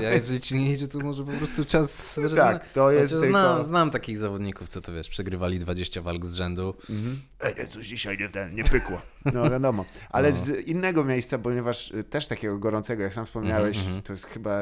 Ja, 0.03 0.14
jeżeli 0.14 0.41
ci 0.41 0.57
nie 0.57 0.72
idzie, 0.72 0.89
to 0.89 0.99
może 0.99 1.24
po 1.24 1.32
prostu 1.32 1.64
czas 1.64 2.20
tak, 2.36 2.68
to 2.72 2.91
jest 2.91 3.12
Chociaż 3.12 3.22
tylko... 3.22 3.41
znam, 3.41 3.64
znam 3.64 3.91
takich 3.91 4.18
zawodników, 4.18 4.68
co 4.68 4.80
to 4.80 4.93
wiesz, 4.93 5.09
przegrywali 5.09 5.59
20 5.59 6.03
walk 6.03 6.26
z 6.26 6.34
rzędu. 6.34 6.74
Mhm. 6.91 7.20
E, 7.41 7.66
coś 7.66 7.86
dzisiaj 7.86 8.18
nie, 8.18 8.28
ten, 8.28 8.55
nie 8.55 8.64
pykło. 8.64 9.01
No 9.34 9.51
wiadomo. 9.51 9.84
Ale 10.11 10.30
No. 10.30 10.36
z 10.36 10.66
innego 10.66 11.05
miejsca, 11.05 11.39
ponieważ 11.39 11.93
też 12.11 12.28
takiego 12.28 12.59
gorącego, 12.59 13.03
jak 13.03 13.12
sam 13.12 13.26
wspomniałeś, 13.26 13.76
Mhm, 13.76 13.86
mhm. 13.86 14.03
to 14.03 14.12
jest 14.12 14.26
chyba 14.26 14.61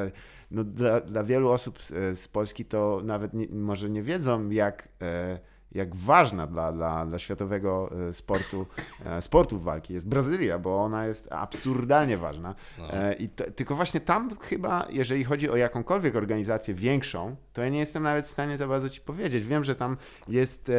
no, 0.51 0.65
dla, 0.65 1.01
dla 1.01 1.25
wielu 1.25 1.51
osób 1.51 1.83
z, 1.83 2.19
z 2.19 2.29
Polski 2.29 2.65
to 2.65 3.01
nawet 3.05 3.35
nie, 3.35 3.47
może 3.49 3.91
nie 3.91 4.03
wiedzą, 4.03 4.51
jak, 4.51 4.89
e, 5.03 5.39
jak 5.73 5.97
ważna 5.97 6.47
dla, 6.47 6.73
dla, 6.73 7.07
dla 7.07 7.19
światowego 7.19 7.91
e, 8.09 8.13
sportu, 8.13 8.67
e, 9.05 9.23
sportów 9.23 9.65
walki 9.65 9.95
jest 9.95 10.09
Brazylia, 10.09 10.59
bo 10.59 10.83
ona 10.83 11.07
jest 11.07 11.33
absurdalnie 11.33 12.19
ważna. 12.19 12.55
No. 12.79 12.85
I 13.19 13.29
to, 13.29 13.51
tylko 13.51 13.77
właśnie 13.77 14.01
tam 14.01 14.37
chyba, 14.41 14.87
jeżeli 14.91 15.25
chodzi 15.25 15.51
o 15.51 15.57
jakąkolwiek 15.57 16.17
organizację 16.17 16.75
większą, 16.75 17.37
to 17.53 17.63
ja 17.63 17.69
nie 17.69 17.79
jestem 17.79 18.03
nawet 18.03 18.27
w 18.27 18.31
stanie 18.31 18.57
za 18.57 18.67
bardzo 18.67 18.91
ci 18.91 19.01
powiedzieć. 19.01 19.47
Wiem, 19.47 19.65
że 19.65 19.75
tam 19.75 19.97
jest 20.29 20.73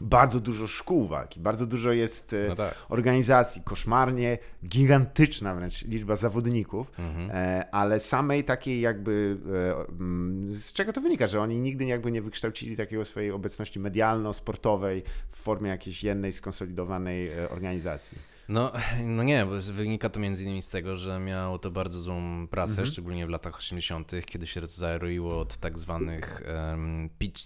bardzo 0.00 0.40
dużo 0.40 0.66
szkół 0.66 1.06
walki, 1.06 1.40
bardzo 1.40 1.66
dużo 1.66 1.92
jest 1.92 2.32
e, 2.32 2.48
No 2.48 2.56
tak. 2.56 2.74
organizacji, 2.88 3.62
koszmarnie 3.64 4.38
gigantyczna 4.66 5.54
wręcz 5.54 5.82
liczba 5.84 6.16
zawodników, 6.16 6.90
Mhm. 6.98 7.30
e, 7.32 7.70
ale 7.74 8.00
samej 8.00 8.44
takiej 8.44 8.80
jakby, 8.80 9.36
e, 9.88 9.90
mm, 10.00 10.54
z 10.54 10.72
czego 10.72 10.92
to 10.92 11.00
wynika, 11.00 11.26
że 11.26 11.40
oni 11.40 11.58
nigdy 11.58 11.84
jakby 11.84 12.12
nie 12.12 12.22
wykształcili 12.22 12.76
takiego 12.76 13.04
swojej 13.04 13.30
obecności 13.30 13.80
medialno-sportowej 13.80 15.02
w 15.30 15.36
formie 15.36 15.70
jakiejś 15.70 16.04
jednej 16.04 16.32
skonsolidowanej 16.32 17.30
organizacji. 17.50 18.18
No, 18.48 18.72
no 19.04 19.22
nie, 19.22 19.46
bo 19.46 19.72
wynika 19.72 20.08
to 20.08 20.20
między 20.20 20.44
innymi 20.44 20.62
z 20.62 20.68
tego, 20.68 20.96
że 20.96 21.18
miało 21.18 21.58
to 21.58 21.70
bardzo 21.70 22.00
złą 22.00 22.48
prasę, 22.48 22.70
Mhm. 22.72 22.86
szczególnie 22.86 23.26
w 23.26 23.30
latach 23.30 23.56
80., 23.56 24.12
kiedy 24.26 24.46
się 24.46 24.66
zaroiło 24.66 25.40
od 25.40 25.56
tak 25.56 25.78
zwanych 25.78 26.42
um, 26.70 27.10
pitch, 27.18 27.40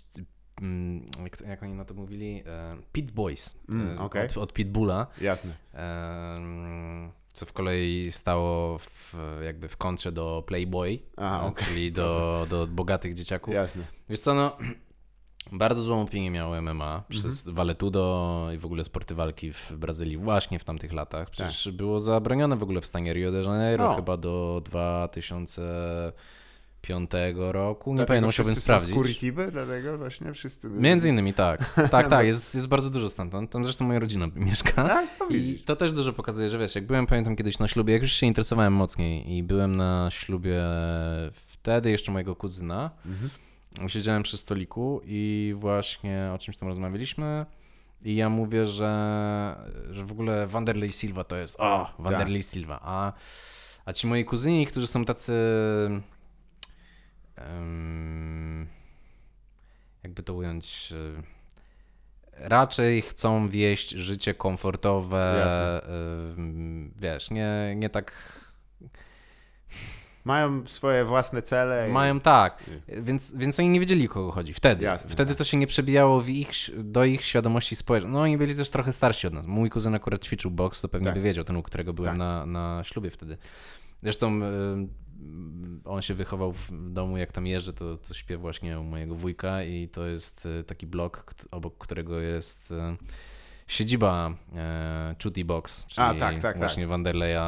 jak, 1.22 1.36
to- 1.36 1.44
jak 1.44 1.62
oni 1.62 1.74
na 1.74 1.84
to 1.84 1.94
mówili? 1.94 2.42
E, 2.46 2.76
Pit 2.92 3.12
Boys. 3.12 3.54
Mm, 3.68 3.98
e, 3.98 4.00
okej. 4.00 4.26
od, 4.26 4.36
od 4.36 4.52
Pitbulla. 4.52 5.06
Jasne. 5.20 5.54
em, 5.74 7.10
co 7.32 7.46
w 7.46 7.52
kolei 7.52 8.12
stało 8.12 8.78
w, 8.78 9.14
jakby 9.44 9.68
w 9.68 9.76
kontrze 9.76 10.12
do 10.12 10.44
Playboy, 10.46 10.98
Aha, 11.16 11.40
e, 11.44 11.46
okej. 11.46 11.66
czyli 11.66 11.92
do, 11.92 12.46
do 12.50 12.66
bogatych 12.66 13.14
dzieciaków. 13.14 13.54
Jasne. 13.54 13.82
Wiesz 14.08 14.20
co, 14.20 14.34
no, 14.34 14.56
bardzo 15.52 15.82
złą 15.82 16.02
opinię 16.02 16.30
miało 16.30 16.62
MMA 16.62 17.02
przez 17.08 17.40
Mhm. 17.40 17.56
Valetudo 17.56 18.48
i 18.54 18.58
w 18.58 18.64
ogóle 18.64 18.84
sporty 18.84 19.14
walki 19.14 19.52
w 19.52 19.72
Brazylii 19.72 20.16
właśnie 20.16 20.58
w 20.58 20.64
tamtych 20.64 20.92
latach. 20.92 21.30
Przecież 21.30 21.64
Tak. 21.64 21.72
było 21.74 22.00
zabronione 22.00 22.56
w 22.56 22.62
ogóle 22.62 22.80
w 22.80 22.86
stanie 22.86 23.12
Rio 23.12 23.32
de 23.32 23.42
Janeiro 23.42 23.90
O. 23.92 23.96
chyba 23.96 24.16
do 24.16 24.62
2005 26.82 27.10
roku. 27.52 27.90
Nie 27.90 27.96
Dlatego 27.96 28.08
pamiętam, 28.08 28.28
musiałbym 28.28 28.56
sprawdzić. 28.56 28.94
W 28.94 28.98
Curitiba, 28.98 29.46
dlatego 29.50 29.98
właśnie 29.98 30.32
wszyscy... 30.32 30.68
Między 30.68 31.08
innymi 31.08 31.34
tak. 31.34 31.74
Tak, 31.90 32.08
tak, 32.16 32.26
jest, 32.26 32.54
jest 32.54 32.66
bardzo 32.66 32.90
dużo 32.90 33.10
stamtąd. 33.10 33.50
Tam 33.50 33.64
zresztą 33.64 33.84
moja 33.84 33.98
rodzina 33.98 34.26
mieszka. 34.36 34.72
Tak, 34.72 35.08
no 35.20 35.26
I 35.28 35.62
to 35.66 35.76
też 35.76 35.92
dużo 35.92 36.12
pokazuje, 36.12 36.50
że 36.50 36.58
wiesz, 36.58 36.74
jak 36.74 36.86
byłem, 36.86 37.06
pamiętam 37.06 37.36
kiedyś 37.36 37.58
na 37.58 37.68
ślubie, 37.68 37.92
jak 37.92 38.02
już 38.02 38.12
się 38.12 38.26
interesowałem 38.26 38.72
mocniej 38.72 39.32
i 39.36 39.42
byłem 39.42 39.76
na 39.76 40.08
ślubie 40.10 40.60
wtedy 41.34 41.90
jeszcze 41.90 42.12
mojego 42.12 42.36
kuzyna, 42.36 42.90
Mhm. 43.06 43.30
siedziałem 43.90 44.22
przy 44.22 44.36
stoliku 44.36 45.00
i 45.04 45.54
właśnie 45.56 46.30
o 46.34 46.38
czymś 46.38 46.56
tam 46.56 46.68
rozmawialiśmy 46.68 47.46
i 48.04 48.16
ja 48.16 48.28
mówię, 48.30 48.66
że, 48.66 48.90
że 49.90 50.04
w 50.04 50.12
ogóle 50.12 50.46
Wanderlei 50.46 50.92
Silva 50.92 51.24
to 51.24 51.36
jest, 51.36 51.56
o, 51.60 51.94
Wanderlei 51.98 52.42
Silva, 52.42 52.80
a, 52.82 53.12
a 53.84 53.92
ci 53.92 54.06
moi 54.06 54.24
kuzyni, 54.24 54.66
którzy 54.66 54.86
są 54.86 55.04
tacy 55.04 55.32
jakby 60.02 60.22
to 60.22 60.34
ująć 60.34 60.92
y, 60.92 61.22
raczej 62.32 63.02
chcą 63.02 63.48
wieść 63.48 63.90
życie 63.90 64.34
komfortowe, 64.34 65.34
Jasne. 65.44 65.82
wiesz, 67.00 67.30
nie, 67.30 67.74
nie 67.76 67.88
tak 67.90 68.42
Mają 70.24 70.66
swoje 70.66 71.04
własne 71.04 71.42
cele. 71.42 71.88
i- 71.88 71.92
mają 71.92 72.20
tak, 72.20 72.62
więc, 72.88 73.34
więc 73.36 73.58
oni 73.60 73.68
nie 73.68 73.80
wiedzieli 73.80 74.08
o 74.08 74.10
kogo 74.12 74.30
chodzi 74.32 74.52
wtedy. 74.52 74.84
Jasne, 74.84 75.10
wtedy 75.10 75.28
tak. 75.30 75.38
to 75.38 75.44
się 75.44 75.56
nie 75.56 75.66
przebijało 75.66 76.20
w 76.20 76.28
ich, 76.28 76.52
do 76.78 77.04
ich 77.04 77.24
świadomości 77.24 77.76
społecznej. 77.76 78.12
No 78.12 78.20
oni 78.20 78.38
byli 78.38 78.54
też 78.56 78.70
trochę 78.70 78.92
starsi 78.92 79.26
od 79.26 79.32
nas. 79.32 79.46
Mój 79.46 79.70
kuzyn 79.70 79.94
akurat 79.94 80.24
ćwiczył 80.24 80.50
boks, 80.50 80.80
to 80.80 80.88
pewnie 80.88 81.06
Tak. 81.06 81.14
by 81.14 81.20
wiedział, 81.20 81.44
ten 81.44 81.56
u 81.56 81.62
którego 81.62 81.92
byłem 81.92 82.10
Tak. 82.10 82.18
na, 82.18 82.46
na 82.46 82.84
ślubie 82.84 83.10
wtedy. 83.10 83.36
Zresztą 84.02 84.40
on 85.84 86.02
się 86.02 86.14
wychował 86.14 86.52
w 86.52 86.70
domu, 86.92 87.16
jak 87.16 87.32
tam 87.32 87.46
jeżdżę, 87.46 87.72
to, 87.72 87.96
to 87.96 88.14
śpię 88.14 88.36
właśnie 88.36 88.80
u 88.80 88.84
mojego 88.84 89.14
wujka 89.14 89.62
i 89.62 89.88
to 89.88 90.06
jest 90.06 90.46
y, 90.46 90.64
taki 90.64 90.86
blok, 90.86 91.34
obok 91.50 91.78
którego 91.78 92.20
jest 92.20 92.70
y, 92.70 92.74
siedziba 93.66 94.30
e, 94.54 95.14
Chuty 95.22 95.44
Box, 95.44 95.86
czyli 95.86 96.06
A, 96.06 96.14
tak, 96.14 96.40
tak, 96.40 96.58
właśnie 96.58 96.86
Wanderleya 96.86 97.38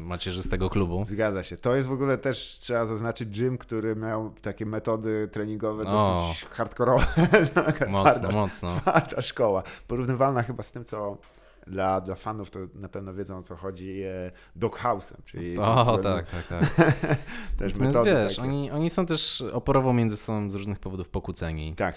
macierzystego 0.00 0.70
klubu. 0.70 1.04
Zgadza 1.04 1.42
się. 1.42 1.56
To 1.56 1.76
jest 1.76 1.88
w 1.88 1.92
ogóle 1.92 2.18
też, 2.18 2.58
trzeba 2.60 2.86
zaznaczyć, 2.86 3.40
gym, 3.40 3.58
który 3.58 3.96
miał 3.96 4.30
takie 4.42 4.66
metody 4.66 5.28
treningowe 5.32 5.84
O. 5.84 5.92
dosyć 5.92 6.44
hardkorowe. 6.44 7.06
Mocno, 7.88 8.10
twarda, 8.10 8.30
mocno. 8.30 8.80
twarda 8.80 9.22
szkoła. 9.22 9.62
Porównywalna 9.88 10.42
chyba 10.42 10.62
z 10.62 10.72
tym, 10.72 10.84
co 10.84 11.18
dla, 11.66 12.00
dla 12.00 12.14
fanów 12.14 12.50
to 12.50 12.58
na 12.74 12.88
pewno 12.88 13.14
wiedzą 13.14 13.38
o 13.38 13.42
co 13.42 13.56
chodzi, 13.56 14.02
e, 14.02 14.30
Doghouse'em, 14.56 15.24
czyli 15.24 15.58
O, 15.58 15.98
tak, 15.98 16.26
tak, 16.30 16.46
tak. 16.46 16.74
też 17.58 17.72
Natomiast 17.72 18.04
wiesz, 18.04 18.36
takie. 18.36 18.48
oni, 18.48 18.70
oni 18.70 18.90
są 18.90 19.06
też 19.06 19.44
oporowo 19.52 19.92
między 19.92 20.16
sobą 20.16 20.50
z 20.50 20.54
różnych 20.54 20.78
powodów 20.78 21.08
pokłóceni. 21.08 21.74
Tak, 21.74 21.94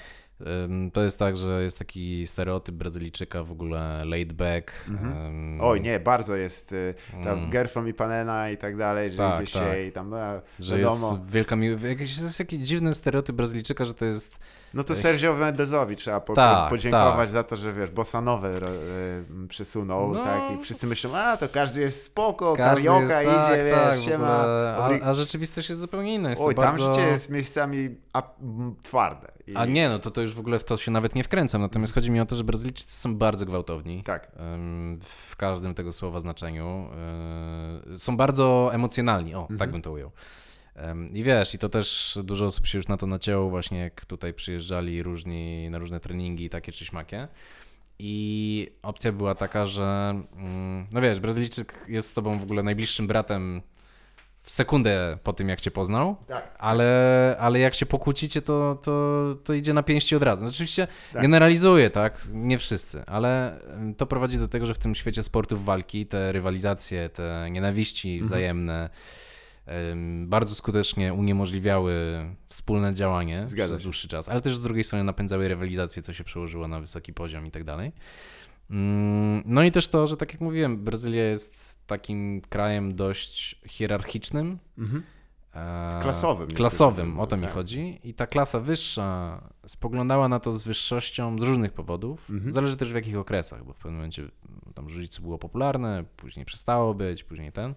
To 0.93 1.01
jest 1.03 1.19
tak, 1.19 1.37
że 1.37 1.63
jest 1.63 1.79
taki 1.79 2.27
stereotyp 2.27 2.75
Brazylijczyka 2.75 3.43
w 3.43 3.51
ogóle 3.51 4.05
laid 4.05 4.33
back. 4.33 4.71
ym, 4.89 5.59
oj 5.61 5.81
nie, 5.81 5.99
bardzo 5.99 6.35
jest 6.35 6.73
e, 6.73 6.93
tam 7.23 7.37
Mm. 7.37 7.49
Gerfom 7.49 7.87
i 7.87 7.93
Panena 7.93 8.49
i 8.49 8.57
tak 8.57 8.77
dalej, 8.77 9.11
że 9.11 9.17
Tak, 9.17 9.35
idzie 9.41 9.47
się 9.51 9.59
tak. 9.59 9.77
i 9.87 9.91
tam, 9.91 10.09
no, 10.09 10.17
Że 10.59 10.77
wiadomo. 10.77 11.11
jest 11.11 11.29
wielka 11.29 11.55
miłość. 11.55 11.83
Jakiś, 11.83 12.17
jest 12.17 12.39
jakiś 12.39 12.59
dziwny 12.59 12.93
stereotyp 12.93 13.35
Brazylijczyka, 13.35 13.85
że 13.85 13.93
to 13.93 14.05
jest. 14.05 14.39
No 14.73 14.83
to 14.83 14.95
Sergio 14.95 15.33
Mendezowi 15.33 15.95
trzeba 15.95 16.19
po, 16.19 16.33
Tak, 16.33 16.69
podziękować 16.69 17.17
tak. 17.17 17.29
za 17.29 17.43
to, 17.43 17.55
że 17.55 17.73
wiesz, 17.73 17.89
bossa 17.91 18.21
nowę 18.21 18.59
ro- 18.59 18.67
e, 18.69 19.47
przysunął, 19.47 20.13
No. 20.13 20.23
tak, 20.23 20.41
i 20.59 20.63
wszyscy 20.63 20.87
myślą, 20.87 21.17
a 21.17 21.37
to 21.37 21.49
każdy 21.49 21.81
jest 21.81 22.03
spoko, 22.03 22.53
Każdy 22.55 22.75
karioka 22.85 23.21
jest, 23.21 23.33
idzie, 23.33 23.35
tak, 23.35 23.63
wiesz, 23.65 23.73
tak, 23.75 23.99
siema. 23.99 24.27
a, 24.27 24.89
a 25.01 25.13
rzeczywistość 25.13 25.69
jest 25.69 25.81
zupełnie 25.81 26.15
inna. 26.15 26.29
Jest 26.29 26.41
Oj, 26.41 26.55
tam 26.55 26.65
bardzo... 26.65 26.93
życie 26.93 27.07
jest 27.07 27.29
miejscami 27.29 27.95
a, 28.13 28.23
m, 28.41 28.75
twarde. 28.83 29.34
I, 29.47 29.55
A 29.55 29.65
nie, 29.65 29.89
no 29.89 29.99
to, 29.99 30.11
to 30.11 30.21
już 30.21 30.33
w 30.33 30.39
ogóle 30.39 30.59
w 30.59 30.63
to 30.63 30.77
się 30.77 30.91
nawet 30.91 31.15
nie 31.15 31.23
wkręcam. 31.23 31.61
Natomiast 31.61 31.93
chodzi 31.93 32.11
mi 32.11 32.19
o 32.19 32.25
to, 32.25 32.35
że 32.35 32.43
Brazylijczycy 32.43 32.97
są 32.97 33.15
bardzo 33.15 33.45
gwałtowni. 33.45 34.03
Tak, 34.03 34.31
w 35.01 35.35
każdym 35.35 35.73
tego 35.73 35.91
słowa 35.91 36.19
znaczeniu. 36.19 36.89
Yy, 37.89 37.97
Są 37.99 38.17
bardzo 38.17 38.69
emocjonalni, 38.73 39.35
o, 39.35 39.41
Mhm. 39.41 39.59
tak 39.59 39.71
bym 39.71 39.81
to 39.81 39.91
ujął. 39.91 40.11
I 41.13 41.23
wiesz, 41.23 41.53
i 41.53 41.57
to 41.57 41.69
też 41.69 42.19
dużo 42.23 42.45
osób 42.45 42.67
się 42.67 42.77
już 42.77 42.87
na 42.87 42.97
to 42.97 43.07
nacięło, 43.07 43.49
właśnie 43.49 43.79
jak 43.79 44.05
tutaj 44.05 44.33
przyjeżdżali 44.33 45.03
różni 45.03 45.69
na 45.69 45.77
różne 45.77 45.99
treningi, 45.99 46.49
takie 46.49 46.71
czy 46.71 46.85
śmakie. 46.85 47.27
I 47.99 48.71
opcja 48.81 49.11
była 49.11 49.35
taka, 49.35 49.65
że 49.65 50.15
mm, 50.35 50.87
no 50.91 51.01
wiesz, 51.01 51.19
Brazylijczyk 51.19 51.85
jest 51.87 52.09
z 52.09 52.13
tobą 52.13 52.39
w 52.39 52.43
ogóle 52.43 52.63
najbliższym 52.63 53.07
bratem 53.07 53.61
w 54.45 54.51
sekundę 54.51 55.17
po 55.23 55.33
tym, 55.33 55.49
jak 55.49 55.61
cię 55.61 55.71
poznał, 55.71 56.15
tak. 56.27 56.55
ale, 56.59 57.35
ale 57.39 57.59
jak 57.59 57.73
się 57.73 57.85
pokłócicie, 57.85 58.41
to, 58.41 58.77
to, 58.83 59.21
to 59.43 59.53
idzie 59.53 59.73
na 59.73 59.83
pięści 59.83 60.15
od 60.15 60.23
razu. 60.23 60.45
Oczywiście 60.45 60.87
Tak. 61.13 61.21
generalizuję, 61.21 61.89
tak? 61.89 62.21
Nie 62.33 62.57
wszyscy, 62.59 63.03
ale 63.07 63.59
to 63.97 64.05
prowadzi 64.05 64.37
do 64.37 64.47
tego, 64.47 64.65
że 64.65 64.73
w 64.73 64.77
tym 64.77 64.95
świecie 64.95 65.23
sportów 65.23 65.65
walki 65.65 66.05
te 66.05 66.31
rywalizacje, 66.31 67.09
te 67.09 67.47
nienawiści 67.51 68.09
Mhm. 68.09 68.25
wzajemne 68.25 68.89
em, 69.65 70.29
bardzo 70.29 70.55
skutecznie 70.55 71.13
uniemożliwiały 71.13 72.25
wspólne 72.49 72.93
działanie 72.93 73.43
Zgadza 73.47 73.73
przez 73.73 73.83
dłuższy 73.83 74.07
czas, 74.07 74.29
ale 74.29 74.41
też 74.41 74.57
z 74.57 74.63
drugiej 74.63 74.83
strony 74.83 75.03
napędzały 75.03 75.47
rywalizację, 75.47 76.01
co 76.01 76.13
się 76.13 76.23
przełożyło 76.23 76.67
na 76.67 76.79
wysoki 76.79 77.13
poziom 77.13 77.45
i 77.45 77.51
tak 77.51 77.63
dalej. 77.63 77.91
Mm, 78.69 79.43
No 79.45 79.63
i 79.63 79.71
też 79.71 79.87
to, 79.87 80.07
że 80.07 80.17
tak 80.17 80.31
jak 80.33 80.41
mówiłem, 80.41 80.77
Brazylia 80.77 81.23
jest 81.23 81.85
takim 81.87 82.41
krajem 82.49 82.95
dość 82.95 83.59
hierarchicznym, 83.67 84.59
Mhm. 84.77 85.03
E, 85.55 85.99
Klasowym, 86.01 86.47
Klasowym, 86.47 87.19
o 87.19 87.27
to 87.27 87.37
mi 87.37 87.43
tak. 87.43 87.51
chodzi. 87.53 87.99
I 88.03 88.13
ta 88.13 88.27
klasa 88.27 88.59
wyższa 88.59 89.41
spoglądała 89.65 90.27
na 90.29 90.39
to 90.39 90.51
z 90.51 90.63
wyższością 90.63 91.39
z 91.39 91.43
różnych 91.43 91.73
powodów. 91.73 92.29
Mhm. 92.29 92.53
Zależy 92.53 92.77
też 92.77 92.91
w 92.91 92.95
jakich 92.95 93.17
okresach, 93.17 93.65
bo 93.65 93.73
w 93.73 93.77
pewnym 93.77 93.95
momencie 93.95 94.23
tam 94.75 94.89
jiu 94.89 95.21
było 95.21 95.37
popularne, 95.37 96.03
później 96.17 96.45
przestało 96.45 96.93
być, 96.93 97.23
później 97.23 97.51
ten. 97.51 97.73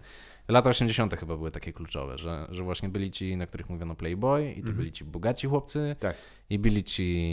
Lata 0.49 0.69
80. 0.69 1.15
chyba 1.15 1.37
były 1.37 1.51
takie 1.51 1.73
kluczowe, 1.73 2.17
że, 2.17 2.47
że 2.49 2.63
właśnie 2.63 2.89
byli 2.89 3.11
ci, 3.11 3.37
na 3.37 3.45
których 3.47 3.69
mówiono 3.69 3.95
Playboy, 3.95 4.51
i 4.51 4.53
to 4.53 4.59
Mhm. 4.59 4.77
byli 4.77 4.91
ci 4.91 5.03
bogaci 5.05 5.47
chłopcy, 5.47 5.95
Tak. 5.99 6.15
i 6.49 6.59
byli 6.59 6.83
ci 6.83 7.31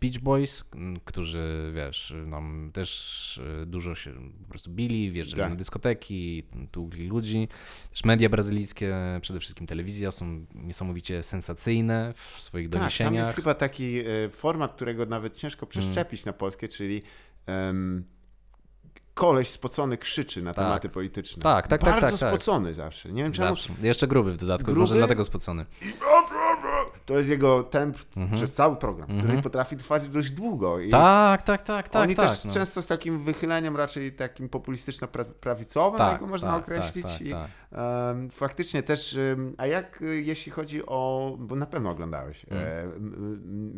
Beach 0.00 0.18
Boys, 0.18 0.64
którzy, 1.04 1.72
wiesz, 1.74 2.14
nam 2.26 2.70
też 2.72 3.38
y, 3.62 3.66
dużo 3.66 3.94
się 3.94 4.12
po 4.42 4.48
prostu 4.48 4.70
bili, 4.70 5.10
wjeżdżali 5.10 5.40
Tak. 5.42 5.50
na 5.50 5.56
dyskoteki, 5.56 6.42
tłukli 6.70 7.08
ludzi. 7.08 7.48
Też 7.90 8.04
media 8.04 8.28
brazylijskie, 8.28 8.94
przede 9.20 9.40
wszystkim 9.40 9.66
telewizja, 9.66 10.10
są 10.10 10.46
niesamowicie 10.54 11.22
sensacyjne 11.22 12.12
w 12.16 12.20
swoich 12.42 12.66
Tak, 12.66 12.72
tam 12.72 12.80
doniesieniach. 12.80 13.26
jest 13.26 13.36
chyba 13.36 13.54
taki 13.54 13.98
e, 13.98 14.04
format, 14.32 14.72
którego 14.74 15.06
nawet 15.06 15.36
ciężko 15.36 15.66
przeszczepić 15.66 16.24
na 16.24 16.32
polskie, 16.32 16.68
czyli 16.68 17.02
em, 17.46 18.04
koleś 19.18 19.48
spocony 19.48 19.98
krzyczy 19.98 20.42
na 20.42 20.54
Tak. 20.54 20.64
tematy 20.64 20.88
polityczne. 20.88 21.42
Tak, 21.42 21.68
tak, 21.68 21.80
tak, 21.80 21.90
Bardzo 21.90 22.10
tak, 22.18 22.20
tak. 22.20 22.28
spocony 22.30 22.74
zawsze. 22.74 23.12
Nie 23.12 23.22
wiem 23.22 23.32
czemu. 23.32 23.48
Zawsze. 23.48 23.72
Jeszcze 23.82 24.06
gruby 24.06 24.32
w 24.32 24.36
dodatku, 24.36 24.64
Gruby? 24.66 24.80
może 24.80 24.94
dlatego 24.96 25.24
spocony. 25.24 25.66
To 27.08 27.18
jest 27.18 27.30
jego 27.30 27.62
temp 27.62 27.96
Mhm. 28.16 28.36
przez 28.36 28.54
cały 28.54 28.76
program, 28.76 29.06
który 29.08 29.22
Mhm. 29.22 29.42
potrafi 29.42 29.76
trwać 29.76 30.08
dość 30.08 30.30
długo. 30.30 30.80
I 30.80 30.90
Tak, 30.90 31.42
tak, 31.42 31.62
tak, 31.62 31.88
tak, 31.88 32.02
Oni 32.02 32.14
tak. 32.14 32.30
też 32.30 32.44
no. 32.44 32.52
często 32.52 32.82
z 32.82 32.86
takim 32.86 33.18
wychyleniem 33.24 33.76
raczej 33.76 34.12
takim 34.12 34.48
populistyczno-prawicowym, 34.48 35.98
tak, 35.98 36.20
go 36.20 36.26
można 36.26 36.52
tak, 36.52 36.62
określić. 36.62 37.04
Tak, 37.06 37.12
tak, 37.12 37.20
I, 37.26 37.30
tak. 37.30 37.48
em, 38.10 38.30
faktycznie 38.30 38.82
też, 38.82 39.16
em, 39.16 39.54
a 39.58 39.66
jak 39.66 40.02
y, 40.02 40.22
jeśli 40.22 40.52
chodzi 40.52 40.86
o, 40.86 41.36
bo 41.38 41.56
na 41.56 41.66
pewno 41.66 41.90
oglądałeś, 41.90 42.46
Mm. 42.50 42.64
e, 42.64 42.84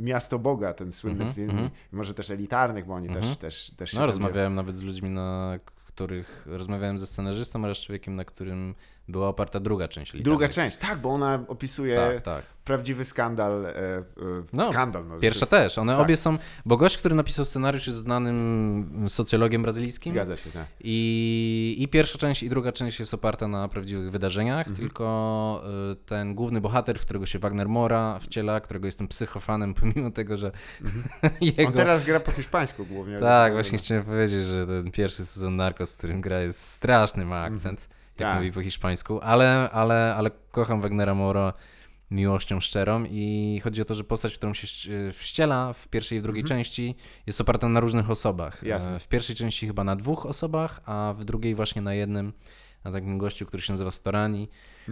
Miasto 0.03 0.39
Boga, 0.39 0.75
ten 0.75 0.93
słynny 0.93 1.25
Mhm, 1.25 1.35
film, 1.35 1.51
mhm. 1.51 1.71
może 1.93 2.15
też 2.15 2.31
elitarnych, 2.31 2.87
bo 2.87 2.95
oni 2.95 3.09
Mhm. 3.09 3.27
też, 3.27 3.37
też, 3.37 3.71
też 3.77 3.91
się 3.91 3.99
No, 3.99 4.07
rozmawiałem 4.07 4.55
nawet 4.55 4.77
z 4.77 4.83
ludźmi, 4.83 5.11
na 5.11 5.59
których 5.87 6.47
rozmawiałem 6.47 6.99
ze 6.99 7.07
scenarzystą 7.07 7.65
oraz 7.65 7.79
człowiekiem, 7.79 8.17
na 8.17 8.25
którym 8.25 8.75
była 9.11 9.29
oparta 9.29 9.61
druga 9.61 9.89
część. 9.89 10.13
Druga 10.13 10.45
Elitarnych. 10.47 10.75
część, 10.75 10.89
tak, 10.89 10.99
bo 11.01 11.09
ona 11.11 11.45
opisuje 11.49 11.95
Tak, 11.97 12.21
tak. 12.23 12.45
prawdziwy 12.65 13.05
skandal. 13.05 13.67
E, 13.67 13.79
e, 13.79 14.05
No, 14.53 14.73
skandal 14.73 15.07
no, 15.09 15.19
Pierwsza 15.19 15.47
to- 15.47 15.51
też. 15.57 15.79
One 15.79 15.93
tak. 15.93 16.03
obie 16.03 16.17
są. 16.17 16.39
Bo 16.67 16.77
gość, 16.77 16.97
który 16.99 17.15
napisał 17.15 17.45
scenariusz, 17.45 17.87
jest 17.87 17.99
znanym 17.99 19.07
socjologiem 19.09 19.63
brazylijskim. 19.63 20.13
Zgadza 20.13 20.37
się, 20.37 20.51
tak. 20.51 20.67
I, 20.81 21.77
I 21.79 21.89
pierwsza 21.89 22.19
część, 22.19 22.43
i 22.43 22.49
druga 22.49 22.73
część 22.73 22.99
jest 22.99 23.15
oparta 23.15 23.49
na 23.49 23.69
prawdziwych 23.69 24.11
wydarzeniach, 24.11 24.69
Mhm. 24.69 24.77
tylko 24.77 25.63
y, 25.93 25.97
ten 25.97 26.35
główny 26.35 26.61
bohater, 26.61 26.99
w 26.99 27.03
którego 27.05 27.27
się 27.27 27.39
Wagner 27.39 27.69
Mora 27.69 28.19
wciela, 28.19 28.61
którego 28.61 28.87
jestem 28.87 29.09
psychofanem, 29.09 29.75
pomimo 29.81 30.11
tego, 30.11 30.37
że 30.37 30.53
jego... 31.41 31.51
Mhm. 31.63 31.67
On 31.69 31.73
teraz 31.75 32.05
gra 32.05 32.21
po 32.21 32.31
hiszpańsku 32.31 32.87
głównie. 32.87 33.19
Tak, 33.19 33.53
No, 33.53 33.57
właśnie 33.57 33.79
chciałem 33.79 34.05
powiedzieć, 34.05 34.45
że 34.45 34.67
ten 34.67 34.91
pierwszy 34.91 35.25
sezon 35.27 35.57
Narcos, 35.57 35.95
w 35.95 35.99
którym 35.99 36.21
gra 36.21 36.41
jest 36.41 36.61
straszny, 36.69 37.25
ma 37.25 37.43
akcent, 37.43 37.81
jak 37.81 38.00
Tak. 38.25 38.37
mówi 38.37 38.53
po 38.53 38.63
hiszpańsku, 38.63 39.21
ale, 39.23 39.71
ale, 39.73 40.15
ale 40.17 40.31
kocham 40.51 40.81
Wagnera 40.81 41.15
Mora 41.15 41.53
miłością 42.11 42.61
szczerą 42.61 43.05
i 43.11 43.61
chodzi 43.65 43.83
o 43.83 43.85
to, 43.85 43.95
że 43.95 44.05
postać, 44.05 44.35
w 44.35 44.37
którą 44.39 44.55
się 44.55 44.67
ści- 44.67 45.13
wściela 45.13 45.73
w 45.73 45.89
pierwszej 45.89 46.19
i 46.19 46.21
w 46.21 46.25
drugiej 46.25 46.45
części 46.45 46.95
jest 47.27 47.41
oparta 47.41 47.69
na 47.69 47.81
różnych 47.81 48.11
osobach. 48.11 48.55
Mhm. 48.55 48.69
Jasne. 48.69 48.97
E, 48.97 48.99
W 48.99 49.09
pierwszej 49.09 49.37
części 49.37 49.67
chyba 49.67 49.85
na 49.85 49.97
dwóch 49.97 50.27
osobach, 50.27 50.81
a 50.87 51.15
w 51.19 51.25
drugiej 51.25 51.55
właśnie 51.55 51.83
na 51.83 51.95
jednym, 51.95 52.33
na 52.85 52.93
takim 52.93 53.19
gościu, 53.19 53.47
który 53.47 53.63
się 53.63 53.73
nazywa 53.73 53.91
Storani, 53.91 54.49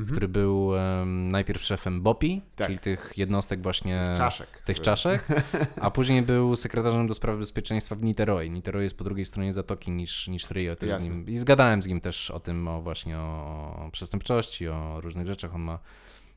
który 0.06 0.28
był 0.28 0.76
em, 0.76 1.28
najpierw 1.28 1.62
szefem 1.62 2.02
BOPI, 2.02 2.32
Mhm. 2.32 2.50
Tak. 2.56 2.66
czyli 2.66 2.78
tych 2.78 3.12
jednostek 3.16 3.62
właśnie 3.62 4.04
Tych 4.06 4.16
czaszek. 4.16 4.62
tych 4.64 4.80
czaszek, 4.80 5.26
a 5.80 5.90
później 5.90 6.22
był 6.22 6.56
sekretarzem 6.56 7.06
do 7.06 7.14
spraw 7.14 7.38
bezpieczeństwa 7.38 7.94
w 7.94 8.02
Niteroi. 8.02 8.50
Niteroi 8.50 8.82
jest 8.84 8.98
po 8.98 9.04
drugiej 9.04 9.26
stronie 9.26 9.52
zatoki 9.52 9.90
niż, 9.90 10.28
niż 10.28 10.50
Rio. 10.50 10.76
Też 10.76 10.96
z 10.96 11.04
nim, 11.04 11.26
I 11.28 11.38
zgadałem 11.38 11.82
z 11.82 11.86
nim 11.86 12.00
też 12.00 12.30
o 12.30 12.40
tym, 12.40 12.68
o 12.68 12.82
właśnie 12.82 13.18
o, 13.18 13.88
przestępczości, 13.92 14.68
o 14.68 15.00
różnych 15.00 15.26
rzeczach. 15.26 15.54
On 15.54 15.60
ma, 15.60 15.78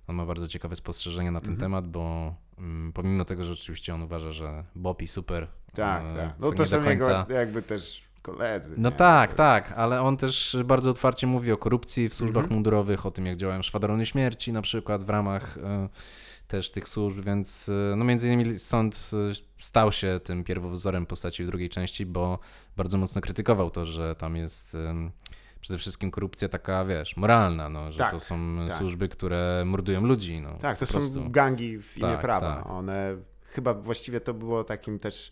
on 0.08 0.16
ma 0.16 0.26
bardzo 0.26 0.48
ciekawe 0.48 0.76
spostrzeżenia 0.76 1.32
na 1.32 1.42
ten 1.42 1.52
Mhm. 1.54 1.60
temat, 1.72 1.88
bo 1.88 2.36
mm, 2.58 2.94
pomimo 2.94 3.26
tego, 3.26 3.44
że 3.44 3.52
oczywiście 3.52 3.94
on 3.94 4.02
uważa, 4.02 4.32
że 4.32 4.64
Bopi 4.76 5.08
super, 5.08 5.48
Tak, 5.74 6.04
e, 6.06 6.16
tak. 6.16 6.34
No 6.40 6.52
to 6.52 6.66
są 6.66 6.84
końca... 6.84 7.20
jego 7.20 7.34
jakby 7.34 7.62
też 7.62 8.04
koledzy. 8.22 8.76
No 8.78 8.90
nie? 8.90 8.96
tak, 8.96 9.34
tak, 9.34 9.72
ale 9.72 10.02
on 10.02 10.18
też 10.18 10.58
bardzo 10.66 10.90
otwarcie 10.90 11.28
mówi 11.28 11.52
o 11.52 11.58
korupcji 11.58 12.10
w 12.10 12.14
służbach 12.14 12.44
Mhm. 12.44 12.54
mundurowych, 12.54 13.06
o 13.06 13.12
tym, 13.12 13.26
jak 13.26 13.38
działają 13.38 13.62
szwadrony 13.62 14.06
śmierci 14.06 14.54
na 14.54 14.62
przykład 14.62 15.04
w 15.04 15.10
ramach 15.10 15.58
e, 15.58 15.90
też 16.48 16.72
tych 16.72 16.90
służb, 16.90 17.20
więc 17.26 17.70
e, 17.70 17.96
no 17.96 18.06
między 18.06 18.28
innymi 18.34 18.60
stąd 18.60 19.12
e, 19.14 19.64
stał 19.64 19.92
się 19.92 20.20
tym 20.24 20.44
pierwowzorem 20.44 21.06
postaci 21.06 21.44
w 21.44 21.48
drugiej 21.48 21.70
części, 21.70 22.06
bo 22.06 22.40
bardzo 22.78 22.98
mocno 22.98 23.22
krytykował 23.22 23.70
to, 23.72 23.86
że 23.86 24.16
tam 24.16 24.36
jest 24.36 24.78
przede 25.62 25.78
wszystkim 25.80 26.12
korupcja 26.12 26.50
taka, 26.50 26.86
wiesz, 26.86 27.18
moralna, 27.18 27.70
no, 27.70 27.92
że 27.92 27.98
Tak, 28.00 28.12
to 28.12 28.20
są 28.20 28.58
tak. 28.70 28.78
służby, 28.78 29.10
które 29.10 29.64
mordują 29.66 30.02
ludzi. 30.06 30.42
No, 30.42 30.54
Tak, 30.62 30.78
to 30.78 30.86
są 30.86 31.32
gangi 31.32 31.78
w 31.82 31.98
imię 31.98 32.08
Tak, 32.12 32.22
prawa. 32.22 32.56
tak. 32.56 32.66
One 32.70 33.16
chyba 33.44 33.74
właściwie 33.74 34.22
to 34.22 34.34
było 34.34 34.64
takim 34.64 35.00
też, 35.00 35.32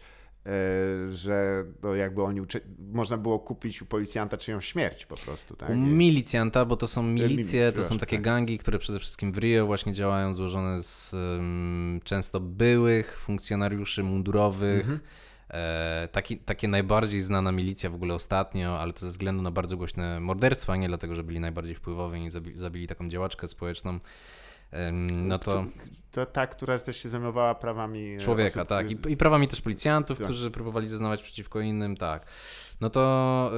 że 1.09 1.65
no 1.83 1.95
jakby 1.95 2.23
oni 2.23 2.41
uczy... 2.41 2.61
można 2.93 3.17
było 3.17 3.39
kupić 3.39 3.81
u 3.81 3.85
policjanta 3.85 4.37
czyjąś 4.37 4.65
śmierć 4.65 5.05
po 5.05 5.15
prostu, 5.15 5.55
tak? 5.55 5.69
I- 5.69 5.73
Milicjanta, 5.73 6.65
bo 6.65 6.77
to 6.77 6.87
są 6.87 7.03
milicje, 7.03 7.29
milicji, 7.29 7.59
to 7.75 7.83
są 7.83 7.97
takie 7.97 8.15
tak. 8.17 8.23
gangi, 8.23 8.57
które 8.57 8.79
przede 8.79 8.99
wszystkim 8.99 9.31
w 9.31 9.37
Rio 9.37 9.65
właśnie 9.65 9.93
działają, 9.93 10.33
złożone 10.33 10.83
z 10.83 11.13
um, 11.13 11.99
często 12.03 12.39
byłych 12.39 13.19
funkcjonariuszy 13.19 14.03
mundurowych. 14.03 14.81
Mhm. 14.81 14.99
E, 15.49 16.07
taki, 16.11 16.37
takie 16.37 16.67
najbardziej 16.67 17.21
znana 17.21 17.51
milicja 17.51 17.89
w 17.89 17.95
ogóle 17.95 18.13
ostatnio, 18.13 18.79
ale 18.79 18.93
to 18.93 18.99
ze 18.99 19.07
względu 19.07 19.41
na 19.41 19.51
bardzo 19.51 19.77
głośne 19.77 20.19
morderstwa, 20.19 20.75
nie 20.75 20.87
dlatego, 20.87 21.15
że 21.15 21.23
byli 21.23 21.39
najbardziej 21.39 21.75
wpływowi 21.75 22.23
i 22.23 22.31
zabili, 22.31 22.57
zabili 22.57 22.87
taką 22.87 23.09
działaczkę 23.09 23.47
społeczną. 23.47 23.99
Em, 24.71 25.27
no 25.27 25.39
to 25.39 25.65
To 26.11 26.25
ta, 26.25 26.47
która 26.47 26.79
też 26.79 26.97
się 27.03 27.09
zajmowała 27.09 27.55
prawami 27.55 28.15
e, 28.15 28.17
człowieka, 28.17 28.59
osób, 28.61 28.69
tak. 28.69 28.91
I, 28.91 28.97
I 29.07 29.17
prawami 29.17 29.47
też 29.47 29.61
policjantów, 29.61 30.17
Tak. 30.17 30.27
którzy 30.27 30.51
próbowali 30.51 30.87
zeznawać 30.87 31.23
przeciwko 31.23 31.59
innym, 31.61 31.97
tak. 31.97 32.25
No 32.81 32.89
to 32.89 33.51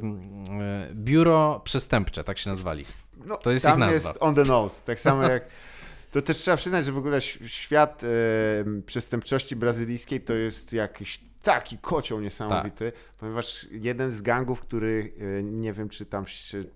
yy, 0.00 0.90
biuro 0.94 1.60
przestępcze, 1.64 2.24
tak 2.24 2.38
się 2.38 2.50
nazwali. 2.50 2.84
No, 3.26 3.36
To 3.36 3.50
jest 3.50 3.68
ich 3.68 3.76
nazwa. 3.76 4.08
jest 4.08 4.18
on 4.20 4.34
the 4.34 4.44
nose, 4.44 4.82
tak 4.86 5.00
samo 5.00 5.22
jak... 5.22 5.48
To 6.12 6.22
też 6.22 6.36
trzeba 6.36 6.56
przyznać, 6.56 6.86
że 6.86 6.92
w 6.92 6.98
ogóle 6.98 7.20
świat 7.46 8.02
e, 8.04 8.08
przestępczości 8.86 9.56
brazylijskiej 9.56 10.20
to 10.20 10.34
jest 10.34 10.72
jakiś 10.72 11.20
taki 11.42 11.78
kocioł 11.78 12.20
niesamowity, 12.20 12.92
Tak. 12.92 13.00
ponieważ 13.18 13.66
jeden 13.70 14.10
z 14.12 14.22
gangów, 14.22 14.60
który 14.60 15.12
e, 15.38 15.42
nie 15.42 15.72
wiem, 15.72 15.88
czy 15.88 16.06
tam 16.06 16.24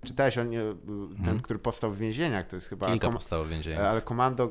czytałeś 0.05 0.39
o 0.39 0.45
nie, 0.45 0.61
e, 0.63 0.75
ten, 0.85 1.03
Mhm. 1.19 1.41
który 1.41 1.59
powstał 1.59 1.91
w 1.93 1.99
więzieniach, 1.99 2.47
to 2.47 2.57
jest 2.57 2.69
chyba... 2.69 2.87
Kilka 2.87 3.11
powstało 3.11 3.45
w 3.45 3.49
więzieniu. 3.49 3.81
ale 3.81 4.03
komando... 4.03 4.45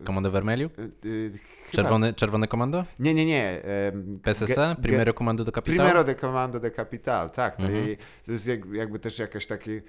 e, 0.00 0.04
Komando 0.04 0.28
e, 0.28 0.32
e, 0.32 0.58
chyba- 0.78 1.38
Czerwone, 1.72 2.14
czerwone 2.14 2.48
komando? 2.48 2.84
Nie, 2.98 3.14
nie, 3.14 3.26
nie. 3.26 3.62
em, 3.62 4.18
PSS? 4.22 4.56
ge- 4.56 4.76
Primero 4.82 5.14
Comando 5.14 5.44
do 5.44 5.52
Capital? 5.52 5.76
Primero 5.76 6.04
de 6.04 6.14
Comando 6.14 6.60
de 6.60 6.70
Capital, 6.70 7.30
tak. 7.30 7.56
To, 7.56 7.62
Mhm. 7.62 7.96
to 8.26 8.32
jest 8.32 8.46
jak, 8.46 8.60
jakby 8.72 8.98
też 8.98 9.18
jakaś 9.18 9.46
takie 9.46 9.70
y, 9.72 9.82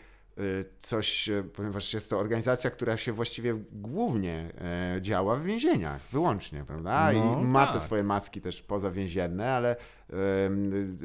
coś, 0.78 1.30
y, 1.30 1.44
ponieważ 1.44 1.94
jest 1.94 2.10
to 2.10 2.20
organizacja, 2.20 2.70
która 2.70 2.98
się 2.98 3.12
właściwie 3.12 3.54
głównie 3.72 4.52
e, 4.58 5.02
działa 5.02 5.36
w 5.36 5.44
więzieniach, 5.44 6.02
wyłącznie, 6.12 6.64
prawda? 6.68 7.12
No, 7.14 7.40
I 7.42 7.46
ma 7.46 7.66
tak. 7.66 7.76
te 7.76 7.80
swoje 7.80 8.04
macki 8.04 8.42
też 8.42 8.62
pozawięzienne, 8.62 9.52
ale 9.52 9.76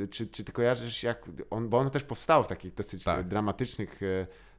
y, 0.00 0.08
czy, 0.08 0.26
czy 0.26 0.44
ty 0.44 0.52
kojarzysz, 0.52 1.02
jak 1.02 1.24
on, 1.50 1.68
bo 1.68 1.78
ono 1.78 1.90
też 1.90 2.02
powstało 2.02 2.44
w 2.44 2.48
takich 2.48 2.74
dosyć 2.74 3.04
Tak. 3.04 3.20
e, 3.20 3.24
dramatycznych... 3.24 4.00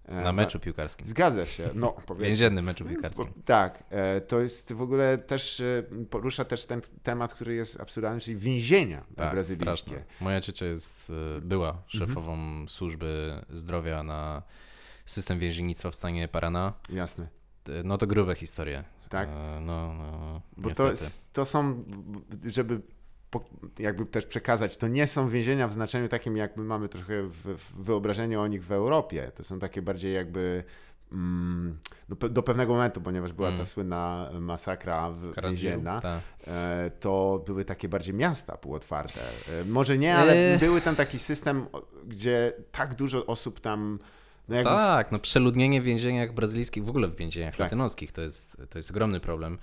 e, 0.05 0.21
Na 0.21 0.33
meczu 0.33 0.59
piłkarskim. 0.59 1.07
Zgadza 1.07 1.45
się, 1.45 1.69
no. 1.75 1.95
Więziennym 2.19 2.65
meczu 2.65 2.85
piłkarskim. 2.85 3.25
tak, 3.45 3.83
e, 3.89 4.21
to 4.21 4.39
jest 4.39 4.73
w 4.73 4.81
ogóle 4.81 5.17
też, 5.17 5.59
e, 5.61 5.83
porusza 6.09 6.45
też 6.45 6.65
ten 6.65 6.81
temat, 7.03 7.33
który 7.33 7.55
jest 7.55 7.79
absurdalny, 7.81 8.21
czyli 8.21 8.37
więzienia 8.37 9.03
Tak, 9.15 9.31
brazylijskie. 9.31 9.81
straszne. 9.81 10.03
Moja 10.21 10.41
ciocia 10.41 10.65
jest, 10.65 11.11
była 11.41 11.69
Mhm. 11.69 11.83
szefową 11.87 12.37
służby 12.67 13.41
zdrowia 13.49 14.03
na 14.03 14.43
system 15.05 15.39
więziennictwa 15.39 15.91
w 15.91 15.95
stanie 15.95 16.27
Paraná. 16.27 16.73
Jasne. 16.89 17.27
No 17.83 17.97
to 17.97 18.07
grube 18.07 18.35
historie. 18.35 18.83
Tak? 19.09 19.29
No, 19.61 19.93
no 19.93 20.41
Bo 20.57 20.69
niestety. 20.69 21.05
to, 21.33 21.45
są, 21.45 21.83
żeby 22.45 22.81
jakby 23.79 24.05
też 24.05 24.25
przekazać, 24.25 24.77
to 24.77 24.87
nie 24.87 25.07
są 25.07 25.29
więzienia 25.29 25.67
w 25.67 25.73
znaczeniu 25.73 26.07
takim, 26.07 26.37
jakby 26.37 26.63
mamy 26.63 26.89
trochę 26.89 27.23
w, 27.23 27.33
w 27.57 27.83
wyobrażeniu 27.83 28.41
o 28.41 28.47
nich 28.47 28.65
w 28.65 28.71
Europie. 28.71 29.31
To 29.35 29.43
są 29.43 29.59
takie 29.59 29.81
bardziej 29.81 30.13
jakby 30.13 30.63
mm, 31.11 31.77
do, 32.09 32.29
do 32.29 32.43
pewnego 32.43 32.73
momentu, 32.73 33.01
ponieważ 33.01 33.33
była 33.33 33.47
ta 33.49 33.53
Mm. 33.53 33.65
słynna 33.65 34.29
masakra 34.39 35.13
więzienna, 35.43 35.99
tak. 35.99 36.21
e, 36.47 36.91
to 36.99 37.43
były 37.45 37.65
takie 37.65 37.89
bardziej 37.89 38.13
miasta 38.15 38.57
półotwarte. 38.57 39.21
E, 39.61 39.65
może 39.65 39.97
nie, 39.97 40.15
ale 40.15 40.33
E. 40.33 40.57
były 40.57 40.81
tam 40.81 40.95
taki 40.95 41.19
system, 41.19 41.65
gdzie 42.07 42.53
tak 42.71 42.95
dużo 42.95 43.25
osób 43.25 43.59
tam 43.59 43.99
no 44.49 44.61
w- 44.61 44.63
Tak, 44.63 45.11
no 45.11 45.19
przeludnienie 45.19 45.81
w 45.81 45.83
więzieniach 45.83 46.33
brazylijskich, 46.33 46.85
w 46.85 46.89
ogóle 46.89 47.07
w 47.07 47.15
więzieniach 47.15 47.53
Tak. 47.53 47.59
latynoskich 47.59 48.11
to 48.11 48.21
jest, 48.21 48.61
to 48.69 48.79
jest 48.79 48.91
ogromny 48.91 49.19
problem. 49.19 49.57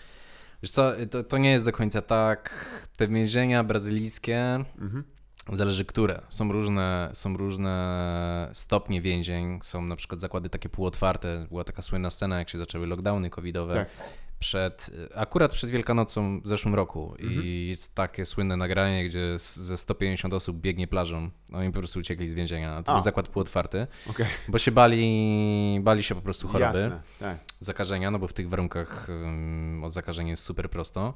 Wiesz 0.62 0.70
co, 0.70 0.92
to, 1.10 1.24
to 1.24 1.38
nie 1.38 1.50
jest 1.50 1.64
do 1.64 1.72
końca 1.72 2.02
tak. 2.02 2.54
Te 2.96 3.08
więzienia 3.08 3.64
brazylijskie, 3.64 4.64
Mhm. 4.78 5.04
zależy 5.52 5.84
które. 5.84 6.22
Są 6.28 6.52
różne, 6.52 7.10
są 7.12 7.36
różne 7.36 8.50
stopnie 8.52 9.00
więzień. 9.00 9.58
Są 9.62 9.82
na 9.82 9.96
przykład 9.96 10.20
zakłady 10.20 10.48
takie 10.48 10.68
półotwarte. 10.68 11.46
Była 11.48 11.64
taka 11.64 11.82
słynna 11.82 12.10
scena, 12.10 12.38
jak 12.38 12.48
się 12.48 12.58
zaczęły 12.58 12.86
lockdowny 12.86 13.30
covidowe. 13.30 13.74
Tak. 13.74 13.88
Przed, 14.38 14.90
akurat 15.14 15.52
przed 15.52 15.70
Wielkanocą 15.70 16.40
w 16.40 16.48
zeszłym 16.48 16.74
roku 16.74 17.14
Mhm. 17.20 17.42
i 17.44 17.66
jest 17.68 17.94
takie 17.94 18.26
słynne 18.26 18.56
nagranie, 18.56 19.04
gdzie 19.08 19.38
ze 19.38 19.76
150 19.76 20.34
osób 20.34 20.56
biegnie 20.56 20.86
plażą. 20.86 21.30
Oni 21.52 21.72
po 21.72 21.78
prostu 21.78 21.98
uciekli 22.00 22.28
z 22.28 22.34
więzienia. 22.34 22.82
To 22.82 22.90
A. 22.92 22.94
był 22.94 23.00
zakład 23.02 23.28
półotwarty. 23.28 23.86
Okej. 24.10 24.26
Bo 24.48 24.58
się 24.58 24.72
bali, 24.72 25.80
bali 25.82 26.02
się 26.02 26.14
po 26.14 26.20
prostu 26.20 26.48
choroby, 26.48 26.78
Jasne, 26.80 27.00
tak. 27.20 27.38
zakażenia, 27.60 28.10
no 28.10 28.18
bo 28.18 28.28
w 28.28 28.32
tych 28.32 28.48
warunkach 28.48 29.06
um, 29.08 29.84
o 29.84 29.90
zakażenie 29.90 30.30
jest 30.30 30.42
super 30.42 30.70
prosto. 30.70 31.14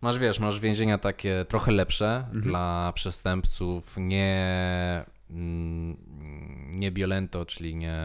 Masz, 0.00 0.18
wiesz, 0.18 0.40
masz 0.40 0.60
więzienia 0.60 0.98
takie 0.98 1.44
trochę 1.48 1.72
lepsze 1.72 2.16
Mhm. 2.16 2.40
dla 2.40 2.92
przestępców, 2.94 3.94
nie, 3.96 5.04
nie 6.74 6.90
violento, 6.92 7.44
czyli 7.46 7.76
nie... 7.76 7.96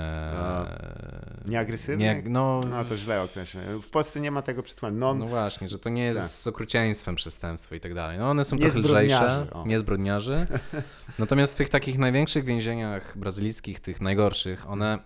Nieagresywny? 1.46 2.06
nie 2.06 2.24
no, 2.30 2.62
No 2.70 2.84
to 2.86 2.98
źle 2.98 3.22
określę. 3.22 3.62
W 3.82 3.90
Polsce 3.90 4.20
nie 4.20 4.32
ma 4.32 4.42
tego 4.42 4.64
przytłumadzenia. 4.64 5.00
No, 5.08 5.14
no 5.14 5.28
właśnie, 5.28 5.70
że 5.70 5.80
to 5.80 5.90
nie 5.90 6.04
jest 6.04 6.20
Tak. 6.20 6.30
z 6.30 6.48
okrucieństwem 6.48 7.16
przestępstwo 7.16 7.76
i 7.76 7.80
tak 7.80 7.94
dalej. 7.94 8.18
No 8.20 8.30
one 8.30 8.44
są 8.44 8.56
Nie 8.56 8.62
trochę 8.62 8.80
lżejsze, 8.80 9.48
o. 9.52 9.68
nie 9.68 9.80
zbrodniarzy. 9.80 10.48
Natomiast 11.20 11.54
w 11.54 11.58
tych 11.58 11.70
takich 11.70 11.98
największych 11.98 12.46
więzieniach 12.46 13.18
brazylijskich, 13.18 13.80
tych 13.80 14.02
najgorszych, 14.02 14.70
one 14.70 15.00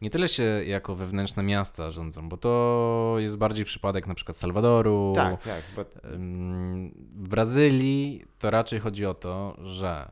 nie 0.00 0.10
tyle 0.10 0.28
się 0.28 0.42
jako 0.66 0.94
wewnętrzne 0.96 1.42
miasta 1.42 1.90
rządzą, 1.90 2.28
bo 2.28 2.36
to 2.36 3.14
jest 3.18 3.36
bardziej 3.36 3.64
przypadek 3.64 4.06
na 4.06 4.14
przykład 4.14 4.36
Salwadoru. 4.36 5.12
tak, 5.16 5.42
tak. 5.42 5.86
Ym, 6.14 6.94
W 7.12 7.28
Brazylii 7.28 8.22
to 8.38 8.50
raczej 8.50 8.80
chodzi 8.80 9.06
o 9.06 9.14
to, 9.14 9.56
że 9.62 10.10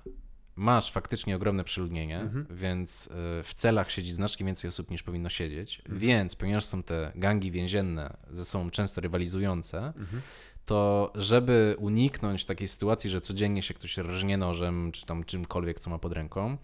masz 0.57 0.93
faktycznie 0.93 1.37
ogromne 1.37 1.65
przeludnienie, 1.65 2.21
Mhm. 2.21 2.47
więc 2.51 3.07
y, 3.07 3.11
w 3.43 3.55
celach 3.55 3.91
siedzi 3.91 4.13
znacznie 4.13 4.47
więcej 4.47 4.69
osób 4.69 4.91
niż 4.91 5.03
powinno 5.03 5.29
siedzieć, 5.29 5.79
Mhm. 5.79 5.99
więc 5.99 6.35
ponieważ 6.35 6.65
są 6.65 6.83
te 6.83 7.13
gangi 7.15 7.51
więzienne 7.51 8.17
ze 8.31 8.45
sobą 8.45 8.71
często 8.71 9.01
rywalizujące, 9.01 9.79
Mhm. 9.79 10.23
to 10.67 11.13
żeby 11.15 11.77
uniknąć 11.79 12.45
takiej 12.45 12.69
sytuacji, 12.69 13.11
że 13.11 13.21
codziennie 13.21 13.63
się 13.63 13.75
ktoś 13.75 13.99
rżnie 13.99 14.37
nożem, 14.39 14.93
czy 14.93 15.07
tam 15.07 15.25
czymkolwiek, 15.25 15.81
co 15.81 15.91
ma 15.91 15.99
pod 15.99 16.13
ręką, 16.13 16.57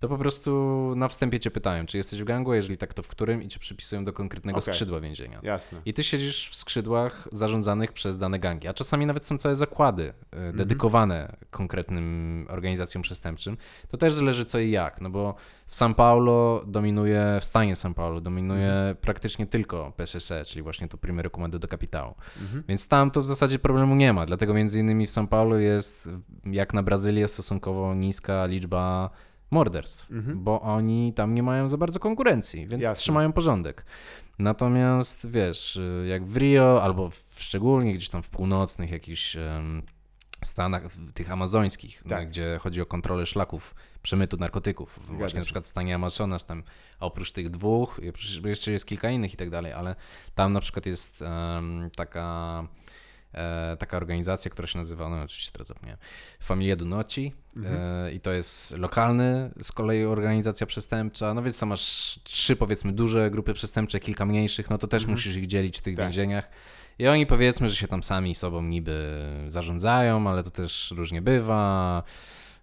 to 0.00 0.08
po 0.08 0.18
prostu 0.18 0.50
na 0.96 1.08
wstępie 1.08 1.40
cię 1.40 1.50
pytają, 1.50 1.86
czy 1.86 1.96
jesteś 1.96 2.22
w 2.22 2.24
gangu, 2.24 2.50
a 2.52 2.56
jeżeli 2.56 2.76
tak, 2.76 2.94
to 2.94 3.02
w 3.02 3.08
którym 3.08 3.42
i 3.42 3.48
cię 3.48 3.58
przypisują 3.58 4.04
do 4.04 4.12
konkretnego 4.12 4.58
Okej. 4.58 4.74
skrzydła 4.74 5.00
więzienia. 5.00 5.40
Jasne. 5.42 5.80
I 5.84 5.94
ty 5.94 6.04
siedzisz 6.04 6.50
w 6.50 6.54
skrzydłach 6.54 7.28
zarządzanych 7.32 7.92
przez 7.92 8.18
dane 8.18 8.38
gangi, 8.38 8.68
a 8.68 8.74
czasami 8.74 9.06
nawet 9.06 9.26
są 9.26 9.38
całe 9.38 9.54
zakłady 9.54 10.12
Mhm. 10.32 10.56
dedykowane 10.56 11.36
konkretnym 11.50 12.46
organizacjom 12.50 13.02
przestępczym. 13.02 13.56
To 13.88 13.96
też 13.96 14.12
zależy 14.12 14.44
co 14.44 14.58
i 14.58 14.70
jak, 14.70 15.00
no 15.00 15.10
bo 15.10 15.34
w 15.66 15.74
São 15.74 15.94
Paulo 15.94 16.64
dominuje, 16.66 17.38
w 17.40 17.44
stanie 17.44 17.74
São 17.74 17.94
Paulo 17.94 18.20
dominuje 18.20 18.68
Mhm. 18.72 18.96
praktycznie 18.96 19.46
tylko 19.46 19.92
PSC, 19.96 20.44
czyli 20.46 20.62
właśnie 20.62 20.88
to 20.88 20.98
Primeiro 20.98 21.30
Comando 21.30 21.58
do 21.58 21.68
Kapitału. 21.68 22.14
Mhm. 22.42 22.62
Więc 22.68 22.88
tam 22.88 23.10
to 23.10 23.20
w 23.20 23.26
zasadzie 23.26 23.58
problemu 23.58 23.94
nie 23.94 24.12
ma, 24.12 24.26
dlatego 24.26 24.54
między 24.54 24.80
innymi 24.80 25.06
w 25.06 25.10
São 25.10 25.26
Paulo 25.26 25.56
jest, 25.56 26.10
jak 26.44 26.74
na 26.74 26.82
Brazylię, 26.82 27.28
stosunkowo 27.28 27.94
niska 27.94 28.46
liczba 28.46 29.10
morderstw, 29.50 30.10
Mhm. 30.10 30.44
bo 30.44 30.60
oni 30.60 31.12
tam 31.12 31.34
nie 31.34 31.42
mają 31.42 31.68
za 31.68 31.76
bardzo 31.76 32.00
konkurencji, 32.00 32.66
więc 32.66 32.82
Jasne. 32.82 32.96
trzymają 32.96 33.32
porządek. 33.32 33.84
Natomiast 34.38 35.30
wiesz, 35.30 35.76
y, 35.76 36.06
jak 36.08 36.24
w 36.26 36.36
Rio, 36.36 36.82
albo 36.82 37.10
w, 37.10 37.24
szczególnie 37.36 37.94
gdzieś 37.94 38.08
tam 38.08 38.22
w 38.22 38.30
północnych 38.30 38.90
jakichś 38.90 39.36
em, 39.36 39.82
stanach, 40.44 40.82
tych 41.14 41.30
amazońskich, 41.32 42.02
Tak. 42.08 42.22
no, 42.24 42.28
gdzie 42.28 42.58
chodzi 42.60 42.80
o 42.80 42.86
kontrolę 42.86 43.26
szlaków 43.26 43.74
przemytu 44.02 44.36
narkotyków, 44.36 45.00
właśnie 45.06 45.32
się. 45.32 45.38
na 45.38 45.44
przykład 45.44 45.64
w 45.64 45.68
stanie 45.68 45.94
Amazonas, 45.94 46.46
tam 46.46 46.62
oprócz 47.00 47.32
tych 47.32 47.50
dwóch, 47.50 48.00
jeszcze 48.44 48.72
jest 48.72 48.86
kilka 48.86 49.10
innych 49.10 49.34
i 49.34 49.36
tak 49.36 49.50
dalej, 49.50 49.72
ale 49.72 49.94
tam 50.34 50.52
na 50.52 50.60
przykład 50.60 50.86
jest 50.86 51.22
em, 51.22 51.90
taka 51.96 52.66
e, 53.34 53.76
taka 53.76 53.96
organizacja, 53.96 54.50
która 54.50 54.68
się 54.68 54.78
nazywa, 54.78 55.08
no 55.08 55.22
oczywiście 55.22 55.52
teraz 55.52 55.68
zapomniałem, 55.68 55.98
Familia 56.40 56.76
do 56.76 56.84
Noci 56.84 57.32
e, 57.64 58.12
i 58.12 58.20
to 58.20 58.32
jest 58.32 58.78
lokalny 58.78 59.50
z 59.62 59.72
kolei 59.72 60.04
organizacja 60.04 60.66
przestępcza, 60.66 61.34
no 61.34 61.42
więc 61.42 61.60
tam 61.60 61.68
masz 61.68 62.18
trzy 62.22 62.56
powiedzmy 62.56 62.92
duże 62.92 63.30
grupy 63.30 63.54
przestępcze, 63.54 64.00
kilka 64.00 64.26
mniejszych, 64.26 64.70
no 64.70 64.78
to 64.78 64.86
też 64.88 65.06
musisz 65.06 65.36
ich 65.36 65.46
dzielić 65.46 65.78
w 65.78 65.82
tych 65.82 65.96
Tak. 65.96 66.04
więzieniach. 66.04 66.50
I 66.98 67.08
oni 67.08 67.26
powiedzmy, 67.26 67.68
że 67.68 67.76
się 67.76 67.88
tam 67.88 68.02
sami 68.02 68.34
sobą 68.34 68.62
niby 68.62 69.18
zarządzają, 69.46 70.30
ale 70.30 70.42
to 70.42 70.50
też 70.50 70.94
różnie 70.96 71.22
bywa. 71.22 72.02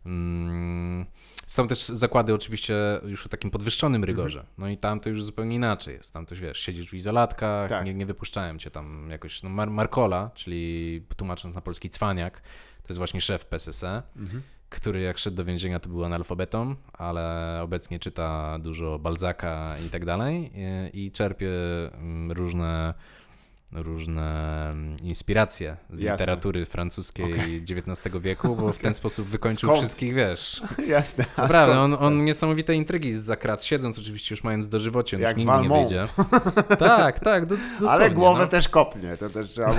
Mm, 0.06 1.06
Są 1.48 1.68
też 1.68 1.80
zakłady 1.86 2.34
oczywiście 2.34 2.76
już 3.06 3.26
o 3.26 3.30
takim 3.30 3.52
podwyższonym 3.52 4.04
rygorze. 4.04 4.46
No 4.58 4.70
i 4.70 4.78
tam 4.78 5.00
to 5.00 5.10
już 5.10 5.24
zupełnie 5.24 5.56
inaczej 5.56 5.94
jest. 5.96 6.14
Tam 6.14 6.26
to 6.26 6.36
wiesz, 6.36 6.60
siedzisz 6.60 6.90
w 6.90 6.94
izolatkach, 6.94 7.70
Tak. 7.70 7.86
nie, 7.86 7.94
nie 7.94 8.06
wypuszczałem 8.06 8.60
cię 8.60 8.72
tam 8.72 9.08
jakoś. 9.12 9.44
No 9.44 9.50
Mar 9.50 9.70
Markola, 9.72 10.32
czyli 10.36 11.02
tłumacząc 11.18 11.56
na 11.56 11.62
polski 11.62 11.90
cwaniak, 11.90 12.42
to 12.84 12.88
jest 12.90 12.98
właśnie 12.98 13.22
szef 13.22 13.46
PSSE, 13.46 14.04
Mhm. 14.18 14.42
który 14.70 15.02
jak 15.02 15.18
szedł 15.18 15.38
do 15.38 15.46
więzienia 15.46 15.80
to 15.80 15.90
był 15.90 16.06
analfabetą, 16.06 16.76
ale 16.94 17.60
obecnie 17.64 18.00
czyta 18.00 18.60
dużo 18.60 19.00
Balzaka 19.00 19.76
i 19.88 19.90
tak 19.90 20.06
dalej 20.06 20.52
i, 20.94 21.06
i 21.06 21.12
czerpie 21.12 21.50
mm, 21.94 22.32
różne 22.32 22.94
różne 23.74 24.70
mm, 24.70 24.98
inspiracje 25.04 25.78
z 25.90 26.00
Jasne. 26.00 26.12
literatury 26.14 26.66
francuskiej 26.66 27.64
XIX 27.70 28.16
wieku, 28.22 28.56
bo 28.56 28.74
w 28.74 28.78
ten 28.78 28.94
sposób 28.94 29.28
wykończył 29.28 29.70
Skąd? 29.70 29.80
wszystkich, 29.80 30.14
wiesz. 30.14 30.62
Jasne. 30.88 31.26
A 31.36 31.42
Naprawdę, 31.42 31.80
on, 31.80 31.94
on 32.00 32.26
niesamowite 32.26 32.76
intrygi 32.76 33.14
z 33.14 33.22
zakrat, 33.22 33.64
siedząc 33.64 34.00
oczywiście 34.00 34.36
już 34.36 34.44
mając 34.44 34.68
dożywocie, 34.68 35.18
on 35.18 35.22
już 35.22 35.28
Jak 35.30 35.38
nigdy 35.38 35.52
nie 35.52 35.58
Valmont. 35.58 35.90
wyjdzie. 35.90 36.08
tak, 36.78 37.20
tak, 37.20 37.46
do, 37.46 37.56
dosłownie. 37.58 37.90
Ale 37.90 38.12
głowę 38.12 38.42
no. 38.42 38.48
też 38.48 38.70
kopnie, 38.70 39.18
to 39.18 39.30
też 39.30 39.50
trzeba. 39.50 39.74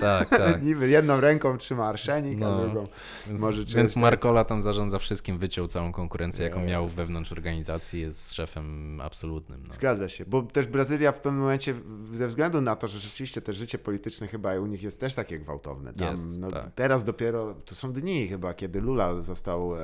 Tak, 0.00 0.28
tak. 0.28 0.62
Niby 0.62 0.88
jedną 0.88 1.20
ręką 1.20 1.58
trzyma 1.58 1.86
arszenik, 1.88 2.38
No. 2.38 2.54
a 2.54 2.60
drugą. 2.60 2.86
Więc, 3.26 3.40
Może 3.40 3.64
więc 3.76 3.96
Markola 3.96 4.44
tam 4.44 4.62
zarządza 4.62 4.98
wszystkim, 4.98 5.38
wyciął 5.38 5.66
całą 5.66 5.92
konkurencję, 5.92 6.44
jaką 6.44 6.60
Nie. 6.60 6.66
miał 6.66 6.88
wewnątrz 6.88 7.32
organizacji, 7.32 8.00
jest 8.00 8.34
szefem 8.34 9.00
absolutnym. 9.00 9.64
No. 9.68 9.74
Zgadza 9.74 10.08
się, 10.08 10.24
bo 10.26 10.42
też 10.42 10.66
Brazylia 10.66 11.12
w 11.12 11.20
pewnym 11.20 11.42
momencie, 11.42 11.74
ze 12.12 12.28
względu 12.28 12.60
na 12.60 12.76
to, 12.76 12.87
że 12.88 12.98
rzeczywiście 12.98 13.40
te 13.42 13.52
życie 13.52 13.78
polityczne 13.78 14.28
chyba 14.28 14.54
u 14.54 14.66
nich 14.66 14.82
jest 14.82 15.00
też 15.00 15.14
takie 15.14 15.38
gwałtowne. 15.38 15.92
Tam, 15.92 16.12
Jest, 16.12 16.40
no, 16.40 16.50
tak. 16.50 16.74
Teraz 16.74 17.04
dopiero, 17.04 17.54
to 17.64 17.74
są 17.74 17.92
dni 17.92 18.28
chyba, 18.28 18.54
kiedy 18.54 18.80
Lula 18.80 19.22
został 19.22 19.76
e, 19.76 19.80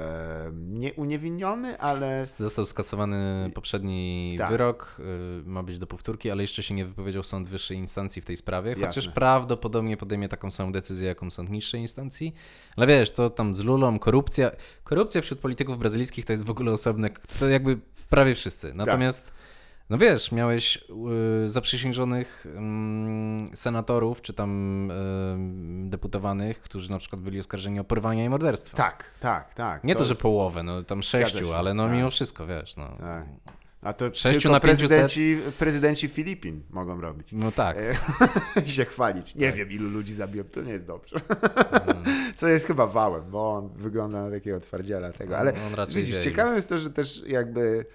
nie 0.55 0.95
uniewinniony, 0.95 1.79
ale 1.81 2.25
Został 2.25 2.65
skasowany 2.65 3.51
poprzedni 3.55 4.35
Tak. 4.39 4.51
wyrok, 4.51 4.97
y, 4.99 5.03
ma 5.49 5.63
być 5.63 5.79
do 5.79 5.87
powtórki, 5.87 6.31
ale 6.31 6.43
jeszcze 6.43 6.63
się 6.63 6.75
nie 6.75 6.85
wypowiedział 6.85 7.23
sąd 7.23 7.49
wyższej 7.49 7.77
instancji 7.77 8.23
w 8.23 8.25
tej 8.25 8.37
sprawie, 8.37 8.75
chociaż 8.75 8.97
Jasne. 8.97 9.13
prawdopodobnie 9.13 9.97
podejmie 9.97 10.29
taką 10.29 10.51
samą 10.51 10.73
decyzję, 10.73 11.09
jaką 11.09 11.31
sąd 11.31 11.51
niższej 11.51 11.81
instancji. 11.81 12.35
Ale 12.77 12.87
wiesz, 12.87 13.11
to 13.11 13.31
tam 13.31 13.55
z 13.55 13.61
Lulą, 13.61 13.99
korupcja. 13.99 14.51
Korupcja 14.85 15.21
wśród 15.21 15.41
polityków 15.41 15.79
brazylijskich 15.79 16.25
to 16.25 16.33
jest 16.33 16.45
w 16.45 16.51
ogóle 16.51 16.73
osobne, 16.73 17.11
to 17.41 17.49
jakby 17.49 17.79
prawie 18.11 18.35
wszyscy. 18.35 18.75
Natomiast, 18.75 19.33
no 19.91 19.99
wiesz, 19.99 20.33
miałeś 20.33 20.85
y, 21.45 21.49
zaprzysiężonych 21.49 22.47
ym, 22.57 23.49
senatorów, 23.55 24.23
czy 24.23 24.33
tam 24.35 24.51
ym, 24.91 25.91
deputowanych, 25.91 26.61
którzy 26.61 26.91
na 26.91 26.99
przykład 26.99 27.23
byli 27.23 27.39
oskarżeni 27.39 27.81
o 27.81 27.85
porwania 27.85 28.25
i 28.25 28.29
morderstwa. 28.29 28.77
tak, 28.77 29.05
tak, 29.21 29.55
tak. 29.55 29.85
Nie 29.85 29.95
to, 29.95 30.05
że 30.05 30.11
jest- 30.13 30.23
połowę, 30.23 30.63
no 30.63 30.83
tam 30.83 31.03
sześciu, 31.03 31.47
się, 31.47 31.57
ale 31.57 31.75
no 31.75 31.85
tak. 31.85 31.93
mimo 31.93 32.11
wszystko, 32.11 32.47
wiesz, 32.47 32.77
no. 32.77 32.89
Tak. 33.01 33.25
A 33.83 33.93
to 33.93 34.15
Sześciu 34.15 34.41
tylko 34.41 34.53
na 34.53 34.61
500? 34.61 34.79
prezydenci, 34.89 35.39
prezydenci 35.59 36.09
Filipin 36.09 36.63
mogą 36.71 37.01
robić. 37.01 37.29
No 37.33 37.53
tak. 37.53 37.77
E, 38.57 38.67
się 38.69 38.85
chwalić. 38.85 39.35
Nie 39.35 39.53
wiem, 39.53 39.71
ilu 39.71 39.89
ludzi 39.91 40.15
zabiłem, 40.15 40.49
to 40.49 40.63
nie 40.63 40.73
jest 40.73 40.87
dobrze. 40.87 41.17
Mm. 41.87 42.05
Co 42.37 42.49
jest 42.49 42.67
chyba 42.67 42.87
wałem, 42.87 43.23
bo 43.31 43.55
on 43.55 43.69
wygląda 43.77 44.23
na 44.23 44.31
takiego 44.31 44.61
twardziela 44.61 45.13
tego. 45.13 45.39
Ale 45.39 45.53
On 45.69 45.75
raczej 45.75 45.95
widzisz, 46.03 46.25
ciekawe 46.25 46.55
jest 46.55 46.69
to, 46.69 46.79
że 46.79 46.91
też 46.91 47.23
jakby 47.27 47.87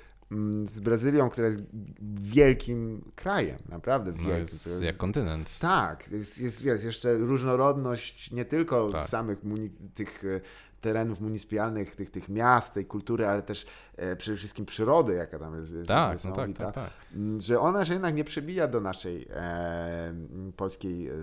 z 0.65 0.79
Brazylią, 0.79 1.29
która 1.29 1.47
jest 1.47 1.59
wielkim 2.21 3.11
krajem, 3.15 3.57
naprawdę 3.69 4.11
No 4.11 4.17
wielkim. 4.17 4.37
jest 4.37 4.63
to 4.63 4.69
jest- 4.69 4.81
jak 4.81 4.97
kontynent. 4.97 5.59
tak, 5.59 6.11
jest, 6.11 6.39
jest, 6.41 6.63
jest 6.63 6.85
jeszcze 6.85 7.17
różnorodność 7.17 8.31
nie 8.31 8.45
tylko 8.45 8.89
Tak. 8.89 9.03
samych 9.03 9.39
tych 9.93 10.23
e, 10.25 10.41
terenów 10.81 11.19
municypalnych, 11.19 11.95
tych, 11.95 12.11
tych 12.11 12.29
miast, 12.29 12.73
tej 12.73 12.85
kultury, 12.85 13.27
ale 13.27 13.41
też 13.41 13.65
przede 14.17 14.37
wszystkim 14.37 14.65
przyrody, 14.65 15.13
jaka 15.13 15.39
tam 15.39 15.59
jest, 15.59 15.73
jest 15.73 15.87
Tak, 15.87 16.23
no 16.23 16.31
tak, 16.31 16.53
tak, 16.53 16.75
tak. 16.75 16.89
Mm, 17.15 17.41
że 17.41 17.59
ona 17.59 17.85
się 17.85 17.93
jednak 17.93 18.15
nie 18.15 18.23
przebija 18.23 18.67
do 18.67 18.81
naszej 18.81 19.27
e, 19.29 20.13
polskiej, 20.55 21.07
e, 21.07 21.13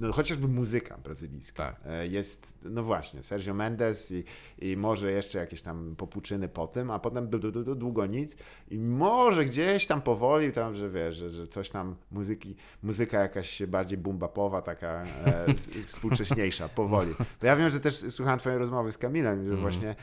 no 0.00 0.12
chociażby 0.12 0.48
muzyka 0.48 0.98
brazylijska. 0.98 1.64
Tak. 1.64 1.80
E, 1.86 2.06
jest, 2.06 2.54
no 2.64 2.82
właśnie, 2.82 3.22
Sergio 3.22 3.54
Mendes 3.54 4.12
i, 4.12 4.24
i 4.58 4.76
może 4.76 5.12
jeszcze 5.12 5.38
jakieś 5.38 5.62
tam 5.62 5.94
popuczyny 5.96 6.48
po 6.48 6.66
tym, 6.66 6.90
a 6.90 6.98
potem 6.98 7.28
du, 7.28 7.38
du, 7.38 7.64
du, 7.64 7.74
długo 7.74 8.06
nic 8.06 8.36
i 8.68 8.78
może 8.78 9.44
gdzieś 9.44 9.86
tam 9.86 10.02
powoli 10.02 10.52
tam, 10.52 10.74
że 10.74 10.90
wiesz, 10.90 11.16
że, 11.16 11.30
że 11.30 11.46
coś 11.46 11.70
tam 11.70 11.96
muzyki, 12.10 12.56
muzyka 12.82 13.20
jakaś 13.20 13.62
bardziej 13.62 13.98
bumbapowa, 13.98 14.62
taka 14.62 15.04
e, 15.24 15.54
współcześniejsza, 15.86 16.68
powoli. 16.68 17.14
To 17.38 17.46
ja 17.46 17.56
wiem, 17.56 17.70
że 17.70 17.80
też 17.80 18.04
słuchałem 18.10 18.38
twojej 18.38 18.58
rozmowy 18.58 18.92
z 18.92 18.98
Kamilem, 18.98 19.36
że 19.38 19.54
Mhm. 19.54 19.60
właśnie 19.60 19.94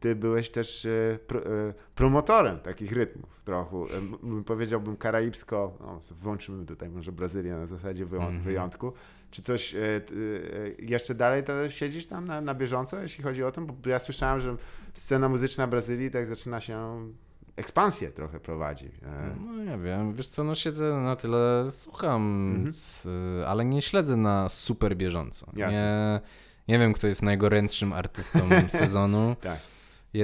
ty 0.00 0.14
byłeś 0.16 0.50
też 0.50 0.86
e, 0.86 1.18
pro, 1.26 1.40
e, 1.40 1.74
promotorem 1.94 2.58
takich 2.60 2.92
rytmów 2.92 3.40
trochę. 3.44 3.76
E, 3.76 4.42
Powiedziałbym 4.46 4.96
karaibsko, 4.96 5.76
no, 5.80 6.00
włączymy 6.10 6.66
tutaj 6.66 6.88
może 6.88 7.12
Brazylię 7.12 7.54
na 7.54 7.66
zasadzie 7.66 8.02
Mhm. 8.04 8.40
wyjątku. 8.40 8.92
Czy 9.30 9.42
coś 9.42 9.74
e, 9.74 9.78
t- 10.00 10.14
e, 10.14 10.84
jeszcze 10.84 11.14
dalej 11.14 11.44
to 11.44 11.68
siedzisz 11.70 12.06
tam 12.06 12.24
na, 12.26 12.40
na 12.40 12.54
bieżąco, 12.54 13.02
jeśli 13.02 13.24
chodzi 13.24 13.44
o 13.44 13.52
to? 13.52 13.60
Bo 13.60 13.88
ja 13.90 13.98
słyszałem, 13.98 14.40
że 14.40 14.56
scena 14.94 15.28
muzyczna 15.28 15.66
Brazylii 15.66 16.10
tak 16.10 16.26
zaczyna 16.26 16.60
się 16.60 17.06
ekspansję 17.56 18.10
trochę 18.10 18.40
prowadzi. 18.40 18.90
No 19.46 19.64
nie 19.64 19.78
wiem, 19.84 20.14
wiesz 20.14 20.28
co, 20.28 20.44
no 20.44 20.54
siedzę 20.54 20.96
na 20.96 21.16
tyle, 21.16 21.66
słucham, 21.70 22.52
Mhm. 22.56 22.74
ale 23.46 23.64
nie 23.64 23.82
śledzę 23.82 24.16
na 24.16 24.48
super 24.48 24.96
bieżąco. 24.96 25.46
Jasne. 25.56 25.72
Nie, 25.72 26.20
nie 26.68 26.78
wiem, 26.78 26.92
kto 26.92 27.06
jest 27.06 27.22
najgorętszym 27.22 27.92
artystą 27.92 28.48
sezonu. 28.68 29.36
Tak. 29.40 29.58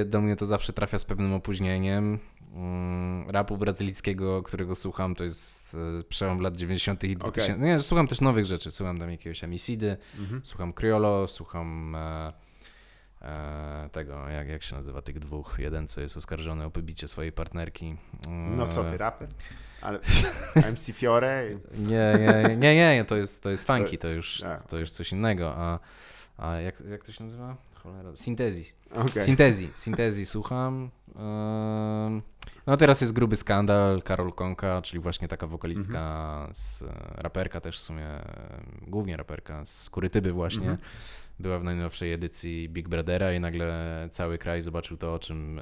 Do 0.06 0.20
mnie 0.20 0.36
to 0.36 0.46
zawsze 0.46 0.72
trafia 0.72 0.98
z 0.98 1.04
pewnym 1.04 1.32
opóźnieniem. 1.32 2.18
Mm, 2.54 3.30
Rapu 3.30 3.56
brazylijskiego, 3.56 4.42
którego 4.42 4.74
słucham, 4.74 5.14
to 5.14 5.24
jest 5.24 5.74
e, 6.00 6.02
przełom 6.04 6.40
lat 6.40 6.56
90. 6.56 7.04
i 7.04 7.16
2000. 7.16 7.58
Nie, 7.62 7.80
słucham 7.80 8.06
też 8.06 8.20
nowych 8.20 8.44
rzeczy. 8.44 8.70
Słucham 8.70 8.98
tam 8.98 9.10
jakiegoś 9.10 9.44
Amisidy, 9.44 9.96
Mhm. 10.18 10.40
słucham 10.44 10.72
Criolo, 10.72 11.28
słucham 11.28 11.94
e, 11.94 12.32
e, 13.22 13.88
tego, 13.92 14.28
jak, 14.28 14.48
jak 14.48 14.62
się 14.62 14.76
nazywa 14.76 15.02
tych 15.02 15.18
dwóch, 15.18 15.54
jeden 15.58 15.86
co 15.86 16.00
jest 16.00 16.16
oskarżony 16.16 16.64
o 16.64 16.70
pobicie 16.70 17.08
swojej 17.08 17.32
partnerki. 17.32 17.96
No 18.56 18.66
co 18.66 18.84
ty, 18.84 18.98
raper? 18.98 19.28
Ale 19.82 19.98
MC 20.72 20.92
Fiore? 20.92 21.44
Nie, 21.78 22.12
nie, 22.18 22.56
nie, 22.56 22.74
nie, 22.96 23.04
to 23.04 23.16
jest, 23.16 23.42
to 23.42 23.50
jest 23.50 23.66
funky, 23.66 23.98
to 23.98 24.08
już, 24.08 24.42
to 24.68 24.78
już 24.78 24.90
coś 24.90 25.12
innego, 25.12 25.54
a, 25.56 25.78
a 26.36 26.54
jak, 26.54 26.82
jak 26.90 27.04
to 27.04 27.12
się 27.12 27.24
nazywa? 27.24 27.56
Cholera, 27.74 28.16
Syntezis. 28.16 28.74
Okej. 28.94 29.22
Syntezji, 29.22 29.70
syntezji 29.74 30.26
słucham. 30.26 30.90
No 32.66 32.76
teraz 32.76 33.00
jest 33.00 33.12
gruby 33.12 33.36
skandal, 33.36 34.02
Karol 34.02 34.32
Konka, 34.32 34.82
czyli 34.82 35.00
właśnie 35.00 35.28
taka 35.28 35.46
wokalistka, 35.46 36.48
z, 36.52 36.84
raperka 37.14 37.60
też 37.60 37.78
w 37.78 37.80
sumie, 37.80 38.06
głównie 38.86 39.16
raperka 39.16 39.64
z 39.64 39.90
Kurytyby 39.90 40.32
właśnie. 40.32 40.70
Mhm. 40.70 40.78
Była 41.40 41.58
w 41.58 41.64
najnowszej 41.64 42.12
edycji 42.12 42.68
Big 42.68 42.88
Brothera 42.88 43.32
i 43.32 43.40
nagle 43.40 44.08
cały 44.10 44.38
kraj 44.38 44.62
zobaczył 44.62 44.96
to, 44.96 45.14
o 45.14 45.18
czym 45.18 45.60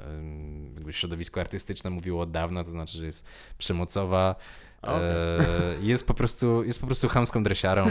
środowisko 0.91 1.41
artystyczne 1.41 1.89
mówiło 1.89 2.21
od 2.21 2.31
dawna, 2.31 2.63
to 2.63 2.69
znaczy, 2.69 2.97
że 2.97 3.05
jest 3.05 3.27
przemocowa, 3.57 4.35
Okej. 4.81 5.01
e, 5.01 5.43
jest 5.81 6.07
po 6.07 6.13
prostu 6.13 6.63
jest 6.63 6.79
po 6.79 6.85
prostu 6.85 7.07
chamską 7.09 7.43
dresiarą, 7.43 7.85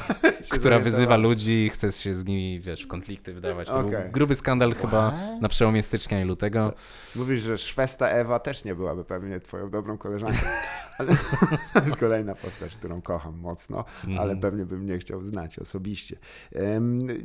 która 0.58 0.78
wyzywa 0.78 1.16
ludzi 1.16 1.52
i 1.66 1.70
chce 1.70 1.92
się 1.92 2.14
z 2.14 2.24
nimi, 2.24 2.60
wiesz, 2.60 2.82
w 2.82 2.86
konflikty 2.88 3.34
wydawać. 3.34 3.68
To 3.68 3.80
Okej. 3.80 3.90
był 3.90 4.10
gruby 4.12 4.34
skandal 4.34 4.74
chyba 4.74 5.10
What? 5.10 5.40
na 5.42 5.48
przełomie 5.48 5.82
stycznia 5.82 6.20
i 6.20 6.24
lutego. 6.24 6.72
Mówisz, 7.16 7.42
że 7.42 7.58
Szwesta 7.58 8.08
Ewa 8.08 8.38
też 8.38 8.64
nie 8.64 8.74
byłaby 8.74 9.04
pewnie 9.04 9.40
twoją 9.40 9.70
dobrą 9.70 9.98
koleżanką. 9.98 10.38
Ale 10.98 11.16
to 11.74 11.84
jest 11.84 11.96
kolejna 11.96 12.34
postać, 12.34 12.74
którą 12.76 13.02
kocham 13.02 13.38
mocno, 13.38 13.84
Mhm. 14.04 14.18
ale 14.18 14.36
pewnie 14.36 14.64
bym 14.64 14.86
nie 14.86 14.98
chciał 14.98 15.24
znać 15.24 15.58
osobiście. 15.58 16.16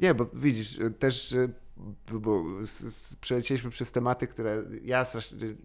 Nie, 0.02 0.14
bo 0.14 0.26
widzisz, 0.34 0.80
też 1.00 1.36
bo 2.12 2.44
przelecieliśmy 3.22 3.70
przez 3.70 3.92
tematy, 3.92 4.28
które 4.28 4.64
ja 4.82 5.04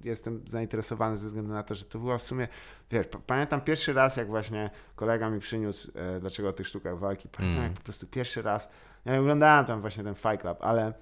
jestem 0.04 0.42
zainteresowany 0.46 1.16
ze 1.16 1.26
względu 1.26 1.52
na 1.52 1.62
to, 1.62 1.74
że 1.74 1.84
to 1.84 1.98
była 1.98 2.18
w 2.18 2.22
sumie, 2.22 2.48
wiesz, 2.90 3.06
pamiętam 3.26 3.60
pierwszy 3.60 3.92
raz, 3.92 4.16
jak 4.16 4.28
właśnie 4.28 4.70
kolega 4.96 5.30
mi 5.30 5.40
przyniósł, 5.40 5.90
e, 5.94 6.20
dlaczego 6.20 6.48
o 6.48 6.52
tych 6.52 6.66
sztukach 6.68 6.98
walki, 6.98 7.28
pamiętam 7.28 7.58
Mm. 7.60 7.70
jak 7.70 7.78
po 7.78 7.84
prostu 7.84 8.06
pierwszy 8.06 8.42
raz, 8.42 8.70
ja 9.04 9.20
oglądałem 9.20 9.66
tam 9.66 9.80
właśnie 9.80 10.04
ten 10.04 10.14
Fight 10.14 10.40
Club, 10.40 10.58
ale 10.60 10.92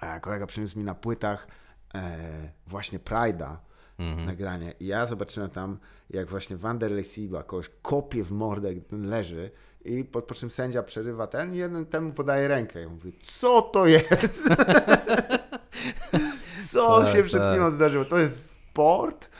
e, 0.00 0.20
kolega 0.20 0.46
przyniósł 0.46 0.78
mi 0.78 0.84
na 0.84 0.94
płytach 0.94 1.46
e, 1.94 2.18
właśnie 2.66 2.98
Pride'a, 2.98 3.56
Mhm. 3.98 4.26
nagranie. 4.26 4.74
I 4.80 4.86
ja 4.86 5.06
zobaczyłem 5.06 5.50
tam, 5.50 5.78
jak 6.10 6.28
właśnie 6.28 6.56
Wanderlei 6.56 7.04
Silva 7.04 7.42
kogoś 7.42 7.70
kopie 7.82 8.24
w 8.24 8.32
mordę, 8.32 8.74
ten 8.74 9.06
leży 9.06 9.50
i 9.84 10.04
po, 10.04 10.22
po 10.22 10.34
czym 10.34 10.50
sędzia 10.50 10.82
przerywa 10.82 11.26
ten 11.26 11.54
i 11.54 11.58
jeden 11.58 11.86
temu 11.86 12.12
podaje 12.12 12.48
rękę. 12.48 12.80
Ja 12.80 12.88
mówię, 12.88 13.12
co 13.22 13.62
to 13.62 13.86
jest? 13.86 14.42
co 16.72 17.02
Tak, 17.02 17.12
się 17.12 17.22
przed 17.22 17.42
tak. 17.42 17.52
chwilą 17.52 17.70
zdarzyło? 17.70 18.04
To 18.04 18.18
jest 18.18 18.50
sport? 18.50 19.30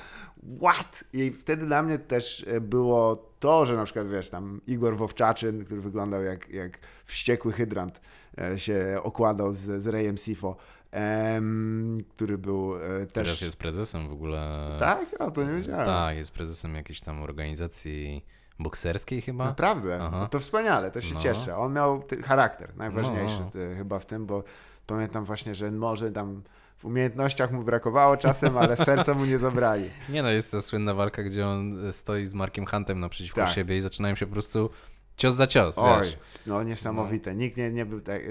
What? 0.62 1.04
I 1.12 1.30
wtedy 1.30 1.66
dla 1.66 1.82
mnie 1.82 1.98
też 1.98 2.46
e, 2.48 2.60
było 2.60 3.32
to, 3.40 3.66
że 3.66 3.76
na 3.76 3.84
przykład, 3.84 4.08
wiesz, 4.08 4.30
tam 4.30 4.60
Igor 4.66 4.96
Wowczaczyn, 4.96 5.64
który 5.64 5.80
wyglądał 5.80 6.22
jak, 6.22 6.48
jak 6.48 6.78
wściekły 7.04 7.52
hydrant, 7.52 8.00
e, 8.38 8.58
się 8.58 8.98
okładał 9.02 9.52
z, 9.52 9.82
z 9.82 9.86
Rayem 9.86 10.16
Sifo, 10.16 10.56
em, 10.90 12.04
który 12.16 12.38
był 12.38 12.76
e, 12.76 13.06
też... 13.06 13.12
Teraz 13.12 13.40
jest 13.40 13.58
prezesem 13.58 14.08
w 14.08 14.12
ogóle. 14.12 14.68
Tak? 14.78 15.06
A 15.18 15.30
to 15.30 15.44
nie 15.44 15.52
wiedziałem. 15.52 15.86
Tak, 15.86 16.16
jest 16.16 16.30
prezesem 16.30 16.74
jakiejś 16.74 17.00
tam 17.00 17.22
organizacji 17.22 18.24
bokserskiej 18.62 19.20
chyba. 19.20 19.44
Naprawdę? 19.44 20.08
No 20.12 20.26
to 20.28 20.38
wspaniale, 20.40 20.90
to 20.90 21.00
się 21.00 21.14
No. 21.14 21.20
cieszę. 21.20 21.56
On 21.56 21.72
miał 21.72 22.02
charakter, 22.24 22.76
najważniejszy 22.76 23.40
No. 23.40 23.50
ty, 23.50 23.74
chyba 23.76 23.98
w 23.98 24.06
tym, 24.06 24.26
bo 24.26 24.44
pamiętam 24.86 25.24
właśnie, 25.24 25.54
że 25.54 25.70
może 25.70 26.12
tam 26.12 26.42
w 26.78 26.84
umiejętnościach 26.84 27.52
mu 27.52 27.62
brakowało 27.62 28.16
czasem, 28.16 28.58
ale 28.58 28.76
serca 28.76 29.14
mu 29.14 29.24
nie 29.24 29.38
zabrali. 29.38 29.90
Nie 30.08 30.22
no, 30.22 30.30
jest 30.30 30.50
ta 30.52 30.60
słynna 30.62 30.94
walka, 30.94 31.22
gdzie 31.22 31.46
on 31.46 31.86
e, 31.88 31.92
stoi 31.92 32.26
z 32.26 32.34
Markiem 32.34 32.66
Huntem 32.66 33.00
naprzeciwko 33.00 33.40
Tak. 33.40 33.50
siebie 33.50 33.76
i 33.76 33.80
zaczynają 33.80 34.14
się 34.14 34.26
po 34.26 34.32
prostu 34.32 34.70
cios 35.16 35.34
za 35.34 35.46
cios, 35.46 35.78
Oj, 35.78 36.02
wiesz. 36.02 36.18
no 36.46 36.62
niesamowite. 36.62 37.34
Nikt 37.34 37.56
nie, 37.56 37.70
nie 37.70 37.86
był 37.86 38.00
tak. 38.00 38.22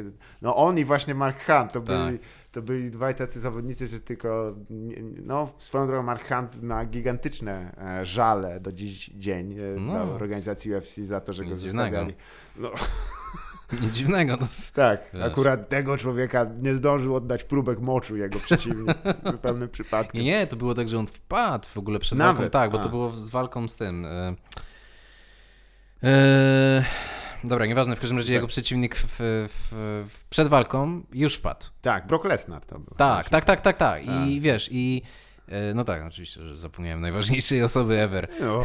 No 0.42 0.56
on 0.56 0.78
i 0.78 0.86
właśnie 0.86 1.16
Mark 1.16 1.46
Hunt 1.46 1.72
to, 1.72 1.82
Tak. 1.82 2.06
byli, 2.06 2.20
to 2.52 2.62
byli 2.62 2.92
dwaj 2.92 3.16
tacy 3.16 3.40
zawodnicy, 3.40 3.88
że 3.88 4.00
tylko. 4.00 4.56
No, 5.24 5.52
swoją 5.58 5.88
drogą 5.88 6.04
Mark 6.04 6.28
Hunt 6.28 6.64
ma 6.64 6.86
gigantyczne 6.86 7.76
e, 8.00 8.06
żale 8.06 8.60
do 8.60 8.72
dziś 8.72 9.10
dzień 9.10 9.54
e, 9.60 9.80
No. 9.80 9.92
dla 9.94 10.02
organizacji 10.04 10.76
UFC 10.76 10.98
za 10.98 11.22
to, 11.22 11.34
że 11.34 11.44
go 11.44 11.50
Nic 11.52 11.60
zostawiali. 11.60 12.14
No, 12.58 12.72
Nic 13.82 13.96
dziwnego. 13.96 14.38
No. 14.42 14.48
Tak, 14.74 15.02
Wiesz. 15.14 15.24
akurat 15.24 15.70
tego 15.70 15.98
człowieka 15.98 16.46
nie 16.62 16.76
zdążył 16.76 17.16
oddać 17.16 17.44
próbek 17.44 17.80
moczu 17.80 18.18
jego 18.18 18.40
przeciwnik 18.40 18.98
zupełnym 19.32 19.70
przypadkiem. 19.70 20.22
Nie, 20.24 20.32
nie, 20.32 20.48
to 20.48 20.56
było 20.56 20.74
tak, 20.74 20.90
że 20.90 20.98
on 21.00 21.08
wpadł 21.08 21.68
w 21.68 21.78
ogóle 21.78 22.00
przed 22.00 22.18
Nawet, 22.18 22.38
walką. 22.38 22.52
Tak, 22.52 22.72
bo 22.72 22.80
a. 22.80 22.84
to 22.84 22.90
było 22.90 23.12
z 23.14 23.30
walką 23.30 23.68
z 23.68 23.76
tym. 23.76 24.06
E, 26.04 26.84
dobra, 27.44 27.66
nieważne, 27.66 27.96
w 27.96 28.00
każdym 28.00 28.18
razie 28.18 28.28
Tak. 28.28 28.34
jego 28.34 28.48
przeciwnik 28.48 28.96
w, 28.96 29.06
w, 29.20 30.08
w, 30.10 30.26
przed 30.30 30.48
walką 30.48 31.02
już 31.14 31.36
wpadł. 31.36 31.66
Tak, 31.82 32.08
Brock 32.08 32.26
Lesnar 32.26 32.66
to 32.66 32.80
był. 32.80 32.96
Tak, 32.98 33.30
tak, 33.30 33.46
tak, 33.46 33.62
tak, 33.62 33.78
tak. 33.78 34.04
I 34.04 34.08
Tak. 34.08 34.40
wiesz, 34.40 34.70
i 34.72 35.02
e, 35.48 35.74
no 35.74 35.84
tak, 35.84 36.04
oczywiście, 36.08 36.42
że 36.42 36.58
zapomniałem 36.58 37.02
najważniejszej 37.02 37.64
osoby 37.70 38.00
ever. 38.00 38.28
No. 38.40 38.62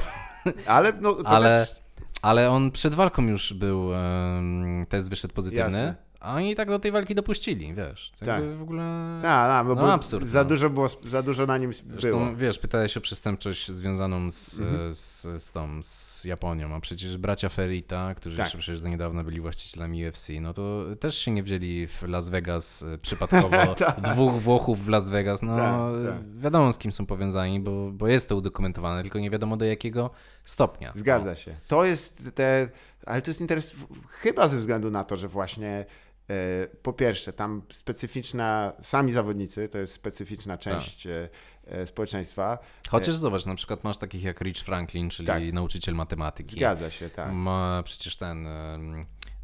Ale 0.67 0.93
no, 1.01 1.13
to 1.13 1.29
Ale, 1.29 1.67
też... 1.67 1.81
ale 2.23 2.51
on 2.51 2.71
przed 2.71 2.95
walką 2.95 3.23
już 3.23 3.53
był, 3.53 3.95
em, 3.95 4.85
test 4.89 5.11
wyszedł 5.11 5.35
pozytywny, 5.35 5.63
Jasne. 5.65 5.95
A 6.21 6.35
oni 6.35 6.55
tak 6.55 6.69
do 6.69 6.79
tej 6.79 6.93
walki 6.93 7.15
dopuścili, 7.15 7.75
wiesz. 7.75 8.13
Tak. 8.27 8.45
w 8.59 8.63
ogóle... 8.63 8.83
A, 9.25 9.59
a, 9.59 9.65
no, 9.65 9.75
No 9.75 9.93
absurd, 9.93 10.25
za, 10.27 10.39
no. 10.39 10.45
dużo 10.45 10.71
było, 10.71 10.89
za 10.89 11.23
dużo 11.23 11.47
na 11.47 11.59
nim 11.59 11.71
było. 11.85 12.01
Zresztą, 12.01 12.37
wiesz, 12.37 12.59
pytałeś 12.59 12.97
o 12.97 13.01
przestępczość 13.01 13.71
związaną 13.73 14.31
z, 14.31 14.61
Mhm. 14.61 14.93
z, 14.93 15.23
z 15.43 15.53
tą, 15.53 15.83
z 15.83 16.25
Japonią, 16.25 16.75
a 16.75 16.81
przecież 16.81 17.17
bracia 17.17 17.49
Ferita, 17.49 18.15
którzy 18.15 18.37
Tak. 18.37 18.47
jeszcze 18.47 18.59
przecież 18.59 18.81
do 18.81 18.89
niedawna 18.89 19.25
byli 19.25 19.41
właścicielami 19.41 20.09
UFC, 20.09 20.29
no 20.41 20.53
to 20.53 20.85
też 21.01 21.19
się 21.19 21.31
nie 21.31 21.43
wzięli 21.43 21.87
w 21.87 22.03
Las 22.03 22.29
Vegas 22.29 22.83
e, 22.83 22.99
przypadkowo 22.99 23.75
dwóch 24.13 24.33
Włochów 24.33 24.85
w 24.85 24.89
Las 24.89 25.09
Vegas, 25.09 25.43
no 25.43 25.57
Tak, 25.57 26.15
tak. 26.15 26.39
wiadomo 26.41 26.73
z 26.73 26.79
kim 26.79 26.93
są 26.93 27.07
powiązani, 27.07 27.61
bo, 27.61 27.91
bo 27.93 28.09
jest 28.09 28.29
to 28.29 28.37
udokumentowane, 28.37 29.03
tylko 29.03 29.19
nie 29.19 29.31
wiadomo 29.31 29.57
do 29.57 29.65
jakiego 29.65 30.11
stopnia. 30.45 30.93
Zgadza 30.95 31.35
się. 31.35 31.55
To 31.69 31.85
jest 31.85 32.31
te. 32.35 32.69
Ale 33.07 33.23
to 33.23 33.31
jest 33.31 33.41
interes. 33.41 33.77
Chyba 34.09 34.49
ze 34.49 34.57
względu 34.57 34.91
na 34.91 35.05
to, 35.05 35.17
że 35.17 35.29
właśnie. 35.29 35.85
E, 36.31 36.67
po 36.83 36.93
pierwsze, 36.93 37.33
tam 37.33 37.63
specyficzna, 37.73 38.73
sami 38.81 39.13
zawodnicy, 39.13 39.69
to 39.69 39.79
jest 39.79 39.93
specyficzna 39.93 40.59
część 40.59 41.07
e, 41.07 41.29
e, 41.67 41.87
społeczeństwa. 41.87 42.59
Chociaż 42.89 43.15
zobacz, 43.15 43.47
na 43.47 43.55
przykład 43.55 43.85
masz 43.85 43.99
takich 43.99 44.23
jak 44.23 44.41
Rich 44.41 44.59
Franklin, 44.59 45.11
czyli 45.11 45.27
Tak. 45.27 45.53
nauczyciel 45.53 45.95
matematyki. 45.95 46.57
Zgadza 46.57 46.91
się, 46.91 47.11
tak. 47.11 47.33
Ma 47.33 47.83
przecież 47.85 48.17
ten 48.17 48.49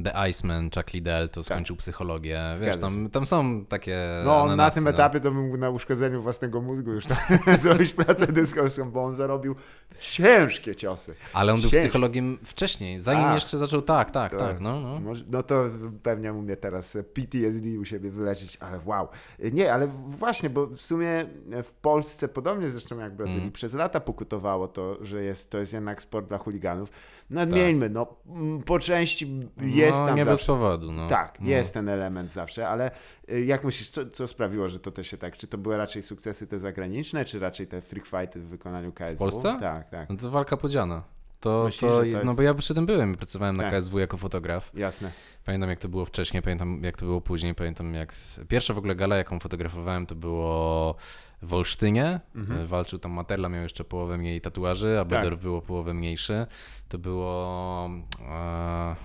The 0.04 0.28
Iceman, 0.30 0.70
Chuck 0.74 0.92
Liddell, 0.92 1.28
to 1.28 1.44
skończył 1.44 1.76
psychologię. 1.76 2.40
Wiesz, 2.60 2.70
Tak. 2.76 2.80
Tam, 2.80 3.10
tam 3.10 3.26
są 3.26 3.64
takie 3.64 4.08
No, 4.24 4.42
on 4.42 4.56
na 4.56 4.70
tym 4.70 4.84
no. 4.84 4.90
etapie 4.90 5.20
to 5.20 5.30
mógł 5.30 5.56
na 5.56 5.70
uszkodzeniu 5.70 6.22
własnego 6.22 6.60
mózgu 6.60 6.90
już 6.92 7.04
zrobić 7.62 7.92
pracę 7.92 8.26
dyskorską, 8.26 8.90
bo 8.90 9.04
on 9.04 9.14
zarobił 9.14 9.54
ciężkie 10.00 10.74
ciosy. 10.76 11.14
Ale 11.32 11.52
on 11.52 11.60
był 11.60 11.70
psychologiem 11.70 12.38
wcześniej, 12.44 13.00
zanim 13.00 13.24
A. 13.24 13.34
jeszcze 13.34 13.58
zaczął, 13.58 13.82
tak, 13.82 14.10
tak, 14.10 14.32
Tak. 14.32 14.40
tak, 14.40 14.60
no, 14.60 14.80
no. 14.80 15.00
Może- 15.00 15.24
No 15.30 15.42
to 15.42 15.64
pewnie 16.02 16.32
umie 16.32 16.56
teraz 16.56 16.98
PTSD 17.14 17.78
u 17.80 17.84
siebie 17.84 18.10
wyleczyć, 18.10 18.56
ale 18.60 18.80
wow. 18.84 19.08
Nie, 19.52 19.72
ale 19.74 19.86
właśnie, 20.08 20.50
bo 20.50 20.66
w 20.66 20.80
sumie 20.80 21.26
w 21.62 21.72
Polsce, 21.72 22.28
podobnie 22.28 22.70
zresztą 22.70 22.98
jak 22.98 23.12
w 23.12 23.16
Brazylii, 23.16 23.40
Mm. 23.40 23.52
przez 23.52 23.74
lata 23.74 24.00
pokutowało 24.00 24.68
to, 24.68 25.04
że 25.04 25.22
jest, 25.24 25.50
to 25.50 25.58
jest 25.58 25.72
jednak 25.72 26.02
sport 26.02 26.28
dla 26.28 26.38
chuliganów. 26.38 26.88
Nadmieńmy, 27.32 27.88
no 27.90 28.06
mm, 28.26 28.62
po 28.62 28.78
części 28.78 29.40
jest 29.60 30.00
no, 30.00 30.06
tam 30.06 30.16
nie 30.16 30.24
bez 30.24 30.38
zawsze. 30.38 30.46
powodu, 30.52 30.92
no. 30.92 31.08
Tak, 31.08 31.40
no. 31.40 31.48
jest 31.48 31.74
ten 31.74 31.88
element 31.88 32.30
zawsze, 32.30 32.68
ale 32.68 32.90
y, 33.30 33.44
jak 33.44 33.64
myślisz, 33.64 33.90
co, 33.90 34.10
co 34.10 34.26
sprawiło, 34.26 34.68
że 34.68 34.80
to 34.80 34.90
też 34.90 35.06
się 35.08 35.16
tak, 35.16 35.36
czy 35.36 35.46
to 35.46 35.58
były 35.58 35.76
raczej 35.76 36.02
sukcesy 36.02 36.46
te 36.46 36.58
zagraniczne, 36.58 37.24
czy 37.24 37.38
raczej 37.38 37.66
te 37.66 37.80
freak 37.82 38.06
fighty 38.06 38.40
w 38.40 38.48
wykonaniu 38.48 38.92
KSW? 38.92 39.18
Polsce? 39.18 39.56
Tak, 39.60 39.90
tak, 39.90 40.08
No 40.10 40.16
to 40.16 40.30
walka 40.30 40.56
podziana. 40.56 41.02
To, 41.40 41.62
Myślisz, 41.64 41.80
to, 41.90 41.96
to 41.96 41.96
no 41.98 42.04
jest- 42.04 42.36
bo 42.36 42.42
ja 42.42 42.54
przy 42.54 42.74
tym 42.74 42.86
byłem, 42.86 43.14
pracowałem 43.14 43.56
na 43.56 43.62
Tak. 43.62 43.72
KSW 43.72 43.98
jako 43.98 44.16
fotograf. 44.16 44.70
jasne. 44.74 45.10
Pamiętam 45.44 45.70
jak 45.70 45.78
to 45.78 45.88
było 45.88 46.04
wcześniej, 46.04 46.42
pamiętam 46.42 46.84
jak 46.84 46.96
to 46.96 47.06
było 47.06 47.20
później, 47.20 47.54
pamiętam 47.54 47.94
jak... 47.94 48.14
Pierwsza 48.48 48.74
w 48.74 48.78
ogóle 48.78 48.94
gala, 48.94 49.16
jaką 49.16 49.38
fotografowałem, 49.40 50.06
to 50.06 50.14
było 50.14 50.94
w 51.42 51.54
Olsztynie. 51.54 52.20
Mhm. 52.34 52.60
E, 52.60 52.66
Walczył 52.66 52.98
tam 52.98 53.12
Materla, 53.12 53.48
miał 53.48 53.62
jeszcze 53.62 53.84
połowę 53.84 54.18
mniej 54.18 54.40
tatuaży, 54.40 54.96
a 55.00 55.04
Tak. 55.04 55.08
Bedor 55.08 55.38
było 55.38 55.62
połowę 55.62 55.94
mniejszy. 55.94 56.46
To 56.88 56.98
było... 56.98 57.90
E, 58.30 58.96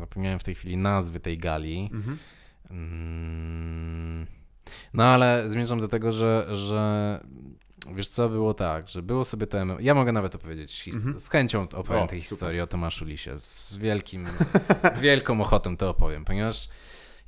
zapomniałem 0.00 0.38
w 0.38 0.44
tej 0.44 0.54
chwili 0.54 0.76
nazwy 0.76 1.20
tej 1.20 1.38
gali. 1.38 1.90
Mhm. 1.92 2.18
Mm, 2.70 4.26
No 4.94 5.04
ale 5.04 5.44
zmierzam 5.50 5.80
do 5.80 5.88
tego, 5.88 6.12
że, 6.12 6.46
że 6.56 7.20
wiesz 7.94 8.08
co, 8.08 8.28
było 8.28 8.54
tak, 8.54 8.88
że 8.88 9.02
było 9.02 9.24
sobie 9.24 9.46
to... 9.46 9.58
MM 9.58 9.76
Ja 9.80 9.94
mogę 9.94 10.12
nawet 10.12 10.34
opowiedzieć, 10.34 10.88
Mhm. 10.94 11.20
z 11.20 11.28
chęcią 11.30 11.62
opowiem 11.62 12.02
O, 12.02 12.06
tej 12.06 12.20
super. 12.20 12.28
historii 12.30 12.60
o 12.60 12.66
Tomaszu 12.66 13.04
Lisie, 13.04 13.38
z 13.38 13.76
wielkim, 13.76 14.26
z 14.92 15.00
wielką 15.00 15.40
ochotą 15.40 15.76
to 15.76 15.90
opowiem, 15.90 16.24
ponieważ 16.24 16.68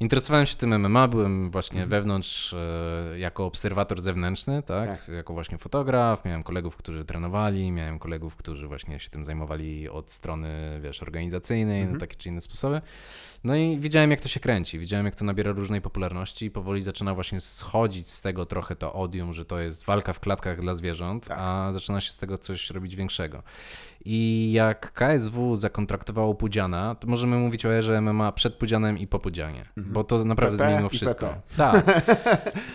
interesowałem 0.01 0.47
się 0.47 0.57
tym 0.57 0.79
MMA, 0.79 1.09
byłem 1.09 1.51
właśnie 1.51 1.83
Mhm. 1.83 1.91
wewnątrz 1.91 2.53
e, 2.55 3.19
jako 3.19 3.47
obserwator 3.47 4.03
zewnętrzny, 4.03 4.63
tak? 4.63 4.91
Tak. 4.91 5.09
Jako 5.09 5.33
właśnie 5.33 5.59
fotograf, 5.59 6.25
miałem 6.25 6.43
kolegów, 6.43 6.77
którzy 6.77 7.05
trenowali, 7.05 7.73
miałem 7.73 7.99
kolegów, 7.99 8.37
którzy 8.37 8.69
właśnie 8.69 9.01
się 9.01 9.11
tym 9.11 9.25
zajmowali 9.25 9.89
od 9.89 10.11
strony, 10.11 10.81
wiesz, 10.83 11.03
organizacyjnej, 11.03 11.81
Mhm. 11.81 11.95
na 11.95 12.01
takie 12.01 12.17
czy 12.17 12.29
inne 12.29 12.41
sposoby. 12.41 12.81
No 13.47 13.57
i 13.57 13.79
widziałem, 13.79 14.11
jak 14.11 14.21
to 14.21 14.29
się 14.29 14.41
kręci, 14.41 14.79
widziałem, 14.79 15.07
jak 15.07 15.15
to 15.15 15.25
nabiera 15.25 15.53
różnej 15.53 15.81
popularności 15.81 16.47
i 16.47 16.51
powoli 16.51 16.83
zaczyna 16.83 17.15
właśnie 17.15 17.41
schodzić 17.41 18.11
z 18.11 18.23
tego 18.23 18.47
trochę 18.47 18.77
to 18.77 18.93
odium, 18.93 19.33
że 19.33 19.45
to 19.45 19.61
jest 19.61 19.85
walka 19.85 20.13
w 20.13 20.21
klatkach 20.21 20.61
dla 20.61 20.75
zwierząt, 20.75 21.27
Tak. 21.27 21.39
a 21.41 21.73
zaczyna 21.73 22.01
się 22.01 22.13
z 22.13 22.19
tego 22.19 22.39
coś 22.39 22.71
robić 22.71 22.97
większego. 22.97 23.43
I 24.05 24.53
jak 24.53 24.93
KSW 24.93 25.57
zakontraktowało 25.57 26.35
Pudziana, 26.35 26.95
to 26.95 27.07
możemy 27.07 27.37
mówić 27.37 27.67
o 27.67 27.75
erze 27.75 28.01
MMA 28.01 28.33
przed 28.33 28.55
Pudzianem 28.55 28.99
i 28.99 29.07
po 29.07 29.19
Pudzianie, 29.19 29.65
bo 29.77 30.05
to 30.05 30.25
naprawdę 30.25 30.57
PP 30.57 30.69
zmieniło 30.69 30.89
wszystko. 30.89 31.35
Tak. 31.57 32.03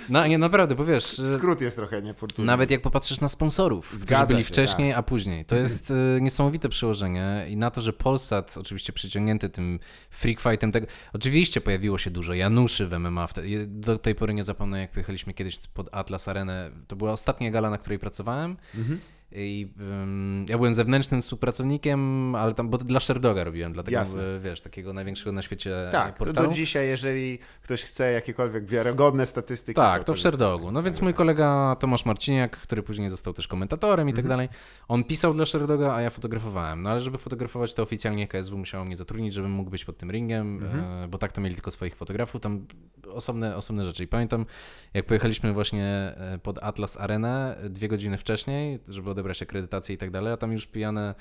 No 0.09 0.27
nie, 0.27 0.37
naprawdę, 0.37 0.75
bo 0.75 0.85
wiesz... 0.85 1.21
Skrót 1.33 1.61
jest 1.61 1.75
trochę 1.75 2.01
niefortunny. 2.01 2.47
Nawet 2.47 2.71
jak 2.71 2.81
popatrzysz 2.81 3.21
na 3.21 3.29
sponsorów, 3.29 3.87
którzy 3.87 4.01
Zgadza 4.01 4.25
byli 4.25 4.39
się, 4.39 4.43
tak. 4.45 4.53
wcześniej, 4.53 4.93
a 4.93 5.03
później. 5.03 5.45
To 5.45 5.55
jest 5.55 5.91
y, 5.91 6.19
niesamowite 6.21 6.69
przełożenie 6.69 7.45
i 7.49 7.57
na 7.57 7.71
to, 7.71 7.81
że 7.81 7.93
Polsat, 7.93 8.57
oczywiście 8.57 8.93
przyciągnięty 8.93 9.49
tym 9.49 9.79
freak 10.09 10.41
tego, 10.71 10.87
oczywiście 11.13 11.61
pojawiło 11.61 11.97
się 11.97 12.11
dużo 12.11 12.33
Januszy 12.33 12.87
w 12.87 12.99
MMA, 12.99 13.27
do 13.67 13.97
tej 13.97 14.15
pory 14.15 14.33
nie 14.33 14.43
zapomnę, 14.43 14.79
jak 14.81 14.91
pojechaliśmy 14.91 15.33
kiedyś 15.33 15.67
pod 15.67 15.89
Atlas 15.91 16.27
Arenę, 16.27 16.71
to 16.87 16.95
była 16.95 17.11
ostatnia 17.11 17.51
gala, 17.51 17.69
na 17.69 17.77
której 17.77 17.99
pracowałem 17.99 18.57
Mhm. 18.75 18.99
I 19.31 19.73
ym, 20.03 20.45
ja 20.49 20.57
byłem 20.57 20.73
zewnętrznym 20.73 21.21
współpracownikiem, 21.21 22.35
ale 22.35 22.53
tam, 22.53 22.69
bo 22.69 22.77
dla 22.77 22.99
Sherdoga 22.99 23.43
robiłem, 23.43 23.73
dlatego, 23.73 23.97
Jasne. 23.97 24.23
y, 24.23 24.39
wiesz, 24.39 24.61
takiego 24.61 24.93
największego 24.93 25.31
na 25.31 25.41
świecie 25.41 25.75
Tak, 25.91 26.17
to 26.17 26.25
portalu. 26.25 26.47
do 26.47 26.53
dzisiaj, 26.53 26.87
jeżeli 26.87 27.39
ktoś 27.61 27.83
chce 27.83 28.11
jakiekolwiek 28.11 28.65
wiarygodne 28.65 29.25
statystyki. 29.25 29.75
Tak, 29.75 30.03
to 30.03 30.13
w 30.13 30.15
jest- 30.15 30.23
Sherdogu. 30.23 30.71
No 30.71 30.83
więc 30.83 31.01
mój 31.01 31.13
kolega 31.13 31.75
Tomasz 31.79 32.05
Marciniak, 32.05 32.57
który 32.57 32.83
później 32.83 33.09
został 33.09 33.33
też 33.33 33.47
komentatorem 33.47 34.09
i 34.09 34.13
tak 34.13 34.25
Mhm. 34.25 34.29
dalej, 34.29 34.49
on 34.87 35.03
pisał 35.03 35.33
dla 35.33 35.45
Sherdoga, 35.45 35.93
a 35.95 36.01
ja 36.01 36.09
fotografowałem. 36.09 36.81
No 36.81 36.89
ale 36.89 37.01
żeby 37.01 37.17
fotografować, 37.17 37.73
to 37.73 37.83
oficjalnie 37.83 38.27
KSW 38.27 38.57
musiało 38.57 38.85
mnie 38.85 38.97
zatrudnić, 38.97 39.33
żebym 39.33 39.51
mógł 39.51 39.69
być 39.69 39.85
pod 39.85 39.97
tym 39.97 40.11
ringiem, 40.11 40.57
Mhm. 40.63 41.03
e, 41.03 41.07
bo 41.07 41.17
tak 41.17 41.31
to 41.31 41.41
mieli 41.41 41.55
tylko 41.55 41.71
swoich 41.71 41.95
fotografów, 41.95 42.41
tam 42.41 42.65
osobne, 43.13 43.55
osobne 43.55 43.85
rzeczy. 43.85 44.03
I 44.03 44.07
pamiętam, 44.07 44.45
jak 44.93 45.05
pojechaliśmy 45.05 45.53
właśnie 45.53 45.85
e, 45.85 46.39
pod 46.43 46.63
Atlas 46.63 46.97
Arenę 47.01 47.57
e, 47.57 47.69
dwie 47.69 47.87
godziny 47.87 48.17
wcześniej, 48.17 48.79
żeby 48.87 49.09
odebrać 49.09 49.20
akredytację 49.41 49.95
i 49.95 49.97
tak 49.97 50.11
dalej, 50.11 50.33
a 50.33 50.37
tam 50.37 50.51
już 50.51 50.67
pijane, 50.67 51.15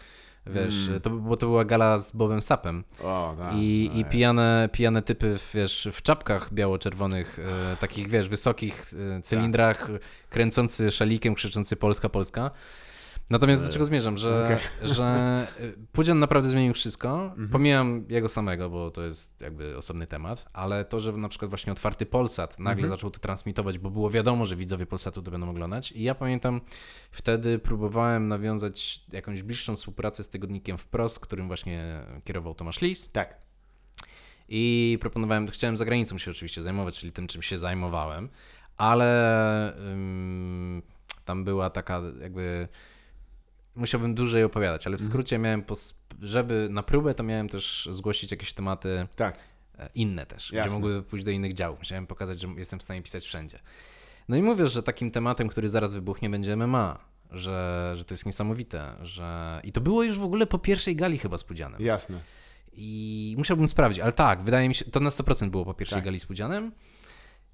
wiesz, 0.46 0.88
Mm. 0.88 1.00
to, 1.00 1.10
bo 1.10 1.36
to 1.36 1.46
była 1.46 1.64
gala 1.64 1.98
z 1.98 2.16
Bobem 2.16 2.40
Sapem. 2.40 2.84
O, 3.02 3.34
tak, 3.38 3.54
I, 3.56 3.90
no 3.94 4.00
i 4.00 4.04
pijane, 4.04 4.68
pijane 4.72 5.02
typy, 5.02 5.38
w, 5.38 5.50
wiesz, 5.54 5.88
w 5.92 6.02
czapkach 6.02 6.52
biało-czerwonych, 6.54 7.38
e, 7.38 7.76
takich, 7.76 8.08
wiesz, 8.08 8.28
wysokich 8.28 8.84
e, 9.18 9.22
cylindrach, 9.22 9.88
kręcący 10.28 10.90
szalikiem, 10.90 11.34
krzyczący 11.34 11.76
Polska, 11.76 12.08
Polska. 12.08 12.50
Natomiast 13.30 13.66
do 13.66 13.72
czego 13.72 13.84
zmierzam, 13.84 14.18
że, 14.18 14.60
że 14.82 15.04
e, 15.60 15.72
Pudzian 15.92 16.18
naprawdę 16.18 16.48
zmienił 16.48 16.74
wszystko. 16.74 17.22
Mhm. 17.24 17.48
Pomijam 17.48 18.04
jego 18.08 18.28
samego, 18.28 18.70
bo 18.70 18.90
to 18.90 19.02
jest 19.02 19.40
jakby 19.40 19.76
osobny 19.76 20.06
temat, 20.06 20.48
ale 20.52 20.84
to, 20.84 21.00
że 21.00 21.12
na 21.12 21.28
przykład 21.28 21.48
właśnie 21.50 21.72
otwarty 21.72 22.06
Polsat 22.06 22.58
nagle 22.58 22.82
Mhm. 22.82 22.88
zaczął 22.88 23.10
to 23.10 23.18
transmitować, 23.18 23.78
bo 23.78 23.90
było 23.90 24.10
wiadomo, 24.10 24.46
że 24.46 24.56
widzowie 24.56 24.86
Polsatu 24.86 25.22
to 25.22 25.30
będą 25.30 25.50
oglądać. 25.50 25.92
I 25.92 26.02
ja 26.02 26.14
pamiętam, 26.14 26.60
wtedy 27.10 27.58
próbowałem 27.58 28.28
nawiązać 28.28 29.04
jakąś 29.12 29.42
bliższą 29.42 29.76
współpracę 29.76 30.24
z 30.24 30.28
tygodnikiem 30.28 30.78
Wprost, 30.78 31.20
którym 31.20 31.46
właśnie 31.46 32.00
kierował 32.24 32.54
Tomasz 32.54 32.80
Lis. 32.80 33.08
Tak. 33.12 33.34
I 34.48 34.98
proponowałem, 35.00 35.48
chciałem 35.48 35.76
za 35.76 35.84
granicą 35.84 36.18
się 36.18 36.30
oczywiście 36.30 36.62
zajmować, 36.62 36.98
czyli 36.98 37.12
tym, 37.12 37.26
czym 37.26 37.42
się 37.42 37.58
zajmowałem, 37.58 38.28
ale 38.76 39.74
ym, 39.92 40.82
tam 41.24 41.44
była 41.44 41.70
taka 41.70 42.02
jakby. 42.20 42.68
Musiałbym 43.74 44.14
dłużej 44.14 44.44
opowiadać, 44.44 44.86
ale 44.86 44.96
w 44.96 45.00
Mhm. 45.00 45.10
skrócie 45.10 45.38
miałem, 45.38 45.64
żeby 46.22 46.68
na 46.70 46.82
próbę, 46.82 47.14
to 47.14 47.22
miałem 47.22 47.48
też 47.48 47.88
zgłosić 47.90 48.30
jakieś 48.30 48.52
tematy 48.52 49.06
Tak. 49.16 49.38
e, 49.78 49.88
inne 49.94 50.26
też, 50.26 50.52
Jasne. 50.52 50.60
gdzie 50.70 50.74
mogły 50.80 51.02
pójść 51.02 51.24
do 51.24 51.30
innych 51.30 51.52
działów. 51.54 51.80
Chciałem 51.80 52.06
pokazać, 52.06 52.40
że 52.40 52.48
jestem 52.56 52.78
w 52.78 52.82
stanie 52.82 53.02
pisać 53.02 53.24
wszędzie. 53.24 53.58
No 54.28 54.36
i 54.36 54.42
mówię, 54.42 54.66
że 54.66 54.82
takim 54.82 55.10
tematem, 55.10 55.48
który 55.48 55.68
zaraz 55.68 55.94
wybuchnie, 55.94 56.30
będzie 56.30 56.56
MMA. 56.56 56.98
Że, 57.30 57.92
że 57.96 58.04
to 58.04 58.14
jest 58.14 58.26
niesamowite, 58.26 58.96
że... 59.02 59.60
I 59.64 59.72
to 59.72 59.80
było 59.80 60.02
już 60.02 60.18
w 60.18 60.22
ogóle 60.24 60.46
po 60.46 60.58
pierwszej 60.58 60.96
gali 60.96 61.18
chyba 61.18 61.38
z 61.38 61.44
Pudzianem. 61.44 61.80
Jasne. 61.82 62.20
I 62.72 63.34
musiałbym 63.38 63.68
sprawdzić, 63.68 64.00
ale 64.02 64.12
tak, 64.12 64.42
wydaje 64.42 64.68
mi 64.68 64.74
się, 64.74 64.84
to 64.84 65.00
na 65.00 65.10
100% 65.10 65.50
było 65.50 65.64
po 65.64 65.74
pierwszej 65.74 65.96
Tak. 65.96 66.04
gali 66.04 66.20
z 66.20 66.26
Pudzianem. 66.26 66.72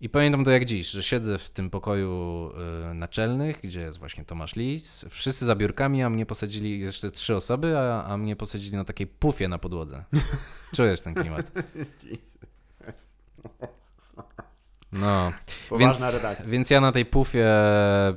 I 0.00 0.08
pamiętam 0.08 0.44
to 0.44 0.50
jak 0.50 0.64
dziś, 0.64 0.90
że 0.90 1.02
siedzę 1.02 1.38
w 1.38 1.50
tym 1.50 1.70
pokoju 1.70 2.50
y, 2.90 2.94
naczelnych, 2.94 3.60
gdzie 3.62 3.80
jest 3.80 3.98
właśnie 3.98 4.24
Tomasz 4.24 4.56
Lis, 4.56 5.04
wszyscy 5.08 5.46
za 5.46 5.54
biurkami, 5.56 6.02
a 6.02 6.10
mnie 6.10 6.26
posadzili, 6.26 6.80
jeszcze 6.80 7.10
trzy 7.10 7.36
osoby, 7.36 7.78
a, 7.78 8.04
a 8.04 8.16
mnie 8.16 8.36
posadzili 8.36 8.76
na 8.76 8.84
takiej 8.84 9.06
pufie 9.06 9.48
na 9.48 9.58
podłodze. 9.58 10.04
Czujesz 10.76 11.00
ten 11.00 11.14
klimat? 11.14 11.52
No, 14.92 15.32
Poważna 15.68 16.06
więc, 16.06 16.14
redakcja. 16.14 16.46
więc 16.46 16.70
ja 16.70 16.80
na 16.80 16.92
tej 16.92 17.06
pufie 17.06 17.46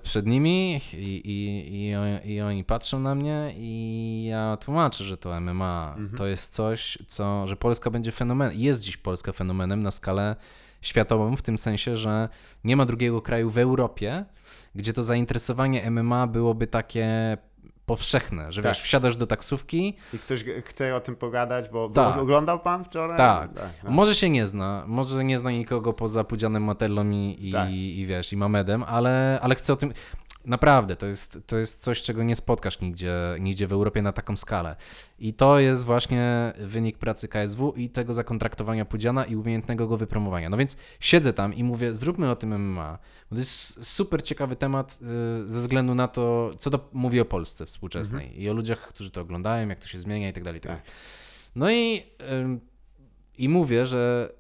przed 0.03 0.26
nimi 0.26 0.81
i, 0.93 0.97
i, 0.97 1.89
i, 2.26 2.34
i 2.34 2.41
oni 2.41 2.64
patrzą 2.64 2.99
na 2.99 3.15
mnie 3.15 3.53
i 3.57 4.26
ja 4.30 4.57
tłumaczę, 4.57 5.03
że 5.03 5.18
to 5.18 5.41
MMA 5.41 5.89
Mhm. 5.97 6.18
to 6.18 6.27
jest 6.27 6.53
coś, 6.53 6.97
co, 7.07 7.47
że 7.47 7.56
Polska 7.56 7.89
będzie 7.91 8.11
fenomenem, 8.11 8.60
jest 8.60 8.81
dziś 8.84 8.97
Polska 8.97 9.31
fenomenem 9.34 9.81
na 9.84 9.91
skalę 9.91 10.35
światową, 10.81 11.35
w 11.35 11.41
tym 11.41 11.57
sensie, 11.57 11.97
że 11.97 12.30
nie 12.64 12.76
ma 12.77 12.85
drugiego 12.85 13.22
kraju 13.22 13.49
w 13.49 13.57
Europie, 13.57 14.26
gdzie 14.76 14.93
to 14.93 15.03
zainteresowanie 15.03 15.91
MMA 15.91 16.27
byłoby 16.27 16.68
takie 16.68 17.38
powszechne, 17.85 18.51
że 18.51 18.61
Tak. 18.61 18.69
wiesz, 18.72 18.81
wsiadasz 18.81 19.18
do 19.18 19.27
taksówki, 19.27 19.97
I 20.14 20.19
ktoś 20.19 20.45
chce 20.65 20.95
o 20.95 20.99
tym 20.99 21.15
pogadać, 21.15 21.69
bo, 21.69 21.89
bo 21.89 21.95
Tak. 21.95 22.18
oglądał 22.18 22.60
pan 22.60 22.84
wczoraj? 22.84 23.18
Tak. 23.18 23.49
no. 23.84 23.91
Może 23.91 24.15
się 24.15 24.30
nie 24.30 24.47
zna, 24.47 24.84
może 24.88 25.23
nie 25.23 25.38
zna 25.38 25.51
nikogo 25.51 25.93
poza 25.93 26.23
Pudzianem 26.23 26.64
Matellą 26.64 27.10
i, 27.10 27.38
i, 27.39 27.51
Tak. 27.51 27.69
i 27.72 28.06
wiesz, 28.07 28.34
i 28.34 28.38
Mamedem, 28.38 28.84
ale, 28.84 29.39
ale 29.41 29.56
chcę 29.56 29.73
o 29.73 29.76
tym. 29.76 29.93
Naprawdę, 30.49 30.95
to 30.95 31.05
jest, 31.07 31.39
to 31.47 31.57
jest 31.57 31.81
coś, 31.81 32.01
czego 32.01 32.23
nie 32.23 32.35
spotkasz 32.35 32.81
nigdzie, 32.81 33.15
nigdzie 33.39 33.67
w 33.67 33.73
Europie 33.73 34.01
na 34.01 34.11
taką 34.11 34.38
skalę. 34.38 34.76
I 35.19 35.34
to 35.34 35.59
jest 35.59 35.85
właśnie 35.85 36.53
wynik 36.59 36.97
pracy 36.97 37.27
KSW 37.27 37.73
i 37.76 37.89
tego 37.89 38.13
zakontraktowania 38.13 38.85
Pudziana 38.85 39.26
i 39.26 39.35
umiejętnego 39.35 39.88
go 39.88 39.97
wypromowania. 39.97 40.49
No 40.49 40.57
więc 40.57 40.77
siedzę 40.99 41.34
tam 41.34 41.53
i 41.53 41.63
mówię, 41.63 41.93
zróbmy 41.93 42.30
o 42.30 42.35
tym 42.35 42.61
MMA, 42.61 42.97
bo 43.30 43.35
to 43.35 43.39
jest 43.39 43.85
super 43.85 44.23
ciekawy 44.23 44.55
temat 44.55 44.99
y, 45.45 45.49
ze 45.49 45.59
względu 45.59 45.95
na 45.95 46.07
to, 46.07 46.51
co 46.57 46.69
to 46.69 46.89
mówi 46.93 47.19
o 47.19 47.26
Polsce 47.26 47.65
współczesnej 47.65 48.41
i 48.41 48.49
o 48.49 48.53
ludziach, 48.53 48.88
którzy 48.88 49.11
to 49.11 49.21
oglądają, 49.21 49.69
jak 49.69 49.80
to 49.80 49.88
się 49.88 49.99
zmienia 49.99 50.30
i 50.30 50.34
tak 50.34 50.43
dalej. 50.43 50.61
tak 50.61 50.71
Tak. 50.71 50.91
No 51.55 51.71
i, 51.71 52.03
i 53.38 53.49
mówię, 53.49 53.85
że 53.85 54.31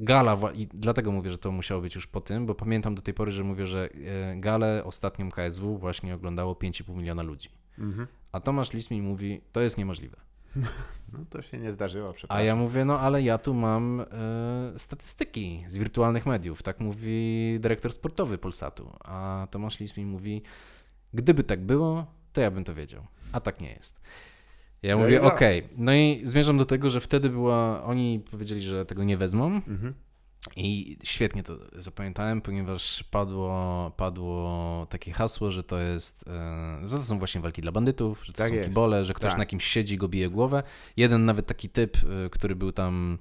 gala, 0.00 0.36
i 0.54 0.66
dlatego 0.74 1.12
mówię, 1.12 1.30
że 1.30 1.38
to 1.38 1.52
musiało 1.52 1.80
być 1.80 1.94
już 1.94 2.06
po 2.06 2.20
tym, 2.20 2.46
bo 2.46 2.54
pamiętam 2.54 2.94
do 2.94 3.02
tej 3.02 3.14
pory, 3.14 3.32
że 3.32 3.44
mówię, 3.44 3.66
że 3.66 3.88
e, 4.32 4.36
galę 4.36 4.84
ostatnią 4.84 5.30
KSW 5.30 5.78
właśnie 5.78 6.14
oglądało 6.14 6.54
5,5 6.54 6.96
miliona 6.96 7.22
ludzi. 7.22 7.48
Mhm. 7.78 8.06
A 8.32 8.40
Tomasz 8.40 8.72
Lis 8.72 8.90
mi 8.90 9.02
mówi, 9.02 9.40
to 9.52 9.60
jest 9.60 9.78
niemożliwe. 9.78 10.16
No 11.12 11.18
to 11.30 11.42
się 11.42 11.58
nie 11.58 11.72
zdarzyło, 11.72 12.10
A 12.10 12.12
przepraszam. 12.12 12.46
ja 12.46 12.56
mówię, 12.56 12.84
no 12.84 13.00
ale 13.00 13.22
ja 13.22 13.38
tu 13.38 13.54
mam 13.54 14.00
e, 14.00 14.06
statystyki 14.76 15.64
z 15.68 15.76
wirtualnych 15.76 16.26
mediów, 16.26 16.62
tak 16.62 16.80
mówi 16.80 17.56
dyrektor 17.60 17.92
sportowy 17.92 18.38
Polsatu. 18.38 18.90
A 19.04 19.46
Tomasz 19.50 19.80
Lis 19.80 19.96
mi 19.96 20.06
mówi, 20.06 20.42
gdyby 21.14 21.44
tak 21.44 21.60
było, 21.60 22.06
to 22.32 22.40
ja 22.40 22.50
bym 22.50 22.64
to 22.64 22.74
wiedział. 22.74 23.06
A 23.32 23.40
tak 23.40 23.60
nie 23.60 23.72
jest. 23.72 24.00
Ja 24.82 24.96
No 24.96 25.02
mówię, 25.02 25.22
okej. 25.22 25.68
No 25.76 25.94
i 25.94 26.22
zmierzam 26.24 26.58
do 26.58 26.64
tego, 26.64 26.90
że 26.90 27.00
wtedy 27.00 27.30
była, 27.30 27.84
oni 27.84 28.20
powiedzieli, 28.30 28.60
że 28.60 28.86
tego 28.86 29.04
nie 29.04 29.16
wezmą. 29.16 29.46
Mhm. 29.46 29.94
I 30.56 30.96
świetnie 31.04 31.42
to 31.42 31.56
zapamiętałem, 31.76 32.40
ponieważ 32.40 33.04
padło, 33.10 33.92
padło 33.96 34.86
takie 34.90 35.12
hasło, 35.12 35.52
że 35.52 35.62
to 35.62 35.78
jest, 35.78 36.28
e, 36.28 36.86
że 36.86 36.96
to 36.96 37.02
są 37.02 37.18
właśnie 37.18 37.40
walki 37.40 37.62
dla 37.62 37.72
bandytów, 37.72 38.26
że 38.26 38.32
to 38.32 38.38
Tak 38.38 38.48
są 38.48 38.54
jest. 38.54 38.68
kibole, 38.68 39.04
że 39.04 39.14
ktoś 39.14 39.30
Tak. 39.30 39.38
na 39.38 39.46
kimś 39.46 39.64
siedzi 39.64 39.96
go 39.96 40.08
bije 40.08 40.30
głowę. 40.30 40.62
Jeden 40.96 41.24
nawet 41.24 41.46
taki 41.46 41.68
typ, 41.68 41.96
e, 41.96 42.30
który 42.30 42.56
był 42.56 42.72
tam 42.72 43.18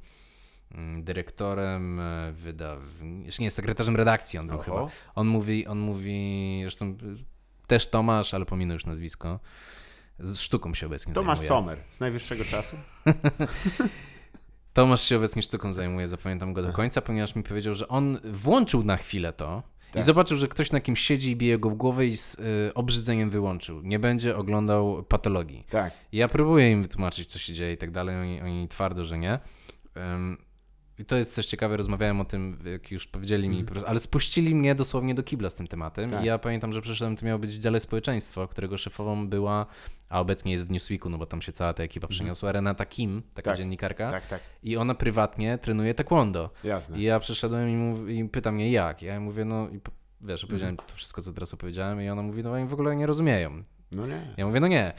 mm, 0.71 1.03
dyrektorem, 1.03 1.99
e, 1.99 2.31
wydaw... 2.31 2.79
jeszcze 3.25 3.43
nie, 3.43 3.51
sekretarzem 3.51 3.95
redakcji 3.95 4.39
on 4.39 4.47
był 4.47 4.55
Oho. 4.59 4.63
chyba. 4.63 4.87
On 5.15 5.27
mówi, 5.27 5.67
on 5.67 5.79
mówi, 5.79 6.59
zresztą 6.61 6.97
też 7.67 7.89
Tomasz, 7.89 8.33
ale 8.33 8.45
pominę 8.45 8.73
już 8.73 8.85
nazwisko. 8.85 9.39
Z 10.19 10.39
sztuką 10.39 10.73
się 10.73 10.85
obecnie 10.85 11.13
Tomasz 11.13 11.37
zajmuje. 11.39 11.47
Sommer 11.59 11.77
z 11.89 11.99
najwyższego 11.99 12.43
czasu. 12.45 12.77
Tomasz 14.73 15.01
się 15.01 15.17
obecnie 15.17 15.41
sztuką 15.41 15.73
zajmuje, 15.73 16.07
zapamiętam 16.07 16.53
go 16.53 16.61
do 16.61 16.73
końca, 16.73 17.01
ponieważ 17.01 17.35
mi 17.35 17.43
powiedział, 17.43 17.75
że 17.75 17.87
on 17.87 18.19
włączył 18.23 18.83
na 18.83 18.97
chwilę 18.97 19.33
to 19.33 19.63
i 19.89 19.93
Tak. 19.93 20.03
zobaczył, 20.03 20.37
że 20.37 20.47
ktoś 20.47 20.71
na 20.71 20.81
kimś 20.81 20.99
siedzi 20.99 21.31
i 21.31 21.35
bije 21.35 21.59
go 21.59 21.69
w 21.69 21.73
głowę 21.75 22.05
i 22.07 22.17
z 22.17 22.35
y, 22.35 22.73
obrzydzeniem 22.73 23.29
wyłączył. 23.29 23.81
Nie 23.81 23.99
będzie 23.99 24.37
oglądał 24.37 25.03
patologii. 25.03 25.65
Tak. 25.69 25.93
I 26.11 26.17
ja 26.17 26.27
próbuję 26.27 26.71
im 26.71 26.83
wytłumaczyć, 26.83 27.27
co 27.27 27.39
się 27.39 27.53
dzieje 27.53 27.73
i 27.73 27.77
tak 27.77 27.91
dalej, 27.91 28.15
oni, 28.15 28.41
oni 28.41 28.67
twardo, 28.67 29.05
że 29.05 29.17
nie. 29.17 29.39
Ym, 29.97 30.37
I 30.99 31.05
to 31.05 31.15
jest 31.15 31.35
też 31.35 31.45
ciekawe, 31.47 31.77
rozmawiałem 31.77 32.21
o 32.21 32.25
tym, 32.25 32.59
jak 32.71 32.91
już 32.91 33.07
powiedzieli 33.07 33.49
mi, 33.49 33.55
Mhm. 33.55 33.65
po 33.65 33.71
prostu, 33.71 33.89
ale 33.89 33.99
spuścili 33.99 34.55
mnie 34.55 34.75
dosłownie 34.75 35.15
do 35.15 35.23
kibla 35.23 35.49
z 35.49 35.55
tym 35.55 35.67
tematem. 35.67 36.09
Tak. 36.11 36.23
I 36.23 36.25
ja 36.25 36.37
pamiętam, 36.37 36.73
że 36.73 36.81
przyszedłem, 36.81 37.15
to 37.17 37.25
miało 37.25 37.39
być 37.39 37.55
w 37.57 37.59
dziale 37.59 37.79
społeczeństwa, 37.79 38.47
którego 38.47 38.77
szefową 38.77 39.27
była, 39.27 39.65
a 40.09 40.19
obecnie 40.19 40.51
jest 40.51 40.63
w 40.65 40.71
Newsweeku, 40.71 41.09
no 41.09 41.17
bo 41.17 41.25
tam 41.25 41.41
się 41.41 41.51
cała 41.51 41.73
ta 41.73 41.83
ekipa 41.83 42.07
przeniosła, 42.07 42.51
Renata 42.51 42.85
Kim, 42.85 43.21
taka 43.21 43.27
Mhm. 43.37 43.43
Tak. 43.43 43.57
dziennikarka. 43.57 44.11
Tak, 44.11 44.27
tak, 44.27 44.39
I 44.63 44.77
ona 44.77 44.95
prywatnie 44.95 45.57
trenuje 45.57 45.93
taekwondo. 45.93 46.49
jasne. 46.63 46.99
I 46.99 47.01
ja 47.03 47.19
przyszedłem 47.19 47.69
i, 47.69 47.75
mów, 47.75 48.09
i 48.09 48.25
pyta 48.25 48.51
mnie 48.51 48.71
jak. 48.71 49.01
Ja 49.01 49.19
mówię, 49.19 49.45
no 49.45 49.67
wiesz, 50.21 50.43
opowiedziałem 50.43 50.73
Mhm. 50.73 50.89
to 50.89 50.95
wszystko, 50.95 51.21
co 51.21 51.33
teraz 51.33 51.53
opowiedziałem 51.53 52.01
i 52.01 52.09
ona 52.09 52.21
mówi, 52.21 52.43
no 52.43 52.51
oni 52.51 52.67
w 52.67 52.73
ogóle 52.73 52.95
nie 52.95 53.05
rozumieją. 53.05 53.63
No 53.91 54.07
nie. 54.07 54.33
Ja 54.37 54.47
mówię, 54.47 54.59
no 54.59 54.67
nie. 54.67 54.93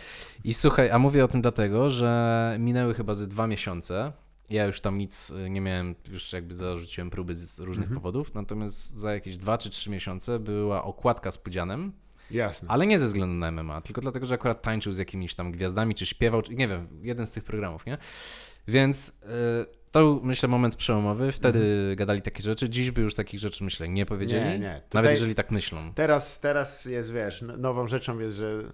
I 0.44 0.54
słuchaj, 0.54 0.90
a 0.90 0.98
mówię 0.98 1.24
o 1.24 1.28
tym 1.28 1.42
dlatego, 1.42 1.90
że 1.90 2.56
minęły 2.58 2.94
chyba 2.94 3.14
ze 3.14 3.26
dwa 3.26 3.46
miesiące. 3.46 4.12
Ja 4.50 4.64
już 4.64 4.80
tam 4.80 4.98
nic 4.98 5.30
y, 5.30 5.50
nie 5.50 5.60
miałem, 5.60 5.94
już 6.12 6.32
jakby 6.32 6.54
zarzuciłem 6.54 7.10
próby 7.10 7.34
z 7.34 7.58
różnych 7.58 7.84
Mhm. 7.86 8.00
powodów, 8.00 8.34
natomiast 8.34 8.90
za 8.90 9.14
jakieś 9.14 9.36
dwa 9.38 9.58
czy 9.58 9.70
trzy 9.70 9.90
miesiące 9.90 10.38
była 10.38 10.84
okładka 10.84 11.30
z 11.30 11.38
Pudzianem, 11.38 11.92
Jasne. 12.30 12.68
ale 12.68 12.86
nie 12.86 12.98
ze 12.98 13.06
względu 13.06 13.34
na 13.34 13.50
MMA, 13.50 13.80
tylko 13.80 14.00
dlatego, 14.00 14.26
że 14.26 14.34
akurat 14.34 14.62
tańczył 14.62 14.92
z 14.92 14.98
jakimiś 14.98 15.34
tam 15.34 15.52
gwiazdami, 15.52 15.94
czy 15.94 16.06
śpiewał, 16.06 16.42
czy 16.42 16.54
nie 16.54 16.68
wiem, 16.68 16.88
jeden 17.02 17.26
z 17.26 17.32
tych 17.32 17.44
programów, 17.44 17.86
nie? 17.86 17.98
Więc 18.68 19.08
y, 19.08 19.12
to 19.90 20.00
był, 20.00 20.20
myślę, 20.22 20.48
moment 20.48 20.76
przełomowy. 20.76 21.32
Wtedy 21.32 21.94
gadali 21.96 22.22
takie 22.22 22.42
rzeczy. 22.42 22.68
Dziś 22.70 22.90
by 22.90 23.00
już 23.00 23.14
takich 23.14 23.40
rzeczy, 23.40 23.64
myślę, 23.64 23.88
nie 23.88 24.06
powiedzieli. 24.06 24.42
Mhm. 24.42 24.60
Nie, 24.62 24.68
nie. 24.68 24.74
Tutaj 24.80 24.98
Nawet 25.02 25.10
jeżeli 25.10 25.34
tak 25.34 25.50
myślą. 25.50 25.94
Teraz, 25.94 26.40
teraz 26.40 26.84
jest, 26.84 27.12
wiesz, 27.12 27.44
nową 27.58 27.86
rzeczą 27.86 28.18
jest, 28.18 28.36
że 28.36 28.72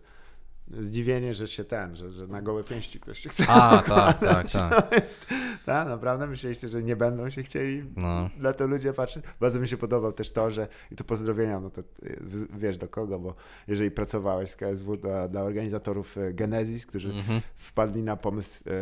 zdziwienie, 0.70 1.34
że 1.34 1.46
się 1.48 1.64
ten, 1.64 1.96
że, 1.96 2.10
że 2.12 2.26
na 2.26 2.42
gołe 2.42 2.64
pięści 2.64 3.00
ktoś 3.00 3.18
się 3.18 3.28
chce 3.28 3.44
A, 3.48 3.82
tak, 3.86 4.18
tak, 4.18 4.50
tak. 4.50 4.70
To 4.90 4.94
jest, 4.94 5.26
tak, 5.66 5.88
naprawdę 5.88 6.26
myśleliście, 6.26 6.68
że 6.68 6.82
nie 6.82 6.96
będą 6.96 7.30
się 7.30 7.42
chcieli 7.42 7.84
No. 7.96 8.30
na 8.38 8.52
to 8.52 8.66
ludzie 8.66 8.92
patrzeć. 8.92 9.24
Bardzo 9.40 9.60
mi 9.60 9.68
się 9.68 9.76
podobał 9.76 10.12
też 10.12 10.32
to, 10.32 10.50
że 10.50 10.68
i 10.92 10.96
to 10.96 11.04
pozdrowienia, 11.04 11.60
no 11.60 11.70
to 11.70 11.80
y, 11.80 12.20
wiesz 12.58 12.78
do 12.78 12.88
kogo, 12.88 13.18
bo 13.18 13.34
jeżeli 13.68 13.90
pracowałeś 13.90 14.50
z 14.50 14.56
KSW 14.56 14.96
dla, 14.96 15.28
dla 15.28 15.42
organizatorów 15.42 16.16
y, 16.16 16.32
Genesis, 16.34 16.86
którzy 16.86 17.08
Mhm. 17.10 17.40
wpadli 17.56 18.02
na 18.02 18.16
pomysł 18.16 18.64
y, 18.68 18.72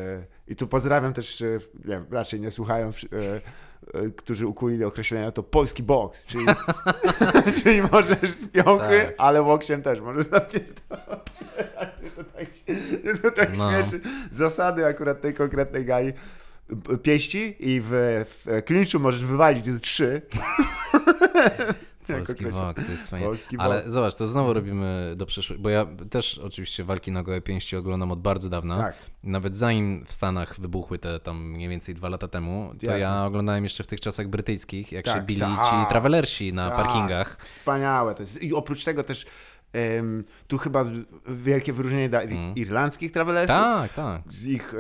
i 0.48 0.56
tu 0.56 0.66
pozdrawiam 0.68 1.12
też, 1.12 1.42
nie, 1.84 2.04
raczej 2.10 2.40
nie 2.40 2.50
słuchają, 2.50 2.92
którzy 4.16 4.46
ukuli 4.46 4.84
określenia 4.84 5.30
to 5.32 5.42
polski 5.42 5.82
boks, 5.82 6.26
czyli, 6.26 6.46
czyli 7.62 7.82
możesz 7.92 8.30
z 8.30 8.48
piąchy, 8.48 9.00
Tak. 9.06 9.14
ale 9.18 9.42
łokciem 9.42 9.82
też 9.82 10.00
możesz 10.00 10.24
zapierdolić. 10.26 10.78
to 12.16 12.24
tak, 12.24 12.48
to 13.22 13.30
tak 13.30 13.56
No. 13.58 13.70
śmieszy. 13.70 14.00
Zasady 14.30 14.86
akurat 14.86 15.20
tej 15.20 15.34
konkretnej 15.34 15.84
gali 15.84 16.12
pieści 17.02 17.56
i 17.58 17.80
w, 17.80 17.90
w 18.28 18.62
klinczu 18.64 19.00
możesz 19.00 19.24
wywalić 19.24 19.66
z 19.66 19.80
trzy. 19.80 20.22
Jak 22.08 22.18
Polski 22.18 22.46
boks, 22.46 22.86
to 22.86 22.92
jest 22.92 23.10
fajnie. 23.10 23.28
Ale 23.58 23.90
zobacz, 23.90 24.14
to 24.14 24.26
znowu 24.26 24.52
robimy 24.52 25.14
do 25.16 25.26
przyszłości, 25.26 25.62
bo 25.62 25.68
ja 25.68 25.86
też 26.10 26.38
oczywiście 26.38 26.84
walki 26.84 27.12
na 27.12 27.22
gołe 27.22 27.40
pięści 27.40 27.76
oglądam 27.76 28.12
od 28.12 28.20
bardzo 28.20 28.48
dawna. 28.48 28.76
Tak. 28.76 28.96
Nawet 29.22 29.56
zanim 29.56 30.04
w 30.06 30.12
Stanach 30.12 30.60
wybuchły 30.60 30.98
te 30.98 31.20
tam 31.20 31.50
mniej 31.50 31.68
więcej 31.68 31.94
dwa 31.94 32.08
lata 32.08 32.28
temu, 32.28 32.72
to 32.80 32.86
Jasne. 32.86 32.98
ja 33.00 33.24
oglądałem 33.24 33.64
jeszcze 33.64 33.84
w 33.84 33.86
tych 33.86 34.00
czasach 34.00 34.28
brytyjskich, 34.28 34.92
jak 34.92 35.06
się 35.06 35.12
Tak, 35.12 35.26
bili 35.26 35.40
tak. 35.40 35.64
ci 35.64 35.88
travelersi 35.88 36.52
na 36.52 36.70
Tak, 36.70 36.76
parkingach. 36.76 37.38
Wspaniałe 37.44 38.14
to 38.14 38.22
jest. 38.22 38.42
I 38.42 38.54
oprócz 38.54 38.84
tego 38.84 39.04
też 39.04 39.26
em, 39.74 40.24
tu 40.48 40.58
chyba 40.58 40.84
wielkie 41.28 41.72
wyróżnienie 41.72 42.08
dla 42.08 42.20
ir- 42.24 42.32
Mm. 42.32 42.54
irlandzkich 42.54 43.12
travelersów 43.12 43.56
Tak, 43.56 43.92
tak. 43.92 44.22
z 44.30 44.46
ich 44.46 44.74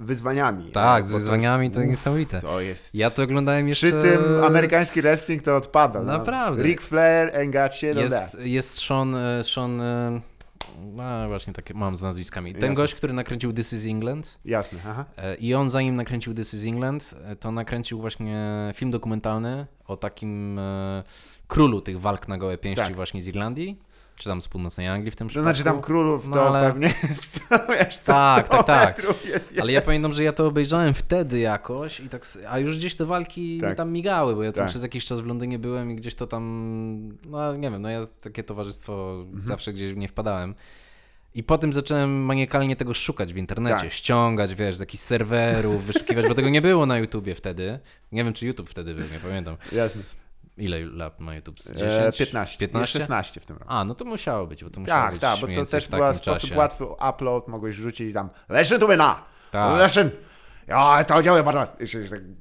wyzwaniami. 0.00 0.70
Tak, 0.70 1.04
z 1.04 1.12
wyzwaniami 1.12 1.70
to 1.70 1.80
uff, 1.80 1.88
niesamowite. 1.88 2.40
To 2.40 2.60
jest... 2.60 2.94
Ja 2.94 3.10
to 3.10 3.22
oglądałem 3.22 3.68
jeszcze... 3.68 3.86
Przy 3.86 4.00
tym 4.02 4.44
amerykański 4.44 5.02
wrestling 5.02 5.42
to 5.42 5.56
odpada. 5.56 6.00
no. 6.02 6.12
Naprawdę. 6.18 6.62
Ric 6.62 6.80
Flair, 6.80 7.32
ain't 7.32 7.52
got 7.62 7.74
shit 7.74 7.96
Jest, 7.96 8.36
jest 8.40 8.82
Sean, 8.82 9.14
e, 9.14 9.44
Sean 9.44 9.80
e, 9.80 10.20
no 10.96 11.28
właśnie 11.28 11.52
takie 11.52 11.74
mam 11.74 11.96
z 11.96 12.02
nazwiskami. 12.02 12.52
Ten 12.52 12.60
Jasne. 12.62 12.74
gość, 12.74 12.94
który 12.94 13.12
nakręcił 13.12 13.52
This 13.52 13.72
is 13.72 13.86
England 13.86 14.38
Jasne, 14.44 14.78
aha. 14.88 15.04
e, 15.16 15.34
i 15.34 15.54
on 15.54 15.70
zanim 15.70 15.96
nakręcił 15.96 16.34
This 16.34 16.54
is 16.54 16.64
England, 16.66 17.14
to 17.40 17.52
nakręcił 17.52 18.00
właśnie 18.00 18.36
film 18.74 18.90
dokumentalny 18.90 19.66
o 19.86 19.96
takim 19.96 20.60
królu 21.48 21.80
tych 21.80 22.00
walk 22.00 22.28
na 22.28 22.38
gołe 22.38 22.58
pięści 22.58 22.84
Tak. 22.84 22.94
właśnie 22.96 23.22
z 23.22 23.28
Irlandii, 23.28 23.78
czy 24.16 24.24
tam 24.24 24.40
z 24.42 24.48
północnej 24.48 24.88
Anglii 24.88 25.10
w 25.10 25.16
tym 25.16 25.28
przypadku. 25.28 25.44
znaczy 25.46 25.64
tam 25.64 25.80
królów 25.80 26.28
No, 26.28 26.34
to 26.34 26.48
ale- 26.48 26.68
pewnie 26.72 26.86
jest 27.10 27.40
wiesz, 27.68 27.98
co 27.98 28.12
Tak, 28.12 28.46
100 28.46 28.62
tak, 28.62 29.02
tak. 29.02 29.24
jest 29.24 29.54
Ale 29.60 29.72
ja 29.72 29.80
pamiętam, 29.80 30.12
że 30.12 30.24
ja 30.24 30.32
to 30.32 30.46
obejrzałem 30.46 30.94
wtedy 30.94 31.38
jakoś, 31.38 32.00
i 32.00 32.08
tak, 32.08 32.26
a 32.48 32.58
już 32.58 32.78
gdzieś 32.78 32.94
te 32.96 33.04
walki 33.04 33.58
Tak. 33.60 33.70
mi 33.70 33.76
tam 33.76 33.92
migały, 33.92 34.34
bo 34.34 34.42
ja 34.42 34.52
tam 34.52 34.58
Tak. 34.64 34.68
przez 34.70 34.82
jakiś 34.82 35.06
czas 35.06 35.20
w 35.20 35.26
Londynie 35.26 35.58
byłem 35.58 35.90
i 35.90 35.96
gdzieś 35.96 36.14
to 36.14 36.26
tam, 36.26 37.18
no 37.26 37.56
nie 37.56 37.70
wiem, 37.70 37.82
no 37.82 37.88
ja 37.90 38.00
takie 38.20 38.42
towarzystwo 38.42 39.20
Mhm. 39.26 39.46
zawsze 39.46 39.72
gdzieś 39.72 39.96
nie 39.96 40.08
wpadałem. 40.08 40.54
I 41.36 41.42
potem 41.42 41.72
zacząłem 41.72 42.24
maniakalnie 42.24 42.76
tego 42.76 42.94
szukać 42.94 43.34
w 43.34 43.36
internecie, 43.36 43.80
Tak. 43.82 43.92
ściągać, 43.92 44.54
wiesz, 44.54 44.76
z 44.76 44.80
jakichś 44.80 45.02
serwerów, 45.02 45.84
wyszukiwać, 45.86 46.28
bo 46.28 46.34
tego 46.34 46.48
nie 46.48 46.62
było 46.62 46.86
na 46.86 46.98
YouTubie 46.98 47.34
wtedy. 47.34 47.78
Nie 48.12 48.24
wiem, 48.24 48.32
czy 48.32 48.46
YouTube 48.46 48.70
wtedy 48.70 48.94
był, 48.94 49.04
nie 49.12 49.18
pamiętam. 49.22 49.56
Jasne. 49.72 50.02
Ile 50.56 50.84
lat 50.86 51.20
ma 51.20 51.34
YouTube? 51.34 51.60
Z 51.60 51.72
10? 51.72 51.82
E, 51.92 52.12
15. 52.18 52.58
15? 52.58 52.98
16 52.98 53.40
w 53.40 53.46
tym 53.46 53.56
roku. 53.56 53.72
A, 53.72 53.84
no 53.84 53.94
to 53.94 54.04
musiało 54.04 54.46
być, 54.46 54.64
bo 54.64 54.70
to 54.70 54.80
musiało 54.80 55.02
Tak, 55.02 55.12
być 55.12 55.20
tak, 55.20 55.40
bo 55.40 55.46
to 55.46 55.70
też 55.70 55.88
był 55.88 56.12
sposób 56.14 56.40
czasie. 56.42 56.56
łatwy 56.56 56.84
upload, 56.84 57.48
mogłeś 57.48 57.76
rzucić 57.76 58.14
tam 58.14 58.28
Leszyn 58.48 58.80
tu 58.80 58.96
na! 58.96 59.22
Tak. 59.50 59.78
Leszyn! 59.78 60.10
Ja 60.66 61.04
to 61.04 61.22
działa 61.22 61.42
bardzo. 61.42 61.66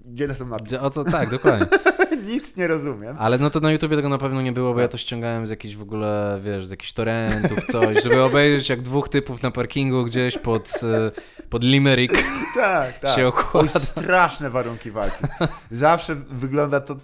Gdzie 0.05 0.35
są 0.35 0.47
napisy? 0.47 0.81
O 0.81 0.89
co, 0.89 1.03
tak, 1.03 1.29
dokładnie. 1.29 1.67
Nic 2.27 2.57
nie 2.57 2.67
rozumiem. 2.67 3.15
Ale 3.19 3.37
no 3.37 3.49
to 3.49 3.59
na 3.59 3.71
YouTubie 3.71 3.95
tego 3.95 4.09
na 4.09 4.17
pewno 4.17 4.41
nie 4.41 4.51
było, 4.51 4.73
bo 4.73 4.79
ja 4.79 4.87
to 4.87 4.97
ściągałem 4.97 5.47
z 5.47 5.49
jakichś 5.49 5.75
w 5.75 5.81
ogóle, 5.81 6.39
wiesz, 6.43 6.65
z 6.65 6.71
jakichś 6.71 6.93
torrentów, 6.93 7.63
coś, 7.63 8.03
żeby 8.03 8.21
obejrzeć 8.21 8.69
jak 8.69 8.81
dwóch 8.81 9.09
typów 9.09 9.43
na 9.43 9.51
parkingu 9.51 10.05
gdzieś 10.05 10.37
pod, 10.37 10.71
e, 10.83 11.11
pod 11.49 11.63
Limerick 11.63 12.23
Tak, 12.55 12.93
tak. 12.99 13.15
się 13.15 13.31
Oj, 13.53 13.69
straszne 13.69 14.49
warunki 14.49 14.91
walki. 14.91 15.23
Zawsze 15.71 16.15
wygląda 16.15 16.79
to. 16.79 16.95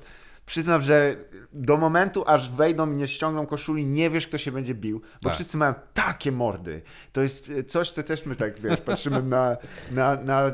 Przyznam, 0.50 0.82
że 0.82 1.16
do 1.54 1.78
momentu, 1.78 2.24
aż 2.28 2.52
wejdą 2.52 2.92
i 2.92 2.96
nie 2.96 3.08
ściągną 3.08 3.46
koszuli, 3.46 3.86
nie 3.86 4.10
wiesz, 4.10 4.28
kto 4.28 4.38
się 4.38 4.52
będzie 4.52 4.76
bił, 4.76 5.00
bo 5.00 5.30
Tak. 5.30 5.34
wszyscy 5.34 5.58
mają 5.58 5.74
takie 5.94 6.32
mordy. 6.32 6.82
To 7.14 7.22
jest 7.22 7.52
e, 7.60 7.64
coś, 7.64 7.90
co 7.90 8.04
też 8.04 8.26
my 8.26 8.36
tak, 8.36 8.60
wiesz, 8.60 8.82
patrzymy 8.82 9.24
na, 9.24 9.58
na, 9.92 10.16
na, 10.16 10.42
e, 10.48 10.52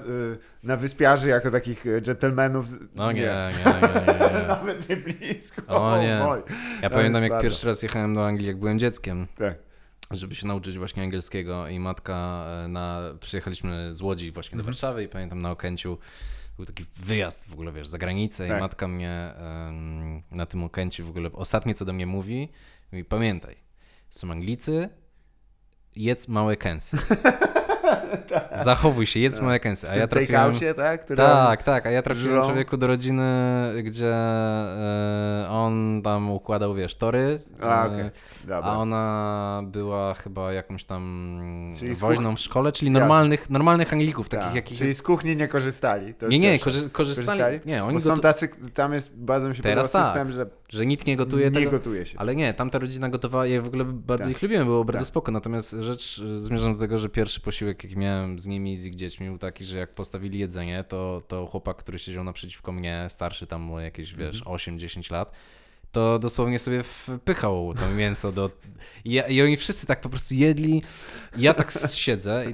na 0.64 0.78
wyspiarzy 0.78 1.30
jako 1.30 1.52
takich 1.52 1.86
e, 1.88 2.02
dżentelmenów. 2.02 2.66
No 2.96 3.12
nie, 3.12 3.22
nie, 3.22 3.28
nie, 3.66 3.66
nie, 3.82 4.42
nie. 4.42 4.48
Nawet 4.48 4.90
nie 4.90 4.98
blisko. 4.98 5.62
O 5.68 5.98
nie. 6.02 6.08
Ja 6.82 6.90
To 6.90 6.96
pamiętam 6.96 7.24
jak 7.24 7.32
bardzo. 7.32 7.44
pierwszy 7.44 7.68
raz 7.68 7.84
jechałem 7.84 8.14
do 8.14 8.28
Anglii, 8.28 8.48
jak 8.48 8.60
byłem 8.60 8.80
dzieckiem, 8.80 9.28
Tak. 9.38 9.56
żeby 10.12 10.36
się 10.36 10.48
nauczyć 10.48 10.78
właśnie 10.78 11.04
angielskiego 11.04 11.68
i 11.68 11.80
matka 11.80 12.46
na... 12.70 13.02
Przyjechaliśmy 13.20 13.94
z 13.94 14.02
Łodzi 14.02 14.32
właśnie 14.32 14.52
do 14.58 14.62
Mhm. 14.62 14.66
Warszawy 14.74 15.04
i 15.04 15.08
pamiętam 15.08 15.42
na 15.42 15.52
Okęciu 15.52 15.98
był 16.58 16.66
taki 16.66 16.86
wyjazd 16.96 17.50
w 17.50 17.54
ogóle, 17.54 17.72
wiesz, 17.72 17.88
za 17.88 17.98
granicę 17.98 18.48
Tak. 18.48 18.58
i 18.58 18.62
matka 18.62 18.88
mnie 18.88 19.34
em, 19.36 20.24
na 20.32 20.46
tym 20.46 20.64
Okęciu 20.64 21.06
w 21.06 21.10
ogóle, 21.10 21.32
ostatnie 21.32 21.74
co 21.74 21.86
do 21.86 21.94
mnie 21.94 22.06
mówi, 22.06 22.50
mówi, 22.92 23.06
pamiętaj, 23.06 23.56
są 24.10 24.32
Anglicy, 24.32 24.90
jedz 25.96 26.28
małe 26.28 26.58
kęsy. 26.58 26.98
Zachowuj 28.66 29.06
się, 29.06 29.20
jedz 29.20 29.42
kęsy. 29.62 29.90
A 29.90 29.96
ja 29.96 30.08
trafiłem... 30.08 30.42
takeoutie, 30.42 30.74
tak? 30.74 31.04
Tak, 31.16 31.64
tak, 31.64 31.86
a 31.86 31.92
ja 31.92 32.02
trafiłem 32.02 32.32
żrą. 32.34 32.44
człowieku 32.44 32.78
do 32.78 32.88
rodziny, 32.88 33.24
gdzie 33.84 34.14
e, 34.14 35.48
on 35.50 36.02
tam 36.04 36.32
układał, 36.32 36.76
wiesz, 36.76 36.96
tory, 36.96 37.40
A, 37.62 37.88
e. 37.88 38.12
Dobra. 38.42 38.62
a 38.64 38.78
ona 38.78 39.62
była 39.66 40.14
chyba 40.14 40.54
jakąś 40.54 40.86
tam 40.86 41.74
Czyli 41.80 41.96
woźną 41.96 42.36
w 42.36 42.40
szkole, 42.40 42.72
czyli 42.72 42.94
Ja. 42.94 43.00
normalnych, 43.00 43.50
normalnych 43.50 43.94
Anglików, 43.94 44.30
takich 44.30 44.46
Tak. 44.46 44.56
jakich 44.56 44.78
Czyli 44.78 44.88
jest... 44.90 45.00
z 45.00 45.04
kuchni 45.04 45.36
nie 45.36 45.48
korzystali. 45.48 46.14
To 46.14 46.28
Nie, 46.28 46.40
nie, 46.40 46.60
korzy 46.60 46.90
korzystali, 46.90 47.60
nie, 47.66 47.84
oni 47.84 47.94
Bo 47.94 48.02
są 48.02 48.14
gotu- 48.14 48.20
tacy, 48.22 48.50
tam 48.74 48.94
jest, 48.94 49.16
bardzo 49.18 49.50
mi 49.50 49.56
się 49.56 49.64
Teraz 49.64 49.92
tak. 49.92 50.06
system, 50.06 50.32
że 50.32 50.46
że 50.70 50.86
nikt 50.86 51.08
nie 51.08 51.18
gotuje 51.18 51.46
nie 51.46 51.52
tego, 51.52 51.72
gotuje 51.72 52.06
się. 52.06 52.20
ale 52.20 52.36
nie, 52.36 52.54
tamta 52.54 52.80
rodzina 52.80 53.10
gotowała, 53.10 53.48
ja 53.48 53.62
w 53.62 53.68
ogóle 53.68 53.86
bardzo 53.86 54.24
Tak. 54.26 54.32
ich 54.36 54.42
lubiłem, 54.42 54.66
było 54.66 54.86
bardzo 54.86 55.00
Tak. 55.00 55.08
spoko, 55.08 55.32
natomiast 55.32 55.72
rzecz, 55.72 56.18
y, 56.20 56.44
zmierzam 56.44 56.74
do 56.74 56.80
tego, 56.80 56.98
że 56.98 57.10
pierwszy 57.10 57.42
posiłek, 57.42 57.85
jaki 57.86 57.98
miałem 57.98 58.40
z 58.40 58.48
nimi, 58.48 58.78
z 58.78 58.86
ich 58.86 58.96
dziećmi, 58.96 59.28
był 59.28 59.38
taki, 59.38 59.66
że 59.66 59.78
jak 59.78 59.94
postawili 59.94 60.40
jedzenie, 60.40 60.84
to, 60.84 61.22
to 61.28 61.46
chłopak, 61.46 61.78
który 61.78 62.00
siedział 62.00 62.24
naprzeciwko 62.24 62.72
mnie, 62.72 63.06
starszy 63.10 63.48
tam 63.48 63.72
o 63.72 63.80
jakieś, 63.80 64.14
wiesz, 64.14 64.40
Mhm. 64.40 64.56
8-10 64.58 65.12
lat, 65.12 65.32
to 65.96 66.20
dosłownie 66.20 66.60
sobie 66.60 66.84
wpychał 66.84 67.74
to 67.74 67.90
mięso 67.90 68.32
do... 68.32 68.50
I, 69.06 69.14
ja, 69.14 69.28
I 69.28 69.42
oni 69.42 69.58
wszyscy 69.58 69.88
tak 69.88 70.02
po 70.02 70.10
prostu 70.10 70.34
jedli, 70.34 70.84
ja 71.38 71.54
tak 71.54 71.74
siedzę 71.94 72.46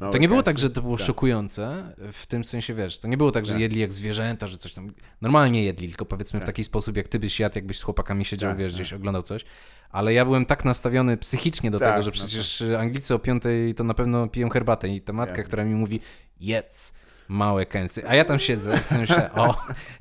No, 0.00 0.10
to 0.10 0.18
nie 0.18 0.28
było 0.28 0.42
tak, 0.42 0.58
że 0.58 0.70
to 0.70 0.82
było 0.82 0.96
Tak. 0.96 1.06
szokujące, 1.06 1.94
w 2.12 2.26
tym 2.26 2.44
sensie, 2.44 2.74
wiesz, 2.74 2.98
to 2.98 3.08
nie 3.08 3.16
było 3.16 3.32
tak, 3.32 3.46
że 3.46 3.52
Tak. 3.52 3.60
jedli 3.60 3.80
jak 3.80 3.92
zwierzęta, 3.92 4.46
że 4.46 4.56
coś 4.56 4.74
tam, 4.74 4.92
normalnie 5.20 5.64
jedli, 5.64 5.88
tylko 5.88 6.04
powiedzmy 6.04 6.40
w 6.40 6.42
Tak. 6.42 6.46
taki 6.46 6.64
sposób, 6.64 6.96
jak 6.96 7.08
ty 7.08 7.18
byś 7.18 7.40
jadł, 7.40 7.58
jakbyś 7.58 7.78
z 7.78 7.82
chłopakami 7.82 8.24
siedział, 8.24 8.56
wiesz, 8.56 8.74
gdzieś 8.74 8.92
oglądał 8.92 9.22
coś, 9.22 9.44
ale 9.90 10.12
ja 10.12 10.24
byłem 10.24 10.46
tak 10.46 10.64
nastawiony 10.64 11.16
psychicznie 11.16 11.70
do 11.70 11.78
tego, 11.78 12.02
że 12.02 12.10
no 12.10 12.12
przecież 12.12 12.64
Anglicy 12.78 13.14
o 13.14 13.18
piątej 13.18 13.74
to 13.74 13.84
na 13.84 13.94
pewno 13.94 14.28
piją 14.28 14.50
herbatę 14.50 14.88
i 14.88 15.00
ta 15.00 15.12
matka, 15.12 15.42
która 15.42 15.64
mi 15.64 15.74
mówi, 15.74 16.00
jedz 16.40 16.94
małe 17.28 17.66
kęsy. 17.66 18.08
A 18.08 18.14
ja 18.14 18.24
tam 18.24 18.38
siedzę 18.38 18.78
i 18.80 18.82
sobie 18.82 19.00
myślę, 19.00 19.32
o, 19.32 19.56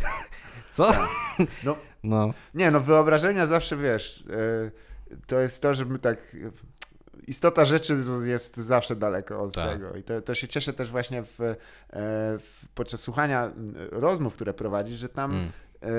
co? 0.71 0.91
No, 1.63 1.75
No, 2.03 2.33
nie, 2.53 2.71
no 2.71 2.79
wyobrażenia 2.79 3.45
zawsze, 3.47 3.77
wiesz, 3.77 4.25
e, 4.29 4.71
to 5.27 5.39
jest 5.39 5.61
to, 5.61 5.73
żeby 5.73 5.99
tak... 5.99 6.35
Istota 7.27 7.65
rzeczy 7.65 7.97
jest 8.25 8.57
zawsze 8.57 8.95
daleko 8.95 9.41
od 9.41 9.53
Tak. 9.53 9.69
tego. 9.73 9.95
I 9.95 10.03
to, 10.03 10.21
to 10.21 10.35
się 10.35 10.47
cieszę 10.47 10.73
też 10.73 10.91
właśnie 10.91 11.23
w, 11.23 11.41
e, 11.41 11.55
w, 12.39 12.65
podczas 12.75 13.01
słuchania 13.01 13.51
rozmów, 13.91 14.33
które 14.33 14.53
prowadzisz, 14.53 14.99
że 14.99 15.09
tam 15.09 15.31
mm, 15.31 15.51
e, 15.81 15.89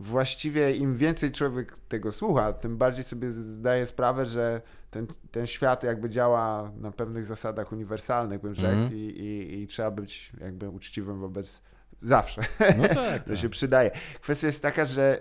właściwie 0.00 0.76
im 0.76 0.96
więcej 0.96 1.32
człowiek 1.32 1.78
tego 1.78 2.12
słucha, 2.12 2.52
tym 2.52 2.76
bardziej 2.76 3.04
sobie 3.04 3.30
zdaje 3.30 3.86
sprawę, 3.86 4.26
że 4.26 4.60
ten, 4.90 5.06
ten 5.30 5.46
świat 5.46 5.82
jakby 5.82 6.10
działa 6.10 6.72
na 6.80 6.90
pewnych 6.90 7.24
zasadach 7.26 7.72
uniwersalnych, 7.72 8.40
bym 8.40 8.54
rzekł, 8.54 8.72
Mhm. 8.72 8.94
i, 8.94 8.96
i, 8.98 9.62
i 9.62 9.66
trzeba 9.66 9.90
być 9.90 10.32
jakby 10.40 10.68
uczciwym 10.68 11.20
wobec 11.20 11.62
zawsze. 12.02 12.42
no 12.78 12.88
tak. 12.88 13.22
To 13.24 13.28
tak. 13.30 13.38
się 13.38 13.48
przydaje. 13.48 13.90
Kwestia 14.20 14.46
jest 14.46 14.62
taka, 14.62 14.84
że 14.84 15.18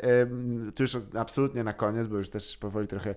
tu 0.76 0.84
już 0.84 0.98
absolutnie 1.20 1.64
na 1.64 1.74
koniec, 1.74 2.08
bo 2.08 2.18
już 2.18 2.30
też 2.30 2.58
powoli 2.58 2.88
trochę 2.88 3.16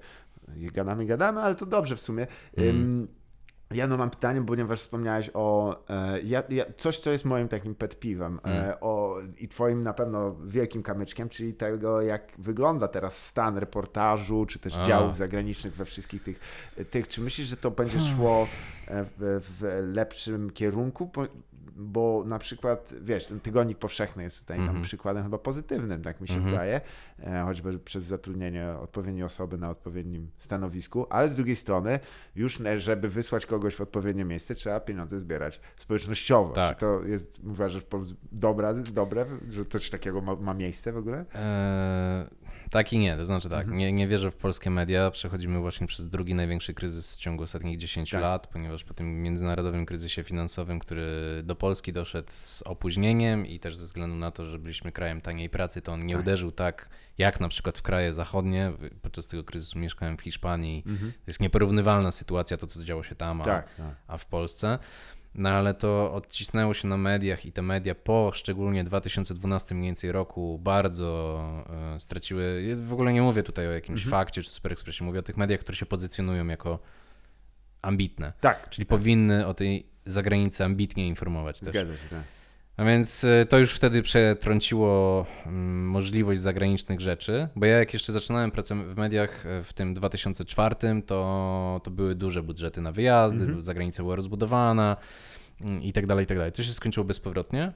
gadamy, 0.48 1.06
gadamy, 1.06 1.40
ale 1.40 1.54
to 1.54 1.66
dobrze 1.66 1.96
w 1.96 2.00
sumie. 2.00 2.26
Em, 2.56 3.08
Ja 3.74 3.86
no 3.86 3.96
mam 3.96 4.10
pytanie, 4.10 4.42
ponieważ 4.46 4.80
wspomniałeś 4.80 5.30
o 5.34 5.76
e, 5.90 6.20
ja, 6.22 6.42
ja, 6.48 6.64
coś, 6.76 6.98
co 6.98 7.10
jest 7.10 7.24
moim 7.24 7.48
takim 7.48 7.74
pet 7.74 8.00
piwem 8.00 8.40
Mm. 8.42 8.74
o, 8.80 9.16
i 9.38 9.48
twoim 9.48 9.82
na 9.82 9.92
pewno 9.94 10.34
wielkim 10.46 10.82
kamyczkiem, 10.82 11.28
czyli 11.28 11.54
tego, 11.54 12.02
jak 12.02 12.32
wygląda 12.38 12.88
teraz 12.88 13.26
stan 13.26 13.56
reportażu, 13.58 14.46
czy 14.46 14.58
też 14.58 14.78
A. 14.78 14.82
działów 14.82 15.16
zagranicznych 15.16 15.74
we 15.74 15.84
wszystkich 15.84 16.22
tych, 16.22 16.40
tych. 16.90 17.08
Czy 17.08 17.20
myślisz, 17.20 17.46
że 17.46 17.56
to 17.56 17.70
będzie 17.70 18.00
szło 18.00 18.46
e, 18.86 19.04
w, 19.04 19.40
w 19.58 19.82
lepszym 19.94 20.50
kierunku? 20.50 21.10
Bo 21.80 22.22
na 22.26 22.38
przykład, 22.38 22.94
wiesz, 23.00 23.26
ten 23.26 23.40
tygodnik 23.40 23.78
powszechny 23.78 24.22
jest 24.22 24.40
tutaj 24.40 24.56
tam 24.56 24.66
Mhm. 24.66 24.84
przykładem 24.84 25.22
chyba 25.22 25.38
pozytywnym, 25.38 26.02
tak 26.02 26.20
mi 26.20 26.28
się 26.28 26.34
Mhm. 26.34 26.54
zdaje, 26.54 26.80
e, 27.20 27.42
choćby 27.44 27.78
przez 27.78 28.04
zatrudnienie 28.04 28.70
odpowiedniej 28.82 29.24
osoby 29.24 29.58
na 29.58 29.70
odpowiednim 29.70 30.30
stanowisku, 30.38 31.06
ale 31.10 31.28
z 31.28 31.34
drugiej 31.34 31.56
strony, 31.56 32.00
już 32.36 32.62
żeby 32.76 33.08
wysłać 33.08 33.46
kogoś 33.46 33.74
w 33.74 33.80
odpowiednie 33.80 34.24
miejsce, 34.24 34.54
trzeba 34.54 34.80
pieniądze 34.80 35.18
zbierać 35.18 35.60
społecznościowo. 35.76 36.52
Tak. 36.54 36.74
Czy 36.76 36.80
to 36.80 37.02
jest, 37.04 37.38
uważasz, 37.44 37.82
dobra, 38.32 38.74
dobre, 38.74 39.26
że 39.50 39.64
coś 39.64 39.90
takiego 39.90 40.20
ma, 40.20 40.36
ma 40.36 40.54
miejsce 40.54 40.92
w 40.92 40.96
ogóle? 40.96 41.24
Eee, 41.34 42.26
tak 42.70 42.92
i 42.92 42.98
nie, 42.98 43.16
to 43.16 43.26
znaczy 43.26 43.48
tak, 43.48 43.60
Mhm. 43.60 43.78
nie, 43.78 43.92
nie 43.92 44.08
wierzę 44.08 44.30
w 44.30 44.36
polskie 44.36 44.70
media, 44.70 45.10
przechodzimy 45.10 45.58
właśnie 45.60 45.86
przez 45.86 46.08
drugi 46.08 46.34
największy 46.34 46.74
kryzys 46.74 47.16
w 47.16 47.20
ciągu 47.20 47.42
ostatnich 47.42 47.78
10 47.78 48.10
Tak. 48.10 48.20
lat, 48.22 48.46
ponieważ 48.46 48.84
po 48.84 48.94
tym 48.94 49.22
międzynarodowym 49.22 49.86
kryzysie 49.86 50.24
finansowym, 50.24 50.78
który 50.78 51.06
do 51.44 51.56
Polski 51.56 51.92
doszedł 51.92 52.28
z 52.32 52.62
opóźnieniem 52.62 53.46
i 53.46 53.60
też 53.60 53.76
ze 53.76 53.84
względu 53.84 54.16
na 54.16 54.30
to, 54.30 54.46
że 54.46 54.58
byliśmy 54.58 54.92
krajem 54.92 55.20
taniej 55.20 55.50
pracy, 55.50 55.82
to 55.82 55.92
on 55.92 56.06
nie 56.06 56.14
Tak. 56.14 56.22
uderzył 56.22 56.52
tak, 56.52 56.88
jak 57.18 57.40
na 57.40 57.48
przykład 57.48 57.78
w 57.78 57.82
kraje 57.82 58.14
zachodnie. 58.14 58.72
Podczas 59.02 59.26
tego 59.26 59.44
kryzysu 59.44 59.78
mieszkałem 59.78 60.16
w 60.16 60.20
Hiszpanii, 60.22 60.82
to 60.84 60.90
jest 61.26 61.40
nieporównywalna 61.40 62.12
sytuacja, 62.12 62.56
to 62.56 62.66
co 62.66 62.84
działo 62.84 63.02
się 63.02 63.14
tam, 63.14 63.40
a, 63.40 63.44
tak. 63.44 63.68
a 64.06 64.16
w 64.16 64.26
Polsce. 64.26 64.78
No 65.34 65.48
ale 65.48 65.74
to 65.74 66.14
odcisnęło 66.14 66.74
się 66.74 66.88
na 66.88 66.96
mediach 66.96 67.46
i 67.46 67.52
te 67.52 67.62
media 67.62 67.94
po 67.94 68.30
szczególnie 68.34 68.84
2012 68.84 69.74
mniej 69.74 69.86
więcej 69.88 70.12
roku 70.12 70.58
bardzo 70.62 71.40
e, 71.94 72.00
straciły. 72.00 72.76
W 72.76 72.92
ogóle 72.92 73.12
nie 73.12 73.22
mówię 73.22 73.42
tutaj 73.42 73.68
o 73.68 73.72
jakimś 73.72 74.04
Mhm. 74.04 74.10
fakcie 74.10 74.42
czy 74.42 74.50
super 74.50 74.72
ekspresie, 74.72 75.04
mówię 75.04 75.18
o 75.18 75.22
tych 75.22 75.36
mediach, 75.36 75.60
które 75.60 75.76
się 75.76 75.86
pozycjonują 75.86 76.46
jako 76.46 76.78
ambitne. 77.82 78.32
Tak, 78.40 78.70
Czyli 78.70 78.86
powinny 78.86 79.46
o 79.46 79.54
tej 79.54 79.86
zagranicy 80.06 80.64
ambitnie 80.64 81.06
informować 81.08 81.60
też. 81.60 81.68
zgadza 81.68 81.96
się. 81.96 82.08
Tak. 82.10 82.22
A 82.78 82.84
więc 82.84 83.24
e, 83.24 83.44
to 83.44 83.58
już 83.58 83.72
wtedy 83.72 84.02
przetrąciło 84.02 85.26
mm, 85.46 85.86
możliwość 85.88 86.40
zagranicznych 86.40 87.00
rzeczy, 87.00 87.48
bo 87.56 87.66
ja 87.66 87.78
jak 87.78 87.92
jeszcze 87.92 88.12
zaczynałem 88.12 88.50
pracę 88.50 88.74
w 88.74 88.96
mediach 88.96 89.46
e, 89.46 89.62
w 89.62 89.72
tym 89.72 89.94
2004, 89.94 90.76
to, 91.06 91.80
to 91.84 91.90
były 91.90 92.14
duże 92.14 92.42
budżety 92.42 92.80
na 92.80 92.92
wyjazdy, 92.92 93.40
Mhm. 93.40 93.62
zagranica 93.62 94.02
była 94.02 94.16
rozbudowana 94.16 94.96
mm, 95.60 95.82
i 95.82 95.92
tak 95.92 96.06
dalej, 96.06 96.24
i 96.24 96.26
tak 96.26 96.36
dalej. 96.36 96.52
To 96.52 96.62
się 96.62 96.72
skończyło 96.72 97.04
bezpowrotnie. 97.04 97.72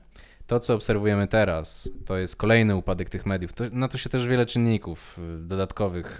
To, 0.46 0.60
co 0.60 0.74
obserwujemy 0.74 1.28
teraz, 1.28 1.90
to 2.06 2.16
jest 2.16 2.36
kolejny 2.36 2.76
upadek 2.76 3.10
tych 3.10 3.26
mediów. 3.26 3.52
To, 3.52 3.64
na 3.72 3.88
to 3.88 3.98
się 3.98 4.08
też 4.10 4.26
wiele 4.26 4.46
czynników 4.46 5.18
y, 5.18 5.38
dodatkowych, 5.38 6.18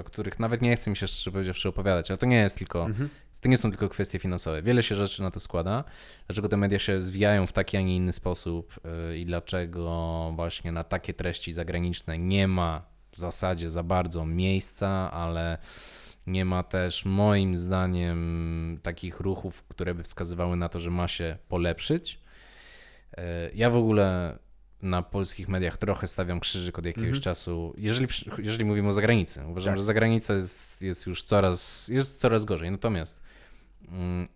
o 0.00 0.04
których 0.04 0.38
nawet 0.38 0.62
nie 0.62 0.76
chcę 0.76 0.90
mi 0.90 0.96
się 0.96 1.06
szczerze 1.06 1.32
powiedziawszy 1.32 1.68
opowiadać, 1.68 2.10
ale 2.10 2.18
to 2.18 2.26
nie 2.26 2.36
jest 2.36 2.58
tylko 2.58 2.84
Mhm. 2.86 3.08
to 3.40 3.48
nie 3.48 3.56
są 3.56 3.70
tylko 3.70 3.88
kwestie 3.88 4.18
finansowe. 4.18 4.62
Wiele 4.62 4.82
się 4.82 4.94
rzeczy 4.94 5.22
na 5.22 5.30
to 5.30 5.40
składa. 5.40 5.84
Dlaczego 6.26 6.48
te 6.48 6.56
media 6.56 6.78
się 6.78 7.02
zwijają 7.02 7.46
w 7.46 7.52
taki, 7.52 7.76
a 7.76 7.80
nie 7.80 7.96
inny 7.96 8.12
sposób 8.12 8.80
yy, 9.08 9.18
i 9.18 9.26
dlaczego 9.26 10.32
właśnie 10.36 10.72
na 10.72 10.84
takie 10.84 11.14
treści 11.14 11.52
zagraniczne 11.52 12.18
nie 12.18 12.48
ma 12.48 12.82
w 13.16 13.20
zasadzie 13.20 13.70
za 13.70 13.82
bardzo 13.82 14.26
miejsca, 14.26 15.10
ale 15.12 15.58
nie 16.26 16.44
ma 16.44 16.62
też 16.62 17.04
moim 17.04 17.56
zdaniem 17.56 18.78
takich 18.82 19.20
ruchów, 19.20 19.64
które 19.64 19.94
by 19.94 20.02
wskazywały 20.02 20.56
na 20.56 20.68
to, 20.68 20.80
że 20.80 20.90
ma 20.90 21.08
się 21.08 21.36
polepszyć. 21.48 22.19
Yy, 23.16 23.24
Ja 23.54 23.70
w 23.70 23.76
ogóle 23.76 24.38
na 24.82 25.02
polskich 25.02 25.48
mediach 25.48 25.76
trochę 25.76 26.08
stawiam 26.08 26.40
krzyżyk 26.40 26.78
od 26.78 26.84
jakiegoś 26.84 27.06
Mhm. 27.06 27.22
czasu, 27.22 27.74
jeżeli, 27.78 28.06
jeżeli 28.38 28.64
mówimy 28.64 28.88
o 28.88 28.92
zagranicy. 28.92 29.44
Uważam, 29.46 29.70
Tak. 29.72 29.76
że 29.76 29.84
zagranica 29.84 30.34
jest, 30.34 30.82
jest 30.82 31.06
już 31.06 31.24
coraz, 31.24 31.88
jest 31.88 32.20
coraz 32.20 32.44
gorzej. 32.44 32.70
Natomiast 32.70 33.22
mm, 33.88 34.28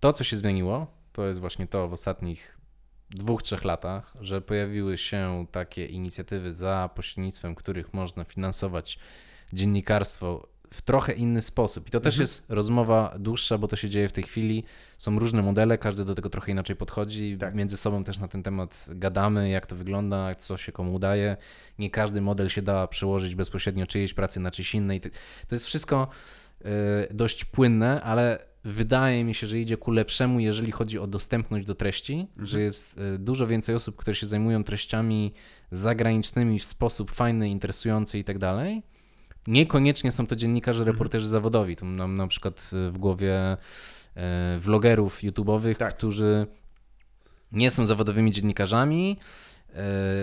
to, 0.00 0.12
co 0.12 0.24
się 0.24 0.36
zmieniło, 0.36 0.86
to 1.12 1.26
jest 1.26 1.40
właśnie 1.40 1.66
to 1.66 1.88
w 1.88 1.92
ostatnich 1.92 2.58
dwóch, 3.10 3.42
trzech 3.42 3.64
latach, 3.64 4.14
że 4.20 4.40
pojawiły 4.40 4.98
się 4.98 5.46
takie 5.52 5.86
inicjatywy, 5.86 6.52
za 6.52 6.90
pośrednictwem 6.94 7.54
których 7.54 7.94
można 7.94 8.24
finansować 8.24 8.98
dziennikarstwo 9.52 10.48
w 10.72 10.82
trochę 10.82 11.12
inny 11.12 11.42
sposób. 11.42 11.88
I 11.88 11.90
to 11.90 12.00
też 12.00 12.14
Mhm. 12.14 12.20
jest 12.22 12.50
rozmowa 12.50 13.14
dłuższa, 13.18 13.58
bo 13.58 13.68
to 13.68 13.76
się 13.76 13.88
dzieje 13.88 14.08
w 14.08 14.12
tej 14.12 14.24
chwili. 14.24 14.64
Są 14.98 15.18
różne 15.18 15.42
modele, 15.42 15.78
każdy 15.78 16.04
do 16.04 16.14
tego 16.14 16.30
trochę 16.30 16.52
inaczej 16.52 16.76
podchodzi. 16.76 17.36
Tak. 17.40 17.54
Między 17.54 17.76
sobą 17.76 18.04
też 18.04 18.18
na 18.18 18.28
ten 18.28 18.42
temat 18.42 18.86
gadamy, 18.90 19.48
jak 19.50 19.66
to 19.66 19.76
wygląda, 19.76 20.34
co 20.34 20.56
się 20.56 20.72
komu 20.72 20.94
udaje. 20.94 21.36
Nie 21.78 21.90
każdy 21.90 22.20
model 22.20 22.48
się 22.48 22.62
da 22.62 22.86
przełożyć 22.86 23.34
bezpośrednio 23.34 23.86
czyjejś 23.86 24.14
pracy 24.14 24.40
na 24.40 24.50
czyjś 24.50 24.74
innej. 24.74 25.00
To 25.00 25.08
jest 25.50 25.66
wszystko 25.66 26.08
y, 26.60 26.68
dość 27.14 27.44
płynne, 27.44 28.02
ale 28.02 28.38
wydaje 28.64 29.24
mi 29.24 29.34
się, 29.34 29.46
że 29.46 29.58
idzie 29.58 29.76
ku 29.76 29.90
lepszemu, 29.90 30.40
jeżeli 30.40 30.72
chodzi 30.72 30.98
o 30.98 31.06
dostępność 31.06 31.66
do 31.66 31.74
treści, 31.74 32.12
Mhm. 32.30 32.46
że 32.46 32.60
jest 32.60 33.00
y, 33.00 33.18
dużo 33.18 33.46
więcej 33.46 33.74
osób, 33.74 33.96
które 33.96 34.14
się 34.14 34.26
zajmują 34.26 34.64
treściami 34.64 35.32
zagranicznymi 35.70 36.58
w 36.58 36.64
sposób 36.64 37.10
fajny, 37.10 37.48
interesujący 37.50 38.18
i 38.18 38.24
tak 38.24 38.38
dalej. 38.38 38.82
Niekoniecznie 39.46 40.10
są 40.10 40.26
to 40.26 40.36
dziennikarze, 40.36 40.78
Mhm. 40.80 40.94
reporterzy 40.94 41.28
zawodowi. 41.28 41.76
Tu 41.76 41.84
mam 41.84 42.14
na 42.14 42.26
przykład 42.26 42.70
y, 42.88 42.90
w 42.90 42.98
głowie 42.98 43.56
y, 44.56 44.60
vlogerów 44.60 45.22
YouTube'owych, 45.22 45.76
Tak. 45.76 45.96
którzy 45.96 46.46
nie 47.52 47.70
są 47.70 47.86
zawodowymi 47.86 48.32
dziennikarzami, 48.32 49.16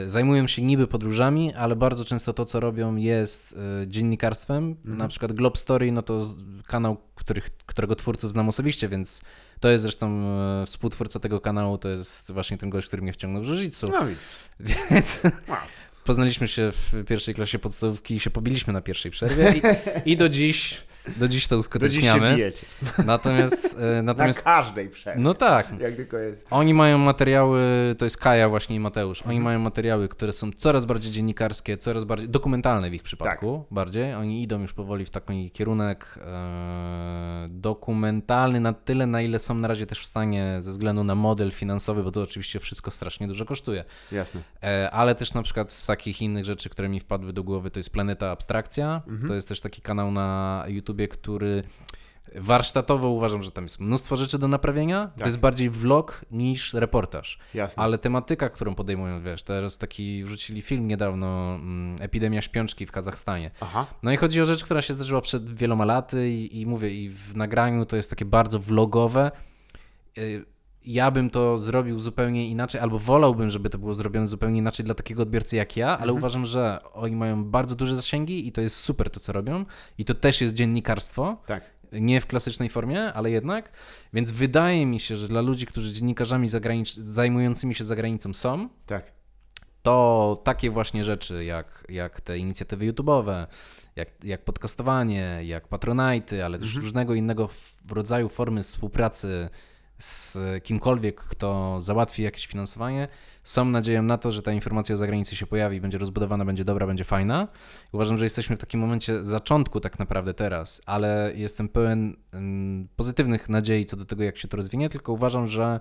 y, 0.06 0.10
zajmują 0.10 0.48
się 0.48 0.62
niby 0.62 0.88
podróżami, 0.88 1.54
ale 1.54 1.76
bardzo 1.76 2.06
często 2.06 2.34
to, 2.34 2.46
co 2.46 2.60
robią, 2.60 2.96
jest 2.96 3.52
y, 3.84 3.88
dziennikarstwem. 3.88 4.64
Mhm. 4.70 4.98
Na 4.98 5.08
przykład 5.08 5.32
Globe 5.32 5.58
Story, 5.58 5.92
no 5.92 6.02
to 6.02 6.26
kanał, 6.68 6.98
których, 7.16 7.50
którego 7.66 7.96
twórców 7.96 8.32
znam 8.32 8.48
osobiście, 8.48 8.88
więc 8.90 9.22
to 9.60 9.70
jest 9.70 9.82
zresztą 9.82 10.22
współtwórca 10.66 11.20
tego 11.20 11.42
kanału, 11.42 11.78
to 11.78 11.90
jest 11.90 12.32
właśnie 12.32 12.58
ten 12.58 12.70
gość, 12.70 12.88
który 12.88 13.02
mnie 13.02 13.14
wciągnął 13.14 13.44
w 13.44 13.46
jiu-jitsu. 13.48 13.90
No. 13.92 14.00
Więc 14.92 15.22
Wow. 15.48 15.58
Poznaliśmy 16.10 16.48
się 16.48 16.72
w 16.72 17.06
pierwszej 17.08 17.34
klasie 17.34 17.60
podstawówki 17.60 18.16
i 18.16 18.20
się 18.20 18.30
pobiliśmy 18.30 18.74
na 18.74 18.82
pierwszej 18.82 19.12
przerwie 19.12 19.54
i, 20.06 20.12
i 20.12 20.18
do 20.18 20.30
dziś, 20.30 20.78
do 21.18 21.28
dziś 21.28 21.48
to 21.48 21.56
Do 21.56 21.58
dziś 21.58 21.58
się 21.58 21.58
uskuteczniamy. 21.58 22.36
bijecie. 22.36 22.66
Natomiast, 23.06 23.78
e, 23.80 24.02
natomiast 24.04 24.46
Na 24.46 24.52
każdej 24.52 24.90
przerwie. 24.90 25.22
no 25.22 25.34
tak, 25.34 25.80
Jak 25.80 25.96
tylko 25.96 26.18
jest. 26.18 26.48
oni 26.50 26.74
mają 26.74 26.98
materiały, 26.98 27.62
to 27.98 28.06
jest 28.06 28.18
Kaja 28.18 28.50
właśnie 28.50 28.76
i 28.76 28.80
Mateusz, 28.80 29.22
oni 29.22 29.26
Mhm. 29.38 29.44
mają 29.44 29.60
materiały, 29.60 30.08
które 30.08 30.34
są 30.34 30.52
coraz 30.52 30.86
bardziej 30.86 31.12
dziennikarskie, 31.12 31.78
coraz 31.78 32.04
bardziej 32.04 32.30
dokumentalne 32.30 32.90
w 32.90 32.94
ich 32.94 33.04
przypadku, 33.04 33.58
Tak. 33.70 33.74
bardziej. 33.74 34.14
Oni 34.14 34.44
idą 34.44 34.62
już 34.62 34.74
powoli 34.74 35.06
w 35.06 35.10
taki 35.10 35.52
kierunek 35.52 36.20
e, 36.26 37.46
dokumentalny 37.50 38.60
na 38.60 38.74
tyle, 38.74 39.06
na 39.08 39.22
ile 39.22 39.40
są 39.40 39.56
na 39.56 39.68
razie 39.68 39.86
też 39.86 40.00
w 40.00 40.06
stanie 40.06 40.56
ze 40.60 40.72
względu 40.72 41.04
na 41.04 41.16
model 41.16 41.52
finansowy, 41.52 42.04
bo 42.04 42.12
to 42.12 42.22
oczywiście 42.22 42.60
wszystko 42.60 42.92
strasznie 42.92 43.28
dużo 43.28 43.46
kosztuje. 43.46 43.84
Jasne. 44.12 44.42
E, 44.64 44.92
ale 44.92 45.16
też 45.16 45.34
na 45.34 45.42
przykład 45.44 45.72
z 45.72 45.86
takich 45.86 46.22
innych 46.22 46.46
rzeczy, 46.46 46.70
które 46.70 46.90
mi 46.90 47.00
wpadły 47.00 47.34
do 47.34 47.44
głowy, 47.44 47.72
to 47.72 47.80
jest 47.80 47.90
Planeta 47.90 48.32
Abstrakcja. 48.32 49.02
Mhm. 49.08 49.28
To 49.28 49.34
jest 49.34 49.48
też 49.48 49.62
taki 49.62 49.82
kanał 49.82 50.12
na 50.12 50.64
YouTubie, 51.00 51.08
który 51.08 51.64
warsztatowo 52.36 53.10
uważam, 53.10 53.44
że 53.44 53.52
tam 53.52 53.64
jest 53.64 53.80
mnóstwo 53.80 54.16
rzeczy 54.16 54.40
do 54.40 54.48
naprawienia. 54.48 55.08
To 55.08 55.18
Tak. 55.18 55.26
jest 55.28 55.40
bardziej 55.40 55.70
vlog 55.70 56.26
niż 56.32 56.74
reportaż. 56.74 57.40
Jasne. 57.54 57.84
Ale 57.84 57.98
tematyka, 57.98 58.50
którą 58.50 58.76
podejmują, 58.76 59.22
wiesz, 59.22 59.44
teraz 59.44 59.78
taki 59.78 60.24
wrzucili 60.24 60.62
film 60.62 60.88
niedawno, 60.88 61.56
mm, 61.56 61.96
epidemia 62.02 62.42
śpiączki 62.42 62.86
w 62.86 62.92
Kazachstanie. 62.92 63.52
Aha. 63.62 63.86
No 64.04 64.12
i 64.12 64.18
chodzi 64.18 64.42
o 64.42 64.46
rzecz, 64.46 64.64
która 64.64 64.82
się 64.82 64.94
zdarzyła 64.94 65.22
przed 65.22 65.54
wieloma 65.54 65.86
laty 65.86 66.30
i, 66.30 66.62
i 66.62 66.66
mówię, 66.66 66.90
i 66.90 67.10
w 67.10 67.36
nagraniu 67.36 67.86
to 67.86 67.96
jest 67.96 68.10
takie 68.10 68.26
bardzo 68.26 68.60
vlogowe. 68.60 69.32
Ja 70.86 71.12
bym 71.12 71.30
to 71.30 71.58
zrobił 71.58 72.00
zupełnie 72.00 72.50
inaczej, 72.50 72.82
albo 72.82 73.00
wolałbym, 73.00 73.50
żeby 73.50 73.70
to 73.70 73.78
było 73.78 73.94
zrobione 73.94 74.28
zupełnie 74.28 74.60
inaczej 74.60 74.86
dla 74.86 74.96
takiego 74.96 75.24
odbiorcy 75.24 75.56
jak 75.56 75.78
ja, 75.78 75.88
ale 75.88 75.96
Mhm. 76.02 76.18
uważam, 76.18 76.46
że 76.46 76.80
oni 76.94 77.16
mają 77.16 77.44
bardzo 77.44 77.76
duże 77.76 77.96
zasięgi 77.96 78.48
i 78.48 78.52
to 78.52 78.62
jest 78.62 78.76
super 78.76 79.10
to, 79.10 79.20
co 79.20 79.34
robią. 79.34 79.66
I 79.98 80.06
to 80.06 80.14
też 80.14 80.42
jest 80.42 80.54
dziennikarstwo. 80.56 81.38
Tak. 81.46 81.64
Nie 81.92 82.22
w 82.22 82.26
klasycznej 82.28 82.70
formie, 82.70 83.14
ale 83.14 83.32
jednak. 83.32 83.72
Więc 84.14 84.32
wydaje 84.32 84.86
mi 84.86 85.00
się, 85.00 85.18
że 85.18 85.28
dla 85.28 85.42
ludzi, 85.42 85.66
którzy 85.66 85.94
dziennikarzami 85.94 86.48
zajmującymi 86.98 87.76
się 87.76 87.84
zagranicą 87.84 88.34
są, 88.34 88.70
Tak. 88.86 89.12
to 89.84 90.42
takie 90.44 90.70
właśnie 90.72 91.04
rzeczy 91.04 91.46
jak, 91.46 91.86
jak 91.90 92.22
te 92.22 92.38
inicjatywy 92.38 92.92
YouTube'owe, 92.94 93.48
jak, 93.96 94.10
jak 94.24 94.44
podcastowanie, 94.44 95.40
jak 95.44 95.68
Patronite, 95.68 96.46
ale 96.46 96.60
też 96.60 96.76
różnego 96.76 97.14
innego 97.14 97.50
rodzaju 97.92 98.30
formy 98.30 98.64
współpracy 98.64 99.50
z 100.00 100.38
kimkolwiek, 100.64 101.22
kto 101.22 101.82
załatwi 101.82 102.24
jakieś 102.24 102.48
finansowanie, 102.48 103.08
są 103.44 103.66
nadzieją 103.66 104.04
na 104.04 104.18
to, 104.18 104.32
że 104.32 104.42
ta 104.42 104.52
informacja 104.52 104.96
o 104.96 104.98
zagranicy 104.98 105.36
się 105.36 105.48
pojawi, 105.48 105.82
będzie 105.82 105.98
rozbudowana, 105.98 106.46
będzie 106.46 106.64
dobra, 106.66 106.88
będzie 106.88 107.04
fajna. 107.04 107.48
Uważam, 107.92 108.18
że 108.18 108.26
jesteśmy 108.26 108.56
w 108.56 108.60
takim 108.60 108.80
momencie 108.80 109.26
zaczątku 109.26 109.80
tak 109.80 110.00
naprawdę 110.00 110.34
teraz, 110.34 110.82
ale 110.86 111.32
jestem 111.36 111.70
pełen 111.70 112.16
mm, 112.34 112.88
pozytywnych 112.96 113.50
nadziei 113.50 113.86
co 113.86 113.98
do 113.98 114.06
tego, 114.06 114.24
jak 114.24 114.38
się 114.38 114.48
to 114.48 114.58
rozwinie, 114.58 114.90
tylko 114.90 115.14
uważam, 115.14 115.48
że 115.48 115.80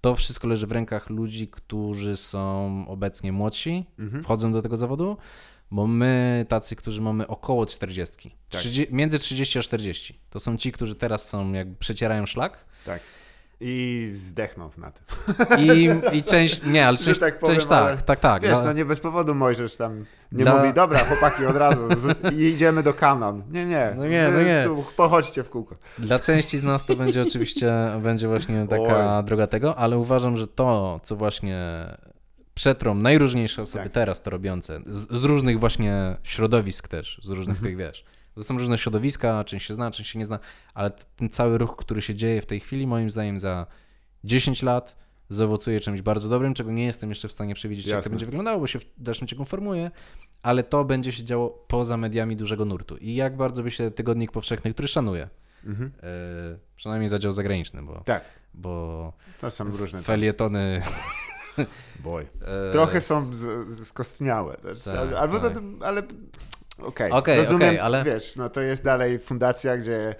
to 0.00 0.14
wszystko 0.16 0.48
leży 0.48 0.66
w 0.66 0.72
rękach 0.72 1.10
ludzi, 1.10 1.48
którzy 1.48 2.16
są 2.16 2.84
obecnie 2.88 3.32
młodsi, 3.32 3.86
Mhm. 3.98 4.22
wchodzą 4.22 4.52
do 4.52 4.62
tego 4.62 4.76
zawodu, 4.76 5.16
bo 5.70 5.86
my, 5.86 6.46
tacy, 6.48 6.76
którzy 6.76 7.00
mamy 7.00 7.26
około 7.26 7.66
40, 7.66 8.30
Tak. 8.50 8.60
30, 8.60 8.94
między 8.94 9.18
30 9.18 9.58
a 9.58 9.62
40, 9.62 10.20
to 10.30 10.40
są 10.40 10.56
ci, 10.56 10.72
którzy 10.72 10.94
teraz 10.94 11.28
są, 11.28 11.52
jakby 11.52 11.76
przecierają 11.76 12.26
szlak 12.26 12.64
Tak. 12.86 13.00
I 13.62 14.10
zdechnął 14.14 14.70
na 14.76 14.90
tym. 14.90 15.04
i, 15.58 15.88
i 16.16 16.22
część, 16.22 16.62
nie, 16.66 16.86
ale 16.86 16.98
część, 16.98 17.20
tak 17.20 17.38
powiem, 17.38 17.56
część 17.56 17.66
tak, 17.68 17.84
ale 17.84 17.96
tak, 17.96 18.20
tak. 18.20 18.42
Wiesz, 18.42 18.52
dla- 18.58 18.62
no 18.64 18.72
nie 18.72 18.84
bez 18.84 19.00
powodu 19.00 19.34
Mojżesz 19.34 19.76
tam 19.76 20.04
nie 20.32 20.44
Dla- 20.44 20.56
mówi, 20.56 20.72
dobra, 20.74 20.98
chłopaki, 21.04 21.46
od 21.46 21.56
razu 21.56 21.88
z, 21.96 22.32
idziemy 22.34 22.82
do 22.82 22.94
kanon. 22.94 23.42
Nie, 23.50 23.64
nie. 23.66 23.94
No 23.96 24.06
nie, 24.06 24.30
no 24.32 24.42
nie. 24.42 24.62
Tu 24.66 24.84
pochodźcie 24.96 25.42
w 25.44 25.50
kółko. 25.50 25.74
Dla 25.98 26.18
części 26.18 26.58
z 26.58 26.62
nas 26.62 26.86
to 26.86 26.96
będzie 26.96 27.22
oczywiście 27.22 27.72
będzie 28.02 28.28
właśnie 28.28 28.66
taka 28.70 29.18
Oj. 29.18 29.24
droga 29.24 29.46
tego, 29.46 29.76
ale 29.76 29.98
uważam, 29.98 30.36
że 30.36 30.46
to, 30.46 31.00
co 31.02 31.16
właśnie 31.16 31.58
przetrą 32.54 32.94
najróżniejsze 32.94 33.62
osoby 33.62 33.84
Tak. 33.84 33.92
teraz 33.92 34.22
to 34.22 34.30
robiące, 34.30 34.80
z, 34.86 35.18
z 35.20 35.24
różnych 35.24 35.60
właśnie 35.60 36.16
środowisk 36.22 36.88
też, 36.88 37.20
z 37.22 37.28
różnych 37.30 37.56
Mhm. 37.56 37.64
tych, 37.64 37.76
wiesz, 37.76 38.04
to 38.34 38.44
są 38.44 38.58
różne 38.58 38.78
środowiska, 38.78 39.44
część 39.44 39.66
się 39.66 39.74
zna, 39.74 39.90
część 39.90 40.10
się 40.10 40.18
nie 40.18 40.26
zna, 40.26 40.38
ale 40.74 40.90
ten 41.16 41.30
cały 41.30 41.58
ruch, 41.58 41.76
który 41.76 42.02
się 42.02 42.14
dzieje 42.14 42.42
w 42.42 42.46
tej 42.46 42.60
chwili, 42.60 42.86
moim 42.86 43.10
zdaniem 43.10 43.38
za 43.38 43.66
10 44.24 44.62
lat 44.62 44.96
zaowocuje 45.28 45.80
czymś 45.80 46.02
bardzo 46.02 46.28
dobrym, 46.28 46.54
czego 46.54 46.72
nie 46.72 46.84
jestem 46.84 47.08
jeszcze 47.10 47.28
w 47.28 47.32
stanie 47.32 47.54
przewidzieć, 47.54 47.86
jak 47.86 47.92
to 47.92 47.98
Jasne. 47.98 48.10
będzie 48.10 48.26
wyglądało, 48.26 48.60
bo 48.60 48.66
się 48.66 48.78
w 48.78 48.84
dalszym 48.98 49.28
ciągu 49.28 49.44
formuje, 49.44 49.90
ale 50.42 50.62
to 50.62 50.84
będzie 50.84 51.12
się 51.12 51.24
działo 51.24 51.64
poza 51.68 51.96
mediami 51.96 52.36
dużego 52.36 52.64
nurtu. 52.64 52.96
I 52.96 53.14
jak 53.14 53.36
bardzo 53.36 53.62
by 53.62 53.70
się 53.70 53.90
Tygodnik 53.90 54.32
Powszechny, 54.32 54.72
który 54.72 54.88
szanuję, 54.88 55.28
Mhm. 55.66 55.92
E, 56.02 56.58
przynajmniej 56.76 57.08
za 57.08 57.18
dział 57.18 57.32
zagraniczny, 57.32 57.82
bo, 57.82 58.02
Tak, 58.04 58.24
bo 58.54 59.12
to 59.40 59.50
są 59.50 59.64
różne. 59.64 60.02
felietony. 60.02 60.82
Boj. 62.02 62.26
e, 62.68 62.72
Trochę 62.72 63.00
są 63.00 63.30
skostniałe 63.84 64.56
też. 64.56 64.82
Tak, 64.82 65.12
albo 65.12 65.40
tak. 65.40 65.52
ale 65.84 66.02
okej. 66.82 67.10
Okej, 67.12 67.38
Rozumiem, 67.38 67.68
okej, 67.68 67.78
ale- 67.78 68.04
wiesz, 68.04 68.36
no 68.36 68.50
to 68.50 68.60
jest 68.60 68.84
dalej 68.84 69.18
fundacja, 69.18 69.76
gdzie 69.76 70.14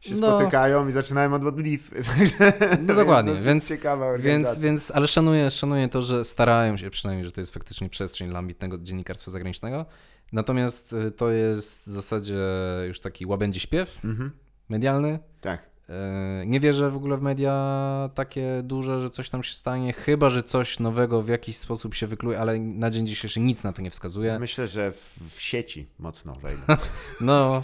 się 0.00 0.14
No. 0.14 0.16
spotykają 0.38 0.88
i 0.88 0.92
zaczynają 0.92 1.34
od 1.34 1.42
modlitwy. 1.42 2.02
Także 2.18 2.52
No 2.80 2.86
to 2.86 2.94
dokładnie, 2.94 3.30
dosyć 3.32 3.46
więc- 3.46 3.68
ciekawa 3.68 4.06
Więc, 4.12 4.20
organizacja. 4.24 4.62
więc, 4.62 4.90
ale 4.90 5.08
szanuję, 5.08 5.50
szanuję 5.50 5.88
to, 5.88 6.02
że 6.02 6.24
starają 6.24 6.76
się 6.76 6.90
przynajmniej, 6.90 7.24
że 7.24 7.32
to 7.32 7.40
jest 7.40 7.54
faktycznie 7.54 7.88
przestrzeń 7.88 8.28
dla 8.28 8.38
ambitnego 8.38 8.78
dziennikarstwa 8.78 9.30
zagranicznego. 9.30 9.86
Natomiast 10.32 10.92
e, 10.92 11.10
to 11.10 11.30
jest 11.30 11.86
w 11.88 11.90
zasadzie 11.90 12.38
już 12.86 13.00
taki 13.00 13.26
łabędzi 13.26 13.60
śpiew 13.60 14.04
Mhm. 14.04 14.30
medialny. 14.68 15.18
Tak. 15.40 15.73
E, 15.88 16.46
Nie 16.46 16.60
wierzę 16.60 16.90
w 16.90 16.96
ogóle 16.96 17.16
w 17.16 17.22
media 17.22 18.10
takie 18.14 18.60
duże, 18.62 19.00
że 19.00 19.10
coś 19.10 19.30
tam 19.30 19.42
się 19.42 19.54
stanie, 19.54 19.92
chyba 19.92 20.30
że 20.30 20.42
coś 20.42 20.80
nowego 20.80 21.22
w 21.22 21.28
jakiś 21.28 21.56
sposób 21.56 21.94
się 21.94 22.06
wykluje, 22.06 22.40
ale 22.40 22.58
na 22.58 22.90
dzień 22.90 23.06
dzisiejszy 23.06 23.40
nic 23.40 23.64
na 23.64 23.72
to 23.72 23.82
nie 23.82 23.90
wskazuje. 23.90 24.38
Myślę, 24.38 24.66
że 24.66 24.92
w, 24.92 25.18
w 25.34 25.40
sieci 25.40 25.86
mocno 25.98 26.34
wejdą. 26.34 26.62
No, 27.20 27.62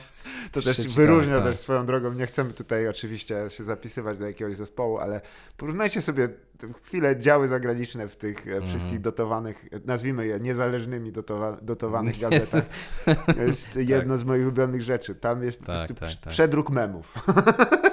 To 0.53 0.63
też 0.63 0.77
sieci 0.77 0.89
wyróżnia 0.89 1.35
tak, 1.35 1.45
też 1.45 1.55
tak. 1.55 1.63
swoją 1.63 1.87
drogą. 1.87 2.13
Nie 2.13 2.27
chcemy 2.27 2.53
tutaj 2.53 2.89
oczywiście 2.89 3.45
się 3.49 3.65
zapisywać 3.65 4.19
do 4.19 4.27
jakiegoś 4.27 4.57
zespołu, 4.57 4.99
ale 4.99 5.21
porównajcie 5.57 6.03
sobie 6.03 6.29
chwilę 6.85 7.21
działy 7.21 7.49
zagraniczne 7.49 8.09
w 8.09 8.17
tych 8.17 8.47
Mhm. 8.47 8.67
wszystkich 8.67 9.01
dotowanych, 9.01 9.65
e, 9.73 9.81
nazwijmy 9.85 10.27
je 10.27 10.41
niezależnymi 10.41 11.13
dotowa 11.13 11.57
dotowanych 11.63 12.19
gazetach. 12.19 12.65
To 13.37 13.43
jest 13.43 13.77
jedno 13.77 14.19
z 14.19 14.25
moich 14.25 14.43
ulubionych 14.43 14.83
rzeczy. 14.83 15.15
Tam 15.15 15.43
jest 15.43 15.59
po 15.59 15.67
Tak, 15.67 15.77
prostu 15.87 15.95
tak, 15.95 16.21
tak. 16.25 16.33
przedruk 16.33 16.71
memów. 16.71 17.15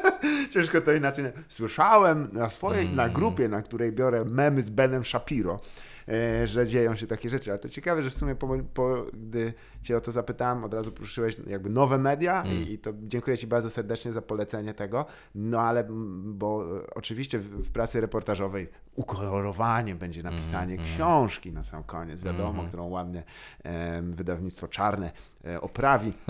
Ciężko 0.58 0.82
to 0.82 0.94
inaczej. 0.94 1.26
Słyszałem 1.48 2.30
na 2.34 2.50
swojej, 2.50 2.90
na 2.90 3.04
Mm. 3.04 3.14
grupie, 3.14 3.48
na 3.50 3.62
której 3.62 3.92
biorę 3.92 4.26
memy 4.26 4.62
z 4.62 4.70
Benem 4.70 5.04
Shapiro, 5.06 5.60
e, 6.08 6.48
że 6.48 6.68
dzieją 6.68 6.96
się 6.96 7.08
takie 7.08 7.30
rzeczy. 7.30 7.52
Ale 7.52 7.60
to 7.60 7.70
ciekawe, 7.70 8.04
że 8.04 8.10
w 8.10 8.14
sumie 8.14 8.36
po, 8.36 8.48
po, 8.74 9.06
gdy 9.14 9.54
cię 9.88 9.98
o 9.98 10.02
to 10.02 10.12
zapytałem, 10.12 10.64
od 10.64 10.74
razu 10.74 10.92
poruszyłeś 10.92 11.38
jakby 11.48 11.70
nowe 11.70 11.98
media 11.98 12.42
Mm. 12.44 12.54
i, 12.58 12.72
i 12.74 12.80
to 12.80 12.92
dziękuję 13.04 13.38
ci 13.38 13.48
bardzo 13.48 13.70
serdecznie 13.70 14.14
za 14.14 14.22
polecenie 14.22 14.74
tego. 14.74 15.06
No 15.36 15.60
ale, 15.62 15.80
mm, 15.80 16.38
bo 16.38 16.78
e, 16.78 16.94
oczywiście 16.96 17.40
w, 17.40 17.44
w 17.68 17.72
pracy 17.72 18.02
reportażowej 18.02 18.70
ukolorowanie 18.96 19.96
będzie 19.96 20.24
napisanie 20.24 20.74
Mm, 20.74 20.86
mm. 20.86 20.96
książki 20.96 21.52
na 21.52 21.64
sam 21.64 21.84
koniec, 21.84 22.22
wiadomo, 22.22 22.50
Mhm. 22.50 22.68
którą 22.68 22.88
ładnie 22.88 23.24
em, 23.64 24.14
wydawnictwo 24.14 24.68
Czarne 24.68 25.12
e, 25.46 25.62
oprawi. 25.62 26.14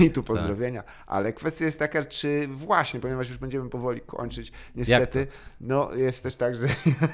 E, 0.00 0.04
I 0.04 0.10
tu 0.10 0.22
pozdrowienia. 0.22 0.82
Ale 1.06 1.32
kwestia 1.32 1.64
jest 1.64 1.78
taka, 1.78 2.04
czy 2.04 2.48
właśnie, 2.48 3.00
ponieważ 3.00 3.28
już 3.28 3.38
będziemy 3.38 3.70
powoli 3.70 4.00
kończyć, 4.00 4.52
niestety, 4.76 5.26
no 5.60 5.94
jest 5.94 6.22
też 6.22 6.36
tak, 6.36 6.54
że 6.56 6.66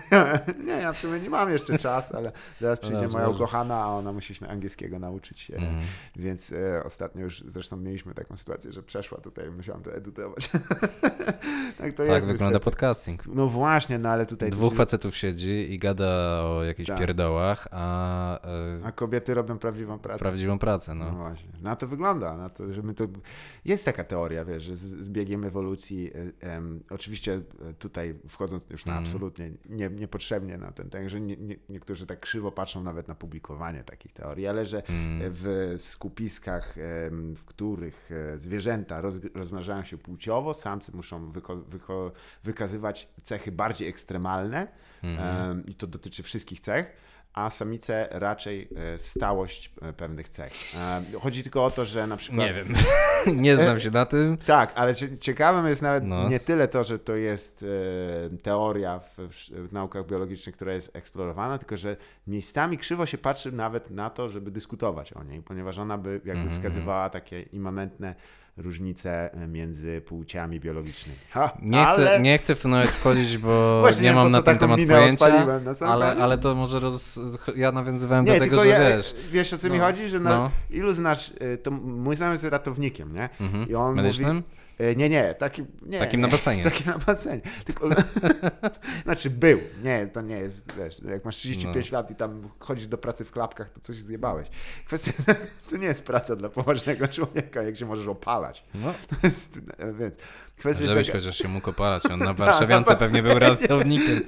nie, 0.66 0.72
ja 0.72 0.93
w 0.93 0.98
sumie 0.98 1.20
nie 1.20 1.30
mam 1.30 1.51
jeszcze 1.51 1.78
czas, 1.89 2.14
ale 2.14 2.32
zaraz 2.60 2.78
przyjdzie 2.80 3.01
dobrze, 3.01 3.16
moja 3.16 3.28
ukochana, 3.28 3.74
a 3.82 3.86
ona 3.86 4.12
musi 4.12 4.35
się 4.35 4.48
angielskiego 4.48 4.98
nauczyć. 4.98 5.48
E, 5.51 5.57
Mhm. 5.57 5.85
Więc 6.16 6.53
e, 6.53 6.85
ostatnio 6.85 7.23
już 7.25 7.41
zresztą 7.47 7.77
mieliśmy 7.77 8.15
taką 8.15 8.37
sytuację, 8.37 8.73
że 8.73 8.83
przeszła 8.83 9.19
tutaj, 9.20 9.51
musiałam 9.51 9.83
to 9.83 9.95
edytować. 9.95 10.49
tak 11.79 11.93
to 11.93 11.97
tak 11.97 12.09
jest. 12.09 12.27
wygląda 12.27 12.45
niestety. 12.45 12.61
podcasting. 12.61 13.27
No 13.27 13.47
właśnie, 13.47 13.99
no 13.99 14.09
ale 14.09 14.27
tutaj. 14.27 14.51
Dwóch 14.51 14.73
się- 14.73 14.77
facetów 14.77 15.16
siedzi 15.16 15.73
i 15.73 15.79
gada 15.79 16.41
o 16.45 16.65
jakichś 16.65 16.89
Tak. 16.89 16.99
pierdołach, 16.99 17.69
a, 17.70 18.41
e, 18.49 18.79
A 18.85 18.93
kobiety 18.93 19.35
robią 19.35 19.59
prawdziwą 19.59 19.99
pracę. 19.99 20.19
prawdziwą 20.19 20.59
pracę, 20.59 20.95
No 20.95 21.05
no. 21.05 21.16
właśnie. 21.16 21.49
Na 21.62 21.77
to 21.77 21.87
wygląda, 21.87 22.37
na 22.37 22.51
to, 22.51 22.73
że 22.73 22.83
my 22.83 22.95
to... 22.95 23.05
Jest 23.65 23.85
taka 23.85 24.05
teoria, 24.05 24.45
wiesz, 24.45 24.62
że 24.62 24.77
z, 24.77 24.81
z 24.81 25.09
biegiem 25.11 25.45
ewolucji, 25.45 26.11
e, 26.43 26.49
em, 26.55 26.83
oczywiście 26.91 27.35
e, 27.35 27.75
tutaj 27.75 28.15
wchodząc 28.29 28.70
już 28.70 28.87
na 28.87 28.93
Mhm. 28.93 29.07
absolutnie 29.07 29.51
nie, 29.69 29.91
niepotrzebnie 29.91 30.59
na 30.59 30.73
ten, 30.73 30.91
tak, 30.91 31.11
że 31.11 31.20
nie, 31.20 31.37
nie, 31.37 31.57
niektórzy 31.69 32.07
tak 32.07 32.20
krzywo 32.20 32.53
patrzą 32.53 32.83
nawet 32.83 33.09
na 33.09 33.15
publikowanie 33.15 33.85
takich 33.85 34.12
teorii, 34.12 34.47
ale 34.47 34.65
że 34.65 34.83
Mm. 34.89 35.33
W 35.43 35.77
skupiskach, 35.78 36.74
w 37.36 37.44
których 37.47 38.10
e, 38.12 38.39
zwierzęta 38.39 39.01
roz, 39.01 39.15
rozmnażają 39.35 39.85
się 39.85 39.98
płciowo, 39.98 40.55
samcy 40.55 40.93
muszą 40.97 41.32
wykazywać 42.44 43.09
cechy 43.23 43.52
bardziej 43.52 43.89
ekstremalne 43.89 44.69
Mhm. 45.02 45.66
i 45.66 45.74
to 45.74 45.86
dotyczy 45.86 46.23
wszystkich 46.23 46.60
cech, 46.60 46.93
a 47.34 47.50
samice 47.50 48.09
raczej 48.10 48.68
e, 48.94 48.98
stałość 48.98 49.72
e, 49.82 49.92
pewnych 49.92 50.28
cech. 50.28 50.52
Em, 50.76 51.20
Chodzi 51.20 51.42
tylko 51.42 51.64
o 51.64 51.70
to, 51.70 51.84
że 51.84 52.06
na 52.06 52.16
przykład... 52.16 52.46
Nie 52.48 52.55
wiem. 52.55 52.72
nie 53.42 53.56
znam 53.56 53.80
się 53.80 53.90
na 53.90 54.06
tym. 54.06 54.36
Tak, 54.36 54.72
ale 54.74 54.94
cie- 54.94 55.18
ciekawym 55.18 55.66
jest 55.66 55.82
nawet 55.82 56.05
No. 56.05 56.28
nie 56.28 56.40
tyle 56.40 56.68
to, 56.68 56.84
że 56.84 56.98
to 56.98 57.16
jest 57.16 57.64
e, 58.34 58.36
teoria 58.36 58.98
w, 59.00 59.16
w, 59.68 59.72
naukach 59.72 60.06
biologicznych, 60.06 60.55
która 60.56 60.72
jest 60.72 60.96
eksplorowana, 60.96 61.59
tylko 61.59 61.76
że 61.76 61.96
miejscami 62.26 62.78
krzywo 62.78 63.06
się 63.06 63.18
patrzy 63.18 63.52
nawet 63.52 63.90
na 63.90 64.10
to, 64.10 64.28
żeby 64.28 64.50
dyskutować 64.50 65.12
o 65.12 65.22
niej, 65.24 65.42
ponieważ 65.42 65.78
ona 65.78 65.98
by 65.98 66.12
jakby 66.12 66.30
Mhm, 66.32 66.50
wskazywała 66.50 67.10
takie 67.10 67.42
immanentne 67.42 68.14
różnice 68.59 69.32
e, 69.32 69.47
między 69.47 70.01
płciami 70.01 70.60
biologicznymi. 70.60 71.18
Ha, 71.30 71.56
Nie 71.62 71.85
chcę, 71.85 72.10
ale... 72.10 72.20
nie 72.20 72.39
chcę 72.39 72.55
w 72.55 72.62
to 72.62 72.68
nawet 72.68 72.90
wchodzić, 72.90 73.39
bo 73.39 73.80
Właśnie 73.80 74.02
nie 74.02 74.12
mam 74.12 74.30
na 74.30 74.43
ten 74.43 74.59
temat 74.59 74.80
pojęcia, 74.89 75.47
ale, 75.86 76.06
ale 76.16 76.39
to 76.39 76.55
może 76.55 76.80
roz... 76.80 77.20
ja 77.56 77.72
nawiązywałem 77.72 78.24
Nie, 78.24 78.32
do 78.32 78.39
tego, 78.39 78.59
że 78.59 78.68
ja, 78.68 78.97
wiesz... 78.97 79.14
wiesz 79.30 79.52
o 79.52 79.59
co 79.59 79.70
mi 79.70 79.78
no, 79.78 79.85
chodzi, 79.85 80.09
że 80.09 80.20
no. 80.20 80.51
ilu 80.70 80.94
znasz, 80.94 81.28
y, 81.28 81.59
to 81.62 81.70
mój 81.70 82.16
znajomy 82.16 82.35
jest 82.35 82.44
ratownikiem, 82.44 83.14
nie? 83.14 83.28
Mhm. 83.40 83.68
I 83.68 83.74
on 83.74 83.94
Medycznym? 83.94 84.36
mówi, 84.36 84.48
E, 84.48 84.68
Nie, 84.96 85.09
nie, 85.09 85.34
taki, 85.34 85.64
nie. 85.82 85.98
Takim 85.98 86.20
na 86.20 86.28
basenie. 86.28 86.64
Takim 86.70 86.86
na 86.86 86.98
basenie. 86.98 87.40
Tylko, 87.64 87.88
znaczy 89.05 89.30
był. 89.30 89.60
Nie, 89.84 90.06
to 90.06 90.20
nie 90.20 90.36
jest, 90.36 90.72
wiesz, 90.78 91.00
jak 91.10 91.24
masz 91.24 91.36
35 91.36 91.92
lat 91.92 92.10
i 92.10 92.14
tam 92.14 92.48
chodzisz 92.59 92.86
do 92.86 92.98
pracy 92.98 93.24
w 93.24 93.30
klapkach, 93.30 93.70
to 93.70 93.80
coś 93.80 93.96
zjebałeś. 93.96 94.48
Kwestia, 94.86 95.12
to 95.70 95.76
nie 95.76 95.86
jest 95.86 96.05
praca 96.05 96.36
dla 96.36 96.48
poważnego 96.48 97.09
człowieka, 97.09 97.62
jak 97.62 97.76
się 97.76 97.86
możesz 97.86 98.09
opalać. 98.09 98.64
No, 98.74 98.94
To 99.09 99.26
jest, 99.26 99.60
e, 99.78 99.92
więc 99.92 100.14
kwestia 100.56 100.86
żebyś 100.86 100.96
jest 100.96 101.09
taka, 101.09 101.18
chociaż 101.18 101.38
się 101.38 101.48
mógł 101.48 101.70
opalać. 101.70 102.06
On 102.06 102.18
na 102.18 102.34
Warszawiance 102.34 102.96
pewnie 102.96 103.22
był 103.22 103.38
ratownikiem. 103.38 104.20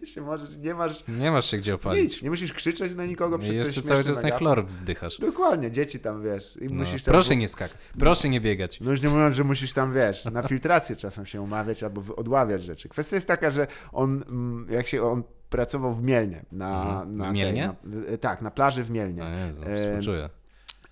się 0.14 0.20
możesz, 0.20 0.56
nie 0.56 0.74
masz 0.74 1.04
Nie 1.08 1.30
masz 1.30 1.50
się 1.50 1.56
gdzie 1.56 1.74
opalić. 1.74 2.02
nic, 2.12 2.22
nie 2.22 2.30
musisz 2.30 2.52
krzyczeć 2.52 2.94
na 2.94 3.04
nikogo 3.04 3.38
przez 3.38 3.56
jeszcze 3.56 3.74
ten 3.74 3.82
cały 3.84 4.04
czas 4.04 4.16
na 4.16 4.22
megafon. 4.22 4.38
chlor 4.38 4.66
wdychasz. 4.66 5.18
Dokładnie, 5.18 5.70
dzieci 5.70 6.00
tam, 6.00 6.22
wiesz, 6.22 6.56
i 6.56 6.66
No, 6.66 6.74
musisz 6.74 7.02
tam 7.02 7.12
proszę 7.12 7.36
nie 7.36 7.48
skakać, 7.48 7.76
proszę 7.98 8.28
nie 8.28 8.40
biegać. 8.40 8.80
No 8.80 8.90
już 8.90 9.02
nie 9.02 9.08
mówiąc, 9.08 9.34
że 9.34 9.44
musisz 9.44 9.72
tam, 9.72 9.94
wiesz, 9.94 10.24
na 10.24 10.42
filtrację 10.42 10.96
czasem 10.96 11.26
się 11.26 11.40
umawiać 11.42 11.82
albo 11.82 12.16
odławiać 12.16 12.62
rzeczy. 12.62 12.88
Kwestia 12.88 13.16
jest 13.16 13.28
taka, 13.28 13.50
że 13.50 13.66
on, 13.92 14.22
mm, 14.28 14.66
jak 14.70 14.86
się 14.86 15.02
on 15.04 15.22
pracował 15.50 15.94
w 15.94 16.02
Mielnie. 16.02 16.44
Na, 16.52 16.82
Mhm. 16.82 17.14
W 17.14 17.18
na 17.18 17.32
Mielnie? 17.32 17.66
na, 17.66 17.74
w- 17.84 18.18
tak, 18.18 18.42
na 18.42 18.50
plaży 18.50 18.84
w 18.84 18.90
Mielnie. 18.90 19.22
No 19.22 19.46
Jezu, 19.46 19.62
E. 20.12 20.28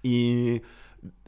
I, 0.04 0.60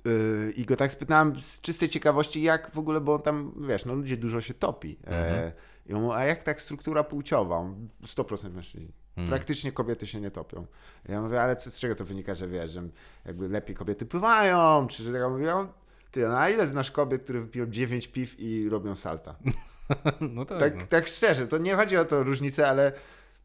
yy, 0.04 0.52
I 0.56 0.64
go 0.64 0.76
tak 0.76 0.92
spytałem 0.92 1.40
z 1.40 1.60
czystej 1.60 1.88
ciekawości, 1.88 2.42
jak 2.42 2.70
w 2.70 2.78
ogóle, 2.78 3.00
bo 3.00 3.14
on 3.14 3.22
tam, 3.22 3.52
wiesz, 3.68 3.84
no 3.84 3.94
ludzie 3.94 4.16
dużo 4.16 4.40
się 4.40 4.54
topi. 4.54 4.98
Mhm. 5.06 5.52
I 5.90 5.94
on 5.94 6.02
mówi, 6.02 6.14
a 6.14 6.24
jak 6.24 6.42
tak 6.42 6.60
struktura 6.60 7.04
płciowa? 7.04 7.56
On 7.56 7.88
100% 8.02 8.50
mężczyźni. 8.50 8.92
Mm. 9.16 9.28
Praktycznie 9.28 9.72
kobiety 9.72 10.06
się 10.06 10.20
nie 10.20 10.30
topią. 10.30 10.66
Ja 11.08 11.22
mówię, 11.22 11.42
ale 11.42 11.56
co, 11.56 11.70
z 11.70 11.78
czego 11.78 11.94
to 11.94 12.04
wynika, 12.04 12.34
że 12.34 12.48
wiesz, 12.48 12.70
że 12.70 12.82
jakby 13.24 13.48
lepiej 13.48 13.76
kobiety 13.76 14.06
pływają, 14.06 14.86
czy 14.86 15.02
że 15.02 15.12
tak 15.12 15.30
mówią? 15.30 15.68
Ty, 16.10 16.28
no 16.28 16.38
a 16.38 16.48
ile 16.50 16.66
znasz 16.66 16.90
kobiet, 16.90 17.22
które 17.22 17.40
wypiją 17.40 17.66
9 17.66 18.08
piw 18.08 18.40
i 18.40 18.68
robią 18.68 18.96
salta? 18.96 19.36
No 20.20 20.44
tak. 20.44 20.58
Tak, 20.58 20.76
no. 20.76 20.86
tak 20.88 21.06
szczerze, 21.06 21.46
to 21.46 21.58
nie 21.58 21.74
chodzi 21.74 21.96
o 21.96 22.04
to 22.04 22.22
różnicę, 22.22 22.68
ale 22.68 22.92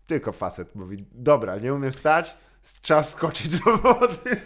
tylko 0.08 0.32
facet 0.32 0.76
mówi, 0.76 1.06
dobra, 1.12 1.58
nie 1.58 1.74
umiem 1.74 1.92
wstać, 1.92 2.38
czas 2.82 3.12
skoczyć 3.12 3.60
do 3.60 3.78
wody. 3.78 4.42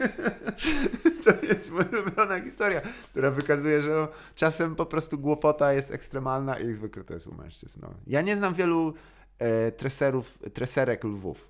to 1.25 1.45
jest 1.45 1.71
moja 1.71 1.85
ulubiona 1.89 2.41
historia, 2.41 2.81
która 3.11 3.31
wykazuje, 3.31 3.81
że 3.81 4.07
czasem 4.35 4.75
po 4.75 4.85
prostu 4.85 5.17
głupota 5.17 5.73
jest 5.73 5.91
ekstremalna 5.91 6.59
i 6.59 6.73
zwykle 6.73 7.03
to 7.03 7.13
jest 7.13 7.27
u 7.27 7.35
mężczyzn. 7.35 7.79
No. 7.81 7.93
Ja 8.07 8.21
nie 8.21 8.37
znam 8.37 8.53
wielu 8.53 8.93
e, 9.39 9.71
treserów, 9.71 10.39
treserek 10.53 11.03
lwów, 11.03 11.47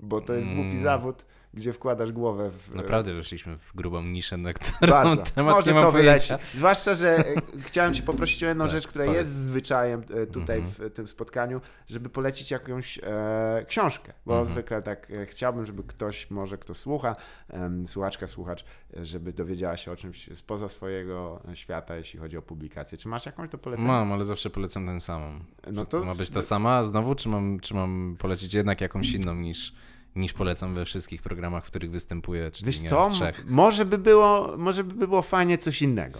bo 0.00 0.20
to 0.20 0.34
jest 0.34 0.46
głupi 0.48 0.60
Mm. 0.70 0.82
zawód, 0.82 1.24
gdzie 1.54 1.72
wkładasz 1.72 2.12
głowę 2.12 2.50
w... 2.50 2.74
Naprawdę 2.74 3.14
weszliśmy 3.14 3.56
w 3.58 3.72
grubą 3.76 4.02
niszę, 4.02 4.36
na 4.36 4.52
którą 4.52 4.92
Bardzo. 4.92 5.22
temat 5.34 5.56
Może 5.56 5.74
nie 5.74 5.80
to 5.80 5.90
wyleci. 5.90 6.28
pojęcia. 6.28 6.46
Zwłaszcza, 6.54 6.94
że 6.94 7.18
e, 7.18 7.24
chciałem 7.58 7.94
Cię 7.94 8.02
poprosić 8.02 8.44
o 8.44 8.46
jedną 8.46 8.64
Tak, 8.64 8.72
rzecz, 8.72 8.86
która 8.86 9.04
powiedz. 9.04 9.18
jest 9.20 9.32
zwyczajem 9.34 10.02
e, 10.14 10.26
tutaj 10.26 10.58
Mhm. 10.58 10.90
w 10.90 10.94
tym 10.94 11.08
spotkaniu, 11.08 11.60
żeby 11.88 12.08
polecić 12.08 12.50
jakąś 12.50 12.98
e, 13.02 13.64
książkę, 13.68 14.12
bo 14.26 14.32
Mhm. 14.32 14.46
zwykle 14.54 14.82
tak 14.82 15.10
e, 15.10 15.26
chciałbym, 15.26 15.66
żeby 15.66 15.82
ktoś, 15.82 16.30
może 16.30 16.58
kto 16.58 16.74
słucha, 16.74 17.16
em, 17.48 17.88
słuchaczka, 17.88 18.26
słuchacz, 18.26 18.64
e, 18.96 19.04
żeby 19.06 19.32
dowiedziała 19.32 19.76
się 19.76 19.92
o 19.92 19.96
czymś 19.96 20.28
spoza 20.34 20.68
swojego 20.68 21.42
świata, 21.54 21.96
jeśli 21.96 22.20
chodzi 22.20 22.36
o 22.36 22.42
publikację. 22.42 22.98
Czy 22.98 23.08
masz 23.08 23.26
jakąś 23.26 23.48
do 23.48 23.58
polecenia? 23.58 23.88
Mam, 23.88 24.12
ale 24.12 24.24
zawsze 24.24 24.50
polecam 24.50 24.86
ten 24.86 25.00
samą. 25.00 25.40
No 25.72 25.84
to, 25.84 25.98
to- 25.98 26.04
ma 26.04 26.14
być 26.14 26.30
ta 26.30 26.42
sama 26.42 26.84
znowu, 26.84 27.14
czy 27.14 27.28
mam, 27.28 27.60
czy 27.60 27.74
mam 27.74 28.16
polecić 28.18 28.54
jednak 28.54 28.80
jakąś 28.80 29.10
inną 29.12 29.34
niż, 29.34 29.74
niż 30.16 30.32
polecam 30.32 30.74
we 30.74 30.84
wszystkich 30.84 31.22
programach, 31.22 31.64
w 31.64 31.66
których 31.66 31.90
występuję, 31.90 32.50
czyli 32.50 32.66
Wiesz 32.66 32.80
nie, 32.82 32.88
co, 32.88 33.06
trzech. 33.06 33.44
może 33.48 33.84
by, 33.84 33.98
było, 33.98 34.54
może 34.58 34.84
by 34.84 35.06
było 35.06 35.22
fajnie 35.22 35.58
coś 35.58 35.82
innego. 35.82 36.18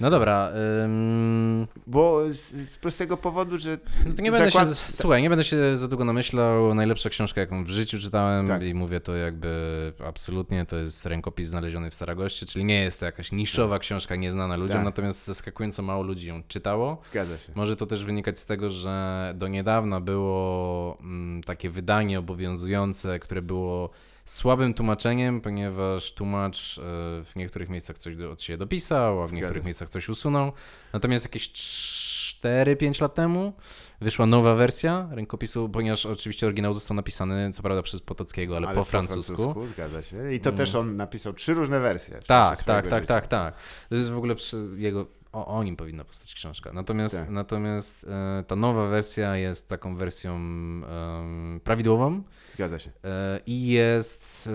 No 0.00 0.10
dobra, 0.10 0.52
ym, 0.84 1.66
Bo 1.86 2.22
z, 2.30 2.38
z 2.70 2.76
prostego 2.76 3.16
powodu, 3.16 3.58
że 3.58 3.78
no 4.06 4.12
to 4.12 4.22
nie 4.22 4.30
będę 4.30 4.50
zakład- 4.50 4.68
się, 4.86 4.92
słuchaj, 4.92 5.22
nie 5.22 5.28
będę 5.28 5.44
się 5.44 5.76
za 5.76 5.88
długo 5.88 6.04
namyślał. 6.04 6.74
Najlepsza 6.74 7.10
książka, 7.10 7.40
jaką 7.40 7.64
w 7.64 7.68
życiu 7.68 7.98
czytałem 7.98 8.46
Tak. 8.46 8.62
i 8.62 8.74
mówię 8.74 9.00
to 9.00 9.14
jakby 9.16 9.92
absolutnie, 10.06 10.66
to 10.66 10.76
jest 10.76 11.06
rękopis 11.06 11.48
znaleziony 11.48 11.90
w 11.90 11.94
Saragoście, 11.94 12.46
czyli 12.46 12.64
nie 12.64 12.80
jest 12.82 13.00
to 13.00 13.06
jakaś 13.06 13.32
niszowa 13.32 13.78
książka 13.78 14.16
nieznana 14.16 14.56
ludziom, 14.56 14.76
Tak. 14.76 14.84
natomiast 14.84 15.26
zaskakująco 15.26 15.82
mało 15.82 16.02
ludzi 16.02 16.28
ją 16.28 16.42
czytało. 16.48 17.00
Zgadza 17.02 17.38
się. 17.38 17.52
Może 17.54 17.76
to 17.76 17.86
też 17.86 18.04
wynikać 18.04 18.38
z 18.38 18.46
tego, 18.46 18.70
że 18.70 19.32
do 19.36 19.48
niedawna 19.48 20.00
było 20.00 20.98
mm, 21.00 21.42
takie 21.42 21.70
wydanie 21.70 22.18
obowiązujące, 22.18 23.18
które 23.18 23.31
było 23.40 23.90
słabym 24.24 24.74
tłumaczeniem, 24.74 25.40
ponieważ 25.40 26.12
tłumacz 26.12 26.78
e, 26.78 26.82
w 27.24 27.32
niektórych 27.36 27.68
miejscach 27.68 27.98
coś 27.98 28.16
od 28.20 28.42
siebie 28.42 28.56
dopisał, 28.56 29.22
a 29.22 29.26
w 29.26 29.32
niektórych 29.32 29.64
miejscach 29.64 29.90
coś 29.90 30.08
usunął. 30.08 30.52
Natomiast 30.92 31.24
jakieś 31.24 31.48
4-5 32.42 33.02
lat 33.02 33.14
temu 33.14 33.52
wyszła 34.00 34.26
nowa 34.26 34.54
wersja 34.54 35.08
rękopisu, 35.10 35.68
ponieważ 35.68 36.06
oczywiście 36.06 36.46
oryginał 36.46 36.74
został 36.74 36.94
napisany, 36.94 37.50
co 37.50 37.62
prawda 37.62 37.82
przez 37.82 38.00
Potockiego, 38.00 38.56
ale, 38.56 38.74
po 38.74 38.84
francusku. 38.84 39.66
Zgadza 39.74 40.02
się. 40.02 40.32
I 40.34 40.40
to 40.40 40.50
Mm. 40.50 40.58
też 40.58 40.74
on 40.74 40.96
napisał 40.96 41.32
trzy 41.32 41.54
różne 41.54 41.80
wersje. 41.80 42.18
Tak, 42.26 42.58
swojego 42.58 42.82
tak, 42.82 42.90
tak, 42.90 43.02
życia. 43.02 43.14
tak, 43.14 43.26
tak. 43.26 43.54
To 43.88 43.94
jest 43.94 44.10
w 44.10 44.16
ogóle 44.16 44.34
przy 44.34 44.56
jego. 44.76 45.06
O, 45.32 45.46
o 45.46 45.64
nim 45.64 45.76
powinna 45.76 46.04
powstać 46.04 46.34
książka. 46.34 46.72
Natomiast, 46.72 47.18
Tak. 47.20 47.28
natomiast 47.30 48.04
e, 48.40 48.44
ta 48.46 48.56
nowa 48.56 48.86
wersja 48.88 49.36
jest 49.36 49.68
taką 49.68 49.96
wersją 49.96 50.34
em, 50.36 51.60
prawidłową 51.64 52.22
Zgadza 52.54 52.78
się. 52.78 52.90
e, 53.04 53.40
i 53.46 53.66
jest, 53.66 54.46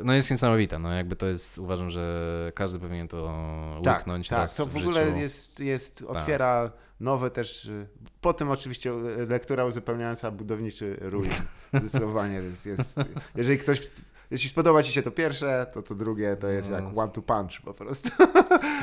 e, 0.00 0.04
no 0.04 0.12
jest 0.12 0.30
niesamowita. 0.30 0.78
No 0.78 0.92
jakby 0.92 1.16
to 1.16 1.26
jest, 1.26 1.58
uważam, 1.58 1.90
że 1.90 2.52
każdy 2.54 2.78
powinien 2.78 3.08
to 3.08 3.80
Tak, 3.84 3.98
łyknąć 3.98 4.28
tak. 4.28 4.38
raz 4.38 4.56
To 4.56 4.66
w 4.66 4.68
w 4.72 4.76
ogóle 4.76 5.04
życiu. 5.06 5.18
jest, 5.18 5.60
jest 5.60 5.98
Tak. 5.98 6.08
otwiera 6.10 6.72
nowe 7.00 7.30
też. 7.30 7.64
y, 7.64 7.86
Po 8.20 8.32
tym 8.32 8.50
oczywiście 8.50 8.90
y, 8.92 9.26
lektura 9.26 9.64
uzupełniająca 9.64 10.30
budowniczy 10.30 10.96
ruin. 11.00 11.30
Zdecydowanie 11.80 12.34
jest, 12.34 12.66
jest. 12.66 12.96
Jeżeli 13.36 13.58
ktoś. 13.58 13.90
Jeśli 14.30 14.50
spodoba 14.50 14.82
ci 14.82 14.92
się 14.92 15.02
to 15.02 15.10
pierwsze, 15.10 15.66
to 15.74 15.82
to 15.82 15.94
drugie 15.94 16.36
to 16.36 16.48
jest 16.48 16.70
No. 16.70 16.76
jak 16.76 16.84
one 16.98 17.12
to 17.12 17.22
punch 17.22 17.60
po 17.64 17.74
prostu. 17.74 18.08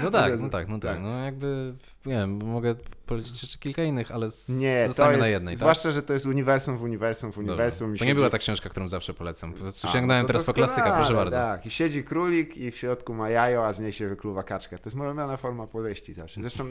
No 0.04 0.12
tak, 0.12 0.40
no 0.40 0.50
tak, 0.50 0.68
no 0.68 0.80
tak. 0.80 0.92
Tak. 0.92 1.02
No 1.02 1.18
jakby, 1.26 1.74
nie 2.06 2.14
wiem, 2.14 2.40
mogę 2.44 2.76
polecić 3.06 3.42
jeszcze 3.42 3.58
kilka 3.58 3.84
innych, 3.84 4.12
ale 4.12 4.26
Nie, 4.50 4.88
zostańmy 4.88 5.12
jest, 5.12 5.22
na 5.22 5.28
jednej, 5.28 5.54
tak? 5.54 5.58
zwłaszcza, 5.58 5.92
że 5.92 6.04
to 6.04 6.14
jest 6.14 6.26
uniwersum 6.26 6.78
w 6.78 6.84
uniwersum 6.84 7.32
w 7.32 7.36
Dobra. 7.36 7.54
uniwersum. 7.54 7.96
i 7.96 8.00
To 8.00 8.06
nie 8.06 8.16
była 8.16 8.30
ta 8.30 8.38
książka, 8.38 8.70
którą 8.70 8.90
zawsze 8.90 9.14
polecam. 9.14 9.54
A, 9.84 9.88
Sięgnąłem 9.88 10.22
no 10.22 10.28
to 10.28 10.28
teraz 10.28 10.44
po 10.44 10.54
klasyka, 10.54 10.92
proszę 10.92 11.14
bardzo. 11.14 11.38
Tak, 11.38 11.66
i 11.66 11.70
siedzi 11.70 12.04
królik 12.04 12.58
i 12.58 12.72
w 12.72 12.78
środku 12.78 13.14
ma 13.14 13.30
jajo, 13.30 13.66
a 13.68 13.74
z 13.74 13.80
niej 13.80 13.92
się 13.92 14.08
wykluwa 14.08 14.44
kaczka. 14.44 14.78
To 14.78 14.84
jest 14.86 14.98
moja 14.98 15.10
ulubiona 15.10 15.38
forma 15.38 15.68
powieści 15.68 16.14
zawsze. 16.14 16.42
Zresztą 16.42 16.66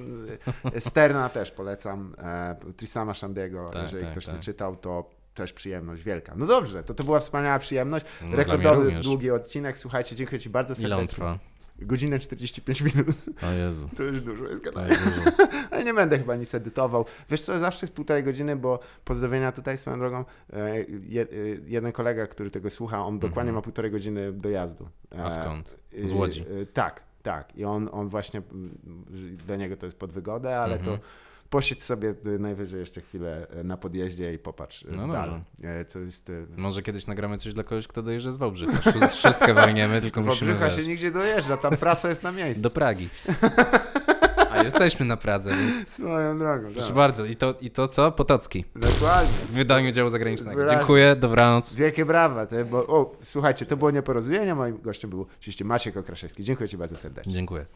e, 0.75 0.81
Sterna 0.91 1.29
też 1.29 1.51
polecam, 1.51 2.15
e, 2.19 2.57
Trisama 2.77 3.15
Shandiego, 3.15 3.69
Tak, 3.73 3.83
jeżeli 3.83 4.03
tak, 4.03 4.11
ktoś 4.13 4.27
tak. 4.27 4.35
nie 4.35 4.41
czytał, 4.41 4.77
to 4.77 5.11
też 5.35 5.53
przyjemność 5.53 6.03
wielka. 6.03 6.35
No 6.37 6.47
dobrze, 6.47 6.85
to 6.85 6.95
to 6.95 7.05
była 7.05 7.19
wspaniała 7.21 7.59
przyjemność. 7.59 8.07
No, 8.23 8.37
Rekordowy, 8.37 8.93
długi 9.03 9.31
odcinek. 9.31 9.79
Słuchajcie, 9.79 10.17
dziękuję 10.17 10.41
Ci 10.41 10.51
bardzo 10.51 10.75
Ile 10.75 10.97
on 10.97 11.01
serdecznie. 11.01 11.15
trwa? 11.17 11.39
Godzinę 11.79 12.19
45 12.19 12.81
minut. 12.81 13.17
O 13.43 13.51
Jezu. 13.53 13.89
To 13.97 14.03
już 14.03 14.21
dużo 14.21 14.45
jest 14.49 14.65
dużo. 14.65 15.37
Ale 15.71 15.85
nie 15.85 15.95
będę 15.95 16.19
chyba 16.19 16.37
nic 16.37 16.55
edytował. 16.55 17.05
Wiesz 17.31 17.41
co, 17.43 17.59
zawsze 17.59 17.87
jest 17.87 17.95
półtorej 17.95 18.25
godziny, 18.25 18.57
bo 18.57 18.79
pozdrowienia 19.05 19.53
tutaj 19.53 19.79
swoją 19.79 19.99
drogą. 19.99 20.25
E, 20.53 20.81
je, 21.09 21.23
e, 21.23 21.27
jeden 21.67 21.93
kolega, 21.93 22.27
który 22.27 22.51
tego 22.51 22.71
słucha, 22.71 23.05
on 23.07 23.19
dokładnie 23.19 23.41
Mhm. 23.51 23.55
ma 23.55 23.63
półtorej 23.63 23.91
godziny 23.91 24.33
dojazdu. 24.33 24.89
A 25.19 25.31
skąd? 25.31 25.77
E, 26.05 26.09
Z 26.09 26.13
Łodzi. 26.13 26.41
e, 26.63 26.67
tak, 26.67 27.01
tak. 27.23 27.57
I 27.57 27.65
on, 27.65 27.89
on 27.93 28.09
właśnie, 28.09 28.43
dla 29.47 29.57
niego 29.57 29.77
to 29.77 29.87
jest 29.87 29.99
pod 29.99 30.13
wygodę, 30.13 30.59
ale 30.59 30.77
Mhm. 30.79 30.99
to 30.99 31.05
posiedź 31.55 31.83
sobie 31.83 32.15
e, 32.27 32.39
najwyżej 32.39 32.81
jeszcze 32.81 33.01
chwilę 33.01 33.47
e, 33.51 33.65
na 33.65 33.77
podjeździe 33.77 34.35
i 34.35 34.39
popatrz 34.39 34.85
e, 34.85 34.97
No 34.97 35.09
w 35.09 35.13
dal. 35.13 35.41
Co 35.87 35.99
jest... 35.99 36.33
Może 36.57 36.83
kiedyś 36.83 37.07
nagramy 37.07 37.39
coś 37.39 37.53
dla 37.53 37.63
kogoś, 37.63 37.87
kto 37.87 38.03
dojeżdża 38.03 38.33
z 38.33 38.37
Wałbrzycha. 38.37 38.73
Szó- 38.91 39.09
Szóstkę 39.23 39.55
walniemy, 39.55 40.01
tylko 40.01 40.21
musimy 40.21 40.55
Wałbrzycha 40.55 40.83
się 40.83 40.89
nigdzie 40.89 41.11
dojeżdża, 41.11 41.57
tam 41.57 41.77
praca 41.77 42.09
jest 42.09 42.23
na 42.23 42.33
miejscu. 42.33 42.63
do 42.63 42.71
Pragi. 42.71 43.09
A 44.51 44.63
jesteśmy 44.63 45.07
na 45.07 45.17
Pradze, 45.17 45.51
więc 45.51 45.89
Swoją 45.89 46.39
drogą, 46.39 46.69
proszę 46.73 46.87
tak. 46.87 46.97
bardzo. 46.97 47.25
I 47.25 47.37
to, 47.37 47.55
I 47.61 47.71
to 47.71 47.89
co? 47.89 48.13
Potocki. 48.13 48.65
Dokładnie. 48.75 49.33
W 49.33 49.51
wydaniu 49.51 49.91
działu 49.91 50.09
zagranicznego. 50.09 50.57
Wyraźnie. 50.57 50.77
Dziękuję, 50.77 51.17
dobranoc. 51.17 51.75
Wielkie 51.75 52.05
brawa. 52.05 52.47
To, 52.47 52.57
bo, 52.65 52.87
o, 52.87 53.13
słuchajcie, 53.23 53.67
to 53.67 53.77
było 53.77 53.91
nieporozumienie. 53.91 54.55
Moim 54.55 54.81
gościem 54.83 55.11
był 55.11 55.27
oczywiście 55.41 55.65
Maciek 55.65 55.97
Okraszewski. 55.97 56.45
Dziękuję 56.45 56.69
Ci 56.69 56.77
bardzo 56.77 56.97
serdecznie. 56.97 57.33
Dziękuję. 57.33 57.67